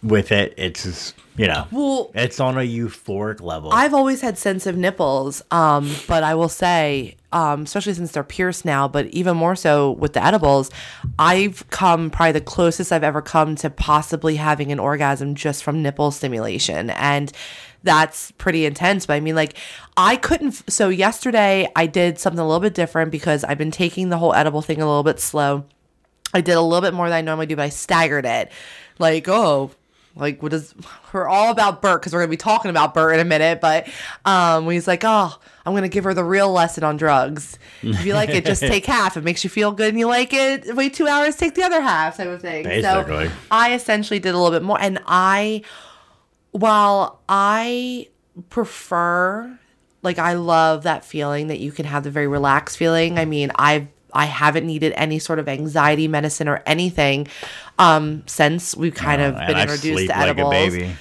with 0.03 0.31
it, 0.31 0.53
it's 0.57 0.83
just 0.83 1.15
you 1.37 1.47
know, 1.47 1.67
Well, 1.71 2.11
it's 2.13 2.39
on 2.39 2.57
a 2.57 2.61
euphoric 2.61 3.41
level. 3.41 3.71
I've 3.73 3.93
always 3.93 4.21
had 4.21 4.37
sensitive 4.37 4.79
nipples, 4.79 5.41
um, 5.51 5.93
but 6.07 6.23
I 6.23 6.33
will 6.35 6.49
say, 6.49 7.17
um, 7.35 7.63
especially 7.63 7.93
since 7.93 8.13
they're 8.13 8.23
pierced 8.23 8.63
now, 8.63 8.87
but 8.87 9.07
even 9.07 9.35
more 9.35 9.57
so 9.57 9.91
with 9.91 10.13
the 10.13 10.23
edibles, 10.25 10.71
I've 11.19 11.69
come 11.69 12.09
probably 12.09 12.31
the 12.31 12.41
closest 12.41 12.93
I've 12.93 13.03
ever 13.03 13.21
come 13.21 13.57
to 13.57 13.69
possibly 13.69 14.37
having 14.37 14.71
an 14.71 14.79
orgasm 14.79 15.35
just 15.35 15.61
from 15.61 15.83
nipple 15.83 16.11
stimulation. 16.11 16.91
And 16.91 17.33
that's 17.83 18.31
pretty 18.31 18.65
intense. 18.65 19.05
But 19.05 19.15
I 19.15 19.19
mean, 19.19 19.35
like, 19.35 19.57
I 19.97 20.15
couldn't. 20.15 20.71
So, 20.71 20.87
yesterday 20.87 21.69
I 21.75 21.87
did 21.87 22.19
something 22.19 22.39
a 22.39 22.47
little 22.47 22.61
bit 22.61 22.73
different 22.73 23.11
because 23.11 23.43
I've 23.43 23.57
been 23.57 23.69
taking 23.69 24.07
the 24.07 24.17
whole 24.17 24.33
edible 24.33 24.61
thing 24.61 24.81
a 24.81 24.87
little 24.87 25.03
bit 25.03 25.19
slow. 25.19 25.65
I 26.33 26.39
did 26.39 26.53
a 26.53 26.61
little 26.61 26.81
bit 26.81 26.93
more 26.93 27.09
than 27.09 27.17
I 27.17 27.21
normally 27.21 27.47
do, 27.47 27.57
but 27.57 27.63
I 27.63 27.69
staggered 27.69 28.25
it. 28.25 28.49
Like, 28.97 29.27
oh, 29.27 29.71
like 30.15 30.41
what 30.41 30.53
is 30.53 30.73
we're 31.13 31.27
all 31.27 31.51
about 31.51 31.81
Bert 31.81 32.01
because 32.01 32.13
we're 32.13 32.19
gonna 32.19 32.29
be 32.29 32.37
talking 32.37 32.69
about 32.69 32.93
Bert 32.93 33.13
in 33.13 33.19
a 33.19 33.25
minute. 33.25 33.61
But 33.61 33.87
um, 34.25 34.65
when 34.65 34.73
he's 34.73 34.87
like, 34.87 35.03
oh, 35.03 35.37
I'm 35.65 35.73
gonna 35.73 35.89
give 35.89 36.03
her 36.03 36.13
the 36.13 36.23
real 36.23 36.51
lesson 36.51 36.83
on 36.83 36.97
drugs. 36.97 37.59
If 37.81 38.05
you 38.05 38.13
like 38.13 38.29
it, 38.29 38.45
just 38.45 38.61
take 38.61 38.85
half. 38.85 39.17
It 39.17 39.23
makes 39.23 39.43
you 39.43 39.49
feel 39.49 39.71
good, 39.71 39.89
and 39.89 39.99
you 39.99 40.07
like 40.07 40.33
it. 40.33 40.75
Wait 40.75 40.93
two 40.93 41.07
hours, 41.07 41.35
take 41.35 41.55
the 41.55 41.63
other 41.63 41.81
half, 41.81 42.17
type 42.17 42.27
of 42.27 42.41
thing. 42.41 42.63
Basically. 42.63 43.27
So 43.27 43.33
I 43.51 43.73
essentially 43.73 44.19
did 44.19 44.33
a 44.33 44.37
little 44.37 44.57
bit 44.57 44.63
more, 44.63 44.79
and 44.79 44.99
I, 45.05 45.63
while 46.51 47.21
I 47.27 48.09
prefer 48.49 49.59
like 50.05 50.19
I 50.19 50.33
love 50.33 50.83
that 50.83 51.03
feeling 51.03 51.47
that 51.47 51.59
you 51.59 51.71
can 51.71 51.85
have 51.85 52.03
the 52.03 52.11
very 52.11 52.27
relaxed 52.27 52.77
feeling. 52.77 53.17
I 53.17 53.25
mean, 53.25 53.51
I've 53.55 53.87
I 54.15 54.25
haven't 54.25 54.65
needed 54.65 54.93
any 54.95 55.19
sort 55.19 55.39
of 55.39 55.47
anxiety 55.47 56.07
medicine 56.07 56.47
or 56.47 56.63
anything 56.65 57.27
um 57.77 58.23
since 58.25 58.75
we've 58.75 58.95
kind 58.95 59.21
of 59.21 59.35
been 59.35 59.57
introduced 59.57 60.07
to 60.07 60.17
edibles. 60.17 60.51
baby. 60.51 60.95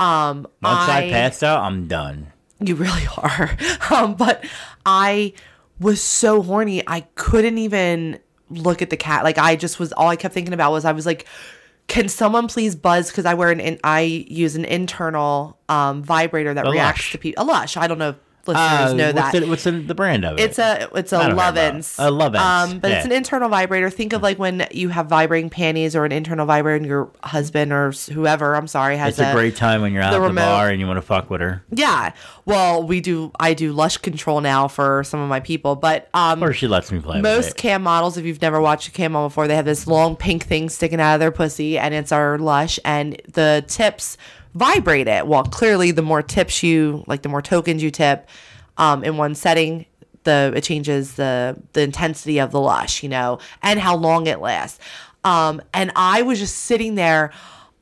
Um 0.00 0.46
Once 0.62 0.88
I, 0.88 1.06
I 1.06 1.10
pass 1.10 1.42
out, 1.42 1.60
I'm 1.62 1.86
done. 1.86 2.32
you 2.60 2.74
really 2.74 3.06
are. 3.16 3.56
Um, 3.90 4.14
but 4.14 4.44
I 4.84 5.32
was 5.80 6.02
so 6.02 6.42
horny, 6.42 6.82
I 6.86 7.00
couldn't 7.14 7.58
even 7.58 8.18
look 8.50 8.82
at 8.82 8.90
the 8.90 8.96
cat. 8.96 9.24
Like 9.24 9.38
I 9.38 9.56
just 9.56 9.78
was 9.78 9.92
all 9.92 10.08
I 10.08 10.16
kept 10.16 10.34
thinking 10.34 10.54
about 10.54 10.72
was 10.72 10.84
I 10.84 10.92
was 10.92 11.06
like, 11.06 11.26
can 11.88 12.08
someone 12.08 12.48
please 12.48 12.74
buzz? 12.74 13.10
Because 13.10 13.26
I 13.26 13.34
wear 13.34 13.50
an 13.50 13.60
in, 13.60 13.78
I 13.84 14.00
use 14.00 14.56
an 14.56 14.64
internal 14.64 15.58
um, 15.68 16.02
vibrator 16.02 16.52
that 16.54 16.66
A 16.66 16.70
reacts 16.70 17.00
Lush. 17.00 17.12
to 17.12 17.18
people. 17.18 17.44
A 17.44 17.46
lush. 17.46 17.76
I 17.76 17.86
don't 17.86 17.98
know 17.98 18.10
if 18.10 18.16
listeners 18.48 18.90
Uh, 18.90 18.92
know 18.94 19.12
what's 19.12 19.32
that. 19.32 19.40
The, 19.40 19.46
what's 19.48 19.64
the, 19.64 19.70
the 19.72 19.94
brand 19.94 20.24
of 20.24 20.38
it? 20.38 20.42
It's 20.42 20.58
a 20.58 20.88
it's 20.94 21.12
a 21.12 21.18
don't 21.18 21.24
care 21.26 21.32
about 21.32 21.56
it. 21.56 21.74
A 21.98 22.10
Lovense, 22.10 22.36
Um, 22.72 22.78
but 22.78 22.90
it's 22.90 23.04
an 23.06 23.12
internal 23.12 23.48
vibrator. 23.48 23.90
Think 23.90 24.12
of 24.12 24.22
like 24.22 24.38
when 24.38 24.66
you 24.70 24.88
have 24.90 25.06
vibrating 25.06 25.50
panties 25.50 25.94
or 25.96 26.04
an 26.04 26.12
internal 26.12 26.46
vibrator, 26.46 26.76
and 26.76 26.86
your 26.86 27.10
husband 27.24 27.72
or 27.72 27.92
whoever, 28.12 28.54
I'm 28.56 28.66
sorry, 28.68 28.96
has 28.96 29.18
It's 29.18 29.28
a 29.28 29.32
great 29.32 29.56
time 29.56 29.82
when 29.82 29.92
you're 29.92 30.02
out 30.02 30.10
the 30.10 30.16
at 30.16 30.20
the 30.20 30.26
remote- 30.28 30.42
bar 30.42 30.68
and 30.70 30.80
you 30.80 30.86
want 30.86 30.98
to 30.98 31.02
fuck 31.02 31.30
with 31.30 31.40
her. 31.40 31.62
Yeah. 31.70 32.12
Well, 32.44 32.82
we 32.82 33.00
do. 33.00 33.32
I 33.40 33.54
do 33.54 33.72
lush 33.72 33.96
control 33.98 34.40
now 34.40 34.68
for 34.68 35.02
some 35.04 35.20
of 35.20 35.28
my 35.28 35.40
people, 35.40 35.74
but 35.76 36.08
um, 36.14 36.42
Or 36.42 36.52
she 36.52 36.68
lets 36.68 36.92
me 36.92 37.00
play 37.00 37.16
with 37.16 37.22
most 37.24 37.56
cam 37.56 37.82
models, 37.82 38.16
if 38.16 38.24
you've 38.24 38.42
never 38.42 38.60
watched 38.60 38.88
a 38.88 38.92
cam 38.92 39.12
model 39.12 39.28
before, 39.28 39.48
they 39.48 39.56
have 39.56 39.64
this 39.64 39.86
long 39.86 40.16
pink 40.16 40.44
thing 40.44 40.68
sticking 40.68 41.00
out 41.00 41.14
of 41.14 41.20
their 41.20 41.32
pussy, 41.32 41.78
and 41.78 41.92
it's 41.94 42.12
our 42.12 42.38
lush, 42.38 42.78
and 42.84 43.20
the 43.32 43.64
tips 43.66 44.16
vibrate 44.56 45.08
it. 45.08 45.26
Well, 45.26 45.44
clearly, 45.44 45.90
the 45.90 46.02
more 46.02 46.22
tips 46.22 46.62
you 46.62 47.04
like, 47.06 47.22
the 47.22 47.28
more 47.28 47.42
tokens 47.42 47.82
you 47.82 47.90
tip 47.90 48.28
um, 48.76 49.04
in 49.04 49.16
one 49.16 49.34
setting, 49.34 49.86
the 50.24 50.52
it 50.56 50.62
changes 50.62 51.14
the 51.14 51.60
the 51.72 51.82
intensity 51.82 52.38
of 52.38 52.50
the 52.50 52.60
lush, 52.60 53.02
you 53.02 53.08
know, 53.08 53.38
and 53.62 53.78
how 53.78 53.96
long 53.96 54.26
it 54.26 54.40
lasts. 54.40 54.78
Um, 55.24 55.60
and 55.74 55.92
I 55.96 56.22
was 56.22 56.38
just 56.38 56.56
sitting 56.56 56.94
there 56.94 57.32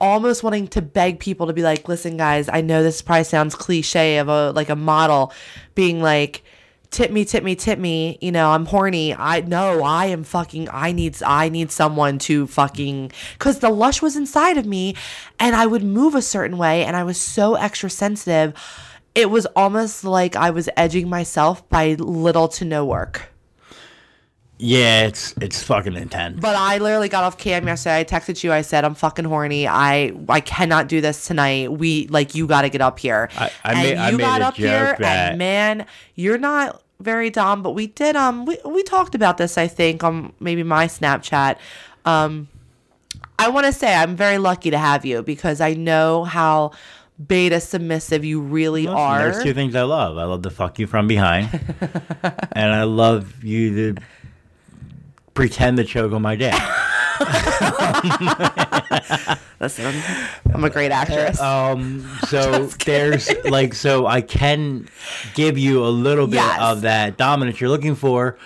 almost 0.01 0.43
wanting 0.43 0.69
to 0.69 0.83
beg 0.83 1.21
people 1.21 1.47
to 1.47 1.53
be 1.53 1.63
like, 1.63 1.89
listen, 1.89 2.17
guys, 2.17 2.49
I 2.49 2.61
know 2.61 2.83
this 2.83 3.03
probably 3.03 3.25
sounds 3.25 3.55
cliche 3.55 4.19
of 4.19 4.29
a 4.29 4.51
like 4.53 4.69
a 4.69 4.77
model 4.77 5.33
being 5.75 6.03
like, 6.03 6.43
tip 6.95 7.11
me, 7.11 7.25
tip 7.25 7.45
me, 7.45 7.55
tip 7.55 7.79
me. 7.79 8.17
You 8.21 8.33
know, 8.33 8.51
I'm 8.53 8.65
horny. 8.67 9.15
I 9.15 9.41
know 9.41 9.83
I 9.83 10.07
am 10.07 10.25
fucking. 10.25 10.69
I 10.73 10.93
need. 10.93 11.23
I 11.23 11.49
need 11.49 11.71
someone 11.71 12.19
to 12.21 12.47
fucking. 12.47 13.13
Because 13.35 13.59
the 13.59 13.71
lush 13.71 14.01
was 14.01 14.17
inside 14.17 14.57
of 14.57 14.65
me, 14.67 14.95
and 15.39 15.55
I 15.55 15.67
would 15.67 15.83
move 15.83 16.15
a 16.15 16.23
certain 16.23 16.57
way, 16.57 16.85
and 16.85 16.97
I 16.97 17.05
was 17.05 17.21
so 17.21 17.55
extra 17.57 17.91
sensitive. 17.91 18.55
It 19.15 19.31
was 19.31 19.47
almost 19.55 20.05
like 20.05 20.35
I 20.37 20.51
was 20.51 20.69
edging 20.77 21.09
myself 21.09 21.69
by 21.69 21.95
little 21.99 22.49
to 22.49 22.65
no 22.65 22.85
work. 22.85 23.29
Yeah, 24.57 25.07
it's 25.07 25.35
it's 25.41 25.63
fucking 25.65 25.95
intense. 25.97 26.39
But 26.41 26.55
I 26.55 26.79
literally 26.79 27.09
got 27.09 27.25
off 27.25 27.37
cam 27.37 27.67
yesterday. 27.67 27.99
I 27.99 28.05
texted 28.05 28.43
you. 28.45 28.53
I 28.53 28.63
said 28.63 28.85
I'm 28.85 28.95
fucking 28.95 29.25
horny. 29.25 29.67
I 29.67 30.13
I 30.29 30.41
cannot 30.41 30.87
do 30.87 31.01
this 31.01 31.27
tonight. 31.27 31.73
We 31.73 32.07
like 32.07 32.37
you 32.37 32.47
got 32.47 32.63
to 32.63 32.69
get 32.69 32.81
up 32.81 33.01
here. 33.01 33.29
I- 33.37 33.51
I 33.65 33.73
and 33.73 33.83
made- 33.83 33.99
I 33.99 34.11
you 34.11 34.17
made 34.17 34.23
got 34.23 34.43
up 34.43 34.55
here, 34.55 34.97
and 35.01 35.39
man, 35.39 35.87
you're 36.15 36.39
not 36.39 36.81
very 37.05 37.31
dumb. 37.31 37.63
But 37.63 37.73
we 37.73 37.87
did 37.87 38.17
um 38.17 38.47
we 38.47 38.59
we 38.65 38.83
talked 38.83 39.15
about 39.15 39.39
this. 39.39 39.57
I 39.59 39.69
think 39.69 40.03
on 40.03 40.33
maybe 40.41 40.63
my 40.63 40.87
Snapchat. 40.87 41.59
Um, 42.05 42.49
I 43.39 43.49
want 43.49 43.67
to 43.67 43.73
say 43.73 43.95
I'm 43.95 44.17
very 44.17 44.39
lucky 44.39 44.71
to 44.71 44.79
have 44.79 45.05
you 45.05 45.23
because 45.23 45.61
I 45.61 45.75
know 45.75 46.25
how 46.25 46.73
beta 47.25 47.61
submissive 47.61 48.25
you 48.25 48.41
really 48.41 48.87
are. 48.87 49.31
There's 49.31 49.43
two 49.43 49.55
things 49.55 49.75
I 49.75 49.83
love. 49.83 50.19
I 50.19 50.25
love 50.25 50.43
to 50.43 50.51
fuck 50.51 50.79
you 50.79 50.87
from 50.87 51.07
behind, 51.07 51.49
and 52.53 52.73
I 52.73 52.85
love 52.85 53.45
you 53.45 53.95
to 53.95 54.03
pretend 55.35 55.77
to 55.79 55.85
choke 55.85 56.13
on 56.13 56.23
my 56.23 56.37
dick. 56.37 56.55
Listen, 59.61 59.95
I'm 60.53 60.65
a 60.65 60.71
great 60.71 60.91
actress. 60.93 61.41
Um, 61.41 62.09
so 62.29 62.67
there's 62.85 63.31
like, 63.45 63.75
so 63.75 64.07
I 64.07 64.21
can 64.21 64.89
give 65.35 65.57
you 65.57 65.85
a 65.85 65.89
little 65.89 66.27
bit 66.27 66.37
Yes. 66.37 66.61
of 66.61 66.83
that 66.83 67.17
dominance 67.17 67.61
you're 67.61 67.71
looking 67.71 67.95
for. 67.95 68.37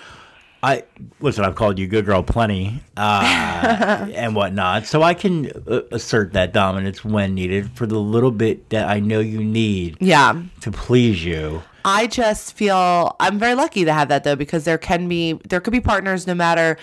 I 0.62 0.83
listen. 1.21 1.45
I've 1.45 1.55
called 1.55 1.79
you 1.79 1.87
good 1.87 2.05
girl 2.05 2.23
plenty 2.23 2.83
uh, 2.97 4.09
and 4.14 4.35
whatnot, 4.35 4.87
so 4.87 5.03
I 5.03 5.14
can 5.14 5.53
uh, 5.69 5.83
assert 5.93 6.33
that 6.33 6.53
dominance 6.53 7.05
when 7.05 7.35
needed 7.35 7.71
for 7.73 7.87
the 7.87 7.99
little 7.99 8.33
bit 8.33 8.69
that 8.71 8.89
I 8.89 8.99
know 8.99 9.21
you 9.21 9.43
need 9.45 9.97
yeah. 10.01 10.43
to 10.62 10.73
please 10.73 11.25
you. 11.25 11.62
I 11.85 12.09
just 12.09 12.55
feel 12.55 13.16
I'm 13.21 13.39
very 13.39 13.55
lucky 13.55 13.85
to 13.85 13.93
have 13.93 14.09
that 14.09 14.25
though 14.25 14.35
because 14.37 14.64
there 14.64 14.79
can 14.79 15.09
be 15.09 15.35
there 15.49 15.61
could 15.61 15.73
be 15.73 15.81
partners 15.81 16.27
no 16.27 16.35
matter 16.35 16.77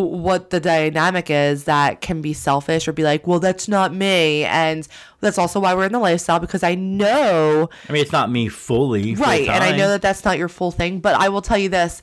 what 0.00 0.50
the 0.50 0.60
dynamic 0.60 1.28
is 1.28 1.64
that 1.64 2.00
can 2.00 2.22
be 2.22 2.32
selfish 2.32 2.88
or 2.88 2.92
be 2.92 3.02
like, 3.02 3.26
well, 3.26 3.40
that's 3.40 3.68
not 3.68 3.92
me, 3.92 4.44
and 4.44 4.88
that's 5.20 5.38
also 5.38 5.60
why 5.60 5.74
we're 5.74 5.84
in 5.84 5.92
the 5.92 5.98
lifestyle 5.98 6.38
because 6.38 6.62
I 6.62 6.74
know 6.74 7.68
I 7.88 7.92
mean, 7.92 8.02
it's 8.02 8.12
not 8.12 8.30
me 8.30 8.48
fully, 8.48 9.14
right, 9.14 9.48
and 9.48 9.62
I 9.62 9.76
know 9.76 9.88
that 9.88 10.02
that's 10.02 10.24
not 10.24 10.38
your 10.38 10.48
full 10.48 10.70
thing, 10.70 11.00
but 11.00 11.14
I 11.14 11.28
will 11.28 11.42
tell 11.42 11.58
you 11.58 11.68
this: 11.68 12.00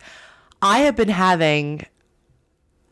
I 0.61 0.79
have 0.79 0.95
been 0.95 1.09
having. 1.09 1.85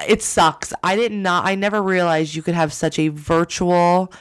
It 0.07 0.21
sucks. 0.21 0.73
I 0.83 0.95
did 0.95 1.11
not. 1.11 1.45
I 1.45 1.55
never 1.55 1.81
realized 1.81 2.35
you 2.35 2.43
could 2.43 2.53
have 2.53 2.71
such 2.71 2.99
a 2.99 3.07
virtual, 3.09 4.11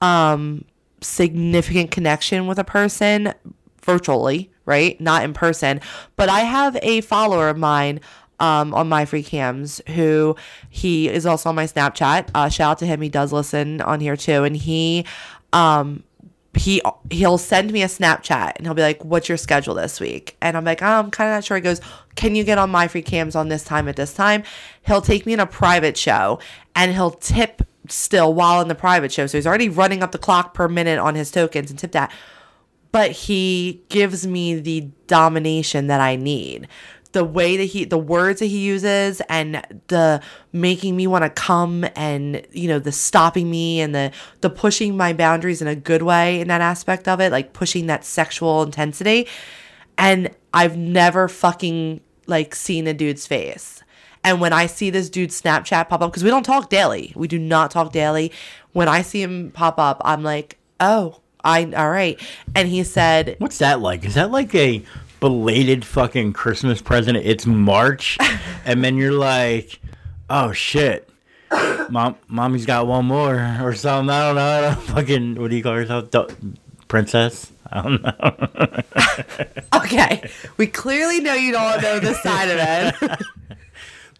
um, 0.00 0.64
significant 1.00 1.90
connection 1.90 2.46
with 2.46 2.58
a 2.58 2.64
person 2.64 3.32
virtually, 3.82 4.50
right? 4.66 5.00
Not 5.00 5.24
in 5.24 5.32
person. 5.32 5.80
But 6.16 6.28
I 6.28 6.40
have 6.40 6.76
a 6.82 7.00
follower 7.02 7.48
of 7.48 7.56
mine 7.56 8.00
um, 8.40 8.74
on 8.74 8.88
my 8.88 9.04
free 9.04 9.22
cams 9.22 9.80
who 9.88 10.36
he 10.68 11.08
is 11.08 11.26
also 11.26 11.48
on 11.48 11.54
my 11.54 11.64
Snapchat. 11.64 12.30
Uh, 12.34 12.48
shout 12.48 12.72
out 12.72 12.78
to 12.78 12.86
him. 12.86 13.00
He 13.00 13.08
does 13.08 13.32
listen 13.32 13.80
on 13.80 14.00
here 14.00 14.16
too, 14.16 14.44
and 14.44 14.56
he 14.56 15.04
um 15.52 16.02
he 16.56 16.80
he'll 17.10 17.38
send 17.38 17.72
me 17.72 17.82
a 17.82 17.86
Snapchat 17.86 18.56
and 18.56 18.66
he'll 18.66 18.74
be 18.74 18.82
like, 18.82 19.04
"What's 19.04 19.28
your 19.28 19.38
schedule 19.38 19.74
this 19.74 20.00
week?" 20.00 20.36
And 20.40 20.56
I'm 20.56 20.64
like, 20.64 20.82
oh, 20.82 20.86
"I'm 20.86 21.10
kind 21.10 21.30
of 21.30 21.36
not 21.36 21.44
sure." 21.44 21.56
He 21.56 21.60
goes, 21.60 21.80
"Can 22.14 22.34
you 22.34 22.44
get 22.44 22.58
on 22.58 22.70
my 22.70 22.88
free 22.88 23.02
cams 23.02 23.36
on 23.36 23.48
this 23.48 23.62
time 23.64 23.88
at 23.88 23.96
this 23.96 24.14
time?" 24.14 24.42
He'll 24.86 25.02
take 25.02 25.26
me 25.26 25.34
in 25.34 25.40
a 25.40 25.46
private 25.46 25.96
show 25.96 26.38
and 26.74 26.92
he'll 26.92 27.10
tip 27.10 27.62
still 27.88 28.32
while 28.34 28.60
in 28.60 28.68
the 28.68 28.74
private 28.74 29.12
show. 29.12 29.26
So 29.26 29.38
he's 29.38 29.46
already 29.46 29.68
running 29.68 30.02
up 30.02 30.12
the 30.12 30.18
clock 30.18 30.54
per 30.54 30.68
minute 30.68 30.98
on 30.98 31.14
his 31.14 31.30
tokens 31.30 31.70
and 31.70 31.78
tip 31.78 31.92
that. 31.92 32.12
But 32.90 33.10
he 33.10 33.82
gives 33.88 34.26
me 34.26 34.54
the 34.58 34.88
domination 35.06 35.88
that 35.88 36.00
I 36.00 36.16
need. 36.16 36.68
The 37.16 37.24
way 37.24 37.56
that 37.56 37.64
he, 37.64 37.84
the 37.86 37.96
words 37.98 38.40
that 38.40 38.46
he 38.46 38.58
uses, 38.58 39.22
and 39.30 39.64
the 39.88 40.20
making 40.52 40.96
me 40.96 41.06
want 41.06 41.24
to 41.24 41.30
come, 41.30 41.86
and 41.96 42.46
you 42.52 42.68
know, 42.68 42.78
the 42.78 42.92
stopping 42.92 43.50
me, 43.50 43.80
and 43.80 43.94
the 43.94 44.12
the 44.42 44.50
pushing 44.50 44.96
my 44.96 45.14
boundaries 45.14 45.62
in 45.62 45.68
a 45.68 45.74
good 45.74 46.02
way 46.02 46.40
in 46.40 46.48
that 46.48 46.60
aspect 46.60 47.08
of 47.08 47.20
it, 47.20 47.32
like 47.32 47.54
pushing 47.54 47.86
that 47.86 48.04
sexual 48.04 48.62
intensity. 48.62 49.26
And 49.96 50.30
I've 50.52 50.76
never 50.76 51.26
fucking 51.26 52.02
like 52.26 52.54
seen 52.54 52.86
a 52.86 52.92
dude's 52.92 53.26
face. 53.26 53.82
And 54.22 54.40
when 54.40 54.52
I 54.52 54.66
see 54.66 54.90
this 54.90 55.08
dude's 55.08 55.40
Snapchat 55.40 55.88
pop 55.88 56.02
up, 56.02 56.10
because 56.10 56.24
we 56.24 56.30
don't 56.30 56.42
talk 56.42 56.68
daily, 56.68 57.12
we 57.14 57.28
do 57.28 57.38
not 57.38 57.70
talk 57.70 57.92
daily. 57.92 58.32
When 58.72 58.88
I 58.88 59.02
see 59.02 59.22
him 59.22 59.52
pop 59.52 59.78
up, 59.78 60.02
I'm 60.04 60.22
like, 60.22 60.58
oh, 60.80 61.20
I 61.46 61.64
all 61.76 61.90
right. 61.90 62.20
And 62.54 62.68
he 62.68 62.82
said, 62.82 63.36
What's 63.38 63.58
that 63.58 63.80
like? 63.80 64.04
Is 64.04 64.14
that 64.14 64.30
like 64.32 64.54
a 64.54 64.82
belated 65.26 65.84
fucking 65.84 66.32
Christmas 66.32 66.80
present? 66.80 67.16
It's 67.16 67.46
March, 67.46 68.16
and 68.64 68.84
then 68.84 68.96
you're 68.96 69.10
like, 69.10 69.80
oh 70.30 70.52
shit. 70.52 71.08
Mom, 71.90 72.14
mommy's 72.28 72.64
got 72.64 72.86
one 72.86 73.06
more 73.06 73.58
or 73.60 73.74
something. 73.74 74.08
I 74.08 74.26
don't 74.26 74.36
know. 74.36 74.46
I 74.46 74.60
don't 74.60 74.82
fucking, 74.82 75.34
what 75.40 75.50
do 75.50 75.56
you 75.56 75.64
call 75.64 75.74
yourself? 75.74 76.10
Princess? 76.86 77.50
I 77.72 77.82
don't 77.82 78.02
know. 78.02 79.80
okay, 79.80 80.30
we 80.58 80.68
clearly 80.68 81.20
know 81.20 81.34
you 81.34 81.50
don't 81.50 81.82
know 81.82 81.98
this 81.98 82.22
side 82.22 82.50
of 82.50 83.02
it. 83.02 83.22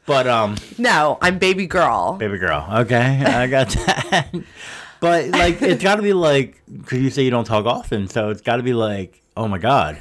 But, 0.07 0.29
um, 0.29 0.55
no, 0.79 1.19
I'm 1.21 1.41
baby 1.41 1.67
girl. 1.67 2.13
baby 2.13 2.39
girl. 2.39 2.65
Okay. 2.83 3.25
I 3.27 3.49
got 3.49 3.71
that. 3.71 4.31
but, 5.01 5.31
like, 5.31 5.61
it's 5.61 5.83
got 5.83 5.97
to 5.97 6.03
be 6.03 6.13
like, 6.13 6.63
because 6.73 7.01
you 7.01 7.11
say 7.11 7.23
you 7.23 7.31
don't 7.33 7.45
talk 7.45 7.67
often. 7.67 8.07
So 8.07 8.31
it's 8.31 8.41
got 8.41 8.59
to 8.59 8.63
be 8.63 8.73
like, 8.73 9.21
oh 9.37 9.49
my 9.49 9.59
God, 9.59 10.01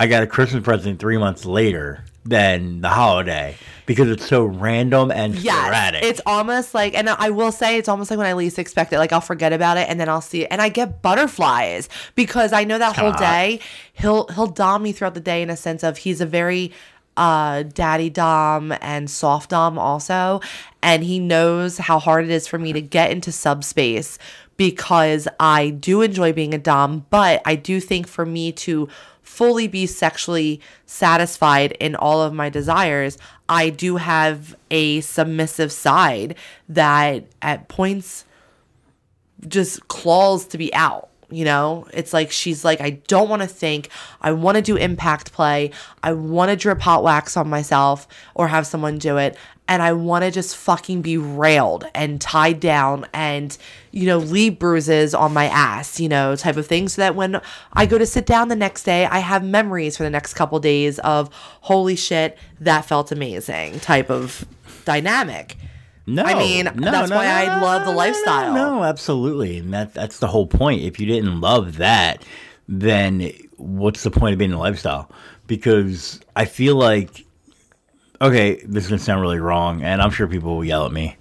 I 0.00 0.06
got 0.06 0.22
a 0.22 0.26
Christmas 0.26 0.62
present 0.64 0.98
three 1.00 1.18
months 1.18 1.44
later 1.44 2.04
than 2.24 2.80
the 2.82 2.88
holiday 2.88 3.56
because 3.86 4.08
it's 4.10 4.26
so 4.26 4.44
random 4.44 5.10
and 5.10 5.34
Yes, 5.34 5.56
sporadic. 5.56 6.02
it's 6.04 6.20
almost 6.26 6.74
like, 6.74 6.94
and 6.94 7.08
I 7.08 7.30
will 7.30 7.50
say, 7.50 7.78
it's 7.78 7.88
almost 7.88 8.10
like 8.10 8.18
when 8.18 8.26
I 8.26 8.34
least 8.34 8.58
expect 8.58 8.92
it. 8.92 8.98
Like 8.98 9.12
I'll 9.12 9.20
forget 9.20 9.52
about 9.52 9.78
it, 9.78 9.88
and 9.88 9.98
then 9.98 10.08
I'll 10.08 10.20
see 10.20 10.42
it, 10.42 10.48
and 10.50 10.60
I 10.60 10.68
get 10.68 11.02
butterflies 11.02 11.88
because 12.14 12.52
I 12.52 12.64
know 12.64 12.78
that 12.78 12.96
whole 12.96 13.12
day 13.12 13.60
he'll 13.94 14.28
he'll 14.28 14.46
dom 14.46 14.82
me 14.82 14.92
throughout 14.92 15.14
the 15.14 15.20
day 15.20 15.42
in 15.42 15.50
a 15.50 15.56
sense 15.56 15.82
of 15.82 15.98
he's 15.98 16.20
a 16.20 16.26
very 16.26 16.72
uh 17.16 17.64
daddy 17.64 18.08
dom 18.08 18.72
and 18.80 19.10
soft 19.10 19.50
dom 19.50 19.76
also 19.76 20.40
and 20.80 21.02
he 21.02 21.18
knows 21.18 21.76
how 21.76 21.98
hard 21.98 22.24
it 22.24 22.30
is 22.30 22.46
for 22.46 22.56
me 22.56 22.72
to 22.72 22.80
get 22.80 23.10
into 23.10 23.32
subspace 23.32 24.16
because 24.56 25.26
I 25.40 25.70
do 25.70 26.02
enjoy 26.02 26.32
being 26.32 26.54
a 26.54 26.58
dom 26.58 27.06
but 27.10 27.42
I 27.44 27.56
do 27.56 27.80
think 27.80 28.06
for 28.06 28.24
me 28.24 28.52
to 28.52 28.88
fully 29.30 29.68
be 29.68 29.86
sexually 29.86 30.60
satisfied 30.86 31.72
in 31.72 31.94
all 31.94 32.20
of 32.20 32.32
my 32.34 32.48
desires 32.48 33.16
I 33.50 33.70
do 33.70 33.96
have 33.96 34.54
a 34.70 35.00
submissive 35.00 35.72
side 35.72 36.36
that 36.68 37.24
at 37.42 37.66
points 37.66 38.24
just 39.48 39.88
claws 39.88 40.46
to 40.46 40.58
be 40.58 40.72
out. 40.72 41.08
You 41.30 41.44
know, 41.44 41.86
it's 41.92 42.12
like 42.12 42.30
she's 42.30 42.64
like, 42.64 42.80
I 42.80 42.90
don't 43.08 43.28
want 43.28 43.42
to 43.42 43.48
think. 43.48 43.88
I 44.20 44.32
want 44.32 44.56
to 44.56 44.62
do 44.62 44.76
impact 44.76 45.32
play. 45.32 45.72
I 46.02 46.12
want 46.12 46.50
to 46.50 46.56
drip 46.56 46.80
hot 46.80 47.02
wax 47.02 47.36
on 47.36 47.48
myself 47.48 48.06
or 48.34 48.46
have 48.46 48.68
someone 48.68 48.98
do 48.98 49.16
it. 49.16 49.36
And 49.70 49.80
I 49.82 49.92
want 49.92 50.24
to 50.24 50.32
just 50.32 50.56
fucking 50.56 51.00
be 51.00 51.16
railed 51.16 51.86
and 51.94 52.20
tied 52.20 52.58
down 52.58 53.06
and, 53.14 53.56
you 53.92 54.04
know, 54.04 54.18
leave 54.18 54.58
bruises 54.58 55.14
on 55.14 55.32
my 55.32 55.44
ass, 55.44 56.00
you 56.00 56.08
know, 56.08 56.34
type 56.34 56.56
of 56.56 56.66
thing. 56.66 56.88
So 56.88 57.02
that 57.02 57.14
when 57.14 57.40
I 57.72 57.86
go 57.86 57.96
to 57.96 58.04
sit 58.04 58.26
down 58.26 58.48
the 58.48 58.56
next 58.56 58.82
day, 58.82 59.06
I 59.06 59.20
have 59.20 59.44
memories 59.44 59.96
for 59.96 60.02
the 60.02 60.10
next 60.10 60.34
couple 60.34 60.58
days 60.58 60.98
of, 60.98 61.32
holy 61.60 61.94
shit, 61.94 62.36
that 62.58 62.84
felt 62.84 63.12
amazing 63.12 63.78
type 63.78 64.10
of 64.10 64.44
dynamic. 64.84 65.56
No, 66.04 66.24
I 66.24 66.34
mean, 66.34 66.64
that's 66.74 67.10
why 67.12 67.26
I 67.26 67.60
love 67.60 67.84
the 67.84 67.92
no, 67.92 67.96
lifestyle. 67.96 68.52
No, 68.52 68.78
no, 68.78 68.82
absolutely, 68.84 69.58
and 69.58 69.72
that 69.72 69.94
that's 69.94 70.18
the 70.18 70.26
whole 70.26 70.46
point. 70.48 70.82
If 70.82 70.98
you 70.98 71.06
didn't 71.06 71.40
love 71.40 71.76
that, 71.76 72.24
then 72.66 73.30
what's 73.56 74.02
the 74.02 74.10
point 74.10 74.32
of 74.32 74.38
being 74.38 74.50
in 74.50 74.56
a 74.56 74.60
lifestyle? 74.60 75.08
Because 75.46 76.18
I 76.34 76.46
feel 76.46 76.74
like, 76.74 77.24
okay, 78.20 78.62
this 78.64 78.84
is 78.84 78.90
gonna 78.90 79.00
sound 79.00 79.22
really 79.22 79.40
wrong, 79.40 79.82
and 79.82 80.00
I'm 80.02 80.10
sure 80.10 80.26
people 80.26 80.56
will 80.56 80.64
yell 80.64 80.86
at 80.86 80.92
me. 80.92 81.16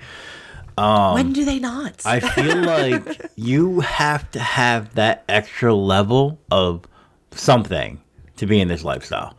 when 1.13 1.33
do 1.33 1.43
they 1.45 1.59
not? 1.59 2.05
Um, 2.05 2.11
I 2.13 2.19
feel 2.19 2.57
like 2.63 3.31
you 3.35 3.81
have 3.81 4.29
to 4.31 4.39
have 4.39 4.95
that 4.95 5.23
extra 5.27 5.73
level 5.73 6.39
of 6.51 6.85
something 7.31 8.01
to 8.37 8.45
be 8.45 8.59
in 8.59 8.67
this 8.67 8.83
lifestyle. 8.83 9.35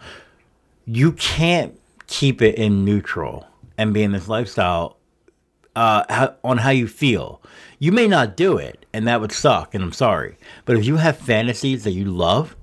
You 0.84 1.12
can't 1.12 1.78
keep 2.06 2.42
it 2.42 2.56
in 2.56 2.84
neutral 2.84 3.46
and 3.78 3.94
be 3.94 4.02
in 4.02 4.12
this 4.12 4.28
lifestyle 4.28 4.98
uh, 5.76 6.04
how, 6.08 6.34
on 6.44 6.58
how 6.58 6.70
you 6.70 6.86
feel. 6.86 7.40
You 7.78 7.92
may 7.92 8.06
not 8.06 8.36
do 8.36 8.58
it, 8.58 8.84
and 8.92 9.06
that 9.08 9.20
would 9.20 9.32
suck, 9.32 9.74
and 9.74 9.82
I'm 9.82 9.92
sorry. 9.92 10.36
But 10.66 10.76
if 10.76 10.84
you 10.84 10.96
have 10.96 11.16
fantasies 11.16 11.84
that 11.84 11.92
you 11.92 12.04
love, 12.04 12.56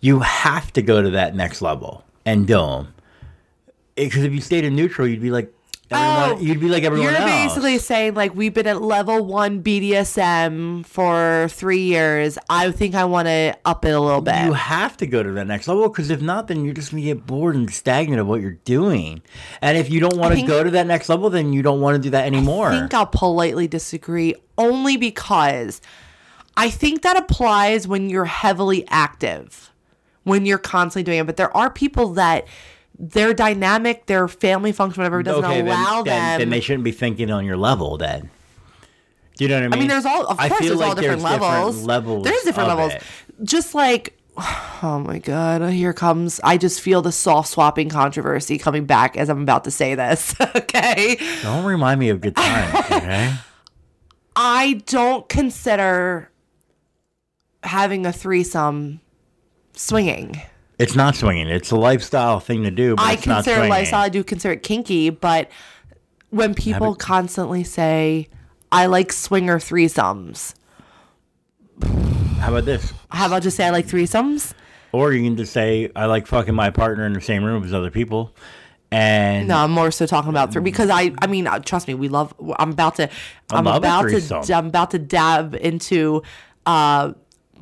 you 0.00 0.20
have 0.20 0.72
to 0.72 0.82
go 0.82 1.00
to 1.00 1.10
that 1.10 1.36
next 1.36 1.62
level 1.62 2.04
and 2.24 2.46
do 2.46 2.54
them. 2.54 2.94
Because 3.94 4.24
if 4.24 4.32
you 4.32 4.40
stayed 4.40 4.64
in 4.64 4.74
neutral, 4.74 5.06
you'd 5.06 5.20
be 5.20 5.30
like 5.30 5.52
everyone. 5.90 6.38
Oh, 6.38 6.40
you'd 6.40 6.60
be 6.60 6.68
like 6.68 6.84
everyone 6.84 7.08
You're 7.08 7.16
else. 7.16 7.30
basically 7.30 7.78
saying 7.78 8.14
like 8.14 8.34
we've 8.34 8.54
been 8.54 8.66
at 8.66 8.82
level 8.82 9.24
one 9.24 9.62
BDSM 9.62 10.86
for 10.86 11.48
three 11.50 11.82
years. 11.82 12.38
I 12.48 12.70
think 12.70 12.94
I 12.94 13.04
want 13.04 13.28
to 13.28 13.56
up 13.64 13.84
it 13.84 13.90
a 13.90 14.00
little 14.00 14.20
bit. 14.20 14.44
You 14.44 14.52
have 14.54 14.96
to 14.98 15.06
go 15.06 15.22
to 15.22 15.32
that 15.32 15.46
next 15.46 15.68
level 15.68 15.88
because 15.88 16.10
if 16.10 16.20
not, 16.20 16.48
then 16.48 16.64
you're 16.64 16.74
just 16.74 16.90
gonna 16.90 17.02
get 17.02 17.26
bored 17.26 17.54
and 17.54 17.70
stagnant 17.70 18.20
of 18.20 18.26
what 18.26 18.40
you're 18.40 18.58
doing. 18.64 19.22
And 19.60 19.76
if 19.76 19.90
you 19.90 20.00
don't 20.00 20.16
want 20.16 20.38
to 20.38 20.46
go 20.46 20.64
to 20.64 20.70
that 20.70 20.86
next 20.86 21.08
level, 21.08 21.30
then 21.30 21.52
you 21.52 21.62
don't 21.62 21.80
want 21.80 21.96
to 21.96 22.02
do 22.02 22.10
that 22.10 22.26
anymore. 22.26 22.68
I 22.68 22.80
think 22.80 22.94
I'll 22.94 23.06
politely 23.06 23.68
disagree 23.68 24.34
only 24.58 24.96
because 24.96 25.80
I 26.56 26.70
think 26.70 27.02
that 27.02 27.16
applies 27.16 27.88
when 27.88 28.10
you're 28.10 28.26
heavily 28.26 28.84
active, 28.88 29.70
when 30.24 30.46
you're 30.46 30.58
constantly 30.58 31.04
doing 31.04 31.18
it. 31.20 31.26
But 31.26 31.36
there 31.36 31.54
are 31.56 31.70
people 31.70 32.08
that 32.14 32.46
their 32.98 33.34
dynamic, 33.34 34.06
their 34.06 34.28
family 34.28 34.72
function, 34.72 35.00
whatever, 35.00 35.22
doesn't 35.22 35.44
okay, 35.44 35.60
allow 35.60 36.02
then, 36.02 36.04
them. 36.04 36.38
then 36.40 36.50
they 36.50 36.60
shouldn't 36.60 36.84
be 36.84 36.92
thinking 36.92 37.30
on 37.30 37.44
your 37.44 37.56
level. 37.56 37.96
Then 37.96 38.30
Do 39.36 39.44
you 39.44 39.48
know 39.48 39.56
what 39.56 39.64
I 39.64 39.66
mean? 39.68 39.72
I 39.72 39.76
mean, 39.78 39.88
there's 39.88 40.06
all, 40.06 40.26
of 40.26 40.38
I 40.38 40.48
course, 40.48 40.60
feel 40.60 40.68
there's 40.68 40.80
all 40.80 40.88
like 40.88 40.98
different 40.98 41.22
there's 41.22 41.32
different 41.32 41.52
levels. 41.52 41.84
levels 41.84 42.24
There's 42.24 42.42
different 42.42 42.68
levels. 42.68 42.92
it. 42.92 43.02
Just 43.44 43.74
like, 43.74 44.16
oh 44.36 45.02
my 45.06 45.18
God, 45.18 45.62
oh, 45.62 45.68
here 45.68 45.92
comes, 45.92 46.40
I 46.44 46.56
just 46.58 46.80
feel 46.80 47.02
the 47.02 47.12
soft 47.12 47.48
swapping 47.48 47.88
controversy 47.88 48.58
coming 48.58 48.84
back 48.86 49.16
as 49.16 49.28
I'm 49.28 49.42
about 49.42 49.64
to 49.64 49.70
say 49.70 49.94
this. 49.94 50.34
okay. 50.56 51.18
Don't 51.42 51.64
remind 51.64 51.98
me 52.00 52.08
of 52.10 52.20
good 52.20 52.36
times, 52.36 52.74
okay? 52.90 53.34
I 54.34 54.82
don't 54.86 55.28
consider 55.28 56.30
having 57.62 58.06
a 58.06 58.12
threesome 58.12 59.00
swinging. 59.74 60.40
It's 60.82 60.96
not 60.96 61.14
swinging. 61.14 61.46
It's 61.46 61.70
a 61.70 61.76
lifestyle 61.76 62.40
thing 62.40 62.64
to 62.64 62.70
do, 62.72 62.96
but 62.96 63.02
I 63.04 63.12
it's 63.12 63.26
not 63.26 63.44
consider 63.44 63.68
lifestyle. 63.68 64.00
I 64.02 64.08
do 64.08 64.24
consider 64.24 64.54
it 64.54 64.64
kinky, 64.64 65.10
but 65.10 65.48
when 66.30 66.54
people 66.54 66.94
constantly 66.96 67.62
say, 67.62 68.28
I 68.72 68.86
like 68.86 69.12
swinger 69.12 69.58
threesomes, 69.58 70.54
How 72.38 72.48
about 72.50 72.64
this? 72.64 72.92
how 73.10 73.26
about 73.26 73.42
just 73.42 73.56
say 73.56 73.66
I 73.66 73.70
like 73.70 73.86
threesomes? 73.86 74.54
Or 74.90 75.12
you 75.12 75.22
can 75.22 75.36
just 75.36 75.52
say, 75.52 75.90
I 75.94 76.06
like 76.06 76.26
fucking 76.26 76.54
my 76.54 76.70
partner 76.70 77.06
in 77.06 77.12
the 77.12 77.20
same 77.20 77.44
room 77.44 77.62
as 77.62 77.72
other 77.72 77.90
people. 77.90 78.34
And 78.90 79.48
No, 79.48 79.58
I'm 79.58 79.70
more 79.70 79.90
so 79.90 80.04
talking 80.04 80.30
about 80.30 80.52
three 80.52 80.62
because 80.62 80.90
I, 80.90 81.12
I 81.22 81.28
mean, 81.28 81.46
uh, 81.46 81.60
trust 81.60 81.86
me, 81.86 81.94
we 81.94 82.08
love. 82.08 82.34
I'm 82.58 82.70
about 82.72 82.96
to, 82.96 83.08
I'm 83.50 83.66
about 83.66 84.08
to, 84.08 84.54
I'm 84.54 84.66
about 84.66 84.90
to 84.90 84.98
dab 84.98 85.54
into, 85.54 86.22
uh, 86.66 87.12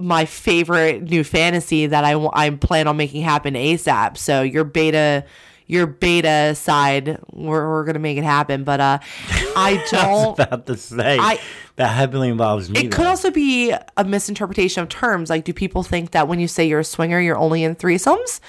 my 0.00 0.24
favorite 0.24 1.02
new 1.02 1.22
fantasy 1.22 1.86
that 1.86 2.04
I 2.04 2.14
I 2.32 2.50
plan 2.50 2.88
on 2.88 2.96
making 2.96 3.22
happen 3.22 3.54
ASAP. 3.54 4.16
So 4.16 4.42
your 4.42 4.64
beta, 4.64 5.24
your 5.66 5.86
beta 5.86 6.54
side, 6.54 7.20
we're, 7.32 7.70
we're 7.70 7.84
gonna 7.84 7.98
make 7.98 8.16
it 8.18 8.24
happen. 8.24 8.64
But 8.64 8.80
uh, 8.80 8.98
I 9.56 9.82
I 9.82 9.84
don't. 9.90 10.38
about 10.38 10.66
to 10.66 10.76
say 10.76 11.18
I- 11.20 11.40
that 11.76 11.88
heavily 11.88 12.28
involves 12.28 12.68
me. 12.68 12.80
It 12.80 12.92
could 12.92 13.06
also 13.06 13.30
be 13.30 13.72
a 13.96 14.04
misinterpretation 14.04 14.82
of 14.82 14.88
terms. 14.88 15.30
Like, 15.30 15.44
do 15.44 15.52
people 15.52 15.82
think 15.82 16.10
that 16.10 16.28
when 16.28 16.38
you 16.40 16.48
say 16.48 16.66
you're 16.66 16.80
a 16.80 16.84
swinger, 16.84 17.20
you're 17.20 17.38
only 17.38 17.62
in 17.64 17.74
threesomes? 17.76 18.40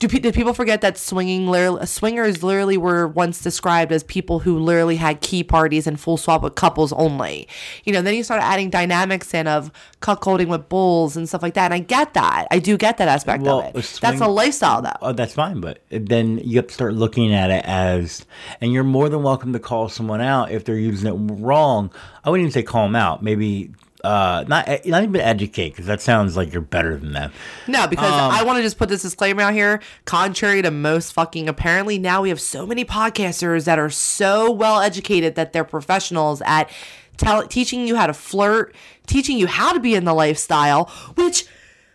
Do, 0.00 0.08
pe- 0.08 0.18
do 0.18 0.32
people 0.32 0.54
forget 0.54 0.80
that 0.80 0.96
swinging, 0.96 1.46
literally, 1.46 1.84
swingers 1.84 2.42
literally 2.42 2.78
were 2.78 3.06
once 3.06 3.42
described 3.42 3.92
as 3.92 4.02
people 4.02 4.38
who 4.38 4.58
literally 4.58 4.96
had 4.96 5.20
key 5.20 5.44
parties 5.44 5.86
and 5.86 6.00
full 6.00 6.16
swap 6.16 6.40
with 6.42 6.54
couples 6.54 6.90
only? 6.94 7.46
You 7.84 7.92
know, 7.92 8.00
then 8.00 8.14
you 8.14 8.24
start 8.24 8.40
adding 8.42 8.70
dynamics 8.70 9.34
in 9.34 9.46
of 9.46 9.70
cuckolding 10.00 10.48
with 10.48 10.70
bulls 10.70 11.18
and 11.18 11.28
stuff 11.28 11.42
like 11.42 11.52
that. 11.52 11.66
And 11.66 11.74
I 11.74 11.80
get 11.80 12.14
that. 12.14 12.46
I 12.50 12.60
do 12.60 12.78
get 12.78 12.96
that 12.96 13.08
aspect 13.08 13.42
Well, 13.42 13.60
of 13.60 13.76
it. 13.76 13.96
a 13.98 14.00
That's 14.00 14.22
a 14.22 14.26
lifestyle, 14.26 14.80
though. 14.80 14.96
Oh, 15.02 15.12
that's 15.12 15.34
fine, 15.34 15.60
but 15.60 15.82
then 15.90 16.38
you 16.38 16.56
have 16.56 16.68
to 16.68 16.74
start 16.74 16.94
looking 16.94 17.34
at 17.34 17.50
it 17.50 17.62
as, 17.66 18.24
and 18.62 18.72
you're 18.72 18.84
more 18.84 19.10
than 19.10 19.22
welcome 19.22 19.52
to 19.52 19.58
call 19.58 19.90
someone 19.90 20.22
out 20.22 20.50
if 20.50 20.64
they're 20.64 20.78
using 20.78 21.08
it 21.14 21.34
wrong. 21.42 21.90
I 22.24 22.30
wouldn't 22.30 22.44
even 22.44 22.52
say 22.52 22.62
call 22.62 22.84
them 22.84 22.96
out. 22.96 23.22
Maybe 23.22 23.70
uh, 24.04 24.44
not 24.48 24.66
not 24.86 25.02
even 25.02 25.16
educate 25.20 25.70
because 25.70 25.86
that 25.86 26.00
sounds 26.00 26.36
like 26.36 26.52
you're 26.52 26.62
better 26.62 26.96
than 26.96 27.12
them. 27.12 27.32
No, 27.68 27.86
because 27.86 28.10
Um, 28.10 28.30
I 28.32 28.42
want 28.44 28.56
to 28.58 28.62
just 28.62 28.78
put 28.78 28.88
this 28.88 29.02
disclaimer 29.02 29.42
out 29.42 29.52
here. 29.54 29.80
Contrary 30.04 30.62
to 30.62 30.70
most 30.70 31.12
fucking, 31.12 31.48
apparently 31.48 31.98
now 31.98 32.22
we 32.22 32.28
have 32.30 32.40
so 32.40 32.66
many 32.66 32.84
podcasters 32.84 33.64
that 33.64 33.78
are 33.78 33.90
so 33.90 34.50
well 34.50 34.80
educated 34.80 35.34
that 35.34 35.52
they're 35.52 35.64
professionals 35.64 36.42
at 36.46 36.70
tell, 37.16 37.46
teaching 37.46 37.86
you 37.86 37.96
how 37.96 38.06
to 38.06 38.14
flirt, 38.14 38.74
teaching 39.06 39.36
you 39.38 39.46
how 39.46 39.72
to 39.72 39.80
be 39.80 39.94
in 39.94 40.04
the 40.04 40.14
lifestyle. 40.14 40.86
Which, 41.16 41.44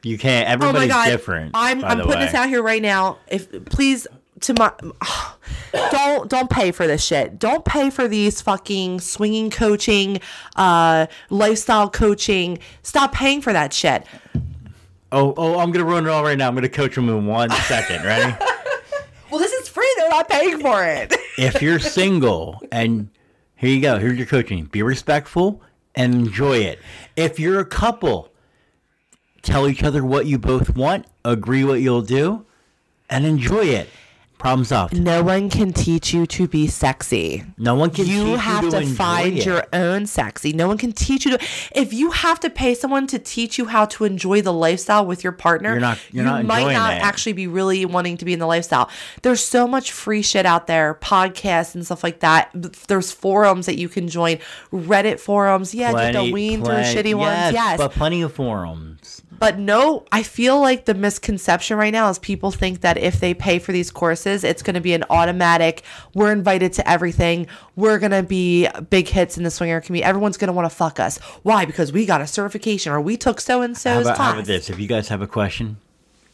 You 0.03 0.17
can't. 0.17 0.45
oh 0.47 0.49
my 0.49 0.53
Everybody's 0.67 0.89
god, 0.93 1.05
different. 1.07 1.51
I'm 1.55 1.83
I'm 1.83 1.97
putting 2.01 2.19
way. 2.19 2.25
this 2.25 2.33
out 2.35 2.49
here 2.49 2.61
right 2.61 2.81
now. 2.81 3.17
If 3.27 3.65
please 3.65 4.05
to 4.41 4.53
my 4.53 4.71
don't 5.91 6.29
don't 6.29 6.49
pay 6.49 6.71
for 6.71 6.87
this 6.87 7.03
shit. 7.03 7.39
Don't 7.39 7.65
pay 7.65 7.89
for 7.89 8.07
these 8.07 8.41
fucking 8.41 8.99
swinging 8.99 9.49
coaching, 9.49 10.19
uh, 10.55 11.07
lifestyle 11.29 11.89
coaching. 11.89 12.59
Stop 12.83 13.13
paying 13.13 13.41
for 13.41 13.53
that 13.53 13.73
shit. 13.73 14.05
Oh, 15.11 15.33
oh, 15.37 15.59
I'm 15.59 15.71
gonna 15.71 15.85
ruin 15.85 16.05
it 16.05 16.09
all 16.09 16.23
right 16.23 16.37
now. 16.37 16.47
I'm 16.47 16.55
gonna 16.55 16.69
coach 16.69 16.95
them 16.95 17.09
in 17.09 17.25
one 17.25 17.49
second. 17.67 18.03
Ready? 18.03 18.35
Well, 19.31 19.39
this 19.39 19.53
is 19.53 19.67
free. 19.67 19.91
They're 19.97 20.09
not 20.09 20.29
paying 20.29 20.59
for 20.59 20.83
it. 20.83 21.13
if 21.37 21.61
you're 21.61 21.79
single 21.79 22.61
and 22.71 23.09
here 23.55 23.69
you 23.69 23.81
go, 23.81 23.97
here's 23.97 24.17
your 24.17 24.27
coaching. 24.27 24.65
Be 24.65 24.83
respectful 24.83 25.61
and 25.95 26.13
enjoy 26.13 26.57
it. 26.57 26.79
If 27.15 27.39
you're 27.39 27.59
a 27.59 27.65
couple, 27.65 28.31
tell 29.41 29.67
each 29.67 29.83
other 29.83 30.03
what 30.03 30.25
you 30.25 30.37
both 30.37 30.75
want, 30.75 31.05
agree 31.23 31.63
what 31.63 31.81
you'll 31.81 32.01
do, 32.01 32.45
and 33.09 33.25
enjoy 33.25 33.65
it. 33.65 33.89
Problem 34.37 34.65
solved. 34.65 34.99
No 34.99 35.23
one 35.23 35.49
can 35.49 35.71
teach 35.73 36.13
you 36.13 36.25
to 36.27 36.47
be 36.47 36.67
sexy. 36.67 37.43
No 37.57 37.73
one 37.73 37.89
can 37.89 38.05
teach 38.05 38.13
You 38.13 38.27
you 38.27 38.35
have 38.35 38.69
to 38.69 38.81
to, 38.81 38.85
find 38.85 39.37
it. 39.37 39.45
your 39.45 39.63
own 39.73 40.05
sexy. 40.05 40.51
No 40.53 40.67
one 40.67 40.77
can 40.77 40.91
teach 40.91 41.25
you 41.25 41.37
to. 41.37 41.45
If 41.73 41.93
you 41.93 42.11
have 42.11 42.39
to 42.41 42.49
pay 42.49 42.75
someone 42.75 43.07
to 43.07 43.17
teach 43.17 43.57
you 43.57 43.65
how 43.65 43.85
to 43.85 44.03
enjoy 44.03 44.41
the 44.41 44.51
lifestyle 44.53 45.05
with 45.05 45.23
your 45.23 45.31
partner, 45.31 45.71
You're 45.71 45.79
not- 45.79 45.99
you're 46.11 46.25
you 46.25 46.29
not 46.29 46.45
might 46.45 46.73
not 46.73 46.93
actually 46.93 47.33
be 47.33 47.47
really 47.47 47.85
wanting 47.85 48.17
to 48.17 48.25
be 48.25 48.33
in 48.33 48.39
the 48.39 48.45
lifestyle. 48.45 48.89
There's 49.23 49.43
so 49.43 49.67
much 49.67 49.91
free 49.91 50.21
shit 50.21 50.45
out 50.45 50.67
there, 50.67 50.99
podcasts 51.01 51.73
and 51.73 51.85
stuff 51.85 52.03
like 52.03 52.19
that. 52.19 52.49
There's 52.87 53.11
forums 53.11 53.65
that 53.67 53.77
you 53.79 53.89
can 53.89 54.07
join, 54.09 54.37
Reddit 54.71 55.19
forums. 55.19 55.73
Yeah, 55.73 55.91
just 55.93 56.11
Plenty- 56.11 56.29
a 56.29 56.33
wean 56.33 56.59
through 56.63 56.73
plenty- 56.75 56.95
shitty 57.11 57.15
ones. 57.15 57.53
Yes, 57.53 57.77
but 57.77 57.93
plenty 57.93 58.21
of 58.21 58.33
forums. 58.33 59.21
But 59.39 59.57
no, 59.59 60.05
I 60.11 60.23
feel 60.23 60.59
like 60.59 60.85
the 60.85 60.93
misconception 60.93 61.77
right 61.77 61.91
now 61.91 62.09
is 62.09 62.19
people 62.19 62.51
think 62.51 62.81
that 62.81 62.97
if 62.97 63.19
they 63.19 63.33
pay 63.33 63.59
for 63.59 63.71
these 63.71 63.91
courses, 63.91 64.43
it's 64.43 64.61
going 64.63 64.75
to 64.75 64.81
be 64.81 64.93
an 64.93 65.03
automatic, 65.09 65.83
we're 66.13 66.31
invited 66.31 66.73
to 66.73 66.89
everything. 66.89 67.47
We're 67.75 67.99
going 67.99 68.11
to 68.11 68.23
be 68.23 68.67
big 68.89 69.07
hits 69.07 69.37
in 69.37 69.43
the 69.43 69.51
swinger 69.51 69.81
community. 69.81 70.07
Everyone's 70.07 70.37
going 70.37 70.47
to 70.47 70.53
want 70.53 70.69
to 70.69 70.75
fuck 70.75 70.99
us. 70.99 71.17
Why? 71.43 71.65
Because 71.65 71.91
we 71.91 72.05
got 72.05 72.21
a 72.21 72.27
certification 72.27 72.91
or 72.91 73.01
we 73.01 73.17
took 73.17 73.39
so 73.41 73.61
and 73.61 73.77
so's 73.77 74.05
about, 74.05 74.17
how 74.17 74.31
about 74.33 74.45
this? 74.45 74.69
If 74.69 74.79
you 74.79 74.87
guys 74.87 75.07
have 75.09 75.21
a 75.21 75.27
question, 75.27 75.77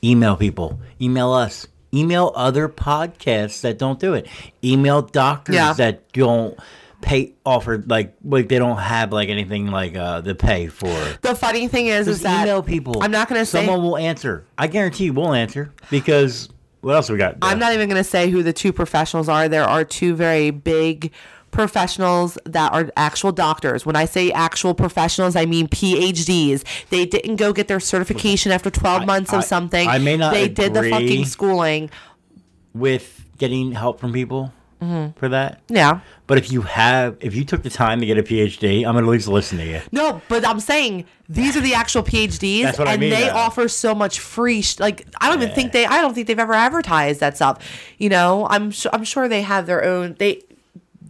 email 0.03 0.35
people. 0.35 0.79
Email 1.01 1.31
us. 1.31 1.67
Email 1.93 2.31
other 2.35 2.69
podcasts 2.69 3.61
that 3.61 3.77
don't 3.77 3.99
do 3.99 4.13
it. 4.13 4.27
Email 4.63 5.01
doctors 5.01 5.55
Yeah. 5.55 5.73
that 5.73 6.11
don't 6.13 6.57
pay 7.01 7.33
offer 7.45 7.83
like 7.87 8.15
like 8.23 8.47
they 8.49 8.59
don't 8.59 8.77
have 8.77 9.11
like 9.11 9.29
anything 9.29 9.67
like 9.67 9.95
uh 9.95 10.21
the 10.21 10.35
pay 10.35 10.67
for. 10.67 10.93
The 11.21 11.35
funny 11.35 11.67
thing 11.67 11.87
is, 11.87 12.07
is 12.07 12.21
that 12.21 12.43
email 12.43 12.61
people. 12.63 13.01
I'm 13.01 13.11
not 13.11 13.27
going 13.27 13.41
to 13.41 13.45
say. 13.45 13.65
someone 13.65 13.83
will 13.83 13.97
answer. 13.97 14.45
I 14.57 14.67
guarantee 14.67 15.05
you 15.05 15.13
will 15.13 15.33
answer 15.33 15.71
because 15.89 16.49
what 16.81 16.95
else 16.95 17.09
we 17.09 17.17
got? 17.17 17.37
I'm 17.41 17.59
not 17.59 17.73
even 17.73 17.89
going 17.89 18.01
to 18.01 18.09
say 18.09 18.29
who 18.29 18.43
the 18.43 18.53
two 18.53 18.73
professionals 18.73 19.29
are. 19.29 19.47
There 19.49 19.63
are 19.63 19.83
two 19.83 20.15
very 20.15 20.51
big 20.51 21.11
professionals 21.51 22.37
that 22.45 22.71
are 22.71 22.89
actual 22.95 23.31
doctors. 23.31 23.85
When 23.85 23.95
I 23.95 24.05
say 24.05 24.31
actual 24.31 24.73
professionals, 24.73 25.35
I 25.35 25.45
mean 25.45 25.67
PhDs. 25.67 26.63
They 26.89 27.05
didn't 27.05 27.35
go 27.35 27.51
get 27.53 27.67
their 27.67 27.79
certification 27.81 28.51
after 28.51 28.69
12 28.69 29.05
months 29.05 29.33
I- 29.33 29.39
of 29.39 29.43
something. 29.43 29.87
I 29.87 29.97
may 29.97 30.17
not 30.17 30.33
They 30.33 30.47
did 30.47 30.73
the 30.73 30.89
fucking 30.89 31.25
schooling. 31.25 31.89
with 32.73 33.25
getting 33.37 33.73
help 33.73 33.99
from 33.99 34.13
people 34.13 34.53
Mm-hmm. 34.81 35.17
for 35.19 35.29
that. 35.29 35.61
Yeah. 35.69 35.99
But 36.25 36.39
if 36.39 36.51
you 36.51 36.61
have, 36.63 37.17
if 37.19 37.35
you 37.35 37.45
took 37.45 37.61
the 37.61 37.69
time 37.69 37.99
to 37.99 38.05
get 38.05 38.17
a 38.17 38.23
PhD, 38.23 38.77
I'm 38.79 38.93
gonna 38.95 39.05
at 39.05 39.11
least 39.11 39.27
listen 39.27 39.59
to 39.59 39.65
you. 39.65 39.81
No, 39.91 40.21
but 40.27 40.43
I'm 40.47 40.59
saying 40.59 41.05
these 41.29 41.55
are 41.55 41.61
the 41.61 41.75
actual 41.75 42.01
PhDs, 42.03 42.79
what 42.79 42.87
I 42.87 42.93
and 42.93 43.01
mean, 43.01 43.11
they 43.11 43.25
though. 43.25 43.35
offer 43.35 43.67
so 43.67 43.93
much 43.93 44.19
free. 44.19 44.61
Sh- 44.63 44.79
like 44.79 45.05
I 45.21 45.29
don't 45.29 45.41
even 45.41 45.53
think 45.53 45.71
they. 45.71 45.85
I 45.85 46.01
don't 46.01 46.13
think 46.15 46.25
they've 46.27 46.39
ever 46.39 46.53
advertised 46.53 47.19
that 47.19 47.35
stuff. 47.35 47.63
You 47.99 48.09
know, 48.09 48.47
I'm 48.49 48.71
su- 48.71 48.89
I'm 48.91 49.03
sure 49.03 49.27
they 49.27 49.43
have 49.43 49.67
their 49.67 49.83
own. 49.83 50.15
They 50.17 50.41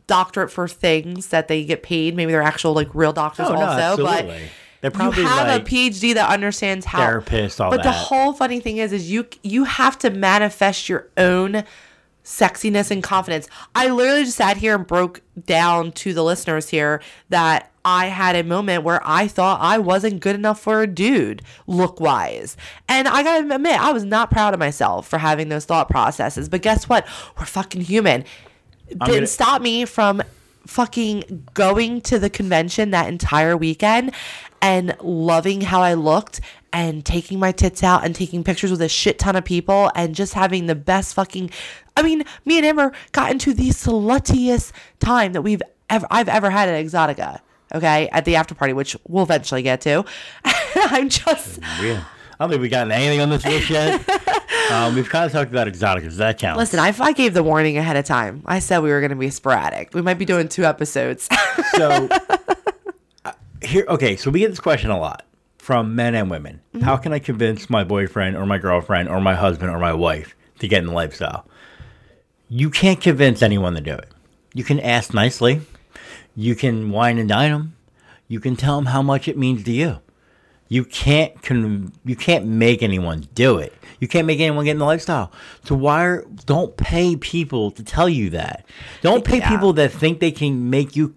doctorate 0.08 0.52
for 0.52 0.68
things 0.68 1.28
that 1.28 1.48
they 1.48 1.64
get 1.64 1.84
paid. 1.84 2.16
Maybe 2.16 2.32
they're 2.34 2.42
actual 2.42 2.74
like 2.74 2.94
real 2.94 3.14
doctors 3.14 3.48
Oh, 3.48 3.54
no, 3.54 3.62
also, 3.62 4.04
but. 4.04 4.26
absolutely. 4.26 4.50
They're 4.82 4.90
probably 4.92 5.22
you 5.22 5.28
have 5.30 5.48
like 5.48 5.62
a 5.62 5.64
PhD 5.66 6.16
that 6.16 6.30
understands 6.32 6.88
how 6.88 7.00
therapists, 7.08 7.64
all 7.64 7.70
but 7.70 7.84
the 7.84 7.92
whole 7.92 8.34
funny 8.34 8.60
thing 8.60 8.78
is, 8.78 8.92
is 8.92 9.12
you 9.12 9.28
you 9.44 9.64
have 9.66 9.98
to 10.00 10.10
manifest 10.10 10.90
your 10.90 11.08
own 11.18 11.64
sexiness 12.24 12.92
and 12.92 13.02
confidence. 13.04 13.48
I 13.76 13.90
literally 13.90 14.26
just 14.26 14.38
sat 14.38 14.58
here 14.58 14.76
and 14.76 14.86
broke 14.86 15.22
down 15.46 15.92
to 15.94 16.14
the 16.14 16.24
listeners 16.24 16.70
here 16.70 17.02
that 17.30 17.72
I 17.84 18.08
had 18.08 18.36
a 18.36 18.44
moment 18.44 18.84
where 18.84 19.02
I 19.04 19.28
thought 19.28 19.60
I 19.60 19.80
wasn't 19.80 20.20
good 20.20 20.36
enough 20.36 20.60
for 20.62 20.82
a 20.82 20.88
dude 20.88 21.42
look 21.66 22.00
wise. 22.00 22.56
And 22.88 23.08
I 23.08 23.24
gotta 23.24 23.56
admit, 23.56 23.80
I 23.80 23.92
was 23.92 24.04
not 24.04 24.30
proud 24.30 24.54
of 24.54 24.60
myself 24.60 25.08
for 25.08 25.18
having 25.18 25.50
those 25.50 25.66
thought 25.66 25.90
processes. 25.90 26.48
But 26.48 26.62
guess 26.62 26.88
what? 26.88 27.08
We're 27.40 27.46
fucking 27.46 27.82
human. 27.82 28.26
Didn't 28.90 29.08
gonna- 29.08 29.28
stop 29.28 29.62
me 29.62 29.86
from 29.86 30.22
fucking 30.68 31.48
going 31.56 32.02
to 32.02 32.20
the 32.20 32.30
convention 32.30 32.92
that 32.92 33.08
entire 33.08 33.58
weekend 33.58 34.12
and 34.62 34.96
loving 35.02 35.62
how 35.62 35.82
I 35.82 35.94
looked 35.96 36.42
and 36.74 37.04
taking 37.04 37.40
my 37.40 37.52
tits 37.52 37.84
out 37.84 38.06
and 38.06 38.16
taking 38.16 38.44
pictures 38.44 38.72
with 38.72 38.82
a 38.82 38.88
shit 38.90 39.20
ton 39.20 39.36
of 39.36 39.44
people 39.44 39.92
and 39.96 40.16
just 40.16 40.34
having 40.34 40.68
the 40.68 40.76
best 40.76 41.14
fucking 41.16 41.50
I 41.98 42.04
mean, 42.04 42.24
me 42.46 42.58
and 42.58 42.66
Amber 42.66 42.94
got 43.12 43.32
into 43.32 43.54
the 43.54 43.70
sluttiest 43.70 44.72
time 45.00 45.34
that 45.34 45.42
we've 45.42 45.62
ever 45.90 46.08
I've 46.10 46.30
ever 46.30 46.50
had 46.50 46.70
at 46.70 46.86
Exxxotica. 46.86 47.42
Okay, 47.74 48.10
at 48.12 48.26
the 48.26 48.36
after 48.36 48.54
party, 48.54 48.74
which 48.74 48.98
we'll 49.08 49.24
eventually 49.24 49.62
get 49.62 49.82
to. 49.82 50.04
I'm 50.76 51.10
just 51.10 51.60
Yeah. 51.82 52.04
I 52.40 52.46
don't 52.46 52.50
think 52.50 52.62
we've 52.64 52.72
gotten 52.72 52.92
anything 52.92 53.22
on 53.22 53.30
this 53.30 53.46
list 53.46 53.70
yet. 53.70 54.02
um, 54.72 54.96
we've 54.96 55.08
kind 55.08 55.26
of 55.26 55.32
talked 55.32 55.52
about 55.52 55.68
Exxxoticas. 55.68 56.16
That 56.16 56.40
counts. 56.40 56.58
listen. 56.58 56.80
I, 56.80 56.92
I 57.00 57.14
gave 57.14 57.36
the 57.36 57.44
warning 57.44 57.78
ahead 57.78 57.98
of 57.98 58.06
time. 58.06 58.42
I 58.48 58.58
said 58.60 58.80
we 58.80 58.90
were 58.90 59.00
going 59.00 59.12
to 59.12 59.16
be 59.16 59.30
sporadic. 59.30 59.94
We 59.94 60.02
might 60.02 60.16
be 60.18 60.26
doing 60.26 60.48
two 60.48 60.64
episodes. 60.64 61.30
So, 61.76 62.10
here 63.62 63.86
okay 63.88 64.16
so 64.16 64.30
we 64.32 64.40
get 64.40 64.50
this 64.50 64.60
question 64.60 64.90
a 64.90 65.00
lot 65.00 65.26
from 65.58 65.96
men 65.96 66.16
and 66.16 66.30
women. 66.30 66.60
Mm-hmm. 66.74 66.84
how 66.86 66.98
can 66.98 67.14
i 67.14 67.20
convince 67.20 67.70
my 67.70 67.84
boyfriend 67.84 68.36
or 68.36 68.46
my 68.46 68.58
girlfriend 68.58 69.10
or 69.10 69.22
my 69.22 69.36
husband 69.36 69.70
or 69.72 69.78
my 69.80 69.94
wife 69.94 70.36
to 70.60 70.68
get 70.68 70.80
in 70.80 70.88
the 70.88 70.94
lifestyle? 70.94 71.48
You 72.50 72.70
can't 72.70 73.00
convince 73.00 73.42
anyone 73.42 73.76
to 73.76 73.82
do 73.82 73.94
it. 73.94 74.10
You 74.54 74.66
can 74.66 74.80
ask 74.82 75.14
nicely. 75.14 75.62
You 76.36 76.54
can 76.56 76.92
wine 76.92 77.18
and 77.18 77.30
dine 77.30 77.52
them 77.52 77.76
you 78.32 78.40
can 78.40 78.56
tell 78.56 78.78
them 78.78 78.86
how 78.86 79.02
much 79.02 79.28
it 79.28 79.38
means 79.38 79.66
to 79.66 79.74
you. 79.74 80.00
You 80.70 80.86
can't 80.86 81.42
con- 81.44 81.92
you 82.06 82.16
can't 82.16 82.46
make 82.46 82.82
anyone 82.82 83.28
do 83.36 83.58
it. 83.58 83.74
You 84.00 84.08
can't 84.08 84.26
make 84.26 84.40
anyone 84.40 84.64
get 84.64 84.72
in 84.72 84.78
the 84.78 84.86
lifestyle. 84.86 85.34
So 85.66 85.76
why 85.76 86.06
are, 86.06 86.26
don't 86.46 86.78
pay 86.78 87.18
people 87.18 87.72
to 87.72 87.84
tell 87.84 88.08
you 88.08 88.30
that. 88.30 88.66
Don't 89.02 89.26
pay 89.26 89.40
Yeah. 89.40 89.50
people 89.50 89.74
that 89.74 89.92
think 89.92 90.22
they 90.22 90.32
can 90.32 90.70
make 90.70 90.96
you 90.96 91.14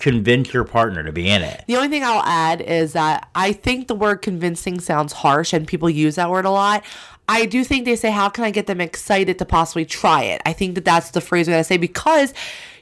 convince 0.00 0.52
your 0.52 0.64
partner 0.64 1.04
to 1.04 1.12
be 1.12 1.28
in 1.28 1.42
it 1.42 1.62
The 1.66 1.76
only 1.76 1.88
thing 1.88 2.02
I'll 2.02 2.24
add 2.24 2.60
is 2.60 2.94
that 2.94 3.28
I 3.34 3.52
think 3.52 3.86
the 3.86 3.94
word 3.94 4.16
convincing 4.22 4.80
sounds 4.80 5.12
harsh 5.12 5.52
and 5.52 5.68
people 5.68 5.88
use 5.88 6.16
that 6.16 6.30
word 6.30 6.46
a 6.46 6.50
lot. 6.50 6.82
I 7.28 7.46
do 7.46 7.62
think 7.62 7.84
they 7.84 7.94
say, 7.94 8.10
How 8.10 8.28
can 8.28 8.42
I 8.42 8.50
get 8.50 8.66
them 8.66 8.80
excited 8.80 9.38
to 9.38 9.44
possibly 9.44 9.84
try 9.84 10.24
it? 10.24 10.42
I 10.44 10.52
think 10.52 10.74
that 10.74 10.84
that's 10.84 11.10
the 11.10 11.20
phrase 11.20 11.46
going 11.46 11.60
to 11.60 11.64
say 11.64 11.76
because 11.76 12.34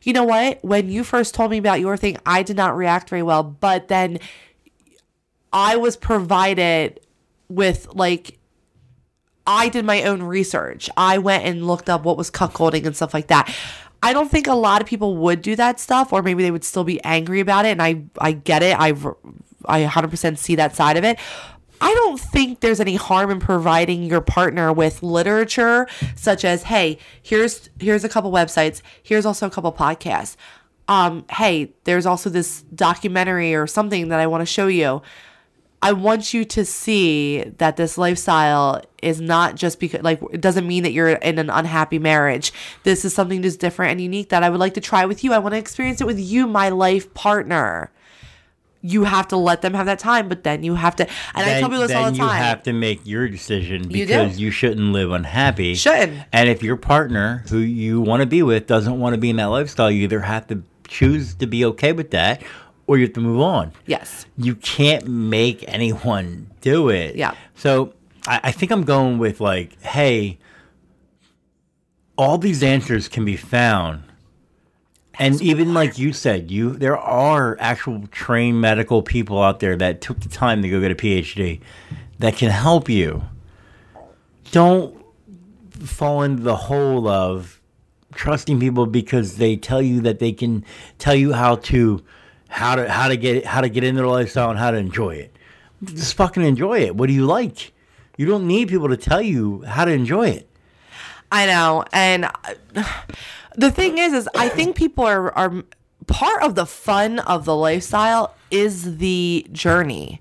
you 0.02 0.12
know 0.14 0.24
what? 0.24 0.64
When 0.64 0.88
you 0.88 1.04
first 1.04 1.34
told 1.34 1.50
me 1.50 1.58
about 1.58 1.80
your 1.80 1.96
thing, 1.96 2.16
I 2.24 2.42
did 2.42 2.56
not 2.56 2.76
react 2.76 3.10
very 3.10 3.22
well, 3.22 3.42
but 3.42 3.88
then 3.88 4.20
I 5.52 5.76
was 5.76 5.96
provided 5.96 7.00
with 7.48 7.88
like 7.94 8.38
I 9.46 9.68
did 9.68 9.84
my 9.84 10.02
own 10.04 10.22
research. 10.22 10.88
I 10.96 11.18
went 11.18 11.44
and 11.44 11.66
looked 11.66 11.88
up 11.88 12.04
what 12.04 12.16
was 12.16 12.30
cuckolding 12.30 12.86
and 12.86 12.94
stuff 12.94 13.12
like 13.12 13.28
that. 13.28 13.54
I 14.02 14.12
don't 14.12 14.30
think 14.30 14.46
a 14.46 14.54
lot 14.54 14.80
of 14.80 14.86
people 14.86 15.16
would 15.16 15.42
do 15.42 15.56
that 15.56 15.80
stuff, 15.80 16.12
or 16.12 16.22
maybe 16.22 16.42
they 16.42 16.50
would 16.50 16.64
still 16.64 16.84
be 16.84 17.02
angry 17.04 17.40
about 17.40 17.64
it. 17.64 17.70
And 17.70 17.82
I, 17.82 18.02
I 18.18 18.32
get 18.32 18.62
it. 18.62 18.78
I, 18.78 18.90
I 19.64 19.84
100% 19.84 20.38
see 20.38 20.54
that 20.56 20.76
side 20.76 20.96
of 20.96 21.04
it. 21.04 21.18
I 21.80 21.94
don't 21.94 22.18
think 22.18 22.60
there's 22.60 22.80
any 22.80 22.96
harm 22.96 23.30
in 23.30 23.38
providing 23.40 24.02
your 24.02 24.20
partner 24.20 24.72
with 24.72 25.02
literature, 25.02 25.86
such 26.16 26.44
as, 26.44 26.64
hey, 26.64 26.98
here's 27.22 27.70
here's 27.78 28.02
a 28.02 28.08
couple 28.08 28.32
websites. 28.32 28.82
Here's 29.02 29.24
also 29.24 29.46
a 29.46 29.50
couple 29.50 29.72
podcasts. 29.72 30.36
Um, 30.88 31.24
hey, 31.30 31.72
there's 31.84 32.06
also 32.06 32.30
this 32.30 32.62
documentary 32.74 33.54
or 33.54 33.66
something 33.66 34.08
that 34.08 34.18
I 34.18 34.26
want 34.26 34.40
to 34.40 34.46
show 34.46 34.66
you. 34.66 35.02
I 35.80 35.92
want 35.92 36.34
you 36.34 36.44
to 36.44 36.64
see 36.64 37.44
that 37.58 37.76
this 37.76 37.96
lifestyle 37.96 38.82
is 39.00 39.20
not 39.20 39.54
just 39.54 39.78
because, 39.78 40.02
like, 40.02 40.20
it 40.32 40.40
doesn't 40.40 40.66
mean 40.66 40.82
that 40.82 40.92
you're 40.92 41.10
in 41.10 41.38
an 41.38 41.50
unhappy 41.50 42.00
marriage. 42.00 42.52
This 42.82 43.04
is 43.04 43.14
something 43.14 43.42
just 43.42 43.60
different 43.60 43.92
and 43.92 44.00
unique 44.00 44.30
that 44.30 44.42
I 44.42 44.50
would 44.50 44.58
like 44.58 44.74
to 44.74 44.80
try 44.80 45.04
with 45.04 45.22
you. 45.22 45.32
I 45.32 45.38
want 45.38 45.54
to 45.54 45.58
experience 45.58 46.00
it 46.00 46.06
with 46.06 46.18
you, 46.18 46.48
my 46.48 46.68
life 46.68 47.14
partner. 47.14 47.92
You 48.80 49.04
have 49.04 49.28
to 49.28 49.36
let 49.36 49.62
them 49.62 49.74
have 49.74 49.86
that 49.86 49.98
time, 49.98 50.28
but 50.28 50.44
then 50.44 50.62
you 50.62 50.74
have 50.74 50.96
to. 50.96 51.08
And 51.34 51.48
I 51.48 51.60
tell 51.60 51.68
people 51.68 51.80
this 51.80 51.88
then 51.88 52.04
all 52.04 52.10
the 52.10 52.16
you 52.16 52.26
have 52.26 52.62
to 52.64 52.72
make 52.72 53.00
your 53.04 53.28
decision 53.28 53.90
You 53.90 54.06
because 54.06 54.38
you, 54.38 54.50
shouldn't 54.50 54.92
live 54.92 55.12
unhappy. 55.12 55.74
Shouldn't. 55.74 56.24
And 56.32 56.48
if 56.48 56.62
your 56.62 56.76
partner, 56.76 57.44
who 57.50 57.58
you 57.58 58.00
want 58.00 58.20
to 58.20 58.26
be 58.26 58.42
with, 58.42 58.66
doesn't 58.66 58.98
want 58.98 59.14
to 59.14 59.20
be 59.20 59.30
in 59.30 59.36
that 59.36 59.46
lifestyle, 59.46 59.90
you 59.90 60.04
either 60.04 60.20
have 60.20 60.46
to 60.48 60.62
choose 60.86 61.34
to 61.34 61.46
be 61.46 61.64
okay 61.64 61.92
with 61.92 62.10
that, 62.12 62.42
or 62.88 62.96
you 62.96 63.04
have 63.04 63.12
to 63.12 63.20
move 63.20 63.40
on. 63.40 63.70
yes. 63.86 64.26
You 64.36 64.56
can't 64.56 65.06
make 65.06 65.62
anyone 65.68 66.50
do 66.62 66.88
it. 66.88 67.14
Yeah. 67.14 67.34
So 67.54 67.92
I, 68.26 68.40
I 68.44 68.52
think 68.52 68.72
I'm 68.72 68.82
going 68.82 69.18
with 69.18 69.40
like, 69.40 69.80
hey, 69.82 70.38
all 72.16 72.38
these 72.38 72.62
answers 72.62 73.06
can 73.06 73.24
be 73.24 73.36
found. 73.36 74.02
And 75.20 75.40
even 75.42 75.74
like 75.74 75.98
you 75.98 76.12
said, 76.12 76.50
you 76.50 76.70
there 76.70 76.96
are 76.96 77.56
actual 77.60 78.06
trained 78.10 78.60
medical 78.60 79.02
people 79.02 79.42
out 79.42 79.60
there 79.60 79.76
that 79.76 80.00
took 80.00 80.20
the 80.20 80.28
time 80.28 80.62
to 80.62 80.68
go 80.68 80.80
get 80.80 80.90
a 80.90 80.94
PhD 80.94 81.60
that 82.18 82.36
can 82.36 82.50
help 82.50 82.88
you. 82.88 83.24
Don't 84.50 84.96
fall 85.80 86.22
into 86.22 86.42
the 86.42 86.56
hole 86.56 87.06
of 87.06 87.60
trusting 88.14 88.58
people 88.60 88.86
because 88.86 89.36
they 89.36 89.56
tell 89.56 89.82
you 89.82 90.00
that 90.00 90.20
they 90.20 90.32
can 90.32 90.64
tell 90.98 91.14
you 91.14 91.32
how 91.32 91.56
to 91.56 92.02
how 92.48 92.74
to 92.74 92.90
how 92.90 93.08
to 93.08 93.16
get 93.16 93.44
how 93.44 93.60
to 93.60 93.68
get 93.68 93.84
into 93.84 94.02
the 94.02 94.08
lifestyle 94.08 94.50
and 94.50 94.58
how 94.58 94.70
to 94.70 94.76
enjoy 94.76 95.10
it. 95.10 95.36
Just 95.84 96.14
fucking 96.14 96.42
enjoy 96.42 96.80
it. 96.80 96.96
What 96.96 97.06
do 97.06 97.12
you 97.12 97.24
like? 97.24 97.72
You 98.16 98.26
don't 98.26 98.48
need 98.48 98.68
people 98.68 98.88
to 98.88 98.96
tell 98.96 99.22
you 99.22 99.62
how 99.62 99.84
to 99.84 99.92
enjoy 99.92 100.30
it. 100.30 100.48
I 101.30 101.46
know. 101.46 101.84
And 101.92 102.24
uh, 102.24 102.84
the 103.54 103.70
thing 103.70 103.98
is, 103.98 104.12
is 104.12 104.28
I 104.34 104.48
think 104.48 104.76
people 104.76 105.04
are, 105.04 105.32
are 105.36 105.62
part 106.08 106.42
of 106.42 106.56
the 106.56 106.66
fun 106.66 107.20
of 107.20 107.44
the 107.44 107.54
lifestyle 107.54 108.34
is 108.50 108.96
the 108.98 109.46
journey. 109.52 110.20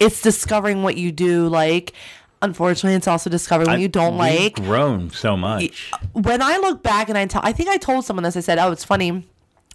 It's 0.00 0.20
discovering 0.20 0.82
what 0.82 0.96
you 0.96 1.12
do 1.12 1.48
like. 1.48 1.92
Unfortunately, 2.40 2.96
it's 2.96 3.08
also 3.08 3.28
discovering 3.30 3.68
what 3.68 3.80
you 3.80 3.88
don't 3.88 4.16
like. 4.16 4.54
grown 4.54 5.10
so 5.10 5.36
much. 5.36 5.92
When 6.12 6.40
I 6.40 6.56
look 6.58 6.82
back 6.82 7.08
and 7.08 7.18
I 7.18 7.26
tell, 7.26 7.40
I 7.44 7.52
think 7.52 7.68
I 7.68 7.76
told 7.76 8.04
someone 8.04 8.22
this. 8.22 8.36
I 8.36 8.40
said, 8.40 8.58
"Oh, 8.58 8.70
it's 8.70 8.84
funny." 8.84 9.28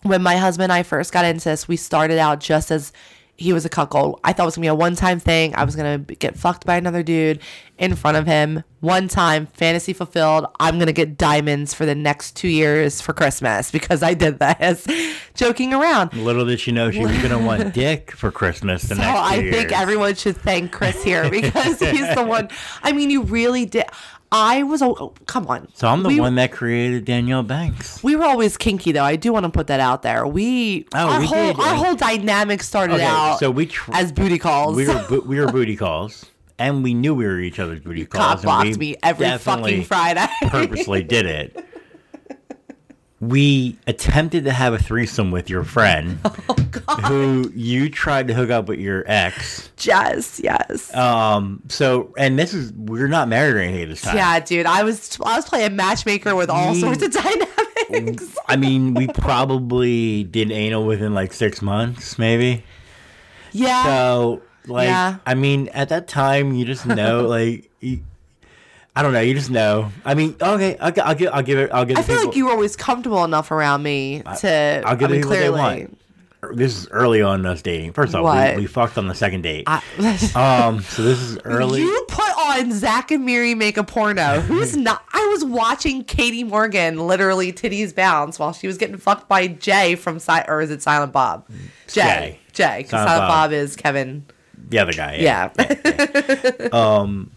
When 0.04 0.22
my 0.22 0.36
husband 0.38 0.66
and 0.66 0.74
I 0.74 0.84
first 0.84 1.12
got 1.12 1.26
into 1.26 1.50
this, 1.50 1.68
we 1.68 1.78
started 1.78 2.20
out 2.20 2.40
just 2.40 2.72
as 2.72 2.92
he 3.36 3.52
was 3.52 3.66
a 3.66 3.70
cuckold. 3.70 4.20
I 4.24 4.32
thought 4.32 4.44
it 4.44 4.46
was 4.46 4.56
gonna 4.56 4.66
be 4.66 4.68
a 4.70 4.76
one-time 4.76 5.20
thing. 5.20 5.56
I 5.56 5.64
was 5.64 5.76
gonna 5.76 5.98
get 5.98 6.38
fucked 6.38 6.66
by 6.68 6.76
another 6.76 7.02
dude 7.02 7.40
in 7.80 7.96
front 7.96 8.16
of 8.16 8.28
him. 8.28 8.64
One 8.80 9.08
time, 9.08 9.48
fantasy 9.48 9.92
fulfilled. 9.92 10.46
I'm 10.60 10.78
gonna 10.78 10.92
get 10.94 11.18
diamonds 11.18 11.74
for 11.74 11.86
the 11.88 11.96
next 11.96 12.36
two 12.36 12.48
years 12.48 13.02
for 13.02 13.12
Christmas 13.12 13.72
because 13.72 14.04
I 14.04 14.14
did 14.14 14.38
this. 14.38 14.86
Joking 15.34 15.74
around. 15.74 16.14
Little 16.14 16.46
did 16.46 16.60
she 16.60 16.72
know 16.72 16.92
she 16.92 17.00
was 17.00 17.18
gonna 17.24 17.40
want 17.44 17.74
dick 17.74 18.12
for 18.12 18.30
Christmas 18.32 18.84
the 18.84 18.96
So 18.96 19.02
next 19.02 19.20
I 19.20 19.36
years. 19.38 19.56
think 19.56 19.72
everyone 19.72 20.14
should 20.14 20.38
thank 20.38 20.72
Chris 20.72 21.04
here 21.04 21.28
because 21.32 21.80
he's 21.80 22.14
the 22.14 22.24
one. 22.24 22.50
I 22.84 22.92
mean, 22.92 23.10
you 23.10 23.24
really 23.24 23.66
did. 23.66 23.86
I 24.34 24.64
was. 24.64 24.82
Oh, 24.82 25.14
come 25.28 25.48
on. 25.48 25.68
So 25.76 25.88
I'm 25.88 26.02
the 26.04 26.10
We- 26.10 26.20
one 26.20 26.36
that 26.36 26.52
created 26.52 27.06
Danielle 27.06 27.44
Banks. 27.44 28.04
We 28.04 28.16
were 28.16 28.26
always 28.26 28.58
kinky, 28.58 28.92
though. 28.92 29.04
I 29.04 29.16
do 29.16 29.32
want 29.32 29.44
to 29.46 29.50
put 29.52 29.68
that 29.68 29.80
out 29.80 30.02
there. 30.02 30.26
We, 30.28 30.88
Oh, 30.96 31.08
our 31.08 31.20
we 31.20 31.26
whole, 31.28 31.54
did, 31.54 31.60
our 31.60 31.76
whole 31.76 31.96
dynamic 31.96 32.64
started 32.64 32.96
Okay, 32.96 33.04
out 33.06 33.38
so 33.40 33.52
we 33.52 33.68
tr- 33.68 33.92
as 33.94 34.12
booty 34.12 34.40
calls. 34.40 34.76
we 34.76 34.88
were 34.88 35.06
bo- 35.08 35.22
we 35.26 35.40
were 35.40 35.52
booty 35.52 35.76
calls, 35.76 36.26
and 36.58 36.84
we 36.84 36.94
knew 36.96 37.14
we 37.14 37.26
were 37.26 37.40
each 37.40 37.60
other's 37.60 37.80
booty 37.82 38.06
calls. 38.06 38.24
Cop 38.26 38.34
and 38.38 38.44
blocked 38.44 38.66
we 38.70 38.78
me 38.78 38.96
every 39.04 39.38
fucking 39.38 39.84
Friday. 39.84 40.26
purposely 40.48 41.04
did 41.04 41.26
it. 41.28 41.66
We 43.28 43.78
attempted 43.88 44.46
to 44.46 44.52
have 44.52 44.74
a 44.74 44.78
threesome 44.80 45.32
with 45.32 45.50
your 45.50 45.64
friend, 45.64 46.20
Oh, 46.88 46.96
who 47.08 47.52
you 47.56 47.90
tried 47.90 48.28
to 48.28 48.34
hook 48.34 48.50
up 48.50 48.68
with 48.68 48.80
your 48.80 49.04
ex. 49.08 49.70
yes, 49.82 50.40
yes. 50.44 50.94
Um. 50.96 51.62
So, 51.70 52.14
and 52.18 52.38
this 52.38 52.54
is 52.54 52.74
we're 52.74 53.08
not 53.08 53.28
married 53.30 53.56
or 53.56 53.60
anything 53.60 53.84
at 53.84 53.90
this 53.90 54.02
time. 54.02 54.16
yeah, 54.18 54.40
dude. 54.40 54.66
I 54.66 54.84
was 54.84 55.18
I 55.24 55.36
was 55.38 55.46
playing 55.46 55.76
matchmaker 55.76 56.36
with 56.36 56.50
all 56.50 56.74
We- 56.74 56.82
sorts 56.82 57.04
of 57.04 57.12
dynamics. 57.14 58.36
I 58.48 58.56
mean, 58.56 58.94
we 58.96 59.08
probably 59.08 60.24
did 60.24 60.52
anal 60.52 60.86
within 60.86 61.14
like 61.14 61.34
six 61.34 61.62
months, 61.62 62.18
maybe. 62.18 62.64
Yeah. 63.52 63.84
So, 63.84 64.42
like, 64.66 64.88
Yeah. 64.88 65.18
I 65.26 65.36
mean, 65.36 65.68
at 65.70 65.90
that 65.90 66.08
time, 66.08 66.54
you 66.56 66.66
just 66.66 66.86
know, 66.86 67.22
like, 67.28 67.70
you, 67.82 68.04
I 68.96 69.02
don't 69.02 69.14
know, 69.14 69.22
you 69.22 69.34
just 69.34 69.50
know. 69.50 69.92
I 70.06 70.14
mean, 70.14 70.36
okay, 70.40 70.78
I'll, 70.78 70.94
I'll 71.04 71.16
give, 71.16 71.34
I'll 71.34 71.42
give 71.44 71.58
it, 71.58 71.72
I'll 71.72 71.86
give. 71.86 71.98
I 71.98 72.04
feel 72.04 72.16
people, 72.18 72.28
like 72.30 72.38
you 72.38 72.46
were 72.46 72.52
always 72.52 72.76
comfortable 72.76 73.24
enough 73.24 73.50
around 73.52 73.82
me 73.84 74.22
to. 74.40 74.84
I'll 74.86 74.96
give 74.96 75.10
I 75.10 75.14
mean, 75.14 75.22
people 75.22 75.32
what 75.32 75.40
they 75.40 75.48
clearly. 75.50 75.60
want. 75.60 76.00
This 76.58 76.78
is 76.78 76.90
early 76.90 77.22
on 77.22 77.40
in 77.40 77.46
us 77.46 77.62
dating. 77.62 77.94
First 77.94 78.14
off, 78.14 78.56
we, 78.56 78.64
we 78.64 78.68
fucked 78.68 78.98
on 78.98 79.08
the 79.08 79.16
second 79.16 79.44
date. 79.44 79.64
I, 79.66 79.78
um, 80.68 80.82
so 80.82 81.02
this 81.02 81.20
is 81.22 81.38
early. 81.46 81.82
You 81.82 82.06
put 82.10 82.38
on 82.38 82.74
Zack 82.74 83.12
and 83.12 83.26
Miri 83.26 83.56
make 83.56 83.78
a 83.78 83.84
porno. 83.84 84.40
Who's 84.42 84.76
not? 84.76 85.04
I 85.14 85.26
was 85.32 85.46
watching 85.46 86.04
Katie 86.04 86.44
Morgan 86.44 87.08
literally 87.08 87.54
titties 87.54 87.96
bounce 87.96 88.40
while 88.40 88.52
she 88.52 88.68
was 88.68 88.78
getting 88.78 88.98
fucked 88.98 89.30
by 89.30 89.48
Jay 89.48 89.96
from 89.96 90.20
Si- 90.20 90.44
or 90.50 90.60
is 90.60 90.70
it 90.70 90.82
Silent 90.82 91.14
Bob? 91.14 91.48
Jay. 91.88 92.40
Jay. 92.52 92.80
Because 92.80 92.90
Silent 92.90 93.08
Silent, 93.10 93.22
Bob. 93.22 93.30
Bob. 93.30 93.52
is 93.54 93.76
Kevin. 93.78 94.26
the 94.68 94.80
other 94.80 94.92
guy, 94.94 95.16
Yeah. 95.16 95.50
Um, 96.74 97.32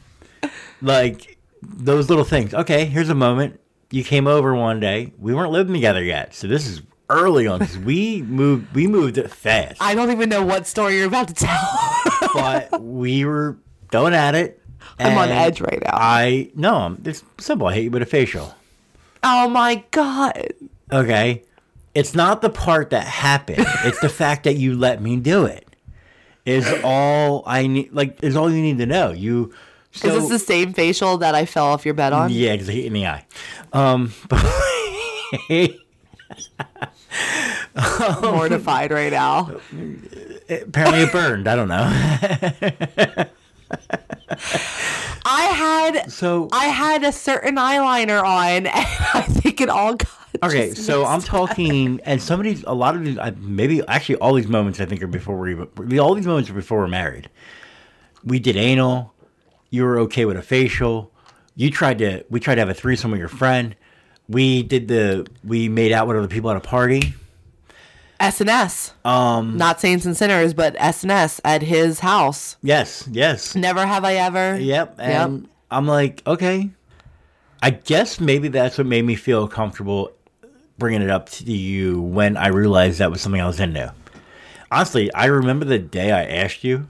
like 0.83 1.36
those 1.63 2.09
little 2.09 2.25
things. 2.25 2.55
Okay, 2.55 2.85
here's 2.87 3.09
a 3.09 3.15
moment. 3.15 3.61
You 3.91 4.03
came 4.05 4.27
over 4.27 4.55
one 4.55 4.81
day. 4.81 5.13
We 5.19 5.35
weren't 5.35 5.53
living 5.53 5.73
together 5.75 6.03
yet, 6.03 6.35
so 6.35 6.47
this 6.49 6.67
is 6.67 6.83
early 7.09 7.47
on. 7.47 7.61
'cause 7.61 7.79
we 7.79 8.23
moved. 8.23 8.75
We 8.75 8.87
moved 8.87 9.17
it 9.19 9.31
fast. 9.31 9.77
I 9.81 9.95
don't 9.95 10.11
even 10.11 10.29
know 10.29 10.45
what 10.45 10.67
story 10.67 10.97
you're 10.97 11.07
about 11.07 11.29
to 11.29 11.35
tell. 11.35 11.69
but 12.35 12.83
we 12.83 13.25
were 13.25 13.57
going 13.91 14.13
at 14.15 14.35
it. 14.35 14.61
I'm 14.99 15.17
on 15.19 15.29
edge 15.29 15.61
right 15.61 15.81
now. 15.83 15.91
I 15.93 16.51
no, 16.55 16.97
it's 17.05 17.23
simple. 17.39 17.67
I 17.69 17.75
hit 17.75 17.85
you 17.85 17.91
with 17.91 18.03
a 18.03 18.07
facial. 18.07 18.55
oh 19.23 19.49
my 19.49 19.85
God. 19.91 20.49
Okay, 20.93 21.43
it's 21.95 22.15
not 22.15 22.43
the 22.43 22.51
part 22.51 22.91
that 22.91 23.05
happened. 23.07 23.65
it's 23.85 24.01
the 24.01 24.09
fact 24.09 24.45
that 24.45 24.57
you 24.57 24.75
let 24.77 25.01
me 25.03 25.17
do 25.17 25.45
it. 25.45 25.65
Is 26.45 26.67
all 26.85 27.43
I 27.47 27.67
need. 27.67 27.93
Like 27.93 28.23
is 28.23 28.37
all 28.37 28.51
you 28.51 28.63
need 28.63 28.79
to 28.79 28.87
know. 28.87 29.11
You. 29.13 29.53
So, 29.97 30.09
Is 30.09 30.29
this 30.29 30.31
the 30.41 30.47
same 30.47 30.73
facial 30.73 31.19
that 31.19 31.35
I 31.35 31.47
fell 31.47 31.67
off 31.67 31.85
your 31.85 31.95
bed 31.95 32.13
on? 32.13 32.31
yeah, 32.31 32.53
because 32.53 32.69
I 32.69 32.73
hit 32.73 32.85
in 32.87 32.93
the 32.93 33.07
eye. 33.07 33.25
Um, 33.73 34.13
but 34.29 34.45
mortified 38.23 38.91
right 38.91 39.13
now. 39.13 39.51
Apparently 40.49 41.03
it 41.03 41.13
burned. 41.13 41.49
I 41.49 41.57
don't 41.57 41.69
know. 41.69 41.87
I 45.29 45.43
had 45.53 46.13
so 46.13 46.49
I 46.53 46.67
had 46.67 47.03
a 47.05 47.13
certain 47.13 47.57
eyeliner 47.57 48.23
on, 48.23 48.67
and 48.67 48.69
I 48.69 49.23
think 49.23 49.61
it 49.61 49.69
all 49.69 49.95
got. 49.95 50.09
Okay, 50.43 50.75
so 50.75 51.07
I'm 51.07 51.23
talking, 51.23 51.99
and 52.05 52.21
some 52.21 52.39
of 52.39 52.45
these, 52.45 52.63
a 52.65 52.75
lot 52.75 52.95
of 52.95 53.05
these, 53.05 53.17
maybe 53.39 53.83
actually 53.89 54.17
all 54.17 54.35
these 54.35 54.49
moments, 54.49 54.81
I 54.81 54.85
think, 54.85 55.03
are 55.03 55.07
before 55.07 55.39
we're 55.39 55.49
even, 55.49 55.99
all 55.99 56.15
these 56.15 56.27
moments 56.27 56.51
are 56.51 56.55
before 56.55 56.81
we're 56.81 56.89
married. 56.89 57.31
We 58.23 58.39
did 58.39 58.55
anal. 58.57 59.15
You 59.77 59.85
were 59.85 59.99
okay 60.01 60.25
with 60.25 60.39
a 60.39 60.43
facial. 60.43 61.13
You 61.55 61.71
tried 61.71 61.99
to, 61.99 62.25
we 62.31 62.41
tried 62.41 62.55
to 62.55 62.63
have 62.63 62.71
a 62.71 62.75
threesome 62.75 63.11
with 63.11 63.21
your 63.21 63.29
friend. 63.29 63.77
We 64.27 64.63
did 64.63 64.89
the, 64.89 65.27
we 65.45 65.69
made 65.69 65.93
out 65.93 66.07
with 66.09 66.17
other 66.17 66.29
people 66.29 66.51
at 66.51 66.57
a 66.57 66.61
party. 66.61 67.13
S 68.19 68.41
and 68.41 68.49
S, 68.49 68.95
Um, 69.05 69.59
not 69.59 69.79
Saints 69.79 70.07
and 70.07 70.17
Sinners, 70.17 70.55
but 70.55 70.75
S 70.79 71.03
and 71.03 71.13
S 71.13 71.43
at 71.45 71.61
his 71.61 72.01
house. 72.01 72.57
yes, 72.63 73.07
yes, 73.13 73.55
Never 73.55 73.85
have 73.85 74.03
I 74.07 74.15
ever. 74.15 74.59
yep. 74.59 74.95
And 74.99 75.47
I'm 75.71 75.87
like, 75.87 76.23
okay, 76.27 76.71
I 77.61 77.69
guess 77.71 78.19
maybe 78.19 78.49
that's 78.49 78.79
what 78.79 78.87
made 78.87 79.05
me 79.05 79.15
feel 79.15 79.47
comfortable 79.47 80.11
bringing 80.79 81.03
it 81.03 81.11
up 81.11 81.29
to 81.29 81.45
you 81.53 82.01
when 82.01 82.39
I 82.39 82.49
realized 82.49 82.99
that 83.01 83.11
was 83.11 83.21
something 83.21 83.43
I 83.43 83.47
was 83.47 83.61
into. 83.61 83.93
Honestly, 84.71 85.13
I 85.13 85.27
remember 85.27 85.67
the 85.67 85.79
day 85.79 86.11
I 86.13 86.25
asked 86.25 86.65
you. 86.65 86.89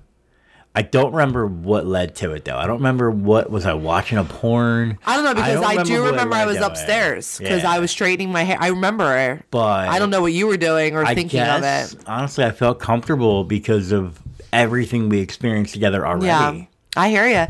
I 0.79 0.83
don't 0.83 1.12
remember 1.12 1.47
what 1.47 1.87
led 1.87 2.14
to 2.16 2.33
it 2.33 2.45
though. 2.45 2.59
I 2.59 2.66
don't 2.66 2.77
remember 2.77 3.11
what 3.11 3.49
was 3.51 3.64
I 3.64 3.72
watching 3.72 4.18
a 4.18 4.24
porn. 4.24 4.99
I 5.07 5.16
don't 5.16 5.24
know 5.24 5.35
because 5.35 5.55
don't 5.55 5.79
I, 5.79 5.83
do 5.83 6.05
remember 6.05 6.35
I 6.37 6.45
was 6.45 6.59
upstairs 6.59 7.39
because 7.39 7.62
Yeah. 7.62 7.70
I 7.72 7.79
was 7.79 7.91
straightening 7.91 8.31
my 8.31 8.43
hair. 8.43 8.59
I 8.61 8.68
remember, 8.68 9.43
But 9.51 9.89
I 9.89 9.99
don't 9.99 10.11
know 10.11 10.20
what 10.20 10.35
you 10.35 10.47
were 10.47 10.59
doing 10.59 10.95
or 10.95 11.03
I 11.03 11.14
thinking 11.14 11.41
guess, 11.41 11.95
of 11.95 12.01
it. 12.01 12.05
honestly, 12.07 12.45
I 12.45 12.51
felt 12.51 12.79
comfortable 12.79 13.43
because 13.45 13.91
of 13.91 14.20
everything 14.53 15.09
we 15.09 15.20
experienced 15.20 15.72
together 15.72 16.07
already. 16.07 16.27
Yeah, 16.27 16.64
I 16.95 17.09
hear 17.09 17.27
you. 17.27 17.47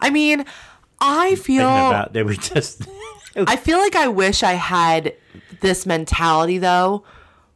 I 0.00 0.08
mean, 0.08 0.46
I 0.98 1.34
feel 1.34 1.66
about 1.68 2.14
that 2.14 2.24
we 2.24 2.38
just 2.38 2.88
I 3.36 3.56
feel 3.56 3.78
like 3.78 3.96
I 3.96 4.08
wish 4.08 4.42
I 4.42 4.52
had 4.52 5.14
this 5.60 5.84
mentality 5.84 6.56
though 6.56 7.04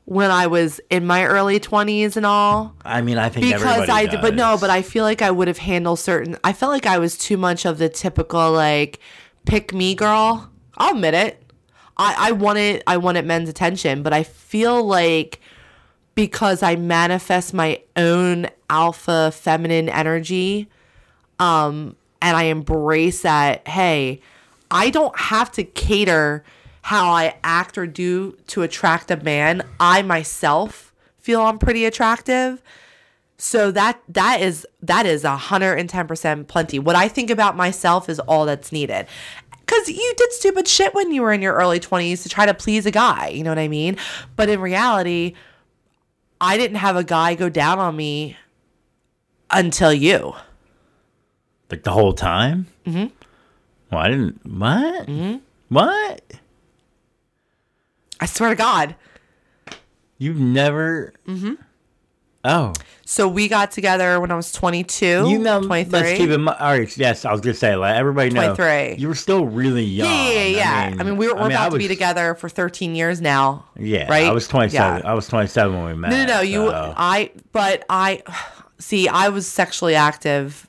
when 0.07 0.31
I 0.31 0.47
was 0.47 0.81
in 0.89 1.05
my 1.05 1.27
early 1.27 1.59
20s 1.59 2.17
and 2.17 2.25
all 2.25 2.75
I 2.85 3.03
mean, 3.03 3.19
I 3.19 3.29
think 3.29 3.45
because 3.45 3.89
I 3.89 4.07
did, 4.07 4.21
but 4.21 4.35
no, 4.37 4.57
but 4.59 4.71
I 4.71 4.83
feel 4.83 5.05
like 5.05 5.21
I 5.21 5.33
would 5.33 5.49
have 5.49 5.59
handled 5.59 5.99
certain 5.99 6.39
I 6.45 6.53
felt 6.53 6.73
like 6.73 6.87
I 6.87 6.99
was 6.99 7.19
too 7.19 7.37
much 7.37 7.67
of 7.67 7.79
the 7.79 7.89
typical 7.89 8.53
like 8.53 9.01
pick 9.45 9.75
me 9.75 9.95
girl. 9.95 10.51
I'll 10.79 10.95
admit 10.95 11.15
it. 11.15 11.43
I 11.97 12.29
I 12.29 12.33
wanted 12.33 12.85
I 12.87 12.97
wanted 12.99 13.27
men's 13.27 13.49
attention, 13.49 14.03
but 14.05 14.13
I 14.13 14.23
feel 14.23 14.85
like 14.85 15.41
because 16.15 16.63
I 16.63 16.77
manifest 16.77 17.53
my 17.53 17.83
own 17.97 18.47
alpha 18.71 19.33
feminine 19.33 19.89
energy 19.89 20.69
um 21.39 21.97
and 22.23 22.37
I 22.37 22.45
embrace 22.45 23.23
that 23.23 23.67
hey, 23.67 24.21
I 24.71 24.91
don't 24.91 25.19
have 25.19 25.51
to 25.53 25.65
cater 25.65 26.45
how 26.87 27.11
I 27.11 27.35
act 27.43 27.77
or 27.77 27.85
do 27.85 28.39
to 28.47 28.63
attract 28.63 29.11
a 29.11 29.17
man. 29.17 29.61
I 29.81 30.03
myself 30.03 30.95
feel 31.19 31.41
I'm 31.41 31.59
pretty 31.59 31.85
attractive. 31.85 32.63
So 33.39 33.73
that 33.73 34.01
that 34.09 34.41
is 34.41 34.65
that 34.83 35.05
is 35.05 35.25
a 35.25 35.37
hundred 35.37 35.81
and 35.81 35.91
ten 35.91 36.07
percent 36.07 36.47
plenty. 36.47 36.79
What 36.79 36.95
I 36.95 37.09
think 37.09 37.29
about 37.29 37.57
myself 37.57 38.09
is 38.09 38.21
all 38.21 38.47
that's 38.47 38.71
needed. 38.71 39.09
Cause 39.67 39.89
you 39.89 40.15
did 40.17 40.31
stupid 40.31 40.69
shit 40.69 40.95
when 40.95 41.11
you 41.11 41.23
were 41.23 41.33
in 41.33 41.43
your 41.43 41.55
early 41.55 41.81
twenties 41.81 42.23
to 42.23 42.29
try 42.29 42.47
to 42.47 42.55
please 42.55 42.87
a 42.87 42.93
guy. 42.93 43.31
You 43.31 43.43
know 43.43 43.51
what 43.51 43.59
I 43.59 43.67
mean? 43.67 43.97
But 44.37 44.49
in 44.49 44.61
reality, 44.61 45.35
I 46.41 46.57
didn't 46.57 46.77
have 46.77 46.95
a 46.95 47.03
guy 47.03 47.35
go 47.35 47.49
down 47.49 47.81
on 47.81 47.97
me 47.97 48.37
until 49.51 49.93
you. 49.93 50.35
like 51.69 51.83
the 51.83 51.91
whole 51.91 52.13
time. 52.13 52.69
Mm-hmm. 52.87 53.07
Well, 53.91 54.01
I 54.01 54.09
didn't. 54.09 54.41
What? 54.47 55.07
Mm-hmm. 55.09 55.37
What? 55.69 56.23
I 58.21 58.27
swear 58.27 58.51
to 58.51 58.57
God. 58.57 58.95
You've 60.19 60.39
never. 60.41 61.13
Mm-hmm. 61.27 61.55
Oh, 62.49 62.73
So 63.05 63.27
we 63.27 63.49
got 63.49 63.73
together 63.73 64.21
when 64.21 64.31
I 64.31 64.37
was 64.37 64.53
22, 64.53 65.29
you 65.29 65.39
know. 65.39 65.61
23. 65.63 65.91
Let's 65.91 66.17
keep 66.17 66.31
in 66.31 66.43
mind. 66.43 66.59
All 66.61 66.79
right. 66.79 66.97
Yes, 66.97 67.25
I 67.25 67.33
was 67.33 67.41
gonna 67.41 67.55
say. 67.55 67.75
Like 67.75 67.97
everybody 67.97 68.31
knows. 68.31 68.57
23. 68.57 69.01
You 69.03 69.09
were 69.09 69.17
still 69.17 69.47
really 69.47 69.83
young. 69.83 70.09
yeah, 70.09 70.31
yeah, 70.31 70.45
yeah. 70.91 70.97
I 70.97 71.03
mean, 71.03 71.17
we 71.17 71.27
were, 71.27 71.35
we're 71.35 71.41
I 71.41 71.49
mean, 71.49 71.57
I 71.57 71.67
about 71.67 71.73
to 71.73 71.79
be 71.79 71.89
together 71.89 72.37
for 72.37 72.49
13 72.49 72.95
years 72.95 73.21
now. 73.21 73.65
Yeah, 73.77 74.09
right? 74.09 74.27
I 74.27 74.33
was 74.33 74.47
27. 74.47 75.01
Yeah. 75.03 75.11
I 75.11 75.15
was 75.15 75.27
27 75.27 75.75
when 75.77 75.87
we 75.87 75.95
met. 75.95 76.11
No, 76.11 76.19
no, 76.19 76.35
no. 76.37 76.41
You. 76.43 76.71
I, 76.73 77.33
but 77.51 77.85
I, 77.91 78.23
see, 78.79 79.09
I 79.09 79.29
was 79.31 79.49
sexually 79.49 79.97
active 79.97 80.69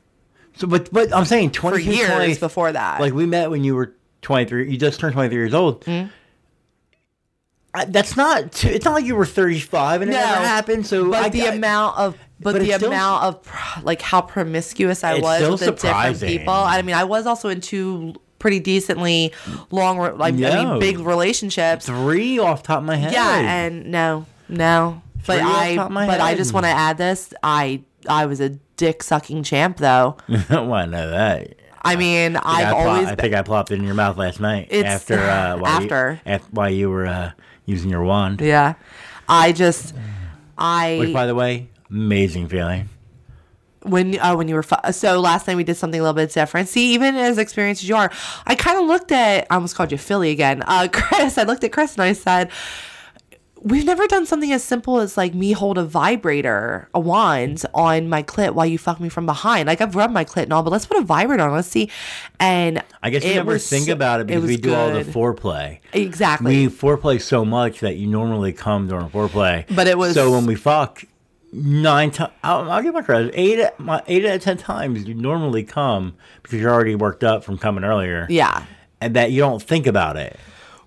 So, 0.56 0.66
but 0.66 0.92
but 0.92 1.14
I'm 1.14 1.26
saying 1.26 1.52
for 1.52 1.70
22, 1.70 1.92
years 1.92 2.10
20 2.10 2.36
before 2.40 2.72
that. 2.72 3.00
Like 3.00 3.14
we 3.14 3.28
met 3.28 3.52
when 3.52 3.64
you 3.64 3.76
were 3.76 3.94
23. 4.24 4.72
You 4.72 4.78
just 4.78 5.00
turned 5.00 5.14
23 5.14 5.38
years 5.38 5.54
old. 5.54 5.86
Hmm? 5.86 6.06
I, 7.78 7.86
that's 7.86 8.16
not. 8.18 8.52
Too, 8.52 8.70
it's 8.70 8.86
not 8.86 8.94
like 8.94 9.06
you 9.06 9.16
were 9.16 9.26
35 9.26 10.02
and 10.02 10.12
it 10.12 10.14
No, 10.14 10.20
never 10.20 10.46
happened. 10.46 10.86
So 10.88 11.10
but 11.10 11.24
I, 11.26 11.30
the 11.30 11.44
I- 11.48 11.54
amount 11.54 11.98
of, 11.98 12.18
but, 12.40 12.54
But 12.54 12.62
the 12.62 12.72
still- 12.74 12.90
amount 12.90 13.24
of, 13.24 13.44
pr- 13.44 13.80
like, 13.82 14.02
how 14.02 14.22
promiscuous 14.22 15.04
I 15.04 15.20
was 15.20 15.42
with 15.50 15.60
the 15.62 15.72
different 15.72 16.20
people. 16.22 16.54
I 16.54 16.82
mean, 16.84 16.96
I 16.96 17.04
was 17.04 17.26
also 17.26 17.50
in 17.50 17.62
two 17.62 18.14
pretty 18.40 18.60
decently 18.60 19.34
long, 19.72 19.98
re- 19.98 20.12
like, 20.12 20.36
I 20.36 20.64
mean, 20.66 20.80
big 20.80 21.00
relationships. 21.00 21.88
three 21.88 22.38
off 22.38 22.62
top 22.64 22.80
of 22.80 22.84
my 22.86 22.96
head. 22.96 23.12
Yeah, 23.14 23.40
and 23.40 23.92
no, 23.92 24.26
no. 24.50 25.02
But 25.26 25.40
Three 25.40 25.46
off 25.50 25.62
I, 25.62 25.76
top 25.76 25.86
of 25.88 25.92
my 25.92 26.06
but 26.08 26.22
I 26.22 26.36
just 26.36 26.54
want 26.54 26.66
to 26.66 26.70
add 26.72 26.98
this. 27.00 27.34
I, 27.42 27.82
I 28.08 28.28
was 28.28 28.40
a 28.40 28.50
dick 28.78 29.02
sucking 29.04 29.42
champ, 29.44 29.78
though. 29.78 30.18
well, 30.50 30.74
I 30.74 30.86
know 30.86 31.10
that. 31.10 31.56
I 31.82 31.96
mean, 31.96 32.36
I, 32.38 32.42
I've 32.44 32.70
plop- 32.74 32.88
always 32.88 33.08
I 33.08 33.16
think 33.16 33.34
I 33.34 33.42
plopped 33.42 33.72
it 33.72 33.76
in 33.80 33.84
your 33.84 33.94
mouth 33.96 34.18
last 34.18 34.40
night 34.40 34.72
after 34.74 35.16
uh, 35.20 35.58
while 35.58 35.66
after. 35.66 36.22
you, 36.26 36.40
while 36.52 36.70
you 36.70 36.90
were 36.90 37.06
uh, 37.08 37.32
using 37.68 37.92
your 37.92 38.02
wand. 38.04 38.42
yeah. 38.42 38.74
I 39.30 39.52
just, 39.52 39.94
I 40.58 40.98
Which, 41.00 41.14
by 41.14 41.26
the 41.28 41.36
way, 41.36 41.68
amazing 41.92 42.48
feeling. 42.48 42.90
when 43.84 44.18
oh 44.22 44.36
when 44.38 44.48
you 44.48 44.56
were 44.56 44.64
fu- 44.64 44.92
so 44.92 45.20
last 45.20 45.48
night 45.48 45.56
we 45.58 45.64
did 45.64 45.76
something 45.78 46.00
a 46.00 46.04
little 46.04 46.16
bit 46.16 46.32
different. 46.34 46.70
See, 46.70 46.94
even 46.94 47.16
as 47.16 47.38
experienced 47.38 47.84
as 47.84 47.90
you 47.90 47.96
are, 47.96 48.12
I 48.46 48.56
kind 48.56 48.80
of 48.80 48.86
looked 48.88 49.12
at 49.12 49.46
I 49.50 49.56
almost 49.56 49.76
called 49.76 49.92
you 49.92 49.98
Philly 49.98 50.32
again, 50.32 50.64
uh, 50.66 50.88
Chris. 50.94 51.38
I 51.38 51.44
looked 51.44 51.64
at 51.64 51.72
Chris 51.72 51.94
and 51.94 52.02
I 52.04 52.14
said. 52.14 52.50
We've 53.64 53.86
never 53.86 54.08
done 54.08 54.26
something 54.26 54.52
as 54.52 54.64
simple 54.64 55.00
as 55.00 55.18
like 55.18 55.34
me 55.34 55.52
hold 55.52 55.78
a 55.78 55.84
vibrator, 55.84 56.90
a 56.94 57.00
wand 57.00 57.64
on 57.74 58.08
my 58.10 58.24
clit 58.24 58.52
while 58.54 58.66
you 58.66 58.78
fuck 58.78 59.00
me 59.00 59.10
from 59.10 59.26
behind. 59.26 59.68
Like 59.68 59.82
I've 59.82 59.96
rubbed 59.96 60.14
my 60.14 60.26
clit 60.26 60.44
and 60.44 60.54
all, 60.54 60.64
but 60.64 60.70
let's 60.72 60.86
put 60.86 60.98
a 60.98 61.02
vibrator 61.02 61.44
on. 61.44 61.52
Let's 61.52 61.68
see. 61.68 61.90
And 62.40 62.84
I 63.02 63.10
guess 63.10 63.24
you 63.24 63.34
never 63.36 63.54
was 63.54 63.70
think 63.70 63.88
about 63.88 64.22
it 64.22 64.28
because 64.28 64.44
was 64.44 64.50
we 64.50 64.58
do 64.58 64.74
all 64.74 64.92
the 64.92 65.04
good. 65.04 65.14
foreplay. 65.14 65.80
exactly. 65.94 66.68
We 66.68 66.74
foreplay 66.74 67.20
so 67.22 67.44
much 67.44 67.80
that 67.80 67.96
you 67.98 68.08
normally 68.08 68.54
come 68.54 68.88
during 68.88 69.10
foreplay. 69.10 69.66
But 69.76 69.88
it 69.88 69.98
was- 69.98 70.14
so 70.14 70.32
when 70.32 70.46
we 70.46 70.56
fuck 70.56 71.04
nine 71.54 72.12
times. 72.12 72.34
I'll, 72.44 72.70
I'll 72.70 72.84
give 72.84 72.94
my 72.94 73.02
credit. 73.02 73.32
Eight, 73.36 73.68
my 73.80 74.04
eight 74.08 74.26
out 74.26 74.36
of 74.36 74.42
ten 74.44 74.58
times 74.58 75.06
you 75.08 75.14
normally 75.14 75.64
come 75.64 76.16
because 76.44 76.60
you're 76.60 76.72
already 76.74 76.96
worked 76.96 77.24
up 77.24 77.44
from 77.44 77.58
coming 77.58 77.84
earlier. 77.84 78.28
yeah, 78.30 78.66
and 79.02 79.16
that 79.16 79.32
you 79.32 79.40
don't 79.42 79.62
think 79.64 79.88
about 79.88 80.18
it. 80.18 80.38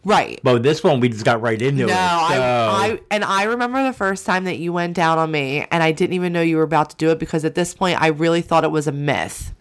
Right. 0.05 0.41
But 0.43 0.63
this 0.63 0.83
one, 0.83 1.01
we 1.01 1.09
just 1.09 1.25
got 1.25 1.41
right 1.43 1.61
into 1.61 1.87
No, 1.87 1.87
it. 1.87 1.89
So. 1.89 1.95
I, 1.95 2.87
I 2.93 3.01
and 3.11 3.25
I 3.25 3.45
remember 3.45 3.83
the 3.83 3.93
first 3.93 4.27
time 4.27 4.45
that 4.45 4.59
you 4.59 4.73
went 4.73 4.95
down 4.95 5.19
on 5.19 5.31
me, 5.31 5.67
and 5.71 5.83
I 5.83 5.93
didn't 5.93 6.15
even 6.15 6.33
know 6.33 6.41
you 6.43 6.57
were 6.57 6.63
about 6.63 6.91
to 6.91 6.97
do 6.97 7.11
it 7.11 7.19
because 7.19 7.45
at 7.45 7.55
this 7.55 7.75
point 7.75 8.01
I 8.01 8.09
really 8.09 8.41
thought 8.43 8.65
it 8.65 8.71
was 8.71 8.87
a 8.87 8.93
myth. 8.93 9.55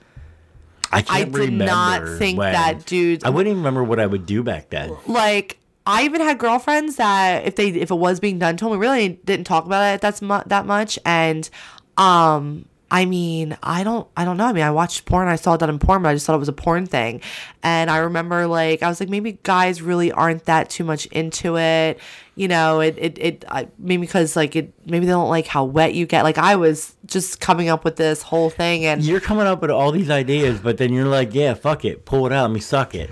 I, 0.92 1.02
can't 1.04 1.36
I 1.36 1.40
did 1.40 1.54
not 1.54 2.18
think 2.18 2.40
when. 2.40 2.52
that 2.54 2.86
dudes- 2.86 3.24
I 3.24 3.30
wouldn't 3.30 3.52
even 3.52 3.60
remember 3.60 3.84
what 3.84 4.00
I 4.00 4.08
would 4.08 4.26
do 4.26 4.42
back 4.42 4.70
then. 4.72 4.96
Like 5.06 5.60
I 5.86 6.04
even 6.06 6.22
had 6.22 6.40
girlfriends 6.40 6.96
that 6.96 7.46
if 7.46 7.56
they 7.56 7.70
if 7.70 7.92
it 7.92 7.96
was 7.96 8.20
being 8.20 8.40
done 8.40 8.58
to 8.58 8.66
them, 8.66 8.72
we 8.72 8.78
really 8.78 9.10
didn't 9.26 9.46
talk 9.46 9.66
about 9.66 9.94
it 9.96 10.02
that's 10.02 10.22
mu- 10.22 10.42
that 10.48 10.66
much. 10.66 10.98
And 11.06 11.48
um, 11.98 12.66
I 12.92 13.06
mean, 13.06 13.58
I 13.62 13.84
don't 13.84 14.08
I 14.18 14.26
don't 14.26 14.38
know. 14.38 14.46
I 14.46 14.54
mean, 14.54 14.64
I 14.64 14.72
watched 14.72 15.06
porn. 15.06 15.28
I 15.28 15.36
saw 15.36 15.54
it 15.54 15.62
in 15.62 15.80
porn, 15.80 16.02
but 16.02 16.10
I 16.10 16.14
just 16.14 16.26
thought 16.26 16.36
it 16.36 16.40
was 16.40 16.50
a 16.50 16.54
porn 16.54 16.86
thing. 16.86 17.22
And 17.62 17.90
I 17.90 17.98
remember 17.98 18.48
like 18.48 18.82
I 18.82 18.90
was 18.90 19.00
like 19.00 19.10
maybe 19.10 19.34
guys 19.44 19.82
really 19.82 20.12
aren't 20.12 20.46
that 20.46 20.70
too 20.70 20.84
much 20.84 21.06
into 21.08 21.58
it. 21.58 22.00
You 22.36 22.48
know, 22.48 22.80
it 22.80 22.96
it 22.98 23.18
it 23.20 23.46
I, 23.48 23.68
maybe 23.78 24.02
because 24.02 24.36
like 24.36 24.56
it 24.56 24.74
maybe 24.86 25.06
they 25.06 25.12
don't 25.12 25.30
like 25.30 25.46
how 25.46 25.66
wet 25.66 25.94
you 25.94 26.06
get. 26.06 26.24
Like 26.24 26.38
I 26.38 26.56
was 26.56 26.96
just 27.06 27.40
coming 27.40 27.70
up 27.70 27.84
with 27.84 27.98
this 27.98 28.24
whole 28.24 28.50
thing 28.50 28.86
and. 28.86 29.04
You're 29.04 29.20
coming 29.20 29.46
up 29.46 29.62
with 29.62 29.72
all 29.72 29.92
these 29.92 30.10
ideas, 30.10 30.60
but 30.60 30.78
then 30.78 30.94
you're 30.94 31.06
like, 31.06 31.34
"Yeah, 31.34 31.54
fuck 31.54 31.86
it, 31.86 32.06
pull 32.06 32.26
it 32.26 32.32
out, 32.32 32.44
let 32.44 32.52
me 32.52 32.60
suck 32.60 32.96
it." 32.96 33.12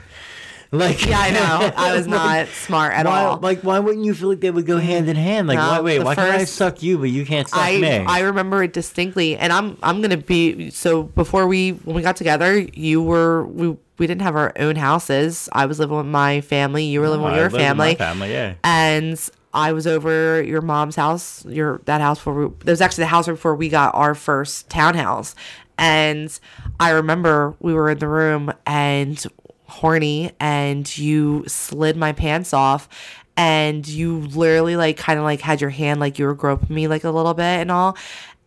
Like, 0.72 1.05
yeah, 1.05 1.20
I 1.20 1.32
know. 1.32 1.72
I 1.78 1.95
was 1.95 2.07
not 2.07 2.47
smart 2.47 2.93
at 2.93 3.05
why, 3.05 3.24
all. 3.24 3.38
Like, 3.38 3.61
why 3.61 3.80
wouldn't 3.80 4.05
you 4.05 4.13
feel 4.13 4.30
like 4.30 4.41
they 4.41 4.51
would 4.51 4.65
go 4.65 4.78
hand 4.78 5.07
in 5.07 5.15
hand? 5.15 5.47
Like, 5.47 5.57
No, 5.57 5.68
why, 5.70 5.82
wait, 5.82 6.03
why 6.03 6.15
can't 6.15 6.41
I 6.41 6.43
suck 6.43 6.84
you, 6.84 6.97
but 6.97 7.09
you 7.09 7.26
can't 7.26 7.47
suck 7.47 7.59
I 7.59 7.78
me? 7.80 7.89
I 7.99 8.20
remember 8.20 8.61
it 8.63 8.74
distinctly, 8.74 9.38
and 9.38 9.53
I'm 9.53 9.78
I'm 9.82 10.01
gonna 10.01 10.18
be 10.18 10.70
so. 10.70 11.03
Before 11.03 11.47
we 11.47 11.72
when 11.72 11.95
we 11.95 12.01
got 12.01 12.15
together, 12.18 12.57
you 12.59 13.01
were 13.01 13.45
we 13.47 13.78
we 13.97 14.07
didn't 14.07 14.22
have 14.24 14.36
our 14.36 14.51
own 14.59 14.76
houses. 14.76 15.47
I 15.53 15.65
was 15.68 15.80
living 15.80 15.95
with 15.97 16.05
my 16.05 16.41
family. 16.41 16.84
You 16.86 16.99
were 17.01 17.09
living 17.09 17.26
Oh, 17.26 17.30
with 17.30 17.36
your 17.36 17.43
lived 17.45 17.53
with 17.53 17.61
family, 17.61 17.95
family, 17.95 18.32
yeah. 18.32 18.55
and 18.63 19.30
I 19.53 19.72
was 19.72 19.88
over 19.88 20.43
your 20.43 20.61
mom's 20.61 20.95
house, 20.97 21.45
your 21.45 21.82
that 21.86 22.01
house 22.01 22.26
where 22.26 22.36
we, 22.36 22.45
it 22.45 22.65
was 22.65 22.82
actually 22.82 23.03
the 23.03 23.07
house 23.07 23.26
before 23.28 23.55
we 23.55 23.70
got 23.70 23.95
our 23.95 24.13
first 24.13 24.70
townhouse, 24.70 25.34
and 25.78 26.38
I 26.80 26.89
remember 26.91 27.55
we 27.59 27.74
were 27.74 27.89
in 27.89 27.99
the 27.99 28.07
room 28.09 28.51
and 28.65 29.26
horny, 29.68 30.32
and 30.39 30.97
you 30.97 31.43
slid 31.47 31.97
my 31.97 32.11
pants 32.13 32.53
off, 32.53 32.88
and 33.36 33.88
you 33.88 34.20
literally 34.20 34.76
like 34.76 34.97
kind 34.97 35.20
of 35.20 35.24
like 35.24 35.41
had 35.41 35.61
your 35.61 35.70
hand 35.70 35.99
like 35.99 36.18
you 36.18 36.26
were 36.26 36.34
groping 36.34 36.76
me 36.76 36.88
like 36.88 37.03
a 37.03 37.11
little 37.11 37.34
bit 37.36 37.43
and 37.43 37.72
all, 37.72 37.95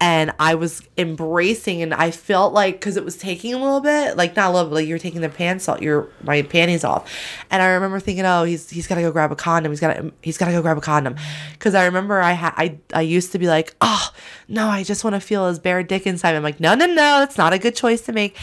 and 0.03 0.33
I 0.41 0.55
was 0.55 0.83
embracing 0.97 1.83
and 1.83 1.93
I 1.93 2.11
felt 2.11 2.55
like 2.55 2.77
because 2.77 2.97
it 2.97 3.05
was 3.05 3.19
taking 3.19 3.53
a 3.53 3.59
little 3.59 3.81
bit, 3.81 4.17
like 4.17 4.35
not 4.35 4.51
a 4.51 4.55
little 4.55 4.71
bit, 4.71 4.75
like 4.75 4.87
you 4.87 4.95
were 4.95 4.99
taking 4.99 5.21
the 5.21 5.29
pants 5.29 5.69
off, 5.69 5.83
your 5.83 6.09
my 6.23 6.41
panties 6.41 6.85
off, 6.85 7.13
and 7.51 7.63
I 7.63 7.67
remember 7.73 8.01
thinking, 8.01 8.25
oh, 8.25 8.45
he's 8.45 8.71
he's 8.71 8.87
gotta 8.87 9.03
go 9.03 9.13
grab 9.13 9.31
a 9.31 9.37
condom, 9.37 9.71
he's 9.71 9.81
gotta 9.81 10.11
he's 10.23 10.39
gotta 10.39 10.53
go 10.53 10.63
grab 10.63 10.79
a 10.79 10.81
condom, 10.81 11.17
because 11.53 11.75
I 11.75 11.85
remember 11.85 12.21
I 12.21 12.33
had 12.33 12.55
I 12.57 12.79
I 12.95 13.03
used 13.03 13.33
to 13.33 13.39
be 13.39 13.47
like, 13.47 13.75
oh 13.83 14.11
no, 14.49 14.69
I 14.69 14.83
just 14.85 15.05
want 15.05 15.15
to 15.15 15.21
feel 15.21 15.47
his 15.47 15.59
bare 15.59 15.83
dick 15.83 16.07
inside. 16.07 16.35
I'm 16.35 16.43
like, 16.43 16.61
no, 16.61 16.75
no, 16.75 16.87
no, 16.87 17.23
it's 17.23 17.37
not 17.37 17.53
a 17.53 17.59
good 17.59 17.77
choice 17.77 18.01
to 18.03 18.13
make, 18.13 18.37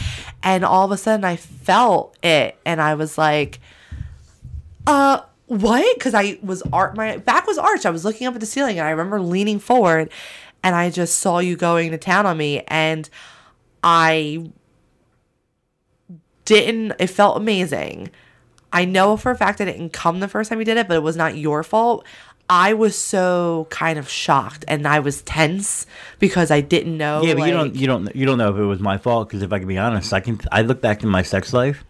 and 0.44 0.64
all 0.64 0.84
of 0.84 0.92
a 0.92 0.96
sudden 0.96 1.24
I 1.24 1.34
felt 1.36 2.16
it, 2.22 2.56
and 2.64 2.80
I 2.80 2.94
was 2.94 3.18
like, 3.18 3.58
uh 4.86 5.22
what? 5.46 5.96
Because 5.96 6.12
i 6.12 6.38
was 6.42 6.62
art 6.72 6.94
my 6.94 7.16
back 7.16 7.46
was 7.46 7.58
arched. 7.58 7.86
I 7.86 7.90
was 7.90 8.04
looking 8.04 8.26
up 8.26 8.34
at 8.34 8.40
the 8.40 8.46
ceiling 8.46 8.78
and 8.78 8.86
i 8.86 8.90
remember 8.90 9.18
leaning 9.18 9.58
forward 9.58 10.10
and 10.62 10.74
I 10.74 10.90
just 10.90 11.18
saw 11.18 11.38
you 11.38 11.56
going 11.56 11.90
to 11.90 11.98
town 11.98 12.26
on 12.26 12.36
me 12.36 12.62
and 12.68 13.08
I 13.82 14.50
didn't 16.44 16.94
it 16.98 17.08
felt 17.08 17.36
amazing. 17.36 18.10
I 18.72 18.84
know 18.84 19.16
for 19.16 19.30
a 19.30 19.36
fact 19.36 19.60
I 19.60 19.64
didn't 19.64 19.90
come 19.90 20.20
the 20.20 20.28
first 20.28 20.50
time 20.50 20.58
you 20.58 20.64
did 20.64 20.76
it, 20.76 20.88
but 20.88 20.96
it 20.96 21.02
was 21.02 21.16
not 21.16 21.36
your 21.36 21.62
fault. 21.62 22.04
I 22.50 22.72
was 22.72 22.96
so 22.96 23.66
kind 23.70 23.98
of 23.98 24.08
shocked 24.08 24.64
and 24.68 24.86
I 24.86 25.00
was 25.00 25.22
tense 25.22 25.86
because 26.18 26.50
I 26.50 26.62
didn't 26.62 26.96
know. 26.96 27.22
Yeah, 27.22 27.34
but 27.34 27.40
like, 27.40 27.48
you 27.48 27.54
don't 27.54 27.74
you 27.76 27.86
don't 27.86 28.16
you 28.16 28.26
don't 28.26 28.38
know 28.38 28.50
if 28.50 28.56
it 28.56 28.64
was 28.64 28.80
my 28.80 28.96
fault 28.96 29.28
because 29.28 29.42
if 29.42 29.52
I 29.52 29.58
can 29.58 29.68
be 29.68 29.78
honest, 29.78 30.12
I 30.12 30.20
can 30.20 30.40
I 30.50 30.62
look 30.62 30.80
back 30.80 31.02
in 31.02 31.10
my 31.10 31.22
sex 31.22 31.52
life, 31.52 31.84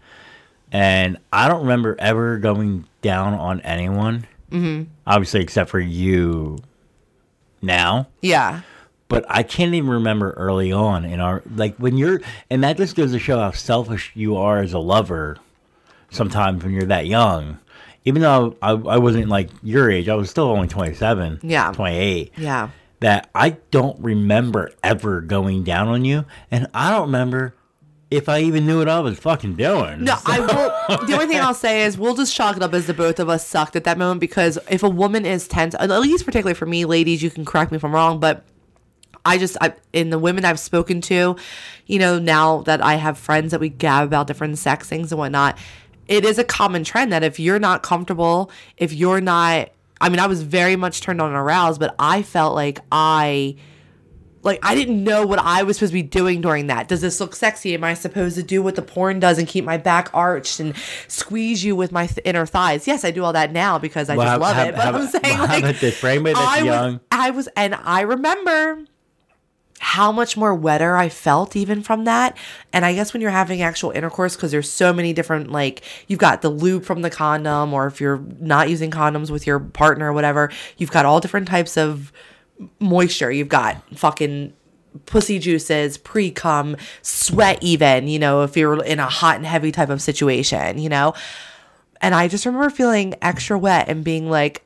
and 0.71 1.17
I 1.31 1.47
don't 1.47 1.61
remember 1.61 1.95
ever 1.99 2.37
going 2.37 2.85
down 3.01 3.33
on 3.35 3.61
anyone. 3.61 4.27
Mm-hmm. 4.51 4.91
Obviously, 5.07 5.41
except 5.41 5.69
for 5.69 5.79
you. 5.79 6.59
Now, 7.61 8.07
Yeah. 8.21 8.61
but 9.07 9.25
I 9.29 9.43
can't 9.43 9.73
even 9.73 9.89
remember 9.89 10.31
early 10.31 10.71
on 10.71 11.03
in 11.05 11.19
our 11.19 11.41
like 11.55 11.75
when 11.77 11.97
you're 11.97 12.21
and 12.49 12.63
that 12.63 12.77
just 12.77 12.95
goes 12.95 13.11
to 13.11 13.19
show 13.19 13.39
how 13.39 13.51
selfish 13.51 14.11
you 14.15 14.37
are 14.37 14.59
as 14.59 14.73
a 14.73 14.79
lover. 14.79 15.37
Sometimes 16.11 16.63
when 16.63 16.73
you're 16.73 16.83
that 16.87 17.05
young, 17.05 17.59
even 18.05 18.21
though 18.21 18.55
I, 18.61 18.71
I 18.71 18.97
wasn't 18.97 19.27
like 19.29 19.49
your 19.61 19.91
age, 19.91 20.09
I 20.09 20.15
was 20.15 20.29
still 20.29 20.45
only 20.45 20.67
twenty 20.67 20.93
seven, 20.95 21.39
Yeah. 21.43 21.71
twenty 21.71 21.97
eight. 21.97 22.31
Yeah. 22.37 22.69
That 23.01 23.29
I 23.35 23.51
don't 23.71 23.99
remember 24.01 24.71
ever 24.83 25.21
going 25.21 25.63
down 25.63 25.87
on 25.87 26.03
you, 26.05 26.25
and 26.51 26.67
I 26.73 26.89
don't 26.91 27.03
remember 27.03 27.53
if 28.11 28.27
I 28.27 28.39
even 28.39 28.65
knew 28.65 28.79
what 28.79 28.89
I 28.89 28.99
was 28.99 29.19
fucking 29.19 29.55
doing. 29.55 30.03
No, 30.03 30.15
I 30.25 30.39
will. 30.39 31.05
The 31.05 31.13
only 31.13 31.27
thing 31.27 31.39
I'll 31.39 31.53
say 31.53 31.83
is 31.83 31.97
we'll 31.97 32.15
just 32.15 32.33
chalk 32.33 32.57
it 32.57 32.63
up 32.63 32.73
as 32.73 32.87
the 32.87 32.93
both 32.93 33.19
of 33.19 33.29
us 33.29 33.45
sucked 33.45 33.75
at 33.75 33.83
that 33.83 33.97
moment 33.97 34.19
because 34.19 34.57
if 34.69 34.81
a 34.81 34.89
woman 34.89 35.25
is 35.25 35.47
tense, 35.47 35.75
at 35.75 35.89
least 35.89 36.25
particularly 36.25 36.55
for 36.55 36.65
me, 36.65 36.85
ladies, 36.85 37.21
you 37.21 37.29
can 37.29 37.45
correct 37.45 37.71
me 37.71 37.75
if 37.75 37.83
I'm 37.83 37.93
wrong, 37.93 38.19
but 38.19 38.43
I 39.25 39.37
just 39.37 39.57
I, 39.61 39.73
in 39.93 40.09
the 40.09 40.17
women 40.17 40.43
I've 40.43 40.59
spoken 40.59 41.01
to, 41.01 41.35
you 41.85 41.99
know, 41.99 42.17
now 42.17 42.61
that 42.63 42.81
I 42.83 42.95
have 42.95 43.17
friends 43.17 43.51
that 43.51 43.59
we 43.59 43.69
gab 43.69 44.07
about 44.07 44.27
different 44.27 44.57
sex 44.57 44.87
things 44.87 45.11
and 45.11 45.19
whatnot, 45.19 45.57
it 46.07 46.25
is 46.25 46.39
a 46.39 46.43
common 46.43 46.83
trend 46.83 47.13
that 47.13 47.23
if 47.23 47.39
you're 47.39 47.59
not 47.59 47.83
comfortable, 47.83 48.49
if 48.77 48.91
you're 48.91 49.21
not, 49.21 49.69
I 50.01 50.09
mean, 50.09 50.19
I 50.19 50.25
was 50.25 50.41
very 50.41 50.75
much 50.75 51.01
turned 51.01 51.21
on 51.21 51.27
and 51.27 51.37
aroused, 51.37 51.79
but 51.79 51.93
I 51.99 52.23
felt 52.23 52.55
like 52.55 52.79
I 52.91 53.55
like 54.41 54.59
I 54.63 54.73
didn't 54.75 55.03
know 55.03 55.25
what 55.25 55.39
I 55.39 55.63
was 55.63 55.77
supposed 55.77 55.91
to 55.91 55.95
be 55.95 56.01
doing 56.01 56.39
during 56.41 56.67
that. 56.67 56.87
Does 56.87 57.01
this 57.01 57.19
look 57.19 57.35
sexy? 57.35 57.73
Am 57.73 57.83
I 57.83 57.93
supposed 57.93 58.35
to 58.37 58.43
do 58.43 58.61
what 58.61 58.75
the 58.75 58.81
porn 58.81 59.19
does 59.19 59.37
and 59.37 59.47
keep 59.47 59.65
my 59.65 59.77
back 59.77 60.09
arched 60.13 60.59
and 60.59 60.73
squeeze 61.07 61.63
you 61.63 61.75
with 61.75 61.91
my 61.91 62.07
th- 62.07 62.19
inner 62.25 62.45
thighs? 62.45 62.87
Yes, 62.87 63.03
I 63.03 63.11
do 63.11 63.23
all 63.23 63.33
that 63.33 63.51
now 63.51 63.77
because 63.77 64.09
I 64.09 64.15
Well, 64.15 64.25
just 64.25 64.33
how- 64.33 64.39
love 64.39 64.55
how- 64.55 64.63
it. 64.63 64.75
But 64.75 64.81
how- 64.85 64.93
I'm 64.93 65.07
saying 65.07 65.35
how 65.35 65.45
like? 65.47 65.75
For 65.75 66.07
anybody 66.07 66.33
that's 66.35 66.47
I 66.47 66.57
young- 66.63 66.93
was, 66.93 66.99
I 67.11 67.29
was, 67.31 67.49
and 67.57 67.75
I 67.75 68.01
remember 68.01 68.79
how 69.81 70.11
much 70.11 70.35
more 70.35 70.53
wetter 70.53 70.97
I 70.97 71.07
felt 71.07 71.55
even 71.55 71.81
from 71.81 72.03
that. 72.03 72.35
And 72.73 72.83
I 72.85 72.93
guess 72.93 73.13
when 73.13 73.21
you're 73.21 73.31
having 73.31 73.61
actual 73.61 73.91
intercourse, 73.91 74.35
because 74.35 74.51
there's 74.51 74.69
so 74.69 74.91
many 74.91 75.13
different, 75.13 75.51
like, 75.53 75.81
you've 76.07 76.19
got 76.19 76.41
the 76.41 76.49
lube 76.49 76.83
from 76.83 77.01
the 77.01 77.09
condom, 77.09 77.73
or 77.73 77.87
if 77.87 78.01
you're 78.01 78.21
not 78.41 78.69
using 78.69 78.91
condoms 78.91 79.29
with 79.31 79.47
your 79.47 79.57
partner 79.59 80.09
or 80.09 80.13
whatever, 80.13 80.51
you've 80.77 80.91
got 80.91 81.05
all 81.05 81.21
different 81.21 81.47
types 81.47 81.77
of 81.77 82.11
moisture. 82.79 83.31
You've 83.31 83.49
got 83.49 83.81
fucking 83.97 84.53
pussy 85.05 85.39
juices, 85.39 85.97
pre 85.97 86.31
cum, 86.31 86.75
sweat, 87.01 87.59
even, 87.61 88.07
you 88.07 88.19
know, 88.19 88.43
if 88.43 88.57
you're 88.57 88.83
in 88.83 88.99
a 88.99 89.07
hot 89.07 89.37
and 89.37 89.45
heavy 89.45 89.71
type 89.71 89.89
of 89.89 90.01
situation, 90.01 90.77
you 90.77 90.89
know? 90.89 91.13
And 92.01 92.15
I 92.15 92.27
just 92.27 92.45
remember 92.45 92.69
feeling 92.69 93.15
extra 93.21 93.57
wet 93.57 93.89
and 93.89 94.03
being 94.03 94.29
like, 94.29 94.63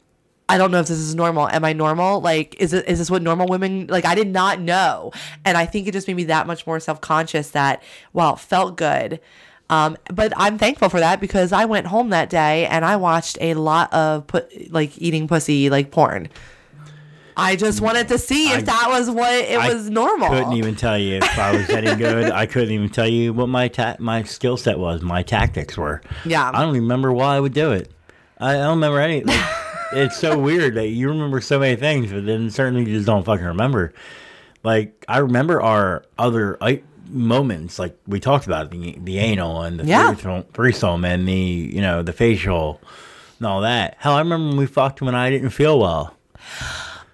I 0.50 0.58
don't 0.58 0.72
know 0.72 0.80
if 0.80 0.88
this 0.88 1.00
is 1.00 1.16
normal. 1.16 1.48
Am 1.48 1.64
I 1.64 1.74
normal? 1.74 2.20
Like, 2.20 2.56
is 2.60 2.74
it 2.74 2.88
is 2.88 3.00
this 3.00 3.10
what 3.10 3.22
normal 3.22 3.48
women 3.48 3.88
like? 3.88 4.06
I 4.06 4.14
did 4.14 4.28
not 4.28 4.60
know, 4.60 5.12
and 5.46 5.58
I 5.58 5.66
think 5.66 5.88
it 5.88 5.94
just 5.94 6.08
made 6.08 6.18
me 6.18 6.26
that 6.26 6.46
much 6.48 6.68
more 6.68 6.80
self 6.80 7.00
conscious. 7.00 7.52
That 7.52 7.82
well, 8.12 8.36
felt 8.36 8.76
good, 8.76 9.22
um, 9.70 9.98
but 10.14 10.34
I'm 10.36 10.58
thankful 10.58 10.90
for 10.90 11.00
that 11.00 11.22
because 11.22 11.54
I 11.54 11.66
went 11.66 11.88
home 11.88 12.10
that 12.10 12.30
day 12.30 12.66
and 12.68 12.84
I 12.84 12.98
watched 12.98 13.38
a 13.40 13.54
lot 13.54 13.92
of 13.94 14.28
put 14.28 14.72
like 14.72 14.92
eating 15.02 15.28
pussy 15.28 15.70
like 15.70 15.92
porn. 15.92 16.28
I 17.36 17.56
just 17.56 17.82
wanted 17.82 18.08
to 18.10 18.18
see 18.18 18.50
if 18.52 18.60
I- 18.60 18.62
that 18.62 18.86
was 18.90 19.10
what 19.10 19.34
it 19.34 19.58
I 19.58 19.74
was 19.74 19.90
normal. 19.90 20.28
I 20.32 20.40
couldn't 20.40 20.54
even 20.54 20.76
tell 20.76 20.98
you 20.98 21.18
if 21.18 21.38
I 21.40 21.56
was 21.56 21.70
any 21.70 21.96
good. 21.96 22.32
I 22.32 22.46
couldn't 22.46 22.72
even 22.72 22.90
tell 22.90 23.08
you 23.08 23.34
what 23.34 23.50
my 23.50 23.68
ta- 23.68 23.96
my 24.00 24.24
skill 24.24 24.58
set 24.58 24.78
was, 24.80 25.02
my 25.02 25.24
tactics 25.24 25.78
were. 25.78 26.02
Yeah. 26.26 26.50
I 26.54 26.60
don't 26.62 26.70
even 26.70 26.84
remember 26.84 27.12
why 27.12 27.36
I 27.36 27.40
would 27.40 27.54
do 27.54 27.72
it. 27.72 27.92
I, 28.40 28.52
I 28.52 28.58
don't 28.58 28.76
remember 28.76 29.00
any. 29.00 29.24
Like, 29.24 29.46
it's 29.94 30.18
so 30.18 30.38
weird 30.38 30.76
that 30.76 30.88
you 30.90 31.10
remember 31.10 31.42
so 31.42 31.60
many 31.60 31.76
things, 31.76 32.12
but 32.12 32.26
then 32.26 32.50
certainly 32.52 32.82
you 32.90 32.96
just 32.96 33.06
don't 33.08 33.24
fucking 33.24 33.46
remember. 33.46 33.94
Like 34.64 35.04
I 35.08 35.18
remember 35.20 35.62
our 35.62 36.04
other 36.18 36.58
I, 36.62 36.82
moments, 37.10 37.80
like 37.80 37.98
we 38.08 38.20
talked 38.20 38.46
about 38.46 38.72
the 38.72 38.98
the 39.04 39.20
anal 39.20 39.62
and 39.62 39.80
the 39.80 39.86
Yeah. 39.86 40.14
threesome, 40.14 40.44
threesome 40.54 41.06
and 41.06 41.28
the 41.28 41.34
you 41.34 41.82
know 41.82 42.02
the 42.02 42.14
facial 42.14 42.80
and 43.40 43.48
all 43.48 43.62
that. 43.62 43.96
Hell, 44.00 44.14
I 44.14 44.20
remember 44.20 44.48
when 44.50 44.58
we 44.58 44.66
fucked 44.66 45.02
when 45.02 45.16
I 45.16 45.30
didn't 45.30 45.50
feel 45.50 45.80
well. 45.80 46.16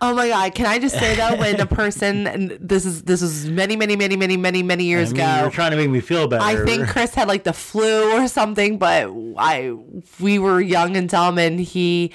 Oh 0.02 0.14
my 0.16 0.30
god! 0.30 0.56
Can 0.56 0.66
I 0.66 0.80
just 0.80 0.98
say 0.98 1.16
though, 1.16 1.36
when 1.36 1.60
a 1.60 1.66
person 1.82 2.26
and 2.26 2.52
this 2.52 2.86
is 2.86 3.04
this 3.04 3.22
was 3.22 3.50
many 3.50 3.76
many 3.76 3.96
many 3.96 4.16
many 4.16 4.38
many 4.38 4.64
many 4.64 4.86
years 4.86 5.10
I 5.10 5.14
mean, 5.14 5.22
ago. 5.22 5.46
were 5.46 5.52
trying 5.52 5.72
to 5.72 5.78
make 5.78 5.90
me 5.90 6.00
feel 6.00 6.28
better. 6.28 6.44
I 6.44 6.64
think 6.64 6.88
Chris 6.88 7.14
had 7.14 7.28
like 7.28 7.44
the 7.44 7.54
flu 7.54 8.14
or 8.14 8.28
something, 8.30 8.78
but 8.78 9.12
I 9.38 9.76
we 10.20 10.40
were 10.40 10.62
young 10.62 10.96
and 10.96 11.10
dumb, 11.10 11.38
and 11.38 11.60
he, 11.60 12.14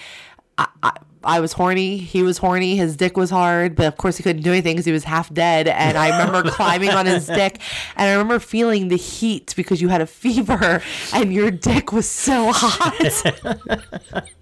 I, 0.57 0.69
I, 0.83 0.93
I 1.25 1.41
was 1.41 1.53
horny. 1.53 1.97
He 1.99 2.23
was 2.23 2.39
horny. 2.39 2.77
His 2.77 2.97
dick 2.97 3.17
was 3.17 3.31
hard, 3.31 3.75
but 3.77 3.87
of 3.87 3.97
course 3.97 4.17
he 4.17 4.23
couldn't 4.23 4.43
do 4.43 4.51
anything 4.51 4.75
because 4.75 4.87
he 4.87 4.93
was 4.93 5.05
half 5.05 5.33
dead. 5.33 5.69
And 5.69 5.97
I 5.99 6.19
remember 6.25 6.51
climbing 6.53 6.91
on 6.91 7.07
his 7.07 7.27
dick, 7.27 7.59
and 7.97 8.09
I 8.09 8.13
remember 8.13 8.39
feeling 8.39 8.89
the 8.89 8.97
heat 8.97 9.55
because 9.57 9.81
you 9.83 9.89
had 9.89 10.01
a 10.01 10.07
fever, 10.07 10.83
and 11.13 11.33
your 11.33 11.51
dick 11.51 11.93
was 11.93 12.09
so 12.09 12.51
hot. 12.53 12.95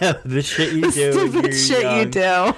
yeah, 0.00 0.12
the 0.24 0.42
shit 0.42 0.72
you 0.72 0.90
do. 0.90 1.16
when 1.16 1.30
Stupid 1.30 1.54
shit 1.54 1.96
you 1.98 2.04
do. 2.10 2.54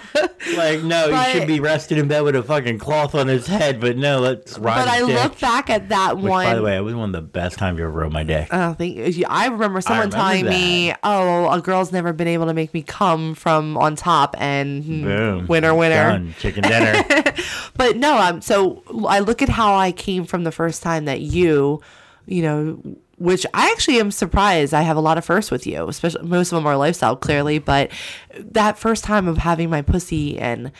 Like, 0.57 0.83
no, 0.83 1.11
But- 1.11 1.29
you 1.35 1.39
should 1.41 1.49
be 1.49 1.61
resting 1.61 1.99
in 1.99 2.09
bed 2.09 2.23
with 2.23 2.37
a 2.37 2.43
fucking 2.43 2.79
cloth 2.79 3.15
on 3.15 3.29
his 3.29 3.47
head, 3.47 3.81
but 3.81 3.97
no, 3.97 4.19
let's 4.21 4.59
ride 4.59 4.85
But 4.85 4.89
I 4.89 4.99
dick. 5.07 5.09
look 5.23 5.41
back 5.41 5.71
at 5.71 5.89
that 5.91 6.17
Which, 6.17 6.31
one. 6.31 6.47
by 6.47 6.55
the 6.55 6.63
way, 6.63 6.77
it 6.77 6.81
was 6.81 6.95
one 6.95 7.11
of 7.11 7.13
the 7.13 7.23
best 7.23 7.59
times 7.59 7.79
you 7.79 7.85
ever 7.85 7.93
rode 7.93 8.13
my 8.13 8.25
dick. 8.25 8.49
Oh, 8.51 8.57
I 8.59 8.65
don't 8.67 8.77
think 8.77 9.25
I 9.29 9.47
remember 9.47 9.81
someone 9.81 10.09
remember 10.11 10.17
telling 10.17 10.47
me, 10.47 10.93
"Oh, 11.03 11.49
a 11.51 11.61
girl's 11.61 11.93
never 11.93 12.13
been 12.13 12.29
able 12.29 12.47
to 12.47 12.55
make 12.55 12.73
me 12.75 12.83
come 12.83 13.22
from 13.35 13.77
on 13.79 13.97
top," 13.97 14.35
and 14.39 14.85
hmm, 14.85 15.05
Boom. 15.05 15.47
winner, 15.47 15.75
winner. 15.75 16.11
Done. 16.11 16.35
Chicken 16.39 16.63
dinner. 16.63 17.05
But 17.75 17.97
no, 17.97 18.19
um, 18.19 18.41
so 18.43 18.83
I 19.09 19.21
look 19.21 19.43
at 19.43 19.49
how 19.49 19.75
I 19.75 19.93
came 19.93 20.25
from 20.25 20.45
the 20.45 20.53
first 20.53 20.83
time 20.83 21.07
that 21.07 21.21
you, 21.21 21.81
you 22.27 22.43
know, 22.43 22.79
which 23.17 23.47
I 23.55 23.71
actually 23.71 23.99
am 23.99 24.11
surprised. 24.11 24.75
I 24.75 24.83
have 24.83 24.97
a 24.97 25.01
lot 25.01 25.17
of 25.17 25.25
firsts 25.25 25.51
with 25.51 25.67
you, 25.67 25.89
especially 25.89 26.23
most 26.23 26.53
of 26.53 26.57
them 26.57 26.67
are 26.67 26.77
lifestyle, 26.77 27.17
clearly. 27.17 27.59
But 27.59 27.91
that 28.39 28.79
first 28.79 29.05
time 29.05 29.27
of 29.27 29.39
having 29.39 29.71
my 29.71 29.83
pussy 29.83 30.39
and 30.39 30.71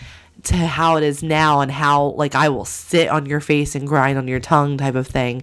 to 0.45 0.57
how 0.57 0.97
it 0.97 1.05
is 1.05 1.23
now 1.23 1.61
and 1.61 1.71
how 1.71 2.07
like 2.17 2.35
I 2.35 2.49
will 2.49 2.65
sit 2.65 3.09
on 3.09 3.27
your 3.27 3.41
face 3.41 3.75
and 3.75 3.87
grind 3.87 4.19
on 4.19 4.29
your 4.29 4.41
tongue 4.41 4.77
type 4.77 4.95
of 4.95 5.07
thing. 5.07 5.43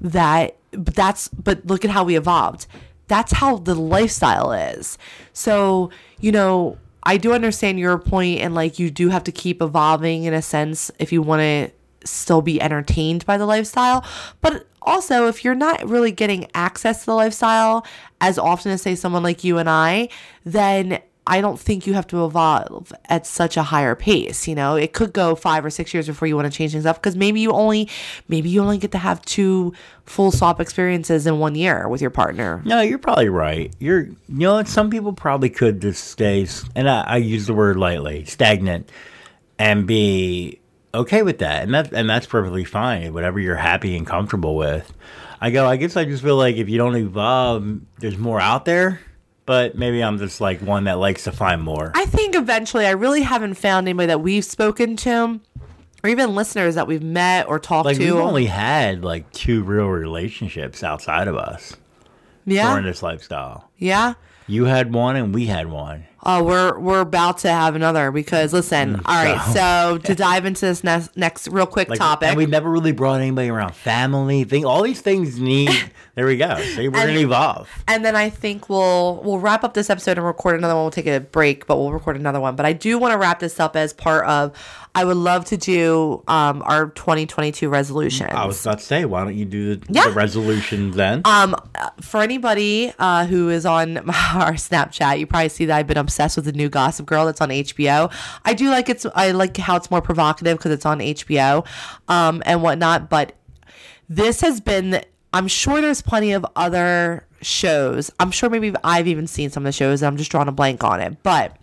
That 0.00 0.56
but 0.72 0.94
that's 0.94 1.28
but 1.28 1.64
look 1.66 1.84
at 1.84 1.90
how 1.90 2.04
we 2.04 2.16
evolved. 2.16 2.66
That's 3.06 3.32
how 3.32 3.56
the 3.56 3.74
lifestyle 3.74 4.52
is. 4.52 4.96
So, 5.32 5.90
you 6.20 6.32
know, 6.32 6.78
I 7.02 7.16
do 7.16 7.32
understand 7.32 7.78
your 7.78 7.98
point 7.98 8.40
and 8.40 8.54
like 8.54 8.78
you 8.78 8.90
do 8.90 9.08
have 9.08 9.24
to 9.24 9.32
keep 9.32 9.62
evolving 9.62 10.24
in 10.24 10.34
a 10.34 10.42
sense 10.42 10.90
if 10.98 11.12
you 11.12 11.22
want 11.22 11.40
to 11.40 11.70
still 12.06 12.42
be 12.42 12.60
entertained 12.60 13.24
by 13.26 13.38
the 13.38 13.46
lifestyle. 13.46 14.04
But 14.40 14.66
also, 14.82 15.26
if 15.26 15.44
you're 15.44 15.54
not 15.54 15.86
really 15.88 16.12
getting 16.12 16.46
access 16.54 17.00
to 17.00 17.06
the 17.06 17.14
lifestyle 17.14 17.86
as 18.20 18.38
often 18.38 18.72
as 18.72 18.82
say 18.82 18.94
someone 18.94 19.22
like 19.22 19.44
you 19.44 19.58
and 19.58 19.68
I, 19.68 20.08
then 20.44 21.00
I 21.26 21.40
don't 21.40 21.60
think 21.60 21.86
you 21.86 21.94
have 21.94 22.06
to 22.08 22.24
evolve 22.24 22.92
at 23.08 23.26
such 23.26 23.56
a 23.56 23.62
higher 23.62 23.94
pace. 23.94 24.48
You 24.48 24.54
know, 24.54 24.76
it 24.76 24.92
could 24.92 25.12
go 25.12 25.34
five 25.34 25.64
or 25.64 25.70
six 25.70 25.92
years 25.94 26.06
before 26.06 26.26
you 26.26 26.34
want 26.34 26.50
to 26.50 26.56
change 26.56 26.72
things 26.72 26.86
up 26.86 26.96
because 26.96 27.14
maybe 27.14 27.40
you 27.40 27.52
only, 27.52 27.88
maybe 28.28 28.48
you 28.48 28.62
only 28.62 28.78
get 28.78 28.90
to 28.92 28.98
have 28.98 29.22
two 29.22 29.72
full 30.06 30.32
swap 30.32 30.60
experiences 30.60 31.26
in 31.26 31.38
one 31.38 31.54
year 31.54 31.88
with 31.88 32.00
your 32.00 32.10
partner. 32.10 32.62
No, 32.64 32.80
you're 32.80 32.98
probably 32.98 33.28
right. 33.28 33.72
You're, 33.78 34.06
you 34.06 34.16
know, 34.28 34.62
some 34.64 34.90
people 34.90 35.12
probably 35.12 35.50
could 35.50 35.80
just 35.80 36.04
stay, 36.04 36.46
and 36.74 36.88
I, 36.88 37.02
I 37.02 37.16
use 37.18 37.46
the 37.46 37.54
word 37.54 37.76
lightly, 37.76 38.24
stagnant, 38.24 38.90
and 39.58 39.86
be 39.86 40.58
okay 40.94 41.22
with 41.22 41.38
that, 41.38 41.62
and 41.62 41.74
that, 41.74 41.92
and 41.92 42.08
that's 42.08 42.26
perfectly 42.26 42.64
fine. 42.64 43.12
Whatever 43.12 43.38
you're 43.38 43.56
happy 43.56 43.96
and 43.96 44.06
comfortable 44.06 44.56
with. 44.56 44.92
I 45.40 45.50
go. 45.50 45.66
I 45.66 45.76
guess 45.76 45.96
I 45.96 46.04
just 46.04 46.22
feel 46.22 46.36
like 46.36 46.56
if 46.56 46.68
you 46.68 46.76
don't 46.76 46.96
evolve, 46.96 47.80
there's 47.98 48.18
more 48.18 48.40
out 48.40 48.64
there. 48.66 49.00
But 49.50 49.74
maybe 49.74 50.00
I'm 50.00 50.16
just 50.18 50.40
like 50.40 50.60
one 50.60 50.84
that 50.84 51.00
likes 51.00 51.24
to 51.24 51.32
find 51.32 51.60
more. 51.60 51.90
I 51.96 52.06
think 52.06 52.36
eventually, 52.36 52.86
I 52.86 52.92
really 52.92 53.22
haven't 53.22 53.54
found 53.54 53.88
anybody 53.88 54.06
that 54.06 54.20
we've 54.20 54.44
spoken 54.44 54.94
to, 54.98 55.40
or 56.04 56.08
even 56.08 56.36
listeners 56.36 56.76
that 56.76 56.86
we've 56.86 57.02
met 57.02 57.48
or 57.48 57.58
talked 57.58 57.86
like 57.86 57.96
to. 57.96 58.04
we've 58.04 58.14
only 58.14 58.46
had 58.46 59.02
like 59.02 59.28
two 59.32 59.64
real 59.64 59.88
relationships 59.88 60.84
outside 60.84 61.26
of 61.26 61.34
us 61.34 61.74
yeah, 62.46 62.70
during 62.70 62.84
this 62.84 63.02
lifestyle. 63.02 63.68
yeah. 63.76 64.14
You 64.46 64.66
had 64.66 64.94
one, 64.94 65.16
and 65.16 65.34
we 65.34 65.46
had 65.46 65.66
one. 65.66 66.04
Oh, 66.22 66.44
we're 66.44 66.78
we're 66.78 67.00
about 67.00 67.38
to 67.38 67.48
have 67.50 67.74
another 67.74 68.10
because 68.10 68.52
listen. 68.52 68.96
Mm, 68.96 69.02
all 69.06 69.24
right, 69.24 69.40
so 69.54 69.98
to 69.98 70.14
dive 70.14 70.44
into 70.44 70.66
this 70.66 70.84
next 70.84 71.16
next 71.16 71.48
real 71.48 71.64
quick 71.66 71.88
Like, 71.88 71.98
topic, 71.98 72.28
And 72.28 72.36
we 72.36 72.44
never 72.44 72.68
really 72.70 72.92
brought 72.92 73.20
anybody 73.20 73.48
around 73.48 73.74
family 73.74 74.44
thing. 74.44 74.66
All 74.66 74.82
these 74.82 75.00
things 75.00 75.40
need. 75.40 75.70
there 76.14 76.26
we 76.26 76.36
go. 76.36 76.56
See, 76.60 76.88
we're 76.88 77.06
gonna 77.06 77.18
evolve. 77.20 77.70
and 77.88 78.04
then 78.04 78.16
I 78.16 78.28
think 78.28 78.68
we'll 78.68 79.22
we'll 79.24 79.38
wrap 79.38 79.64
up 79.64 79.72
this 79.72 79.88
episode 79.88 80.18
and 80.18 80.26
record 80.26 80.56
another 80.56 80.74
one. 80.74 80.84
We'll 80.84 80.90
take 80.90 81.06
a 81.06 81.20
break, 81.20 81.66
but 81.66 81.78
we'll 81.78 81.92
record 81.92 82.16
another 82.16 82.40
one. 82.40 82.54
But 82.54 82.66
I 82.66 82.74
do 82.74 82.98
want 82.98 83.12
to 83.12 83.18
wrap 83.18 83.40
this 83.40 83.58
up 83.58 83.74
as 83.74 83.94
part 83.94 84.26
of. 84.26 84.52
I 84.92 85.04
would 85.04 85.16
love 85.16 85.44
to 85.46 85.56
do 85.56 86.22
um, 86.26 86.62
our 86.66 86.88
2022 86.88 87.68
resolutions. 87.68 88.30
I 88.34 88.44
was 88.44 88.60
about 88.66 88.80
to 88.80 88.84
say, 88.84 89.04
why 89.04 89.22
don't 89.22 89.36
you 89.36 89.44
do 89.44 89.76
the, 89.76 89.86
Yeah. 89.92 90.06
the 90.08 90.10
resolutions 90.12 90.96
then? 90.96 91.22
Um, 91.24 91.54
for 92.00 92.20
anybody 92.20 92.92
uh, 92.98 93.26
who 93.26 93.50
is 93.50 93.64
on 93.64 93.98
our 93.98 94.54
Snapchat, 94.54 95.20
you 95.20 95.26
probably 95.28 95.48
see 95.48 95.64
that 95.66 95.76
I've 95.76 95.86
been 95.86 95.96
obsessed 95.96 96.34
with 96.36 96.44
the 96.44 96.52
new 96.52 96.68
Gossip 96.68 97.06
Girl 97.06 97.26
that's 97.26 97.40
on 97.40 97.50
HBO. 97.50 98.12
I 98.44 98.52
do 98.54 98.68
like 98.70 98.88
it's 98.88 99.06
I 99.14 99.30
like 99.30 99.56
how 99.58 99.76
it's 99.76 99.90
more 99.92 100.02
provocative 100.02 100.58
because 100.58 100.72
it's 100.72 100.84
on 100.86 100.98
HBO, 100.98 101.64
um, 102.08 102.42
and 102.44 102.60
whatnot. 102.62 103.08
But 103.08 103.34
this 104.08 104.40
has 104.40 104.60
been. 104.60 105.02
I'm 105.32 105.46
sure 105.46 105.80
there's 105.80 106.02
plenty 106.02 106.32
of 106.32 106.44
other 106.56 107.24
shows. 107.42 108.10
I'm 108.18 108.32
sure 108.32 108.50
maybe 108.50 108.74
I've 108.82 109.06
even 109.06 109.28
seen 109.28 109.50
some 109.50 109.62
of 109.62 109.66
the 109.66 109.72
shows. 109.72 110.02
And 110.02 110.08
I'm 110.08 110.16
just 110.16 110.32
drawing 110.32 110.48
a 110.48 110.52
blank 110.52 110.82
on 110.82 111.00
it, 111.00 111.22
but. 111.22 111.56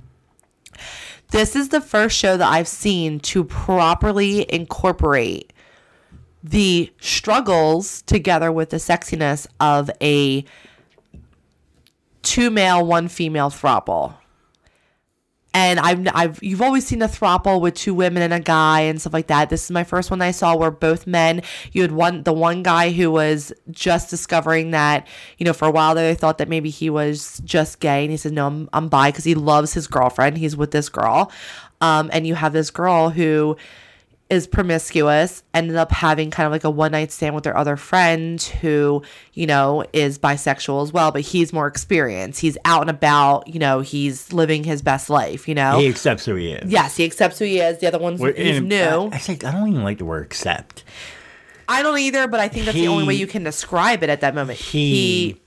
This 1.30 1.56
is 1.56 1.70
the 1.70 1.82
first 1.82 2.18
show 2.18 2.38
that 2.38 2.48
I've 2.48 2.68
seen 2.68 3.20
to 3.22 3.44
properly 3.44 4.52
incorporate 4.52 5.52
the 6.44 6.92
struggles 7.00 8.02
together 8.04 8.52
with 8.52 8.70
the 8.70 8.78
sexiness 8.78 9.48
of 9.60 9.90
a 10.02 10.46
two 12.22 12.50
male, 12.50 12.86
one 12.86 13.08
female 13.10 13.50
throuple. 13.50 14.14
And 15.58 15.80
I've, 15.80 16.08
I've, 16.14 16.44
you've 16.44 16.62
always 16.62 16.86
seen 16.86 17.02
a 17.02 17.08
throuple 17.08 17.60
with 17.60 17.74
two 17.74 17.96
women 17.96 18.22
and 18.22 18.32
a 18.32 18.40
guy 18.40 18.82
and 18.82 19.02
stuff 19.02 19.12
like 19.12 19.26
that. 19.26 19.50
This 19.50 19.64
is 19.64 19.72
my 19.72 19.84
first 19.84 20.12
one 20.12 20.22
I 20.22 20.30
saw 20.30 20.56
where 20.56 20.70
both 20.70 21.08
men. 21.08 21.42
You 21.72 21.82
had 21.82 21.92
one, 21.92 22.22
the 22.22 22.32
one 22.32 22.62
guy 22.62 22.92
who 22.92 23.10
was 23.10 23.52
just 23.72 24.12
discovering 24.12 24.70
that, 24.70 25.08
you 25.40 25.46
know, 25.46 25.54
for 25.54 25.68
a 25.68 25.72
while 25.72 25.96
there 25.96 26.08
they 26.08 26.14
thought 26.14 26.38
that 26.38 26.48
maybe 26.48 26.70
he 26.70 26.92
was 26.92 27.42
just 27.44 27.80
gay, 27.80 28.04
and 28.04 28.12
he 28.12 28.18
said, 28.18 28.34
"No, 28.34 28.46
I'm, 28.46 28.70
I'm 28.72 28.88
bi," 28.88 29.10
because 29.10 29.24
he 29.24 29.34
loves 29.34 29.74
his 29.74 29.88
girlfriend. 29.88 30.38
He's 30.38 30.56
with 30.56 30.70
this 30.70 30.90
girl, 30.90 31.32
um, 31.82 32.12
and 32.14 32.28
you 32.28 32.36
have 32.36 32.54
this 32.54 32.70
girl 32.70 33.10
who 33.10 33.58
is 34.30 34.46
promiscuous, 34.46 35.42
ended 35.54 35.78
up 35.78 35.90
having 35.92 36.30
kind 36.32 36.46
of 36.46 36.52
like 36.52 36.66
a 36.66 36.70
one 36.70 36.92
night 36.92 37.12
stand 37.14 37.34
with 37.34 37.46
their 37.46 37.56
other 37.56 37.78
friend 37.78 38.42
who, 38.42 39.02
you 39.34 39.46
know, 39.48 39.86
is 39.94 40.20
bisexual 40.20 40.84
as 40.84 40.92
well, 40.92 41.12
but 41.12 41.22
he's 41.22 41.54
more 41.54 41.66
experienced. 41.68 42.42
He's 42.42 42.58
out 42.66 42.82
and 42.82 42.90
about, 42.90 43.48
you 43.48 43.58
know, 43.60 43.80
he's 43.80 44.34
living 44.34 44.66
his 44.66 44.82
best 44.82 45.10
life, 45.10 45.48
you 45.48 45.56
know? 45.56 45.80
he 45.80 45.88
accepts 45.88 46.26
who 46.26 46.36
he 46.36 46.52
is. 46.52 46.70
yes, 46.70 46.98
he 46.98 47.06
accepts 47.06 47.40
who 47.40 47.46
he 47.46 47.60
is. 47.60 47.78
The 47.80 47.88
other 47.88 48.00
one's 48.00 48.20
We're- 48.20 48.36
he's 48.36 48.62
new. 48.62 48.76
I, 48.76 49.10
I, 49.14 49.18
say, 49.20 49.34
I 49.46 49.52
don't 49.52 49.70
even 49.70 49.84
like 49.84 49.98
the 50.00 50.06
word 50.06 50.26
accept. 50.26 50.84
I 51.70 51.82
don't 51.82 51.98
either, 52.00 52.28
but 52.28 52.40
I 52.42 52.50
think 52.50 52.66
that's 52.66 52.76
the 52.78 52.88
only 52.90 53.06
way 53.06 53.14
you 53.14 53.28
can 53.28 53.44
describe 53.44 54.04
it 54.04 54.10
at 54.10 54.22
that 54.22 54.36
moment. 54.36 54.60
He, 54.60 55.40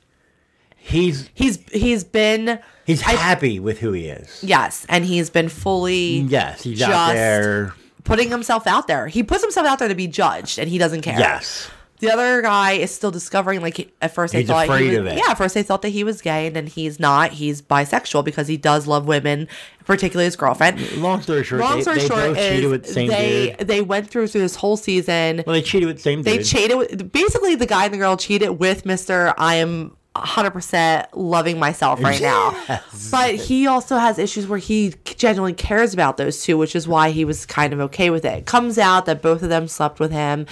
he's 0.76 1.28
he's 1.34 1.58
he's 1.70 2.04
been 2.04 2.58
he's 2.86 3.02
I- 3.02 3.12
happy 3.12 3.58
with 3.60 3.78
who 3.78 3.92
he 3.92 4.06
is. 4.08 4.42
yes, 4.42 4.86
and 4.88 5.04
he's 5.04 5.30
been 5.30 5.48
fully 5.48 6.20
Yes, 6.20 6.62
he's 6.62 6.78
Just- 6.78 6.90
out 6.92 7.12
there. 7.14 7.74
Putting 8.10 8.28
himself 8.30 8.66
out 8.66 8.86
there. 8.86 9.06
He 9.06 9.22
puts 9.22 9.42
himself 9.42 9.66
out 9.66 9.78
there 9.78 9.88
to 9.88 9.94
be 9.94 10.06
judged, 10.06 10.58
and 10.58 10.68
he 10.68 10.78
doesn't 10.78 11.02
care. 11.02 11.18
Yes. 11.18 11.70
The 12.00 12.10
other 12.10 12.40
guy 12.40 12.72
is 12.72 12.90
still 12.90 13.10
discovering. 13.10 13.60
Like 13.60 13.92
at 14.00 14.14
first, 14.14 14.32
they 14.32 14.40
He's 14.40 14.48
thought 14.48 14.64
afraid 14.64 14.84
he 14.84 14.88
was, 14.90 14.98
of 15.00 15.06
it. 15.08 15.16
yeah. 15.18 15.32
At 15.32 15.34
first, 15.36 15.54
they 15.54 15.62
thought 15.62 15.82
that 15.82 15.90
he 15.90 16.02
was 16.02 16.22
gay, 16.22 16.46
and 16.46 16.56
then 16.56 16.66
he's 16.66 16.98
not. 16.98 17.32
He's 17.32 17.60
bisexual 17.60 18.24
because 18.24 18.48
he 18.48 18.56
does 18.56 18.86
love 18.86 19.06
women, 19.06 19.48
particularly 19.84 20.24
his 20.24 20.34
girlfriend. 20.34 20.80
Long 20.96 21.20
story 21.20 21.44
short, 21.44 21.60
Long 21.60 21.82
story 21.82 21.98
they 22.00 22.06
short 22.08 22.36
cheated 22.38 22.70
with 22.70 22.84
is 22.84 22.88
the 22.88 22.94
same 22.94 23.08
they 23.08 23.54
dude. 23.58 23.68
they 23.68 23.82
went 23.82 24.08
through 24.08 24.28
through 24.28 24.40
this 24.40 24.56
whole 24.56 24.78
season. 24.78 25.42
Well, 25.46 25.52
they 25.52 25.60
cheated 25.60 25.88
with 25.88 25.96
the 25.98 26.02
same 26.02 26.22
They 26.22 26.38
dude. 26.38 26.46
cheated. 26.46 26.78
With, 26.78 27.12
basically, 27.12 27.54
the 27.54 27.66
guy 27.66 27.84
and 27.84 27.92
the 27.92 27.98
girl 27.98 28.16
cheated 28.16 28.58
with 28.58 28.86
Mister. 28.86 29.34
I 29.36 29.56
am. 29.56 29.94
100% 30.16 31.06
loving 31.14 31.58
myself 31.58 32.02
right 32.02 32.20
now. 32.22 32.80
But 33.10 33.34
he 33.34 33.66
also 33.66 33.96
has 33.96 34.18
issues 34.18 34.46
where 34.46 34.58
he 34.58 34.94
genuinely 35.04 35.54
cares 35.54 35.94
about 35.94 36.16
those 36.16 36.42
two, 36.42 36.58
which 36.58 36.74
is 36.74 36.88
why 36.88 37.10
he 37.10 37.24
was 37.24 37.46
kind 37.46 37.72
of 37.72 37.80
okay 37.80 38.10
with 38.10 38.24
it. 38.24 38.38
It 38.38 38.46
comes 38.46 38.78
out 38.78 39.06
that 39.06 39.22
both 39.22 39.42
of 39.42 39.48
them 39.48 39.68
slept 39.68 40.00
with 40.00 40.10
him 40.12 40.46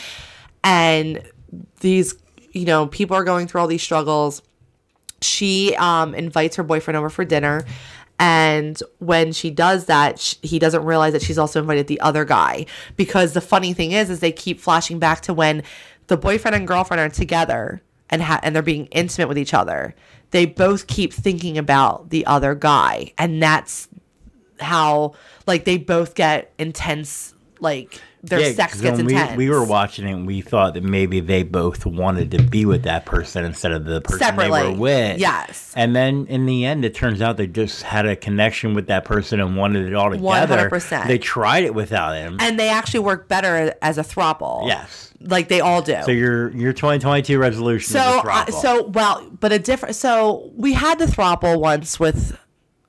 and 0.63 1.23
these 1.81 2.15
you 2.53 2.65
know, 2.65 2.87
people 2.87 3.17
are 3.17 3.25
going 3.25 3.47
through 3.47 3.61
all 3.61 3.67
these 3.67 3.83
struggles. 3.83 4.43
She 5.21 5.75
um 5.77 6.15
invites 6.15 6.57
her 6.57 6.63
boyfriend 6.63 6.97
over 6.97 7.11
for 7.11 7.25
dinner 7.25 7.65
and 8.19 8.81
when 8.99 9.33
she 9.33 9.51
does 9.51 9.87
that, 9.87 10.19
sh- 10.19 10.35
he 10.43 10.59
doesn't 10.59 10.85
realize 10.85 11.13
that 11.13 11.23
she's 11.23 11.39
also 11.39 11.61
invited 11.61 11.87
the 11.87 12.01
other 12.01 12.25
guy 12.25 12.67
because 12.97 13.33
the 13.33 13.41
funny 13.41 13.73
thing 13.73 13.93
is 13.93 14.11
is 14.11 14.21
they 14.21 14.33
keep 14.33 14.61
flashing 14.61 14.99
back 14.99 15.21
to 15.23 15.35
when 15.35 15.63
the 16.09 16.17
boyfriend 16.17 16.55
and 16.57 16.67
girlfriend 16.67 17.01
are 17.01 17.09
together 17.09 17.83
and 18.11 18.23
ha- 18.23 18.41
and 18.43 18.55
they're 18.55 18.63
being 18.63 18.87
intimate 18.87 19.29
with 19.29 19.39
each 19.39 19.55
other. 19.55 19.95
They 20.31 20.47
both 20.47 20.87
keep 20.87 21.13
thinking 21.13 21.59
about 21.59 22.11
the 22.11 22.27
other 22.27 22.55
guy 22.55 23.13
and 23.17 23.43
that's 23.43 23.89
how 24.61 25.15
like 25.47 25.65
they 25.65 25.79
both 25.79 26.15
get 26.15 26.53
intense 26.59 27.35
like 27.61 28.01
their 28.23 28.41
Yeah, 28.41 28.53
sex 28.53 28.81
gets 28.81 28.97
when 28.97 29.07
we, 29.07 29.13
intense. 29.15 29.37
we 29.37 29.49
were 29.49 29.65
watching 29.65 30.07
it 30.09 30.13
and 30.13 30.27
we 30.27 30.41
thought 30.41 30.75
that 30.75 30.83
maybe 30.83 31.21
they 31.21 31.43
both 31.45 31.87
wanted 31.87 32.31
to 32.33 32.43
be 32.43 32.65
with 32.65 32.83
that 32.83 33.07
person 33.07 33.45
instead 33.45 33.71
of 33.73 33.85
the 33.85 34.01
person 34.01 34.19
Separately. 34.19 34.61
they 34.63 34.69
were 34.71 34.77
with. 34.77 35.19
Yes. 35.21 35.73
And 35.77 35.95
then 35.95 36.27
in 36.27 36.45
the 36.47 36.65
end, 36.65 36.85
it 36.85 36.95
turns 36.95 37.23
out 37.23 37.37
they 37.37 37.47
just 37.47 37.83
had 37.83 38.07
a 38.07 38.17
connection 38.17 38.75
with 38.75 38.89
that 38.89 39.05
person 39.05 39.39
and 39.41 39.57
wanted 39.57 39.87
it 39.87 39.95
all 39.95 40.11
together. 40.11 40.69
100%. 40.69 41.07
They 41.07 41.19
tried 41.19 41.65
it 41.65 41.75
without 41.75 42.17
him. 42.17 42.37
and 42.41 42.59
they 42.59 42.69
actually 42.69 43.01
work 43.01 43.29
better 43.29 43.75
as 43.83 43.99
a 43.99 44.03
throuple. 44.03 44.67
yes. 44.67 45.13
like 45.21 45.49
they 45.49 45.61
all 45.61 45.83
do. 45.83 46.01
So 46.05 46.11
your 46.11 46.51
your 46.57 46.73
2022 46.73 47.39
resolution 47.39 47.93
so 47.93 48.19
is 48.19 48.25
a 48.25 48.29
uh, 48.29 48.47
so 48.51 48.87
well, 48.89 49.29
but 49.41 49.53
a 49.53 49.59
different. 49.59 49.95
So 49.97 50.51
we 50.57 50.73
had 50.75 50.99
the 50.99 51.07
throuple 51.07 51.61
once 51.61 51.99
with. 52.01 52.37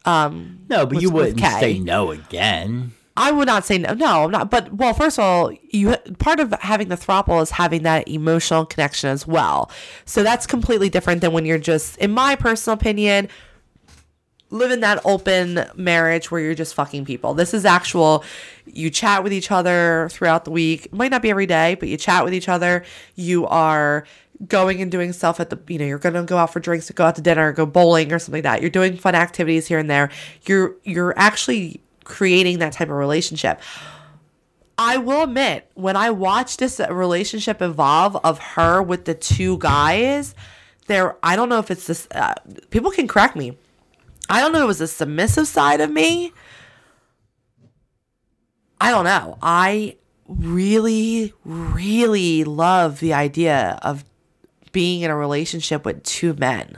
Um, 0.05 0.59
no, 0.69 0.85
but 0.85 0.95
with- 0.95 1.01
you 1.03 1.09
wouldn't 1.11 1.39
say 1.39 1.77
no 1.79 2.11
again. 2.11 2.93
I 3.19 3.31
would 3.31 3.47
not 3.47 3.65
say 3.65 3.77
no. 3.77 3.93
No, 3.93 4.23
I'm 4.23 4.31
not. 4.31 4.49
But 4.49 4.73
well, 4.73 4.93
first 4.93 5.19
of 5.19 5.25
all, 5.25 5.51
you 5.71 5.97
part 6.19 6.39
of 6.39 6.53
having 6.61 6.87
the 6.87 6.95
throuple 6.95 7.43
is 7.43 7.51
having 7.51 7.83
that 7.83 8.07
emotional 8.07 8.65
connection 8.65 9.09
as 9.09 9.27
well. 9.27 9.69
So 10.05 10.23
that's 10.23 10.47
completely 10.47 10.89
different 10.89 11.19
than 11.19 11.33
when 11.33 11.45
you're 11.45 11.57
just, 11.57 11.97
in 11.97 12.11
my 12.11 12.37
personal 12.37 12.75
opinion, 12.77 13.27
living 14.51 14.79
that 14.79 15.01
open 15.03 15.65
marriage 15.75 16.31
where 16.31 16.39
you're 16.39 16.55
just 16.55 16.73
fucking 16.73 17.03
people. 17.03 17.33
This 17.33 17.53
is 17.53 17.65
actual. 17.65 18.23
You 18.65 18.89
chat 18.89 19.21
with 19.21 19.33
each 19.33 19.51
other 19.51 20.07
throughout 20.13 20.45
the 20.45 20.51
week. 20.51 20.85
It 20.85 20.93
might 20.93 21.11
not 21.11 21.21
be 21.21 21.29
every 21.29 21.45
day, 21.45 21.75
but 21.75 21.89
you 21.89 21.97
chat 21.97 22.23
with 22.23 22.33
each 22.33 22.47
other. 22.47 22.85
You 23.15 23.45
are 23.47 24.05
going 24.47 24.81
and 24.81 24.89
doing 24.89 25.11
stuff 25.11 25.41
at 25.41 25.49
the 25.49 25.59
you 25.67 25.77
know 25.77 25.83
you're 25.83 25.99
gonna 25.99 26.23
go 26.23 26.37
out 26.37 26.53
for 26.53 26.61
drinks 26.61 26.87
to 26.87 26.93
go 26.93 27.03
out 27.03 27.13
to 27.13 27.21
dinner 27.21 27.51
go 27.51 27.65
bowling 27.65 28.13
or 28.13 28.17
something 28.17 28.37
like 28.37 28.43
that 28.43 28.61
you're 28.61 28.69
doing 28.69 28.95
fun 28.95 29.13
activities 29.13 29.67
here 29.67 29.77
and 29.77 29.89
there 29.89 30.09
you're 30.45 30.75
you're 30.85 31.13
actually 31.19 31.81
creating 32.09 32.59
that 32.59 32.73
type 32.73 32.89
of 32.89 32.95
relationship 32.95 33.61
I 34.79 34.95
will 34.95 35.23
admit, 35.23 35.69
when 35.73 35.97
I 35.97 36.09
watched 36.11 36.59
this 36.59 36.79
relationship 36.89 37.61
evolve 37.61 38.15
of 38.23 38.39
her 38.39 38.81
with 38.81 39.03
the 39.03 39.13
two 39.13 39.57
guys, 39.57 40.33
there, 40.87 41.17
I 41.21 41.35
don't 41.35 41.49
know 41.49 41.59
if 41.59 41.69
it's 41.69 41.85
this, 41.85 42.07
uh, 42.11 42.33
people 42.69 42.89
can 42.89 43.05
correct 43.05 43.35
me. 43.35 43.57
I 44.29 44.39
don't 44.39 44.53
know 44.53 44.59
if 44.59 44.63
it 44.63 44.67
was 44.67 44.77
the 44.77 44.87
submissive 44.87 45.49
side 45.49 45.81
of 45.81 45.91
me. 45.91 46.31
I 48.79 48.91
don't 48.91 49.03
know. 49.03 49.37
I 49.41 49.97
really, 50.29 51.33
really 51.43 52.45
love 52.45 53.01
the 53.01 53.13
idea 53.13 53.77
of 53.81 54.05
being 54.71 55.01
in 55.01 55.11
a 55.11 55.17
relationship 55.17 55.83
with 55.83 56.03
two 56.03 56.35
men. 56.35 56.73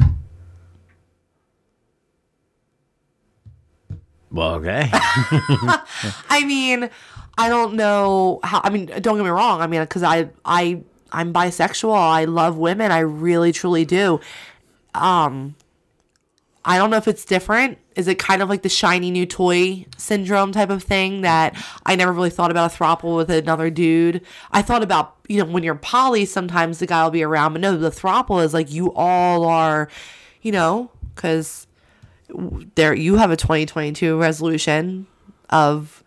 Well, 4.31 4.55
okay. 4.55 4.89
I 4.93 6.43
mean, 6.45 6.89
I 7.37 7.49
don't 7.49 7.75
know 7.75 8.39
how. 8.43 8.61
I 8.63 8.69
mean, 8.69 8.85
don't 8.85 9.17
get 9.17 9.23
me 9.23 9.29
wrong. 9.29 9.61
I 9.61 9.67
mean, 9.67 9.81
because 9.81 10.03
I 10.03 10.29
I 10.45 10.81
I'm 11.11 11.33
bisexual. 11.33 11.95
I 11.95 12.25
love 12.25 12.57
women. 12.57 12.91
I 12.91 12.99
really 12.99 13.51
truly 13.51 13.85
do. 13.85 14.19
Um, 14.93 15.55
I 16.63 16.77
don't 16.77 16.89
know 16.89 16.97
if 16.97 17.07
it's 17.07 17.25
different. 17.25 17.79
Is 17.95 18.07
it 18.07 18.19
kind 18.19 18.41
of 18.41 18.49
like 18.49 18.61
the 18.61 18.69
shiny 18.69 19.11
new 19.11 19.25
toy 19.25 19.85
syndrome 19.97 20.51
type 20.51 20.69
of 20.69 20.83
thing 20.83 21.21
that 21.21 21.55
I 21.85 21.95
never 21.95 22.13
really 22.13 22.29
thought 22.29 22.51
about 22.51 22.73
a 22.73 22.77
throuple 22.77 23.17
with 23.17 23.29
another 23.29 23.69
dude? 23.69 24.21
I 24.51 24.61
thought 24.61 24.83
about, 24.83 25.15
you 25.27 25.43
know, 25.43 25.51
when 25.51 25.63
you're 25.63 25.75
poly, 25.75 26.25
sometimes 26.25 26.79
the 26.79 26.85
guy 26.85 27.03
will 27.03 27.11
be 27.11 27.23
around, 27.23 27.53
but 27.53 27.61
no, 27.61 27.75
the 27.77 27.89
throuple 27.89 28.43
is 28.43 28.53
like 28.53 28.71
you 28.71 28.93
all 28.93 29.45
are, 29.45 29.89
you 30.41 30.51
know, 30.51 30.91
because 31.15 31.67
there 32.75 32.93
you 32.93 33.15
have 33.17 33.31
a 33.31 33.35
2022 33.37 34.17
resolution 34.19 35.07
of 35.49 36.03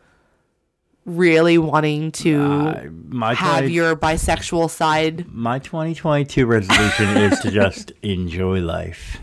really 1.05 1.59
wanting 1.59 2.10
to 2.12 2.40
Uh, 2.40 2.84
my 3.09 3.34
have 3.34 3.59
20 3.60 3.72
your 3.74 3.94
bisexual 3.96 4.70
side. 4.70 5.26
my 5.32 5.59
2022 5.59 6.46
resolution 6.46 7.16
is 7.18 7.38
to 7.40 7.51
just 7.51 7.92
enjoy 8.02 8.60
life, 8.60 9.18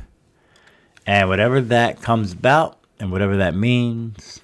and 1.07 1.27
whatever 1.29 1.59
that 1.61 2.01
comes 2.01 2.33
about, 2.33 2.77
and 2.99 3.11
whatever 3.11 3.37
that 3.37 3.55
means. 3.55 4.41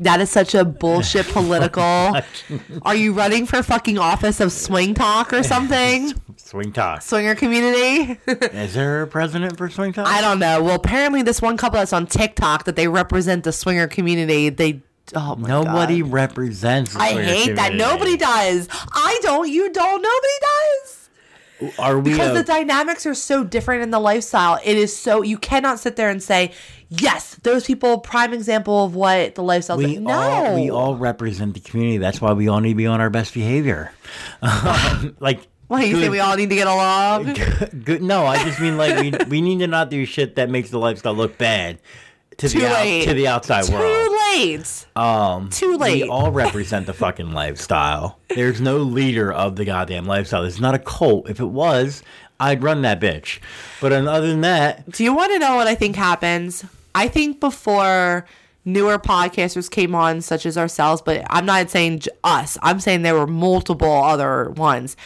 That 0.00 0.20
is 0.20 0.30
such 0.30 0.54
a 0.54 0.64
bullshit 0.64 1.26
political. 1.32 1.82
Are 2.82 2.94
you 2.94 3.12
running 3.12 3.46
for 3.46 3.62
fucking 3.62 3.98
office 3.98 4.40
of 4.40 4.52
Swing 4.52 4.94
Talk 4.94 5.32
or 5.32 5.42
something? 5.42 6.12
Swing 6.36 6.72
talk. 6.72 7.02
Swinger 7.02 7.34
community? 7.34 8.18
Is 8.26 8.74
there 8.74 9.02
a 9.02 9.06
president 9.06 9.56
for 9.56 9.70
swing 9.70 9.92
talk? 9.92 10.06
I 10.06 10.20
don't 10.20 10.38
know. 10.38 10.62
Well, 10.62 10.74
apparently 10.74 11.22
this 11.22 11.40
one 11.40 11.56
couple 11.56 11.78
that's 11.78 11.92
on 11.94 12.06
TikTok 12.06 12.64
that 12.64 12.76
they 12.76 12.88
represent 12.88 13.44
the 13.44 13.52
swinger 13.52 13.86
community. 13.86 14.50
They 14.50 14.82
oh 15.14 15.36
my 15.36 15.48
Nobody 15.48 16.02
God. 16.02 16.12
represents. 16.12 16.92
the 16.92 17.00
I 17.00 17.22
hate 17.22 17.56
that. 17.56 17.74
Nobody 17.74 18.16
does. 18.18 18.68
I 18.70 19.18
don't. 19.22 19.48
You 19.48 19.72
don't. 19.72 20.02
Nobody 20.02 20.38
does. 20.40 21.01
Are 21.78 21.98
we? 21.98 22.12
because 22.12 22.30
a- 22.30 22.34
the 22.34 22.42
dynamics 22.42 23.06
are 23.06 23.14
so 23.14 23.44
different 23.44 23.82
in 23.82 23.90
the 23.90 24.00
lifestyle. 24.00 24.58
It 24.64 24.76
is 24.76 24.96
so 24.96 25.22
you 25.22 25.38
cannot 25.38 25.78
sit 25.78 25.96
there 25.96 26.10
and 26.10 26.22
say, 26.22 26.52
"Yes, 26.88 27.36
those 27.42 27.64
people." 27.64 27.98
Prime 27.98 28.32
example 28.32 28.84
of 28.84 28.94
what 28.94 29.34
the 29.34 29.42
lifestyle. 29.42 29.76
we 29.78 29.96
no, 29.96 30.12
all 30.12 30.54
we 30.54 30.70
all 30.70 30.96
represent 30.96 31.54
the 31.54 31.60
community. 31.60 31.98
That's 31.98 32.20
why 32.20 32.32
we 32.32 32.48
all 32.48 32.60
need 32.60 32.70
to 32.70 32.74
be 32.76 32.86
on 32.86 33.00
our 33.00 33.10
best 33.10 33.34
behavior. 33.34 33.92
Um, 34.40 35.16
like. 35.20 35.46
Why 35.68 35.84
you 35.84 35.98
say 35.98 36.10
we 36.10 36.20
all 36.20 36.36
need 36.36 36.50
to 36.50 36.54
get 36.54 36.66
along? 36.66 37.32
Good. 37.84 38.02
No, 38.02 38.26
I 38.26 38.44
just 38.44 38.60
mean 38.60 38.76
like 38.76 38.98
we 38.98 39.10
we 39.28 39.40
need 39.40 39.60
to 39.60 39.66
not 39.66 39.88
do 39.88 40.04
shit 40.04 40.36
that 40.36 40.50
makes 40.50 40.68
the 40.68 40.78
lifestyle 40.78 41.14
look 41.14 41.38
bad 41.38 41.78
to 42.42 42.48
Too 42.48 42.60
the 42.60 42.66
out, 42.68 42.84
late. 42.84 43.04
to 43.08 43.14
the 43.14 43.26
outside 43.28 43.64
Too 43.64 43.72
world. 43.72 44.08
Too 44.08 44.18
late. 44.36 44.86
Um, 44.94 45.48
Too 45.50 45.76
late. 45.76 46.02
We 46.02 46.08
all 46.08 46.30
represent 46.30 46.86
the 46.86 46.92
fucking 46.92 47.32
lifestyle. 47.32 48.18
There's 48.34 48.60
no 48.60 48.76
leader 48.78 49.32
of 49.32 49.56
the 49.56 49.64
goddamn 49.64 50.04
lifestyle. 50.06 50.44
It's 50.44 50.60
not 50.60 50.74
a 50.74 50.78
cult. 50.78 51.28
If 51.30 51.40
it 51.40 51.46
was, 51.46 52.02
I'd 52.38 52.62
run 52.62 52.82
that 52.82 53.00
bitch. 53.00 53.38
But 53.80 53.92
other 53.92 54.26
than 54.26 54.40
that, 54.42 54.90
Do 54.90 55.04
you 55.04 55.14
want 55.14 55.32
to 55.32 55.38
know 55.38 55.56
what 55.56 55.66
I 55.66 55.74
think 55.74 55.96
happens? 55.96 56.64
I 56.94 57.08
think 57.08 57.40
before 57.40 58.26
newer 58.64 58.98
podcasters 58.98 59.70
came 59.70 59.94
on, 59.94 60.20
such 60.20 60.44
as 60.46 60.58
ourselves, 60.58 61.02
but 61.02 61.24
I'm 61.30 61.46
not 61.46 61.70
saying 61.70 62.02
us. 62.22 62.58
I'm 62.62 62.80
saying 62.80 63.02
there 63.02 63.14
were 63.14 63.26
multiple 63.26 63.90
other 63.90 64.50
ones. 64.50 64.96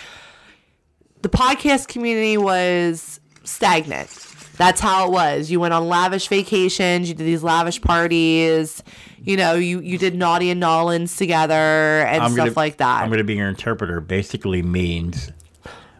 The 1.22 1.28
podcast 1.28 1.88
community 1.88 2.36
was 2.36 3.20
stagnant. 3.44 4.08
That's 4.56 4.80
how 4.80 5.06
it 5.06 5.12
was. 5.12 5.50
You 5.50 5.60
went 5.60 5.74
on 5.74 5.88
lavish 5.88 6.28
vacations. 6.28 7.08
You 7.08 7.14
did 7.14 7.26
these 7.26 7.42
lavish 7.42 7.80
parties. 7.80 8.82
You 9.22 9.36
know, 9.36 9.54
you 9.54 9.80
you 9.80 9.98
did 9.98 10.14
Naughty 10.14 10.50
in 10.50 10.60
N'awlins 10.60 11.16
together 11.18 11.54
and 11.54 12.22
I'm 12.22 12.32
stuff 12.32 12.46
gonna, 12.46 12.56
like 12.56 12.78
that. 12.78 13.02
I'm 13.02 13.08
going 13.08 13.18
to 13.18 13.24
be 13.24 13.34
your 13.34 13.48
interpreter. 13.48 14.00
Basically 14.00 14.62
means 14.62 15.30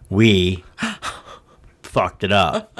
we 0.09 0.65
fucked 1.83 2.25
it 2.25 2.33
up. 2.33 2.73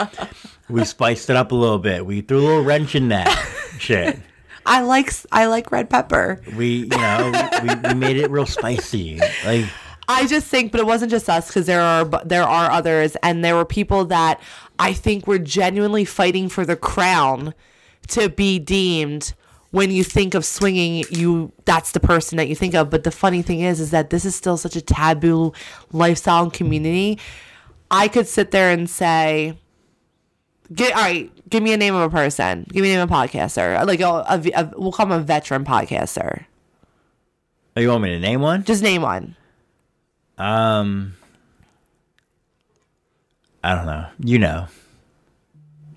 We 0.69 0.85
spiced 0.85 1.31
it 1.31 1.37
up 1.37 1.53
a 1.53 1.55
little 1.55 1.79
bit. 1.79 2.07
We 2.07 2.23
threw 2.23 2.39
a 2.39 2.41
little 2.41 2.65
wrench 2.65 2.95
in 2.95 3.09
that 3.09 3.29
shit. 3.79 4.19
I 4.65 4.81
like 4.81 5.13
I 5.31 5.47
like 5.47 5.71
red 5.71 5.89
pepper. 5.89 6.41
We, 6.57 6.79
you 6.79 6.87
know, 6.89 7.49
we, 7.63 7.75
we 7.89 7.95
made 7.95 8.17
it 8.17 8.31
real 8.31 8.47
spicy. 8.47 9.21
Like, 9.45 9.67
I 10.09 10.27
just 10.27 10.47
think, 10.47 10.71
but 10.71 10.81
it 10.81 10.87
wasn't 10.87 11.11
just 11.11 11.29
us 11.29 11.49
because 11.49 11.67
there 11.67 11.81
are 11.81 12.05
there 12.25 12.45
are 12.45 12.71
others, 12.71 13.17
and 13.23 13.45
there 13.45 13.57
were 13.57 13.65
people 13.65 14.05
that 14.07 14.41
I 14.79 14.93
think 14.93 15.27
were 15.27 15.39
genuinely 15.39 16.05
fighting 16.05 16.49
for 16.49 16.65
the 16.65 16.77
crown 16.77 17.55
to 18.09 18.29
be 18.29 18.59
deemed. 18.59 19.35
When 19.73 19.91
you 19.91 20.05
think 20.05 20.35
of 20.35 20.45
swinging, 20.45 21.05
you 21.11 21.53
that's 21.65 21.91
the 21.93 22.01
person 22.01 22.39
that 22.39 22.49
you 22.49 22.55
think 22.55 22.75
of. 22.75 22.89
But 22.89 23.05
the 23.05 23.11
funny 23.11 23.43
thing 23.43 23.61
is, 23.61 23.81
is 23.81 23.91
that 23.91 24.11
this 24.11 24.25
is 24.25 24.35
still 24.35 24.57
such 24.57 24.77
a 24.77 24.81
taboo 24.81 25.53
lifestyle 25.93 26.45
and 26.45 26.53
community. 26.53 27.19
I 27.91 28.09
could 28.09 28.27
sit 28.27 28.53
there 28.53 28.71
and 28.71 28.89
say, 28.89 29.59
Get, 30.73 30.97
all 30.97 31.03
right, 31.03 31.31
give 31.49 31.63
me 31.63 31.73
a 31.73 31.77
name 31.77 31.95
of 31.95 32.03
a 32.03 32.11
person. 32.11 32.67
Give 32.73 32.83
me 32.83 32.93
a 32.93 32.97
name 32.97 33.03
of 33.03 33.11
a 33.11 33.15
podcaster. 33.15 33.85
Like 33.87 34.01
a, 34.01 34.07
a, 34.07 34.63
a 34.63 34.73
we'll 34.77 34.93
call 34.93 35.07
him 35.07 35.13
a 35.13 35.21
veteran 35.21 35.65
podcaster. 35.65 36.47
oh, 37.77 37.81
you 37.81 37.89
want 37.89 38.03
me 38.03 38.11
to 38.11 38.19
name 38.19 38.41
one? 38.41 38.65
Just 38.65 38.83
name 38.83 39.03
one. 39.03 39.37
Um, 40.39 41.15
I 43.65 43.75
don't 43.75 43.87
know. 43.87 44.07
You 44.21 44.39
know. 44.39 44.67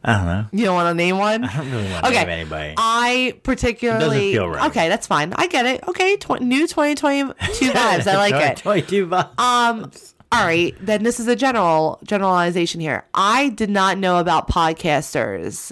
I 0.02 0.16
don't 0.16 0.26
know. 0.28 0.46
You 0.54 0.64
don't 0.66 0.76
want 0.76 0.90
to 0.92 0.94
name 0.94 1.18
one? 1.18 1.44
I 1.46 1.58
don't 1.58 1.72
really 1.72 1.92
want 1.92 2.06
to 2.06 2.12
Okay. 2.12 2.20
name 2.22 2.30
anybody. 2.30 2.74
I 2.78 3.38
particularly 3.44 4.06
doesn't 4.06 4.20
feel 4.22 4.48
right. 4.50 4.70
Okay, 4.70 4.88
that's 4.88 5.08
fine. 5.08 5.34
I 5.36 5.48
get 5.48 5.66
it. 5.66 5.86
Okay, 5.90 6.16
tw- 6.16 6.40
new 6.42 6.68
2022 6.68 7.34
vibes. 7.72 8.08
I 8.08 8.16
like 8.30 8.34
it. 8.34 8.58
22 8.58 9.08
vibes. 9.08 9.38
Um 9.40 9.92
all 10.32 10.46
right, 10.46 10.76
then 10.80 11.02
this 11.04 11.20
is 11.20 11.28
a 11.28 11.36
general 11.36 12.00
generalization 12.04 12.80
here. 12.80 13.04
I 13.16 13.50
did 13.50 13.70
not 13.72 13.98
know 13.98 14.20
about 14.20 14.48
podcasters 14.48 15.72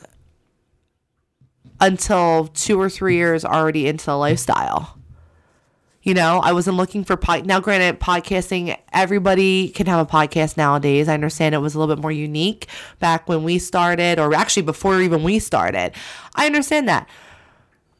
until 1.79 2.47
2 2.47 2.81
or 2.81 2.89
3 2.89 3.15
years 3.15 3.45
already 3.45 3.87
into 3.87 4.07
the 4.07 4.17
lifestyle. 4.17 4.96
You 6.07 6.13
know, 6.13 6.39
I 6.41 6.53
wasn't 6.53 6.77
looking 6.77 7.03
for 7.03 7.17
pod. 7.17 7.45
Now, 7.45 7.59
granted, 7.59 7.99
podcasting, 7.99 8.77
everybody 8.93 9.67
can 9.67 9.87
have 9.87 10.07
a 10.07 10.09
podcast 10.09 10.55
nowadays. 10.55 11.09
I 11.09 11.13
understand 11.13 11.53
it 11.53 11.57
was 11.57 11.75
a 11.75 11.79
little 11.79 11.93
bit 11.93 12.01
more 12.01 12.13
unique 12.13 12.67
back 12.99 13.27
when 13.27 13.43
we 13.43 13.59
started, 13.59 14.17
or 14.17 14.33
actually 14.33 14.63
before 14.63 15.01
even 15.01 15.21
we 15.21 15.39
started. 15.39 15.91
I 16.33 16.45
understand 16.45 16.87
that. 16.87 17.09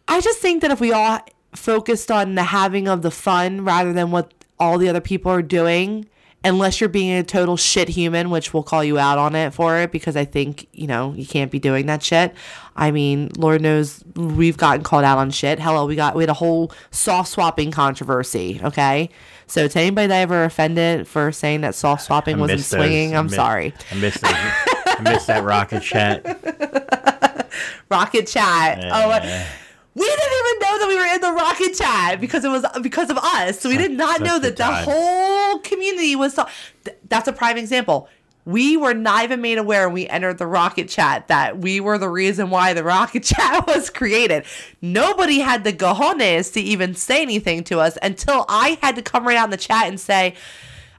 I 0.08 0.22
just 0.22 0.40
think 0.40 0.62
that 0.62 0.72
if 0.72 0.80
we 0.80 0.94
all 0.94 1.20
focused 1.54 2.10
on 2.10 2.36
the 2.36 2.44
having 2.44 2.88
of 2.88 3.02
the 3.02 3.12
fun 3.12 3.66
rather 3.66 3.92
than 3.92 4.10
what 4.10 4.34
all 4.58 4.78
the 4.78 4.88
other 4.88 5.02
people 5.02 5.30
are 5.30 5.42
doing, 5.42 6.08
unless 6.44 6.80
you're 6.80 6.90
being 6.90 7.18
a 7.18 7.24
total 7.24 7.58
shit 7.58 7.90
human, 7.90 8.30
which 8.30 8.54
we'll 8.54 8.64
call 8.64 8.84
you 8.84 8.98
out 8.98 9.18
on 9.18 9.36
it 9.36 9.54
for 9.54 9.78
it 9.80 9.92
because 9.92 10.16
I 10.16 10.26
think, 10.26 10.68
you 10.72 10.88
know, 10.88 11.14
you 11.14 11.26
can't 11.26 11.52
be 11.52 11.60
doing 11.60 11.88
that 11.88 12.04
shit. 12.04 12.34
I 12.76 12.92
mean, 12.92 13.32
Lord 13.38 13.62
knows 13.62 14.04
we've 14.16 14.58
gotten 14.58 14.84
called 14.84 15.04
out 15.04 15.18
on 15.18 15.32
shit. 15.32 15.60
Hello, 15.60 15.86
we 15.86 15.96
got 15.96 16.16
we 16.16 16.24
had 16.24 16.30
a 16.30 16.34
whole 16.36 16.72
soft 16.92 17.30
swapping 17.30 17.72
controversy, 17.72 18.62
okay? 18.64 19.10
So 19.48 19.68
to 19.68 19.80
anybody 19.80 20.08
that 20.08 20.22
ever 20.22 20.44
offended 20.44 21.08
for 21.08 21.32
saying 21.32 21.62
that 21.62 21.74
soft 21.74 22.04
swapping 22.04 22.38
wasn't 22.40 22.60
those. 22.60 22.68
swinging, 22.68 23.16
I 23.16 23.20
I'm 23.20 23.30
sorry. 23.30 23.74
I 23.92 23.96
missed 23.96 24.22
that. 24.22 24.96
I 25.00 25.02
missed 25.12 25.28
that 25.28 25.44
rocket 25.44 25.82
chat. 25.82 27.48
Rocket 27.90 28.28
chat. 28.28 28.80
Oh, 28.84 29.08
Yeah. 29.10 29.48
We 29.98 30.06
didn't 30.06 30.34
even 30.40 30.60
know 30.60 30.80
that 30.80 30.86
we 30.88 30.96
were 30.96 31.16
in 31.16 31.22
the 31.22 31.32
rocket 31.32 31.74
chat 31.74 32.22
because 32.22 32.46
it 32.46 32.50
was 32.50 32.64
because 32.82 33.10
of 33.10 33.18
us. 33.18 33.60
So 33.60 33.68
we 33.70 33.78
did 33.78 33.92
not 33.92 34.22
know 34.22 34.38
that 34.38 34.56
the 34.56 34.64
times. 34.64 34.86
whole 34.86 35.60
community 35.60 36.16
was. 36.16 36.36
So, 36.36 36.48
th- 36.86 36.98
that's 37.10 37.28
a 37.28 37.34
prime 37.34 37.58
example. 37.58 38.08
We 38.46 38.78
were 38.78 38.94
not 38.94 39.24
even 39.24 39.42
made 39.42 39.58
aware 39.58 39.88
when 39.88 39.96
we 39.96 40.08
entered 40.08 40.38
the 40.38 40.46
rocket 40.46 40.88
chat 40.88 41.28
that 41.30 41.58
we 41.58 41.80
were 41.80 41.98
the 41.98 42.10
reason 42.10 42.50
why 42.52 42.74
the 42.74 42.84
rocket 42.84 43.24
chat 43.24 43.66
was 43.66 43.90
created. 43.90 44.46
Nobody 44.82 45.40
had 45.40 45.64
the 45.64 45.74
cojones 45.74 46.54
to 46.54 46.62
even 46.62 46.94
say 46.94 47.24
anything 47.24 47.64
to 47.66 47.80
us 47.80 47.98
until 48.04 48.46
I 48.48 48.78
had 48.82 48.96
to 48.98 49.02
come 49.02 49.28
right 49.28 49.36
out 49.36 49.46
in 49.46 49.52
the 49.52 49.58
chat 49.58 49.88
and 49.88 50.00
say, 50.00 50.36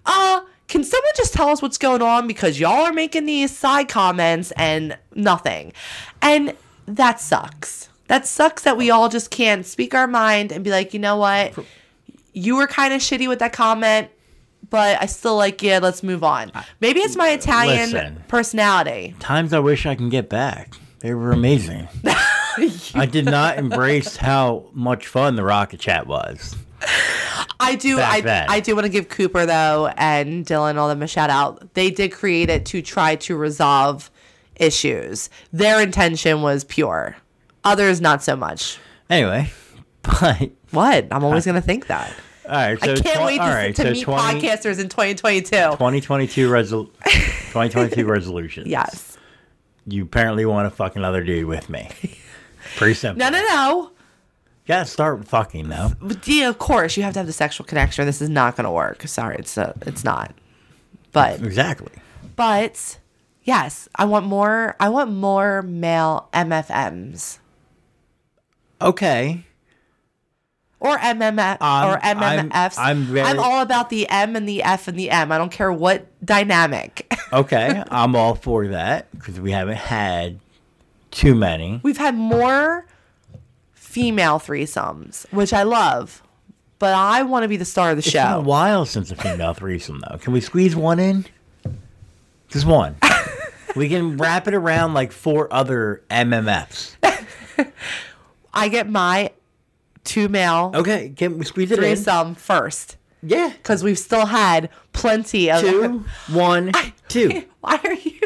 uh, 0.05 0.41
can 0.67 0.83
someone 0.83 1.13
just 1.17 1.33
tell 1.33 1.49
us 1.49 1.63
what's 1.63 1.79
going 1.79 2.03
on? 2.03 2.27
Because 2.27 2.59
y'all 2.59 2.85
are 2.85 2.93
making 2.93 3.27
these 3.27 3.57
side 3.57 3.89
comments 3.89 4.51
and 4.57 4.99
nothing. 5.15 5.73
And 6.21 6.55
that 6.87 7.21
sucks. 7.21 7.88
That 8.09 8.27
sucks 8.27 8.63
that 8.63 8.77
we 8.77 8.91
all 8.91 9.09
just 9.09 9.31
can't 9.31 9.65
speak 9.65 9.95
our 9.95 10.07
mind 10.07 10.51
and 10.53 10.65
be 10.65 10.71
like, 10.71 10.93
you 10.93 11.01
know 11.01 11.17
what? 11.17 11.55
You 12.33 12.57
were 12.57 12.67
kind 12.67 12.93
of 12.93 13.01
shitty 13.01 13.29
with 13.29 13.39
that 13.39 13.53
comment, 13.53 14.09
but 14.71 15.01
I 15.01 15.07
still 15.07 15.37
like 15.37 15.63
you. 15.63 15.79
Let's 15.79 16.03
move 16.03 16.25
on. 16.25 16.51
Maybe 16.81 17.01
it's 17.01 17.17
my 17.17 17.31
Italian 17.31 17.91
Listen. 17.93 18.25
personality. 18.29 19.15
Times 19.21 19.53
I 19.53 19.59
wish 19.59 19.87
I 19.87 19.95
can 19.95 20.09
get 20.09 20.29
back. 20.29 20.75
They 21.01 21.15
were 21.15 21.33
amazing. 21.33 21.89
I 22.95 23.07
did 23.11 23.25
not 23.25 23.59
embrace 23.59 24.17
how 24.17 24.67
much 24.73 25.07
fun 25.07 25.37
the 25.37 25.45
rocket 25.45 25.79
chat 25.79 26.07
was. 26.07 26.57
I 27.61 27.75
do. 27.75 28.01
I, 28.01 28.21
then. 28.21 28.47
I 28.49 28.61
do 28.61 28.75
want 28.75 28.87
to 28.87 28.91
give 28.91 29.09
Cooper 29.09 29.47
though 29.47 29.93
and 29.97 30.47
Dylan 30.47 30.77
all 30.77 30.89
them 30.89 31.03
a 31.03 31.07
shout 31.07 31.31
out. 31.31 31.75
They 31.75 31.91
did 31.91 32.13
create 32.13 32.51
it 32.51 32.67
to 32.67 32.83
try 32.83 33.17
to 33.17 33.37
resolve 33.37 34.11
issues. 34.57 35.31
Their 35.53 35.81
intention 35.81 36.43
was 36.43 36.65
pure. 36.65 37.17
Others 37.65 38.01
not 38.01 38.23
so 38.23 38.37
much. 38.37 38.79
Anyway, 39.11 39.51
but 40.03 40.51
What? 40.71 41.07
I'm 41.11 41.25
always 41.25 41.45
gonna 41.47 41.61
think 41.61 41.87
that. 41.89 42.13
all 42.47 42.53
right. 42.55 42.79
So 42.83 42.93
I 42.93 42.97
can't 42.97 43.19
tw- 43.21 43.25
wait 43.25 43.37
to, 43.39 43.43
right, 43.43 43.75
to 43.77 43.83
so 43.83 43.91
meet 43.93 44.03
20 44.05 44.41
podcasters 44.41 44.79
in 44.81 44.89
2022. 44.89 45.47
2022 45.51 46.49
resol 46.51 46.91
2022 47.05 48.07
resolutions. 48.07 48.67
Yes. 48.69 49.17
You 49.87 50.03
apparently 50.05 50.45
want 50.45 50.71
to 50.71 50.75
fuck 50.77 50.97
another 50.97 51.25
dude 51.25 51.47
with 51.47 51.69
me. 51.71 51.89
Pretty 52.77 52.95
simple. 52.95 53.19
No, 53.19 53.31
no, 53.31 53.41
no. 53.43 53.91
You 54.65 54.75
gotta 54.75 54.85
start 54.85 55.27
fucking 55.27 55.69
though. 55.71 55.93
But 56.01 56.27
yeah, 56.29 56.49
of 56.51 56.59
course, 56.59 56.97
you 56.97 57.03
have 57.03 57.15
to 57.15 57.21
have 57.21 57.27
the 57.27 57.33
sexual 57.33 57.65
connection. 57.67 58.05
This 58.05 58.21
is 58.21 58.29
not 58.29 58.55
gonna 58.57 58.71
work. 58.73 59.09
Sorry, 59.09 59.37
it's 59.39 59.57
uh, 59.57 59.73
it's 59.87 60.05
not. 60.05 60.35
But 61.13 61.41
Exactly. 61.43 61.91
but 62.37 62.99
yes, 63.45 63.89
I 63.95 64.05
want 64.05 64.27
more. 64.27 64.77
I 64.79 64.91
want 64.91 65.11
more 65.11 65.63
male 65.63 66.29
MFMs 66.35 67.39
Okay. 68.81 69.45
or 70.81 70.97
MMF 70.97 71.61
Um, 71.61 71.89
or 71.91 71.99
I'm- 72.05 72.19
MMFs. 72.51 72.77
I'm 72.79 73.03
very- 73.05 73.37
all 73.37 73.63
about 73.63 73.91
the 73.91 74.09
M 74.09 74.37
and 74.37 74.49
the 74.49 74.63
F 74.63 74.87
and 74.87 74.97
the 74.97 75.11
M. 75.11 75.33
I 75.33 75.39
don't 75.39 75.51
care 75.51 75.73
what 75.73 76.07
dynamic. 76.25 77.13
Okay. 77.31 77.83
I'm 77.91 78.17
all 78.17 78.35
for 78.35 78.69
that 78.69 79.11
because 79.13 79.39
we 79.39 79.51
haven't 79.53 79.77
had 79.77 80.39
too 81.11 81.35
many. 81.35 81.79
We've 81.83 81.99
had 81.99 82.15
more 82.15 82.87
female 83.75 84.39
threesomes, 84.39 85.27
which 85.31 85.53
I 85.53 85.63
love, 85.65 86.23
but 86.79 86.95
I 86.95 87.23
want 87.25 87.43
to 87.43 87.49
be 87.49 87.59
the 87.59 87.67
star 87.67 87.91
of 87.91 87.97
the 87.97 88.03
show. 88.03 88.21
It's 88.21 88.29
been 88.29 88.33
a 88.39 88.41
while 88.41 88.87
since 88.87 89.11
a 89.11 89.15
female 89.17 89.53
threesome 89.53 90.01
though. 90.09 90.17
Can 90.17 90.33
we 90.33 90.41
squeeze 90.41 90.75
one 90.75 90.99
in? 90.99 91.27
Just 92.49 92.65
one. 92.65 92.97
we 93.77 93.91
can 93.91 94.17
wrap 94.17 94.49
it 94.49 94.55
around 94.55 94.95
like 94.95 95.13
four 95.13 95.53
other 95.53 96.03
MMFs. 96.09 96.97
I 98.53 98.69
get 98.69 98.89
my 98.89 99.31
two 100.05 100.29
male 100.29 100.73
Okay, 100.75 101.11
can 101.11 101.39
we 101.39 101.45
squeeze 101.45 101.71
it 101.71 101.77
threesome 101.77 102.35
first? 102.35 102.97
Yeah. 103.23 103.49
because 103.57 103.83
we've 103.83 103.99
still 103.99 104.27
had 104.27 104.71
plenty 104.93 105.51
of. 105.51 105.61
Two, 105.61 106.05
one, 106.29 106.73
two. 107.09 107.45
Why 107.61 107.81
are 107.83 107.93
you? 107.93 108.21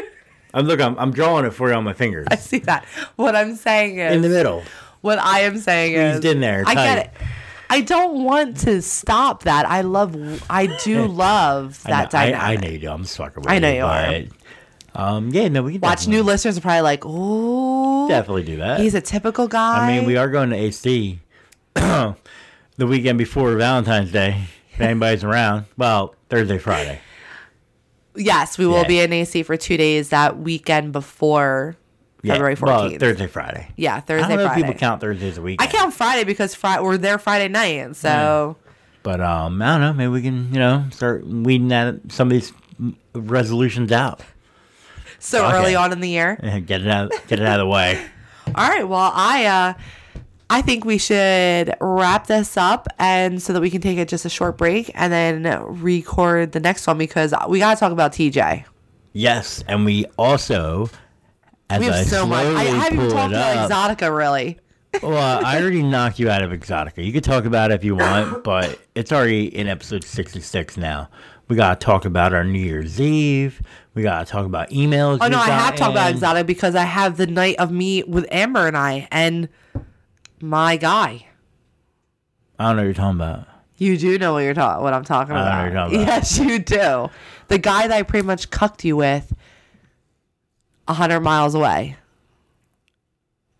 I'm 0.53 0.65
look. 0.65 0.79
I'm, 0.79 0.97
I'm 0.99 1.11
drawing 1.11 1.45
it 1.45 1.51
for 1.51 1.69
you 1.69 1.75
on 1.75 1.83
my 1.83 1.93
fingers 1.93 2.27
I 2.29 2.35
see 2.35 2.59
that. 2.59 2.85
What 3.15 3.35
I'm 3.35 3.55
saying 3.55 3.97
is, 3.97 4.15
in 4.15 4.21
the 4.21 4.29
middle. 4.29 4.61
what 5.01 5.17
I 5.17 5.41
am 5.41 5.57
saying 5.57 5.93
Squeezed 5.93 6.25
is, 6.25 6.31
in 6.31 6.41
there, 6.41 6.63
I 6.67 6.75
get 6.75 7.07
it. 7.07 7.11
I 7.71 7.81
don't 7.81 8.23
want 8.23 8.57
to 8.59 8.83
stop 8.83 9.43
that. 9.43 9.65
I 9.67 9.81
love. 9.81 10.15
I 10.47 10.67
do 10.83 11.07
love 11.07 11.81
I 11.85 11.89
that 11.89 12.13
know, 12.13 12.19
I, 12.19 12.31
dynamic. 12.31 12.43
I 12.47 12.55
know 12.57 12.71
you 12.71 12.79
do. 12.79 12.89
I'm 12.91 13.01
just 13.01 13.17
fucking 13.17 13.43
I 13.47 13.57
know 13.57 13.71
you 13.71 13.83
are. 13.83 14.21
Um, 14.95 15.29
yeah, 15.29 15.47
no, 15.47 15.63
we 15.63 15.73
can 15.73 15.81
Watch 15.81 15.99
definitely, 16.01 16.15
new 16.17 16.23
listeners 16.23 16.57
are 16.57 16.61
probably 16.61 16.81
like, 16.81 17.03
"Ooh, 17.05 18.07
definitely 18.07 18.43
do 18.43 18.57
that. 18.57 18.79
he's 18.79 18.93
a 18.93 19.01
typical 19.01 19.47
guy." 19.47 19.79
I 19.79 19.87
mean, 19.97 20.05
we 20.05 20.17
are 20.17 20.29
going 20.29 20.51
to 20.51 20.55
AC 20.55 21.19
the 21.75 22.15
weekend 22.79 23.17
before 23.17 23.55
Valentine's 23.55 24.11
Day. 24.11 24.45
If 24.73 24.81
anybody's 24.81 25.23
around, 25.23 25.65
well, 25.77 26.15
Thursday, 26.29 26.57
Friday. 26.57 26.99
Yes, 28.15 28.57
we 28.57 28.65
will 28.67 28.81
Yeah. 28.81 28.87
be 28.87 28.99
in 28.99 29.13
AC 29.13 29.43
for 29.43 29.57
two 29.57 29.77
days 29.77 30.09
that 30.09 30.37
weekend 30.39 30.91
before 30.91 31.75
Yeah, 32.21 32.33
February 32.33 32.55
well, 32.61 32.89
14th. 32.89 32.99
Thursday, 32.99 33.27
Friday. 33.27 33.67
yeah, 33.75 33.99
Thursday, 33.99 34.25
I 34.25 34.27
don't 34.29 34.37
know 34.37 34.45
Friday. 34.47 34.61
if 34.61 34.67
people 34.67 34.79
count 34.79 35.01
Thursdays 35.01 35.37
a 35.37 35.41
week. 35.41 35.61
I 35.61 35.67
count 35.67 35.93
Friday 35.93 36.23
because 36.23 36.53
Friday 36.55 36.83
we're 36.83 36.97
there 36.97 37.17
Friday 37.17 37.47
night, 37.49 37.95
so 37.95 38.55
But 39.03 39.19
um, 39.21 39.61
I 39.61 39.73
don't 39.73 39.81
know. 39.81 39.93
Maybe 39.93 40.07
we 40.09 40.21
can, 40.21 40.53
you 40.53 40.59
know, 40.59 40.85
start 40.91 41.25
weeding 41.27 41.67
that 41.69 41.95
some 42.09 42.27
of 42.27 42.31
these 42.33 42.53
resolutions 43.13 43.91
out. 43.91 44.21
So 45.25 45.45
Okay. 45.45 45.55
early 45.57 45.75
on 45.75 45.91
in 45.93 46.01
the 46.01 46.09
year. 46.09 46.35
Get 46.65 46.81
it 46.81 46.87
out. 46.87 47.11
Get 47.27 47.39
it 47.39 47.45
out 47.45 47.59
of 47.59 47.65
the 47.65 47.71
way. 47.71 48.03
All 48.55 48.67
right. 48.69 48.87
Well, 48.87 49.11
I 49.15 49.45
uh, 49.45 49.73
I 50.49 50.61
think 50.61 50.83
we 50.83 50.97
should 50.97 51.73
wrap 51.79 52.27
this 52.27 52.57
up, 52.57 52.87
and 52.99 53.41
so 53.41 53.53
that 53.53 53.61
we 53.61 53.69
can 53.69 53.79
take 53.81 53.97
it 53.97 54.09
just 54.09 54.25
a 54.25 54.29
short 54.29 54.57
break 54.57 54.91
and 54.93 55.11
then 55.13 55.43
record 55.81 56.51
the 56.51 56.59
next 56.59 56.85
one 56.85 56.97
because 56.97 57.33
we 57.47 57.59
got 57.59 57.73
to 57.75 57.79
talk 57.79 57.91
about 57.93 58.11
TJ. 58.11 58.65
Yes, 59.13 59.63
and 59.67 59.85
we 59.85 60.05
also, 60.17 60.89
as 61.69 61.79
We 61.79 61.85
have 61.85 61.95
I 61.95 62.03
so 62.03 62.25
much. 62.27 62.45
I 62.45 62.65
slowly 62.65 62.79
haven't 62.79 63.09
talked 63.09 63.33
about 63.33 63.71
Exxxotica 63.71 64.15
really. 64.15 64.59
well, 65.01 65.43
I 65.45 65.59
already 65.61 65.81
knocked 65.95 66.19
you 66.19 66.29
out 66.29 66.43
of 66.43 66.51
Exxxotica. 66.51 67.03
You 67.03 67.13
could 67.13 67.23
talk 67.23 67.45
about 67.45 67.71
it 67.71 67.75
if 67.75 67.83
you 67.83 67.95
want, 67.95 68.43
but 68.43 68.77
it's 68.93 69.11
already 69.13 69.55
in 69.55 69.67
episode 69.67 70.03
66 70.03 70.75
now. 70.77 71.09
We 71.47 71.55
got 71.55 71.79
to 71.79 71.85
talk 71.85 72.05
about 72.05 72.33
our 72.33 72.43
New 72.43 72.59
Year's 72.59 72.99
Eve. 73.01 73.61
We 73.95 74.01
got 74.03 74.25
to 74.25 74.31
talk 74.31 74.45
about 74.45 74.69
emails. 74.71 75.19
Oh 75.21 75.27
no, 75.27 75.37
I 75.37 75.47
have 75.47 75.75
talked 75.75 75.91
about 75.91 76.11
in. 76.11 76.17
Exxxotica 76.17 76.45
because 76.45 76.75
I 76.75 76.83
have 76.83 77.17
the 77.17 77.27
night 77.27 77.57
of 77.59 77.71
me 77.71 78.03
with 78.03 78.25
Amber 78.31 78.67
and 78.67 78.75
I 78.75 79.07
and 79.11 79.49
my 80.41 80.77
guy. 80.77 81.27
I 82.57 82.67
don't 82.67 82.75
know 82.77 82.81
what 82.81 82.85
you're 82.85 82.93
talking 82.93 83.19
about. 83.19 83.47
You 83.77 83.97
do 83.97 84.17
know 84.17 84.33
what 84.33 84.39
you're 84.39 84.53
talking, 84.53 84.83
what 84.83 84.93
I'm 84.93 85.03
talking 85.03 85.35
I 85.35 85.39
know 85.39 85.45
about. 85.45 85.57
what 85.57 85.63
you're 85.65 85.73
talking 85.73 86.01
about. 86.03 86.07
Yes, 86.15 86.39
you 86.39 86.59
do. 86.59 87.09
The 87.49 87.57
guy 87.57 87.87
that 87.87 87.95
I 87.95 88.03
pretty 88.03 88.25
much 88.25 88.49
cucked 88.49 88.83
you 88.85 88.95
with, 88.95 89.33
a 90.87 90.93
hundred 90.93 91.19
miles 91.21 91.53
away. 91.55 91.97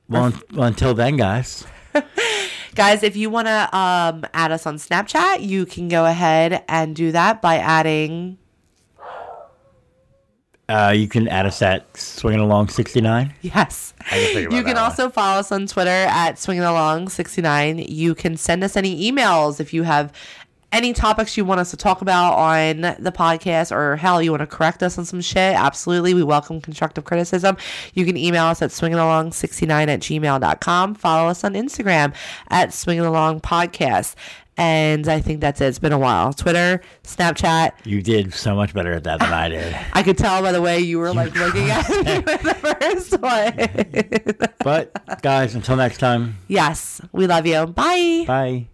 Well, 0.07 0.25
un- 0.25 0.41
well, 0.53 0.67
until 0.67 0.93
then, 0.93 1.17
guys. 1.17 1.65
Guys, 2.75 3.03
if 3.03 3.15
you 3.15 3.29
want 3.29 3.45
to 3.47 3.77
um, 3.77 4.25
add 4.33 4.51
us 4.51 4.65
on 4.65 4.77
Snapchat, 4.77 5.43
you 5.45 5.63
can 5.67 5.87
go 5.89 6.05
ahead 6.07 6.63
and 6.67 6.95
do 6.95 7.11
that 7.11 7.39
by 7.39 7.59
adding. 7.59 8.39
Uh, 10.73 10.89
you 10.89 11.07
can 11.07 11.27
add 11.27 11.45
us 11.45 11.61
at 11.61 11.95
swinging 11.95 12.39
along 12.39 12.67
69. 12.67 13.31
Yes. 13.41 13.93
can 14.09 14.51
You 14.51 14.63
can 14.63 14.75
that 14.75 14.77
also 14.77 15.07
follow 15.09 15.39
us 15.39 15.51
on 15.51 15.67
Twitter 15.67 15.91
at 15.91 16.39
swinging 16.39 16.63
along 16.63 17.09
69. 17.09 17.77
You 17.77 18.15
can 18.15 18.37
send 18.37 18.63
us 18.63 18.75
any 18.75 19.11
emails 19.11 19.59
if 19.59 19.71
you 19.71 19.83
have 19.83 20.11
any 20.71 20.91
topics 20.91 21.37
you 21.37 21.45
want 21.45 21.59
us 21.59 21.69
to 21.69 21.77
talk 21.77 22.01
about 22.01 22.33
on 22.33 22.81
the 22.81 23.13
podcast 23.15 23.71
or 23.71 23.95
hell, 23.95 24.19
you 24.19 24.31
want 24.31 24.41
to 24.41 24.47
correct 24.47 24.81
us 24.81 24.97
on 24.97 25.05
some 25.05 25.21
shit. 25.21 25.55
Absolutely. 25.55 26.15
We 26.15 26.23
welcome 26.23 26.59
constructive 26.59 27.03
criticism. 27.03 27.55
You 27.93 28.05
can 28.05 28.17
email 28.17 28.45
us 28.45 28.63
at 28.63 28.71
swingingalong69 28.71 29.87
at 29.87 29.99
gmail.com. 29.99 30.95
Follow 30.95 31.29
us 31.29 31.43
on 31.43 31.53
Instagram 31.53 32.15
at 32.49 32.73
swinging 32.73 33.05
along 33.05 33.41
podcast. 33.41 34.15
And 34.57 35.07
I 35.07 35.19
think 35.19 35.41
that's 35.41 35.61
it. 35.61 35.67
It's 35.67 35.79
been 35.79 35.93
a 35.93 35.99
while. 35.99 36.31
Twitter, 36.33 36.81
Snapchat. 37.03 37.71
You 37.85 38.01
did 38.01 38.33
so 38.33 38.55
much 38.55 38.73
better 38.73 38.93
at 38.93 39.03
that 39.05 39.19
than 39.19 39.33
I 39.33 39.49
did. 39.49 39.75
I 39.93 40.03
could 40.03 40.17
tell 40.17 40.41
by 40.41 40.51
the 40.51 40.61
way 40.61 40.79
you 40.79 40.99
were 40.99 41.13
like 41.13 41.33
looking 41.35 41.69
at 41.69 41.89
me 41.89 42.19
with 42.25 42.41
the 42.43 42.75
first 42.79 43.19
one. 43.19 44.45
But, 44.63 45.21
guys, 45.21 45.55
until 45.55 45.75
next 45.75 45.97
time, 45.97 46.37
yes, 46.47 47.01
we 47.11 47.27
love 47.27 47.47
you. 47.47 47.65
Bye. 47.65 48.25
bye. 48.27 48.67